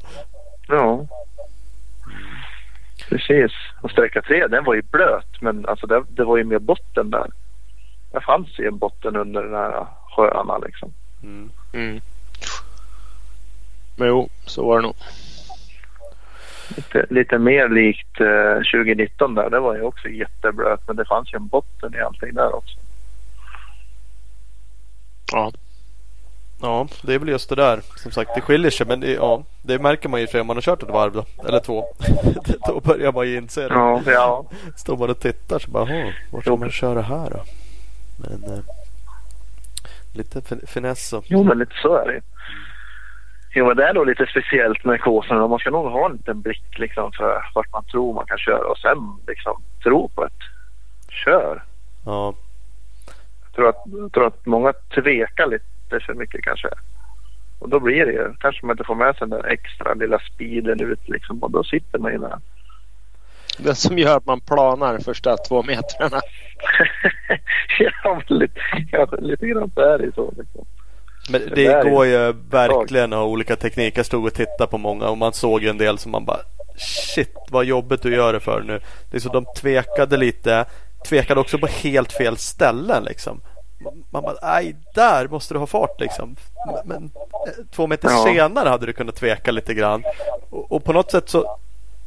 ja. 0.68 1.06
Precis. 3.10 3.52
Och 3.82 3.92
sträcka 3.92 4.22
tre, 4.22 4.48
den 4.48 4.64
var 4.64 4.74
ju 4.74 4.82
blöt 4.82 5.42
men 5.42 5.66
alltså 5.66 5.88
det, 5.88 6.04
det 6.10 6.24
var 6.24 6.38
ju 6.38 6.44
mer 6.44 6.60
botten 6.60 7.10
där. 7.10 7.28
Det 8.12 8.22
fanns 8.22 8.60
ju 8.60 8.68
en 8.68 8.78
botten 8.78 9.16
under 9.16 9.44
den 9.44 9.54
här 9.54 9.88
sjöarna 10.16 10.58
liksom. 10.58 10.92
Mm. 11.24 11.50
Mm. 11.74 12.02
Men 13.96 14.08
jo, 14.08 14.30
så 14.46 14.68
var 14.68 14.76
det 14.76 14.82
nog. 14.82 14.96
Lite, 16.76 17.06
lite 17.10 17.38
mer 17.38 17.70
likt 17.70 18.22
eh, 18.22 18.56
2019 18.56 19.36
där. 19.36 19.50
Det 19.50 19.60
var 19.60 19.76
ju 19.76 19.82
också 19.82 20.10
jätteblöt 20.10 20.88
men 20.88 20.96
det 20.96 21.06
fanns 21.06 21.34
ju 21.34 21.36
en 21.36 21.48
botten 21.48 21.96
i 21.96 22.00
allting 22.00 22.34
där 22.34 22.56
också. 22.56 22.78
Ja. 25.32 25.52
Ja, 26.64 26.88
det 27.02 27.14
är 27.14 27.20
väl 27.20 27.30
just 27.30 27.50
det 27.50 27.56
där. 27.56 27.82
Som 27.96 28.12
sagt, 28.12 28.32
det 28.36 28.42
skiljer 28.42 28.72
sig. 28.72 28.88
Men 28.88 29.00
det, 29.00 29.12
ja, 29.14 29.44
det 29.62 29.80
märker 29.80 30.10
man 30.10 30.22
ju 30.22 30.28
för 30.28 30.40
om 30.42 30.48
man 30.48 30.58
har 30.58 30.62
kört 30.62 30.84
ett 30.84 30.90
varv 30.90 31.14
då. 31.14 31.26
Eller 31.48 31.60
två. 31.60 31.86
då 32.68 32.80
börjar 32.80 33.12
man 33.12 33.28
ju 33.28 33.38
inse 33.38 33.62
det. 33.68 33.74
Ja, 33.74 34.02
ja. 34.06 34.46
Står 34.78 34.98
man 34.98 35.10
och 35.10 35.20
tittar 35.20 35.60
så 35.60 35.72
bara, 35.72 35.90
jaha, 35.90 36.14
var 36.32 36.42
ska 36.42 36.56
man 36.56 36.72
köra 36.72 37.02
här 37.02 37.30
då? 37.30 37.40
Men 38.18 38.44
eh, 38.54 38.60
lite 40.14 40.42
fin- 40.42 40.68
finess 40.68 41.14
och... 41.14 41.24
Jo, 41.28 41.44
men 41.44 41.58
lite 41.58 41.74
så 41.82 41.96
är 41.96 42.08
det 42.08 42.22
Jo, 43.56 43.68
men 43.68 43.78
det 43.78 43.88
är 43.88 43.94
nog 43.94 44.06
lite 44.08 44.26
speciellt 44.26 44.84
med 44.86 45.02
Kåsan. 45.02 45.50
Man 45.50 45.60
ska 45.60 45.70
nog 45.70 45.86
ha 45.92 46.06
en 46.06 46.12
liten 46.16 46.42
blick 46.42 46.80
liksom 46.80 47.12
för 47.12 47.46
vart 47.56 47.72
man 47.72 47.86
tror 47.86 48.14
man 48.14 48.26
kan 48.26 48.38
köra 48.38 48.68
och 48.68 48.78
sen 48.78 48.98
liksom 49.28 49.62
tro 49.84 50.10
på 50.10 50.26
ett 50.26 50.42
kör. 51.10 51.64
Ja, 52.06 52.34
Jag 53.46 53.56
tror 53.56 53.70
att, 53.70 53.84
jag 53.86 54.12
tror 54.12 54.28
att 54.28 54.46
många 54.46 54.74
tvekar 54.74 55.48
lite 55.48 55.66
för 56.00 56.14
mycket 56.14 56.44
kanske. 56.44 56.70
Och 57.60 57.70
då 57.70 57.80
blir 57.80 58.06
det 58.06 58.12
ju, 58.12 58.34
kanske 58.40 58.66
man 58.66 58.74
inte 58.74 58.84
får 58.84 58.96
med 58.96 59.16
sig 59.16 59.28
den 59.28 59.30
där 59.30 59.48
extra 59.48 59.94
lilla 59.94 60.20
speeden 60.20 60.82
ut 60.82 61.10
liksom 61.10 61.44
och 61.44 61.52
då 61.52 61.64
sitter 61.64 62.00
man 62.00 62.12
ju 62.12 62.18
där. 62.18 62.40
Det 63.58 63.76
som 63.76 63.98
gör 63.98 64.18
att 64.18 64.26
man 64.26 64.40
planar 64.40 65.00
första 65.00 65.38
två 65.38 65.64
metrarna. 65.64 66.22
ja, 67.80 68.22
lite, 68.28 68.60
ja, 68.92 69.08
lite 69.20 69.48
grann 69.48 69.72
så 69.76 69.82
är 69.82 69.98
det 69.98 70.12
så. 70.16 70.34
Liksom. 70.38 70.66
men 71.32 71.42
Det 71.42 71.56
det 71.56 71.90
går 71.90 72.06
ju 72.06 72.34
verkligen 72.50 73.14
att 73.14 73.20
ha 73.20 73.26
olika 73.26 73.56
tekniker. 73.56 74.00
Jag 74.00 74.06
stod 74.06 74.26
och 74.26 74.34
tittade 74.34 74.72
på 74.72 74.78
många 74.78 75.08
och 75.08 75.18
man 75.18 75.34
såg 75.34 75.64
ju 75.64 75.70
en 75.70 75.78
del 75.78 75.98
som 75.98 76.12
man 76.12 76.26
bara 76.26 76.40
Shit 76.78 77.38
vad 77.52 77.66
jobbigt 77.66 78.02
du 78.02 78.16
gör 78.16 78.34
det 78.34 78.40
för 78.40 78.62
nu. 78.62 78.80
Det 79.12 79.18
är 79.18 79.22
så 79.22 79.30
de 79.30 79.46
tvekade 79.46 80.18
lite. 80.18 80.66
Tvekade 81.10 81.40
också 81.40 81.58
på 81.58 81.68
helt 81.68 82.12
fel 82.12 82.38
ställen 82.38 83.04
liksom. 83.04 83.42
Man 84.10 84.24
bara, 84.24 84.36
nej 84.42 84.76
där 84.96 85.28
måste 85.28 85.54
du 85.54 85.60
ha 85.60 85.68
fart 85.68 86.00
liksom. 86.00 86.36
Men, 86.86 87.12
två 87.72 87.88
meter 87.88 88.10
Ja. 88.10 88.24
senare 88.24 88.70
hade 88.70 88.86
du 88.86 88.94
kunnat 88.94 89.16
tveka 89.16 89.52
lite 89.52 89.74
grann. 89.74 90.04
Och, 90.50 90.72
och 90.72 90.84
på 90.84 90.94
något 90.94 91.12
sätt 91.12 91.30
så 91.30 91.58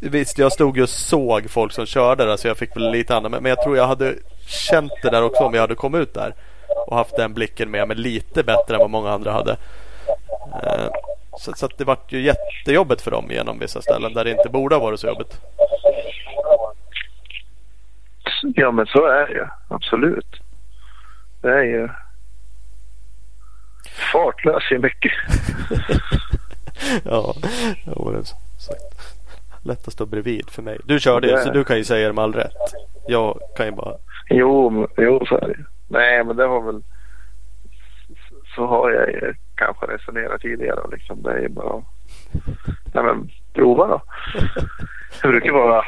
Visst, 0.01 0.39
jag 0.39 0.53
stod 0.53 0.81
och 0.81 0.89
såg 0.89 1.51
folk 1.51 1.73
som 1.73 1.87
körde 1.87 2.25
där 2.25 2.37
så 2.37 2.49
jag 2.49 2.57
fick 2.57 2.77
väl 2.77 2.91
lite 2.91 3.17
annat. 3.17 3.31
Men, 3.31 3.43
men 3.43 3.51
jag 3.51 3.63
tror 3.63 3.77
jag 3.77 3.87
hade 3.87 4.15
känt 4.47 4.93
det 5.03 5.11
där 5.11 5.23
också 5.23 5.45
om 5.45 5.55
jag 5.55 5.61
hade 5.61 5.75
kommit 5.75 6.01
ut 6.01 6.15
där. 6.15 6.35
Och 6.87 6.97
haft 6.97 7.17
den 7.17 7.35
blicken 7.35 7.71
med 7.71 7.89
mig 7.89 7.97
lite 7.97 8.43
bättre 8.43 8.75
än 8.75 8.81
vad 8.81 8.91
många 8.91 9.11
andra 9.11 9.33
hade. 9.33 9.57
Eh, 10.63 10.89
så, 11.39 11.53
så 11.57 11.69
det 11.77 11.85
vart 11.85 12.13
ju 12.13 12.21
jättejobbigt 12.23 13.03
för 13.03 13.11
dem 13.11 13.27
genom 13.31 13.59
vissa 13.59 13.83
ställen 13.83 14.13
där 14.15 14.25
det 14.25 14.31
inte 14.31 14.49
borde 14.49 14.75
ha 14.75 14.83
varit 14.83 15.01
så 15.01 15.07
jobbigt. 15.07 15.41
Ja, 18.43 18.71
men 18.71 18.87
så 18.87 19.07
är 19.07 19.27
det 19.27 19.33
ju. 19.33 19.47
Absolut. 19.69 20.27
Det 21.41 21.49
är 21.49 21.63
ju... 21.63 21.89
Fart 24.13 24.45
löser 24.45 24.75
ju 24.75 24.79
mycket. 24.79 25.13
ja, 27.05 27.35
jo, 27.87 28.11
det 28.11 28.19
är 28.19 28.23
sagt. 28.23 29.17
Lätt 29.63 29.89
att 29.89 29.93
stå 29.93 30.07
bredvid 30.07 30.51
för 30.51 30.63
mig. 30.63 30.79
Du 30.85 31.01
körde 31.01 31.29
ju 31.29 31.37
så 31.37 31.51
du 31.51 31.65
kan 31.65 31.77
ju 31.77 31.85
säga 31.85 32.07
det 32.07 32.13
med 32.13 32.25
all 32.25 32.35
rätt. 32.35 32.53
Jag 33.09 33.39
kan 33.57 33.67
ju 33.67 33.73
bara 33.73 33.97
Jo, 34.31 34.89
jo 34.97 35.27
så 35.27 35.37
är 35.37 35.49
det. 35.49 35.65
Nej, 35.89 36.25
men 36.25 36.37
det 36.37 36.47
har 36.47 36.63
väl... 36.63 36.83
Så 38.55 38.67
har 38.67 38.91
jag 38.91 39.09
ju 39.09 39.35
kanske 39.55 39.87
resonerat 39.87 40.41
tidigare. 40.41 40.81
Liksom. 40.93 41.23
Det 41.23 41.31
är 41.31 41.39
ju 41.39 41.49
bara... 41.49 41.83
Nej, 42.95 43.05
men 43.05 43.31
prova 43.53 43.87
då. 43.87 44.03
Det 45.23 45.29
brukar 45.29 45.53
vara... 45.53 45.85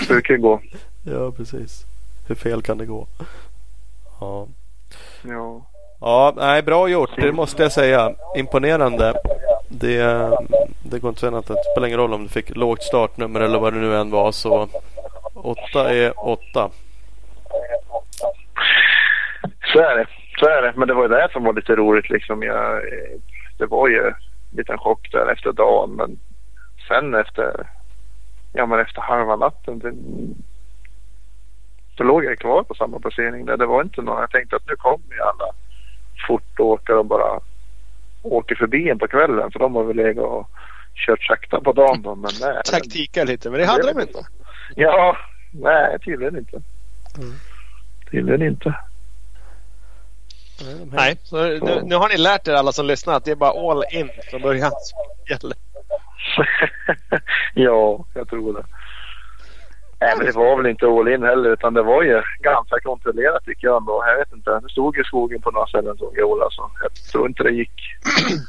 Det 0.00 0.08
brukar 0.08 0.36
gå. 0.36 0.60
Ja 1.04 1.32
precis. 1.36 1.84
Hur 2.28 2.34
fel 2.34 2.62
kan 2.62 2.78
det 2.78 2.86
gå? 2.86 3.06
Ja. 4.22 4.48
Ja. 5.22 5.66
Ja, 6.00 6.32
nej, 6.36 6.62
bra 6.62 6.88
gjort. 6.88 7.10
Det 7.16 7.32
måste 7.32 7.62
jag 7.62 7.72
säga. 7.72 8.14
Imponerande. 8.36 9.14
Det, 9.68 10.30
det 10.82 10.98
går 10.98 11.08
inte 11.08 11.08
att 11.08 11.18
säga 11.18 11.30
annat. 11.30 11.46
Det 11.46 11.64
spelar 11.72 11.86
ingen 11.86 11.98
roll 11.98 12.14
om 12.14 12.22
du 12.22 12.28
fick 12.28 12.56
lågt 12.56 12.82
startnummer 12.82 13.40
eller 13.40 13.58
vad 13.58 13.72
det 13.72 13.78
nu 13.78 13.96
än 13.96 14.10
var. 14.10 14.32
Så 14.32 14.68
åtta 15.34 15.94
är 15.94 16.28
åtta. 16.28 16.70
Så 19.72 19.78
är 19.78 19.96
det. 19.96 20.06
Så 20.38 20.46
är 20.46 20.62
det. 20.62 20.72
Men 20.76 20.88
det 20.88 20.94
var 20.94 21.02
ju 21.02 21.08
det 21.08 21.28
som 21.32 21.44
var 21.44 21.52
lite 21.52 21.76
roligt 21.76 22.10
liksom. 22.10 22.42
Jag, 22.42 22.82
det 23.58 23.66
var 23.66 23.88
ju 23.88 24.06
en 24.06 24.14
liten 24.56 24.78
chock 24.78 25.12
där 25.12 25.32
efter 25.32 25.52
dagen. 25.52 25.90
Men 25.90 26.18
sen 26.88 27.14
efter, 27.14 27.66
ja, 28.52 28.66
men 28.66 28.80
efter 28.80 29.00
halva 29.00 29.36
natten. 29.36 29.78
Det, 29.78 29.92
så 32.02 32.06
låg 32.06 32.24
jag 32.24 32.38
kvar 32.38 32.62
på 32.62 32.74
samma 32.74 32.98
placering 32.98 33.46
där. 33.46 33.56
Det 33.56 33.66
var 33.66 33.82
inte 33.82 34.02
någon, 34.02 34.20
jag 34.20 34.30
tänkte 34.30 34.56
att 34.56 34.66
nu 34.66 34.76
kommer 34.76 35.14
ju 35.14 35.20
alla 35.20 35.52
fortåkare 36.26 36.96
och 36.96 37.06
bara 37.06 37.40
åker 38.22 38.54
förbi 38.54 38.88
en 38.88 38.98
på 38.98 39.08
kvällen. 39.08 39.50
För 39.50 39.58
de 39.58 39.74
har 39.74 39.84
väl 39.84 39.96
legat 39.96 40.24
och 40.24 40.50
kört 40.94 41.22
sakta 41.22 41.60
på 41.60 41.72
dagen 41.72 42.02
då. 42.02 42.14
Men 42.14 42.30
nej. 42.40 42.62
Taktika 42.64 43.24
lite, 43.24 43.50
men 43.50 43.60
det 43.60 43.66
hade 43.66 43.92
de 43.92 44.00
inte. 44.00 44.18
Ja, 44.76 45.16
nej 45.52 45.98
tydligen 46.04 46.36
inte. 46.38 46.56
Mm. 47.18 47.32
Tydligen 48.10 48.42
inte. 48.42 48.74
Nej, 50.92 51.16
så 51.22 51.36
nu, 51.46 51.80
nu 51.84 51.94
har 51.94 52.08
ni 52.08 52.16
lärt 52.16 52.48
er 52.48 52.52
alla 52.52 52.72
som 52.72 52.86
lyssnar 52.86 53.14
att 53.14 53.24
det 53.24 53.30
är 53.30 53.36
bara 53.36 53.70
all 53.70 53.84
in 53.90 54.10
från 54.30 54.42
början 54.42 54.70
som 54.70 54.98
gäller. 55.30 55.56
ja, 57.54 58.04
jag 58.14 58.28
tror 58.28 58.54
det. 58.54 58.64
Nej, 60.02 60.14
men 60.16 60.26
det 60.26 60.32
var 60.32 60.56
väl 60.56 60.66
inte 60.66 60.86
all 60.86 61.08
in 61.08 61.22
heller 61.22 61.50
utan 61.50 61.74
det 61.74 61.82
var 61.82 62.02
ju 62.02 62.22
ganska 62.40 62.80
kontrollerat 62.80 63.44
tycker 63.44 63.66
jag 63.66 63.76
ändå. 63.76 64.04
Jag 64.06 64.18
vet 64.18 64.32
inte. 64.32 64.60
Det 64.60 64.68
stod 64.68 64.96
ju 64.96 65.04
skogen 65.04 65.40
på 65.40 65.50
några 65.50 65.66
ställen 65.66 65.96
såg 65.96 66.12
jag 66.16 66.30
Ola 66.30 66.46
så 66.50 66.70
jag 66.82 66.94
tror 67.12 67.28
inte 67.28 67.42
det 67.42 67.50
gick. 67.50 67.72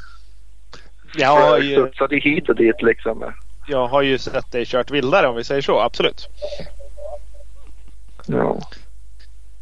Jag 1.16 1.28
har 1.28 1.58
ju, 1.58 1.72
studsade 1.72 2.16
hit 2.16 2.48
och 2.48 2.56
dit 2.56 2.82
liksom. 2.82 3.32
jag 3.66 3.86
har 3.86 4.02
ju 4.02 4.18
sett 4.18 4.52
dig 4.52 4.64
kört 4.66 4.90
vildare 4.90 5.28
om 5.28 5.36
vi 5.36 5.44
säger 5.44 5.62
så, 5.62 5.80
absolut. 5.80 6.28
Ja. 8.26 8.58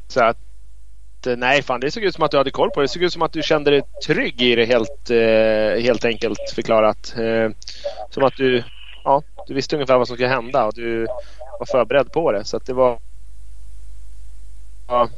Så 0.08 0.24
att 0.24 0.36
eh, 1.26 1.36
nej, 1.36 1.62
fan 1.62 1.80
det 1.80 1.90
såg 1.90 2.02
ut 2.02 2.14
som 2.14 2.24
att 2.24 2.30
du 2.30 2.36
hade 2.36 2.50
koll 2.50 2.70
på 2.70 2.80
det. 2.80 2.84
Det 2.84 2.88
såg 2.88 3.02
ut 3.02 3.12
som 3.12 3.22
att 3.22 3.32
du 3.32 3.42
kände 3.42 3.70
dig 3.70 3.82
trygg 4.06 4.42
i 4.42 4.54
det 4.54 4.64
helt, 4.64 5.10
eh, 5.10 5.82
helt 5.82 6.04
enkelt 6.04 6.50
förklarat. 6.54 7.14
Eh, 7.18 7.50
som 8.10 8.24
att 8.24 8.36
du, 8.36 8.62
ja, 9.04 9.22
du 9.46 9.54
visste 9.54 9.76
ungefär 9.76 9.98
vad 9.98 10.06
som 10.06 10.16
skulle 10.16 10.28
hända 10.28 10.64
och 10.64 10.74
du 10.74 11.06
var 11.58 11.66
förberedd 11.66 12.12
på 12.12 12.32
det. 12.32 12.44
Så 12.44 12.58
det 12.58 12.72
var... 12.72 12.98
Ja. 14.88 15.08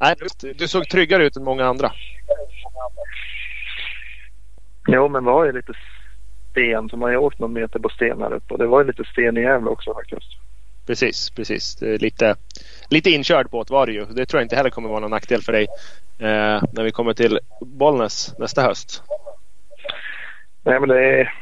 Nej, 0.00 0.14
du, 0.40 0.52
du 0.52 0.68
såg 0.68 0.88
tryggare 0.88 1.26
ut 1.26 1.36
än 1.36 1.44
många 1.44 1.66
andra. 1.66 1.92
Jo, 4.86 5.08
men 5.08 5.24
det 5.24 5.30
var 5.30 5.44
ju 5.44 5.52
lite 5.52 5.72
sten. 6.50 6.88
Så 6.88 6.96
man 6.96 7.06
har 7.06 7.10
ju 7.10 7.16
åkt 7.16 7.38
någon 7.38 7.52
meter 7.52 7.78
på 7.78 7.88
sten 7.88 8.22
här 8.22 8.32
uppe. 8.32 8.54
Och 8.54 8.58
det 8.58 8.66
var 8.66 8.80
ju 8.80 8.86
lite 8.86 9.04
sten 9.04 9.36
i 9.36 9.40
Gävle 9.40 9.70
också 9.70 9.94
faktiskt. 9.94 10.32
Precis, 10.86 11.30
precis. 11.30 11.80
Lite, 11.80 12.36
lite 12.88 13.10
inkörd 13.10 13.50
båt 13.50 13.70
var 13.70 13.86
det 13.86 13.92
ju. 13.92 14.04
Det 14.04 14.26
tror 14.26 14.40
jag 14.40 14.44
inte 14.44 14.56
heller 14.56 14.70
kommer 14.70 14.88
vara 14.88 15.00
någon 15.00 15.10
nackdel 15.10 15.42
för 15.42 15.52
dig 15.52 15.66
eh, 16.18 16.62
när 16.72 16.82
vi 16.82 16.90
kommer 16.90 17.14
till 17.14 17.38
Bollnäs 17.60 18.34
nästa 18.38 18.62
höst. 18.62 19.02
Nej, 20.62 20.80
men 20.80 20.88
det 20.88 21.20
är... 21.20 21.34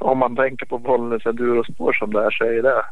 Om 0.00 0.18
man 0.18 0.36
tänker 0.36 0.66
på 0.66 0.78
Bollnäs 0.78 1.26
endurospår 1.26 1.92
som 1.92 2.12
det 2.12 2.24
är 2.24 2.30
så 2.30 2.44
är 2.44 2.62
det... 2.62 2.84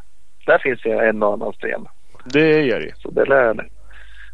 Där 0.45 0.57
finns 0.57 0.81
det 0.81 1.07
en 1.07 1.23
och 1.23 1.33
annan 1.33 1.53
sten. 1.53 1.87
Det 2.25 2.61
gör 2.61 2.79
det 2.79 2.85
ju. 2.85 2.91
Så 2.97 3.11
det 3.11 3.25
lär, 3.25 3.69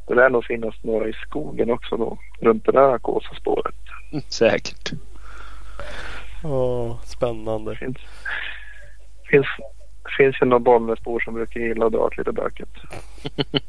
det 0.08 0.16
lär 0.16 0.30
nog 0.30 0.46
finnas 0.46 0.84
några 0.84 1.08
i 1.08 1.14
skogen 1.14 1.72
också 1.72 1.98
då. 1.98 2.18
Runt 2.42 2.66
det 2.66 2.72
där 2.72 2.98
Kåsaspåret. 2.98 3.76
Säkert. 4.30 4.92
Åh, 6.44 7.02
spännande. 7.04 7.76
Finns, 7.76 7.98
finns, 9.30 9.48
finns 10.18 10.42
ju 10.42 10.46
några 10.46 10.60
Bollnäsbor 10.60 11.20
som 11.20 11.34
brukar 11.34 11.60
gilla 11.60 11.86
att 11.86 11.92
dra 11.92 12.00
åt 12.00 12.18
lite 12.18 12.32
böket. 12.32 12.70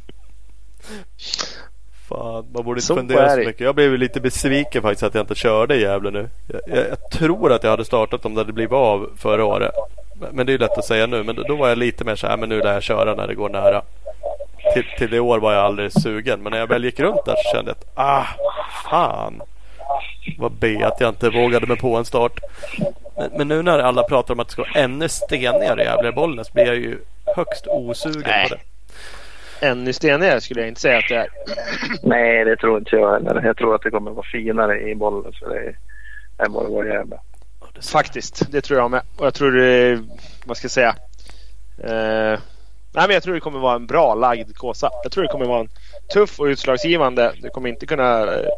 Fan, 2.09 2.47
man 2.53 2.65
borde 2.65 2.79
inte 2.79 2.87
Så 2.87 2.97
fundera 2.97 3.31
så 3.31 3.39
mycket. 3.39 3.61
Jag 3.61 3.75
blev 3.75 3.99
lite 3.99 4.21
besviken 4.21 4.83
faktiskt 4.83 5.03
att 5.03 5.15
jag 5.15 5.23
inte 5.23 5.35
körde 5.35 5.77
i 5.77 5.83
Gävle 5.83 6.11
nu. 6.11 6.29
Jag, 6.47 6.61
jag, 6.67 6.87
jag 6.89 7.11
tror 7.11 7.53
att 7.53 7.63
jag 7.63 7.71
hade 7.71 7.85
startat 7.85 8.25
om 8.25 8.35
det 8.35 8.41
hade 8.41 8.53
blivit 8.53 8.73
av 8.73 9.11
förra 9.17 9.45
året. 9.45 9.73
Men, 10.33 10.47
det 10.47 10.53
är 10.53 10.59
lätt 10.59 10.79
att 10.79 10.85
säga 10.85 11.07
nu. 11.07 11.23
Men 11.23 11.37
då, 11.37 11.57
var 11.57 11.69
jag 11.69 11.79
lite 11.79 12.05
mer 12.05 12.17
så 12.17 12.27
här, 12.27 12.37
men 12.37 12.49
nu 12.49 12.61
lär 12.61 12.73
jag 12.73 12.83
köra 12.83 13.15
när 13.15 13.27
det 13.27 13.35
går 13.35 13.49
nära. 13.49 13.83
Till, 14.75 14.85
till 14.99 15.11
det 15.11 15.21
år 15.21 15.39
var 15.39 15.53
jag 15.53 15.65
aldrig 15.65 15.93
sugen. 15.93 16.43
Men 16.43 16.53
när 16.53 16.59
jag 16.59 16.67
väl 16.67 16.85
gick 16.85 17.01
runt 17.01 17.25
där 17.25 17.35
så 17.37 17.57
kände 17.57 17.71
jag 17.71 17.77
att, 17.77 17.87
ah, 17.95 18.27
fan. 18.91 19.43
Vad 20.39 20.53
be 20.53 20.87
att 20.87 21.01
jag 21.01 21.09
inte 21.09 21.31
vågade 21.31 21.67
mig 21.67 21.77
på 21.77 21.97
en 21.97 22.05
start. 22.05 22.41
Men, 23.17 23.31
men 23.37 23.49
nu 23.49 23.63
när 23.63 23.79
alla 23.79 24.03
pratar 24.03 24.35
om 24.35 24.41
att 24.41 24.49
det 24.49 24.53
ska 24.53 24.63
vara 24.63 24.81
ännu 24.85 25.09
stenigare 25.09 25.83
i 25.83 25.85
Gävle 25.85 26.13
Bollnäs 26.13 26.53
blir 26.53 26.67
jag 26.67 26.77
ju 26.77 26.99
högst 27.37 27.67
osugen 27.67 28.23
Nej. 28.27 28.49
på 28.49 28.55
det. 28.55 28.61
Ännu 29.61 29.93
stenigare 29.93 30.41
skulle 30.41 30.61
jag 30.61 30.69
inte 30.69 30.81
säga 30.81 30.99
att 30.99 31.09
det 31.09 31.17
är. 31.17 31.29
Nej, 32.03 32.45
det 32.45 32.57
tror 32.57 32.79
inte 32.79 32.97
jag 32.97 33.13
heller. 33.13 33.43
Jag 33.45 33.57
tror 33.57 33.75
att 33.75 33.83
det 33.83 33.91
kommer 33.91 34.11
vara 34.11 34.27
finare 34.33 34.81
i 34.81 34.95
Bollnäs 34.95 35.39
för 35.39 35.49
det 35.49 35.59
är, 35.59 35.77
än 36.47 36.53
vad 36.53 36.65
det 36.65 36.71
var 36.71 36.85
i 36.85 36.89
Gävle. 36.89 37.19
Faktiskt, 37.93 38.53
det 38.53 38.61
tror 38.61 38.79
jag 38.79 38.91
med. 38.91 39.03
Och 39.17 39.27
jag 39.27 39.35
tror 39.35 39.53
det, 39.53 40.03
vad 40.47 40.57
ska 40.57 40.65
jag 40.65 40.71
säga? 40.71 40.95
Eh, 41.79 42.41
nej 42.95 43.07
men 43.07 43.11
jag 43.11 43.23
tror 43.23 43.35
det 43.35 43.41
kommer 43.41 43.59
vara 43.59 43.77
en 43.77 43.87
bra 43.87 44.15
lagd 44.15 44.57
Kåsa. 44.57 44.91
Jag 45.03 45.13
tror 45.13 45.23
det 45.23 45.29
kommer 45.29 45.47
vara 45.47 45.61
en 45.61 45.69
tuff 46.15 46.41
och 46.41 46.45
utslagsgivande. 46.45 47.33
Du 47.43 47.51
kommer 47.51 47.69
inte 47.69 47.87
kunna 47.87 48.23
eh, 48.23 48.49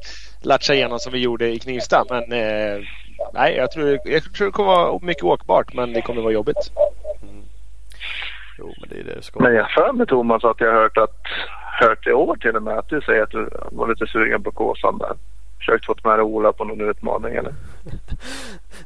latcha 0.43 0.75
igenom 0.75 0.99
som 0.99 1.13
vi 1.13 1.19
gjorde 1.19 1.49
i 1.49 1.59
Knivsta. 1.59 2.05
Men 2.11 2.23
eh, 2.23 2.83
nej, 3.35 3.55
jag 3.57 3.71
tror, 3.71 3.99
jag 4.05 4.35
tror 4.35 4.47
det 4.47 4.53
kommer 4.53 4.69
vara 4.69 4.99
mycket 5.03 5.25
åkbart 5.25 5.75
men 5.75 5.93
det 5.93 6.03
kommer 6.03 6.23
vara 6.23 6.33
jobbigt. 6.33 6.71
Jo, 8.59 8.75
men 8.81 8.89
det 8.89 9.01
är 9.01 9.05
det 9.05 9.15
det 9.15 9.23
ska 9.23 9.41
Men 9.41 9.55
jag 9.55 9.71
för 9.71 9.93
mig 9.93 10.07
Thomas 10.07 10.45
att 10.45 10.61
jag 10.61 10.73
har 10.73 10.81
hört, 10.83 10.97
att, 10.99 11.23
hört 11.81 12.07
i 12.07 12.13
år 12.13 12.37
till 12.37 12.57
och 12.57 12.63
med 12.63 12.79
att 12.79 12.89
du 12.89 13.01
säger 13.01 13.23
att 13.23 13.31
du 13.31 13.51
var 13.73 13.89
lite 13.89 14.07
sugen 14.07 14.43
på 14.43 14.51
Kåsan 14.51 14.99
där. 14.99 15.13
Försökt 15.59 15.87
få 15.87 15.95
med 16.05 16.19
dig 16.19 16.23
Ola 16.23 16.53
på 16.53 16.65
någon 16.65 16.81
utmaning 16.91 17.35
eller? 17.35 17.53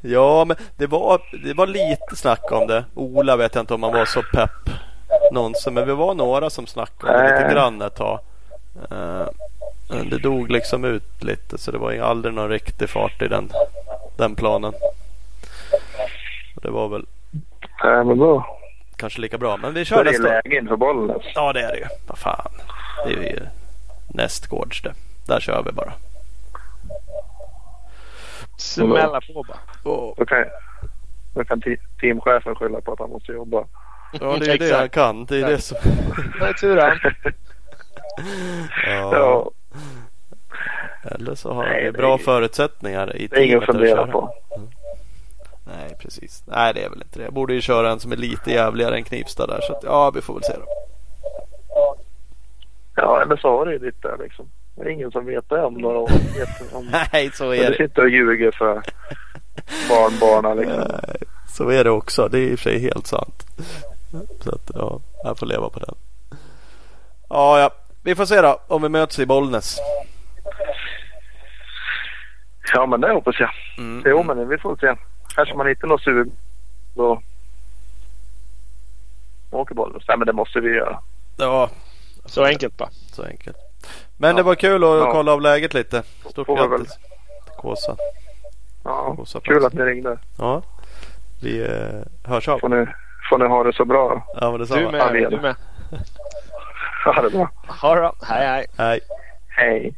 Ja, 0.05 0.45
men 0.45 0.57
det 0.77 0.87
var, 0.87 1.21
det 1.45 1.55
var 1.55 1.67
lite 1.67 2.17
snack 2.17 2.53
om 2.53 2.67
det. 2.67 2.85
Ola 2.95 3.37
vet 3.37 3.55
jag 3.55 3.63
inte 3.63 3.75
om 3.75 3.83
han 3.83 3.93
var 3.93 4.05
så 4.05 4.23
pepp 4.23 4.71
någonsin. 5.33 5.75
Men 5.75 5.87
vi 5.87 5.93
var 5.95 6.15
några 6.15 6.51
som 6.51 6.67
snackade 6.67 7.13
om 7.13 7.27
det 7.27 7.41
lite 7.41 7.55
grann 7.55 7.83
ett 7.83 7.97
tag. 7.97 8.19
Eh, 8.91 9.27
Men 9.91 10.11
det 10.11 10.19
dog 10.19 10.51
liksom 10.51 10.85
ut 10.85 11.25
lite 11.25 11.59
så 11.59 11.71
det 11.71 11.79
var 11.79 11.93
aldrig 11.99 12.35
någon 12.35 12.49
riktig 12.49 12.89
fart 12.89 13.23
i 13.23 13.29
den, 13.29 13.51
den 14.17 14.35
planen. 14.35 14.73
Det 16.63 16.71
var 16.71 16.89
väl 16.89 17.07
Nej 17.85 18.05
men 18.05 18.19
då, 18.19 18.47
kanske 19.03 19.21
lika 19.21 19.39
bra. 19.39 19.57
Men 19.57 19.75
vi 19.75 19.85
kör 19.85 20.01
är 20.01 20.05
det 20.05 20.11
nästa. 20.11 20.23
läge 20.29 20.57
inför 20.59 20.77
Bollnäs. 20.77 21.23
Ja 21.35 21.53
det 21.53 21.61
är 21.63 21.73
det 21.73 21.79
ju. 21.79 21.87
Vad 22.07 22.19
fan. 22.19 22.51
Det 23.07 23.13
är 23.13 23.23
ju 23.33 23.41
nästgårds 24.09 24.83
det. 24.83 24.95
Där 25.27 25.41
kör 25.41 25.63
vi 25.63 25.73
bara. 25.73 25.93
Smälla 28.59 29.21
på 29.21 29.43
bara. 29.49 29.93
Och, 29.93 30.15
Då 30.17 30.25
kan, 30.27 30.45
då 31.35 31.45
kan 31.45 31.61
te- 31.61 31.77
teamchefen 32.01 32.55
skylla 32.55 32.81
på 32.81 32.93
att 32.93 32.99
han 32.99 33.11
måste 33.11 33.33
jobba. 33.33 33.65
ja 34.21 34.37
det 34.41 34.47
är 34.47 34.53
ju 34.53 34.59
det 34.71 34.77
han 34.77 34.89
kan. 34.89 35.25
Det 35.25 35.37
är 35.41 35.47
det 35.49 35.59
som... 35.59 35.79
Det 36.41 36.45
är 36.47 36.53
tur 36.53 36.77
han. 36.77 36.99
Ja. 38.87 39.11
Ja, 39.17 39.51
Eller 41.11 41.35
så 41.35 41.53
har 41.53 41.65
det 41.65 41.93
bra 41.93 42.15
är- 42.15 42.19
förutsättningar 42.19 43.17
i 43.17 43.27
det 43.27 43.37
är 43.37 43.41
ingen 43.41 43.59
att 43.59 43.65
teamet 43.67 43.81
fundera 43.89 44.07
på. 44.07 44.35
Nej 45.65 45.97
precis. 46.01 46.43
Nej 46.47 46.75
det 46.75 46.85
är 46.85 46.91
väl 46.91 47.03
inte 47.03 47.19
det. 47.19 47.25
Jag 47.25 47.33
borde 47.35 47.55
ju 47.55 47.61
köra 47.61 47.91
en 47.91 48.01
som 48.01 48.13
är 48.13 48.17
lite 48.17 48.51
jävligare 48.51 48.97
än 48.97 49.05
Knivsta 49.05 49.47
där. 49.47 49.61
Så 49.61 49.73
att, 49.73 49.83
ja 49.85 50.11
vi 50.11 50.21
får 50.21 50.35
väl 50.35 50.43
se 50.43 50.53
då. 50.57 50.65
Ja, 52.97 53.23
eller 53.23 53.37
så 53.37 53.49
har 53.59 53.67
du 53.67 53.73
ju 53.73 53.79
ditt 53.79 54.03
där 54.03 54.17
liksom. 54.23 54.47
Det 54.75 54.83
är 54.83 54.89
ingen 54.89 55.11
som 55.11 55.27
vet 55.27 55.49
det 55.49 55.63
om 55.63 55.75
några 55.75 55.99
år. 55.99 56.11
Vet 56.39 56.75
om, 56.75 56.91
Nej 57.13 57.31
så 57.35 57.51
du 57.51 57.57
är 57.57 57.71
det. 57.71 57.77
sitter 57.77 58.03
och 58.03 58.09
ljuger 58.11 58.51
för 58.59 58.83
barnbarnen 59.89 60.57
liksom. 60.57 60.85
Nej, 61.09 61.17
Så 61.49 61.71
är 61.71 61.85
det 61.85 61.91
också. 61.91 62.29
Det 62.29 62.39
är 62.39 62.43
i 62.43 62.55
och 62.55 62.59
för 62.59 62.71
sig 62.71 62.79
helt 62.81 63.07
sant. 63.07 63.43
Så 64.41 64.51
att 64.55 64.71
ja, 64.75 65.01
jag 65.25 65.39
får 65.39 65.47
leva 65.47 65.69
på 65.71 65.79
den. 65.81 65.95
Ja, 67.29 67.61
ja. 67.61 67.71
Vi 68.03 68.15
får 68.15 68.25
se 68.25 68.41
då 68.41 68.61
om 68.67 68.83
vi 68.83 68.89
möts 68.89 69.19
i 69.19 69.27
Bollnäs. 69.27 69.77
Ja, 72.75 72.87
men 72.87 73.01
det 73.01 73.13
hoppas 73.13 73.41
jag. 73.41 73.51
Mm. 73.79 74.03
Jo, 74.07 74.23
men 74.23 74.49
vi 74.49 74.59
får 74.59 74.77
se. 74.77 74.95
Kanske 75.35 75.55
man 75.55 75.67
hittar 75.67 75.89
något 75.89 76.03
sug 76.03 76.31
då 76.95 77.21
åker 79.51 79.75
Bollnäs. 79.75 80.03
Nej, 80.09 80.19
men 80.19 80.27
det 80.27 80.33
måste 80.33 80.61
vi 80.61 80.71
göra. 80.71 80.99
Ja, 81.37 81.71
Så 82.25 82.45
enkelt 82.45 82.77
bara. 82.77 82.89
så 83.13 83.25
enkelt. 83.25 83.57
Men 84.17 84.31
Ja. 84.31 84.37
det 84.37 84.43
var 84.43 84.55
kul 84.55 84.85
att 84.85 84.91
Ja. 84.91 85.13
kolla 85.13 85.33
av 85.33 85.41
läget 85.41 85.75
lite. 85.75 86.03
Stort 86.31 86.47
grattis. 86.47 86.99
Kåsa. 87.59 87.97
Ja, 88.85 89.17
Kåsa 89.17 89.41
kul 89.41 89.65
att 89.65 89.73
ni 89.73 89.83
ringde. 89.83 90.19
Ja. 90.39 90.63
Vi 91.43 91.63
eh, 91.63 92.31
hörs 92.31 92.49
av. 92.49 92.59
Får 92.59 92.69
ni, 92.69 92.87
får 93.31 93.39
ni 93.39 93.47
ha 93.49 93.63
det 93.65 93.73
så 93.73 93.85
bra. 93.85 94.27
Ja 94.41 94.51
men 94.51 94.53
Du 94.53 94.59
detsamma. 94.59 94.99
Ja, 94.99 95.11
med. 95.13 95.31
Du 95.31 95.41
med. 95.41 95.57
Ha 97.05 97.23
det 97.23 97.31
bra. 97.31 97.51
Ha 97.81 97.95
det 97.95 98.01
bra. 98.01 98.15
Hej 98.23 98.47
hej. 98.47 98.67
Hej. 98.79 99.01
Hej. 99.49 99.95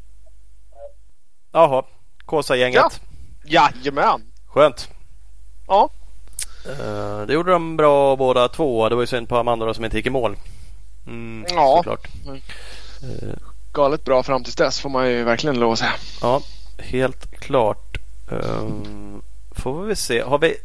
Jaha. 1.52 1.82
Kåsa-gänget. 2.24 3.01
Jajamän. 3.44 4.20
Skönt. 4.47 4.89
Ja. 5.66 5.89
Eh, 6.66 7.27
det 7.27 7.32
gjorde 7.32 7.53
de 7.53 7.77
bra 7.77 8.16
båda 8.16 8.49
två. 8.49 8.89
Det 8.89 8.95
var 8.95 9.03
ju 9.03 9.07
synd 9.07 9.28
på 9.28 9.36
Amanda 9.36 9.74
som 9.74 9.85
inte 9.85 9.97
gick 9.97 10.07
i 10.07 10.11
mål. 10.11 10.36
Mm, 11.07 11.47
Ja. 11.55 11.77
Såklart. 11.77 12.09
Mm. 12.24 12.41
Eh, 13.03 13.36
Galet 13.73 14.05
bra 14.05 14.23
fram 14.23 14.45
tills 14.45 14.57
dess 14.57 14.81
får 14.81 14.89
man 14.89 15.11
ju 15.11 15.24
verkligen 15.24 15.59
lov 15.61 15.73
att 15.73 15.78
säga. 15.78 15.93
ja, 16.23 16.41
helt 16.78 17.31
klart. 17.41 17.97
Um, 18.28 19.23
får 19.57 19.82
vi 19.82 19.97
se. 19.97 20.20
Har, 20.23 20.39
vi, 20.39 20.57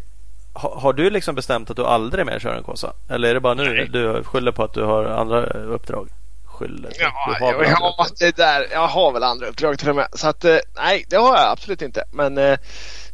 ha, 0.54 0.80
har 0.80 0.94
du 0.94 1.10
liksom 1.10 1.36
bestämt 1.36 1.70
att 1.70 1.76
du 1.76 1.86
aldrig 1.86 2.26
mer 2.26 2.40
kör 2.40 2.54
en 2.56 2.64
Kåsa? 2.64 2.94
Eller 3.10 3.30
är 3.30 3.34
det 3.34 3.40
bara 3.40 3.54
nu 3.54 3.64
Nej. 3.74 3.88
du 3.88 4.24
skyller 4.24 4.52
på 4.52 4.64
att 4.64 4.74
du 4.74 4.84
har 4.84 5.06
andra 5.06 5.44
uppdrag? 5.46 6.10
Skyller? 6.46 6.92
Ja, 7.00 7.12
du 7.40 7.46
har 7.46 7.52
jag, 7.52 7.58
väl 7.60 7.68
andra 7.68 7.80
ja, 7.82 7.96
uppdrag? 8.00 8.18
det 8.20 8.36
där. 8.38 8.68
Jag 8.72 8.88
har 8.88 9.12
väl 9.12 9.24
andra 9.24 9.48
uppdrag 9.48 9.80
till 9.80 9.90
och 9.90 9.96
med. 9.96 10.08
Så 10.14 10.28
att 10.28 10.46
eh, 10.46 10.58
nej, 10.76 11.06
det 11.10 11.16
har 11.16 11.38
jag 11.38 11.52
absolut 11.52 11.82
inte. 11.82 12.04
Men 12.12 12.38
eh, 12.38 12.58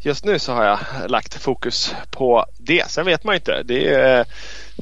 just 0.05 0.25
nu 0.25 0.39
så 0.39 0.53
har 0.53 0.63
jag 0.63 0.79
lagt 1.11 1.33
fokus 1.35 1.95
på 2.11 2.45
det. 2.57 2.91
Sen 2.91 3.05
vet 3.05 3.23
man 3.23 3.33
ju 3.33 3.37
inte. 3.37 3.63
Det 3.63 3.93
är, 3.93 4.19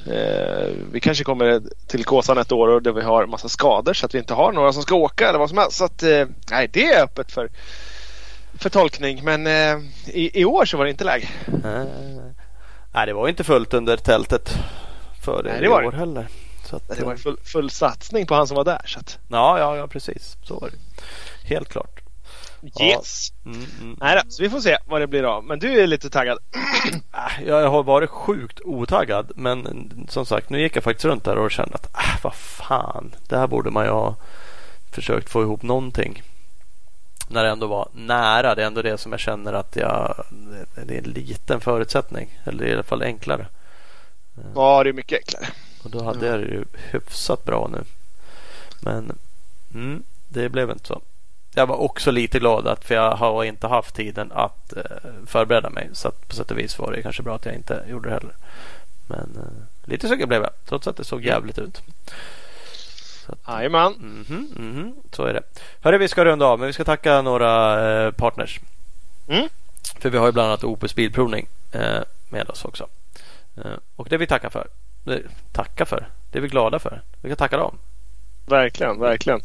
eh, 0.07 0.69
vi 0.91 0.99
kanske 0.99 1.23
kommer 1.23 1.61
till 1.87 2.05
Kåsan 2.05 2.37
ett 2.37 2.51
år 2.51 2.67
och 2.67 2.81
där 2.81 2.91
vi 2.91 3.01
har 3.01 3.25
massa 3.25 3.49
skador 3.49 3.93
så 3.93 4.05
att 4.05 4.13
vi 4.15 4.19
inte 4.19 4.33
har 4.33 4.51
några 4.51 4.73
som 4.73 4.81
ska 4.83 4.95
åka 4.95 5.29
eller 5.29 5.39
vad 5.39 5.49
som 5.49 5.57
helst. 5.57 5.77
Så 5.77 5.85
att 5.85 6.03
eh, 6.03 6.25
nej, 6.51 6.69
det 6.73 6.93
är 6.93 7.03
öppet 7.03 7.31
för, 7.31 7.49
för 8.57 8.69
tolkning. 8.69 9.23
Men 9.23 9.47
eh, 9.47 9.77
i, 10.07 10.41
i 10.41 10.45
år 10.45 10.65
så 10.65 10.77
var 10.77 10.85
det 10.85 10.91
inte 10.91 11.03
läge. 11.03 11.29
Nej, 11.63 11.87
nej, 12.93 13.05
det 13.05 13.13
var 13.13 13.27
inte 13.29 13.43
fullt 13.43 13.73
under 13.73 13.97
tältet 13.97 14.53
för 15.25 15.43
Nej, 15.43 15.51
i 15.51 15.55
det 15.55 15.61
det. 15.67 15.69
år 15.69 15.91
heller. 15.91 16.27
Så 16.69 16.75
att, 16.75 16.87
Det 16.97 17.03
var 17.03 17.11
eh, 17.11 17.17
full, 17.17 17.37
full 17.43 17.69
satsning 17.69 18.25
på 18.25 18.35
han 18.35 18.47
som 18.47 18.57
var 18.57 18.63
där. 18.63 18.81
Så 18.85 18.99
att, 18.99 19.17
ja, 19.27 19.59
ja, 19.59 19.77
ja, 19.77 19.87
precis. 19.87 20.37
Så 20.43 20.59
var 20.59 20.69
det. 20.69 20.77
Helt 21.47 21.69
klart. 21.69 22.02
Ja. 22.75 22.85
yes. 22.85 23.33
Mm, 23.45 23.65
mm. 23.81 23.97
Nej 24.01 24.15
då, 24.15 24.31
så 24.31 24.43
vi 24.43 24.49
får 24.49 24.59
se 24.59 24.77
vad 24.85 25.01
det 25.01 25.07
blir 25.07 25.23
av. 25.23 25.43
Men 25.43 25.59
du 25.59 25.81
är 25.81 25.87
lite 25.87 26.09
taggad. 26.09 26.37
Äh, 27.13 27.43
Jag 27.47 27.69
har 27.69 27.83
varit 27.83 28.09
sjukt 28.09 28.59
otaggad 28.63 29.31
men 29.35 29.89
som 30.09 30.25
sagt 30.25 30.49
nu 30.49 30.61
gick 30.61 30.75
jag 30.75 30.83
faktiskt 30.83 31.05
runt 31.05 31.23
där 31.23 31.37
och 31.37 31.51
kände 31.51 31.75
att 31.75 31.95
äh, 31.95 32.23
vad 32.23 32.35
fan, 32.35 33.15
det 33.27 33.37
här 33.37 33.47
borde 33.47 33.71
man 33.71 33.85
ju 33.85 33.91
ha 33.91 34.15
försökt 34.91 35.29
få 35.29 35.41
ihop 35.41 35.63
någonting. 35.63 36.23
När 37.27 37.43
det 37.43 37.49
ändå 37.49 37.67
var 37.67 37.87
nära. 37.93 38.55
Det 38.55 38.61
är 38.61 38.67
ändå 38.67 38.81
det 38.81 38.97
som 38.97 39.11
jag 39.11 39.21
känner 39.21 39.53
att 39.53 39.75
jag, 39.75 40.23
det 40.87 40.93
är 40.93 40.97
en 40.97 41.11
liten 41.11 41.61
förutsättning. 41.61 42.39
Eller 42.43 42.65
i 42.65 42.73
alla 42.73 42.83
fall 42.83 43.01
enklare. 43.01 43.47
Ja, 44.55 44.83
det 44.83 44.89
är 44.89 44.93
mycket 44.93 45.19
enklare. 45.19 45.47
Och 45.83 45.89
då 45.89 46.03
hade 46.03 46.27
jag 46.27 46.39
det 46.39 46.45
ju 46.45 46.65
hyfsat 46.91 47.43
bra 47.43 47.69
nu. 47.71 47.83
Men 48.79 49.17
mm, 49.73 50.03
det 50.27 50.49
blev 50.49 50.69
inte 50.69 50.87
så. 50.87 51.01
Jag 51.55 51.67
var 51.67 51.75
också 51.75 52.11
lite 52.11 52.39
glad 52.39 52.67
att 52.67 52.85
för 52.85 52.95
jag 52.95 53.11
har 53.11 53.43
inte 53.43 53.67
haft 53.67 53.95
tiden 53.95 54.31
att 54.31 54.73
eh, 54.77 54.81
förbereda 55.27 55.69
mig. 55.69 55.89
Så 55.93 56.07
att 56.07 56.27
på 56.27 56.35
sätt 56.35 56.51
och 56.51 56.59
vis 56.59 56.79
var 56.79 56.91
det 56.91 57.01
kanske 57.01 57.23
bra 57.23 57.35
att 57.35 57.45
jag 57.45 57.55
inte 57.55 57.83
gjorde 57.89 58.09
det 58.09 58.13
heller. 58.13 58.35
Men 59.07 59.37
eh, 59.37 59.89
lite 59.89 60.07
sugen 60.07 60.27
blev 60.27 60.41
jag 60.41 60.51
trots 60.65 60.87
att 60.87 60.97
det 60.97 61.03
såg 61.03 61.25
jävligt 61.25 61.59
ut. 61.59 61.81
Så 63.25 63.31
att, 63.31 63.39
Jajamän. 63.47 63.93
mhm, 63.93 64.47
mhm, 64.55 64.93
så 65.11 65.23
är 65.23 65.33
det. 65.33 65.41
Hörru, 65.81 65.97
vi 65.97 66.07
ska 66.07 66.25
runda 66.25 66.45
av 66.45 66.59
men 66.59 66.67
vi 66.67 66.73
ska 66.73 66.83
tacka 66.83 67.21
några 67.21 67.81
eh, 68.05 68.11
partners. 68.11 68.59
Mm. 69.27 69.49
För 69.99 70.09
vi 70.09 70.17
har 70.17 70.25
ju 70.25 70.31
bland 70.31 70.47
annat 70.47 70.63
Opus 70.63 70.95
Bilprovning 70.95 71.47
med 72.29 72.49
oss 72.49 72.65
också. 72.65 72.87
Och 73.95 74.07
det 74.09 74.17
vi 74.17 74.27
tackar 74.27 74.49
för. 74.49 74.67
Det, 75.03 75.21
tacka 75.51 75.85
för. 75.85 76.07
Det 76.31 76.37
är 76.37 76.41
vi 76.41 76.47
glada 76.47 76.79
för. 76.79 77.01
Vi 77.21 77.29
kan 77.29 77.37
tacka 77.37 77.57
dem. 77.57 77.77
Verkligen, 78.45 78.99
verkligen. 78.99 79.41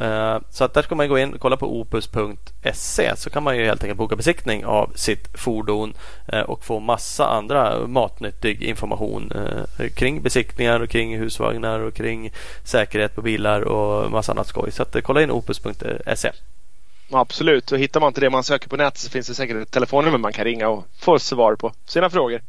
Eh, 0.00 0.38
Så 0.50 0.64
att 0.64 0.74
där 0.74 0.82
ska 0.82 0.94
man 0.94 1.08
gå 1.08 1.18
in 1.18 1.34
och 1.34 1.40
kolla 1.40 1.56
på 1.56 1.80
opus.se 1.80 3.16
så 3.16 3.30
kan 3.30 3.42
man 3.42 3.56
ju 3.56 3.64
helt 3.64 3.82
enkelt 3.82 3.98
boka 3.98 4.16
besiktning 4.16 4.64
av 4.64 4.92
sitt 4.94 5.28
fordon 5.38 5.94
eh, 6.28 6.40
och 6.40 6.64
få 6.64 6.80
massa 6.80 7.26
andra 7.26 7.86
matnyttig 7.86 8.62
information 8.62 9.32
eh, 9.34 9.88
kring 9.88 10.22
besiktningar 10.22 10.80
och 10.80 10.90
kring 10.90 11.18
husvagnar 11.18 11.80
och 11.80 11.94
kring 11.94 12.32
säkerhet 12.64 13.14
på 13.14 13.22
bilar 13.22 13.60
och 13.60 14.10
massa 14.10 14.32
annat 14.32 14.46
skoj. 14.46 14.70
Så 14.70 14.82
att 14.82 14.96
kolla 15.02 15.22
in 15.22 15.30
opus.se. 15.30 16.30
Absolut. 17.14 17.72
Och 17.72 17.78
hittar 17.78 18.00
man 18.00 18.08
inte 18.08 18.20
det 18.20 18.30
man 18.30 18.44
söker 18.44 18.68
på 18.68 18.76
nätet 18.76 18.98
så 18.98 19.10
finns 19.10 19.26
det 19.26 19.34
säkert 19.34 19.56
ett 19.56 19.70
telefonnummer 19.70 20.18
man 20.18 20.32
kan 20.32 20.44
ringa 20.44 20.68
och 20.68 20.84
få 21.00 21.18
svar 21.18 21.54
på 21.56 21.72
sina 21.86 22.10
frågor. 22.10 22.40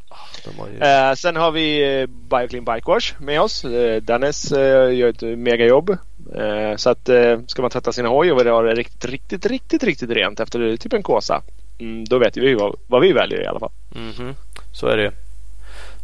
Har 0.57 0.67
ju... 0.67 0.79
Eh, 0.79 1.13
sen 1.13 1.35
har 1.35 1.51
vi 1.51 2.07
Bioclean 2.07 2.65
Bike 2.65 2.91
Wash 2.91 3.13
med 3.19 3.41
oss. 3.41 3.65
Eh, 3.65 4.01
Dennis 4.01 4.51
eh, 4.51 4.95
gör 4.95 5.09
ett 5.09 5.37
megajobb. 5.37 5.97
Eh, 6.35 6.75
så 6.75 6.89
att 6.89 7.09
eh, 7.09 7.39
ska 7.47 7.61
man 7.61 7.71
tvätta 7.71 7.91
sin 7.91 8.05
hoj 8.05 8.31
och 8.31 8.39
vill 8.39 8.47
ha 8.47 8.61
det 8.61 8.73
riktigt, 8.75 9.05
riktigt, 9.05 9.45
riktigt, 9.45 9.83
riktigt 9.83 10.09
rent 10.09 10.39
efter 10.39 10.77
typ 10.77 10.93
en 10.93 11.03
kåsa. 11.03 11.41
Mm, 11.79 12.05
då 12.05 12.17
vet 12.17 12.37
vi 12.37 12.53
vad, 12.53 12.75
vad 12.87 13.01
vi 13.01 13.13
väljer 13.13 13.41
i 13.41 13.45
alla 13.47 13.59
fall. 13.59 13.71
Mhm. 13.89 14.35
Så 14.71 14.87
är 14.87 14.97
det 14.97 15.03
ju. 15.03 15.11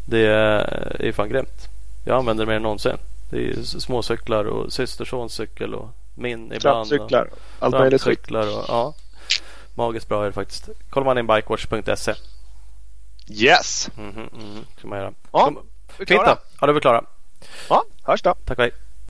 Det 0.05 0.25
är 0.99 1.11
fan 1.11 1.29
grymt. 1.29 1.67
Jag 2.05 2.17
använder 2.17 2.45
det 2.45 2.49
mer 2.49 2.55
än 2.55 2.61
någonsin. 2.61 2.97
Det 3.29 3.49
är 3.49 3.53
småcyklar 3.63 4.45
och 4.45 4.73
systersons 4.73 5.33
cykel 5.33 5.73
och 5.75 5.89
min 6.15 6.53
ibland. 6.53 6.79
och- 6.81 6.87
Trappcyklar. 6.89 7.29
Allt 7.59 7.73
möjligt. 7.79 8.01
Trampcyklar 8.01 8.57
och 8.57 8.65
ja. 8.67 8.93
Magiskt 9.75 10.07
bra 10.09 10.21
är 10.21 10.25
det 10.25 10.31
faktiskt. 10.31 10.69
Kollar 10.89 11.05
man 11.05 11.17
in 11.17 11.27
bikewatch.se. 11.27 12.13
Yes! 13.31 13.89
Mhm, 13.97 14.09
mhm. 14.33 14.65
Ska 14.77 14.87
man 14.87 14.99
göra. 14.99 15.13
Ja, 15.31 15.53
klara. 16.07 16.25
då. 16.25 16.37
Ja, 16.61 16.67
då 16.67 16.67
är 16.67 16.73
vi 16.73 16.79
klara. 16.81 17.03
Ja, 17.69 17.83
hörs 18.03 18.21
då. 18.21 18.35
Tack 18.45 18.57
och 18.57 18.63
hej. 18.63 18.71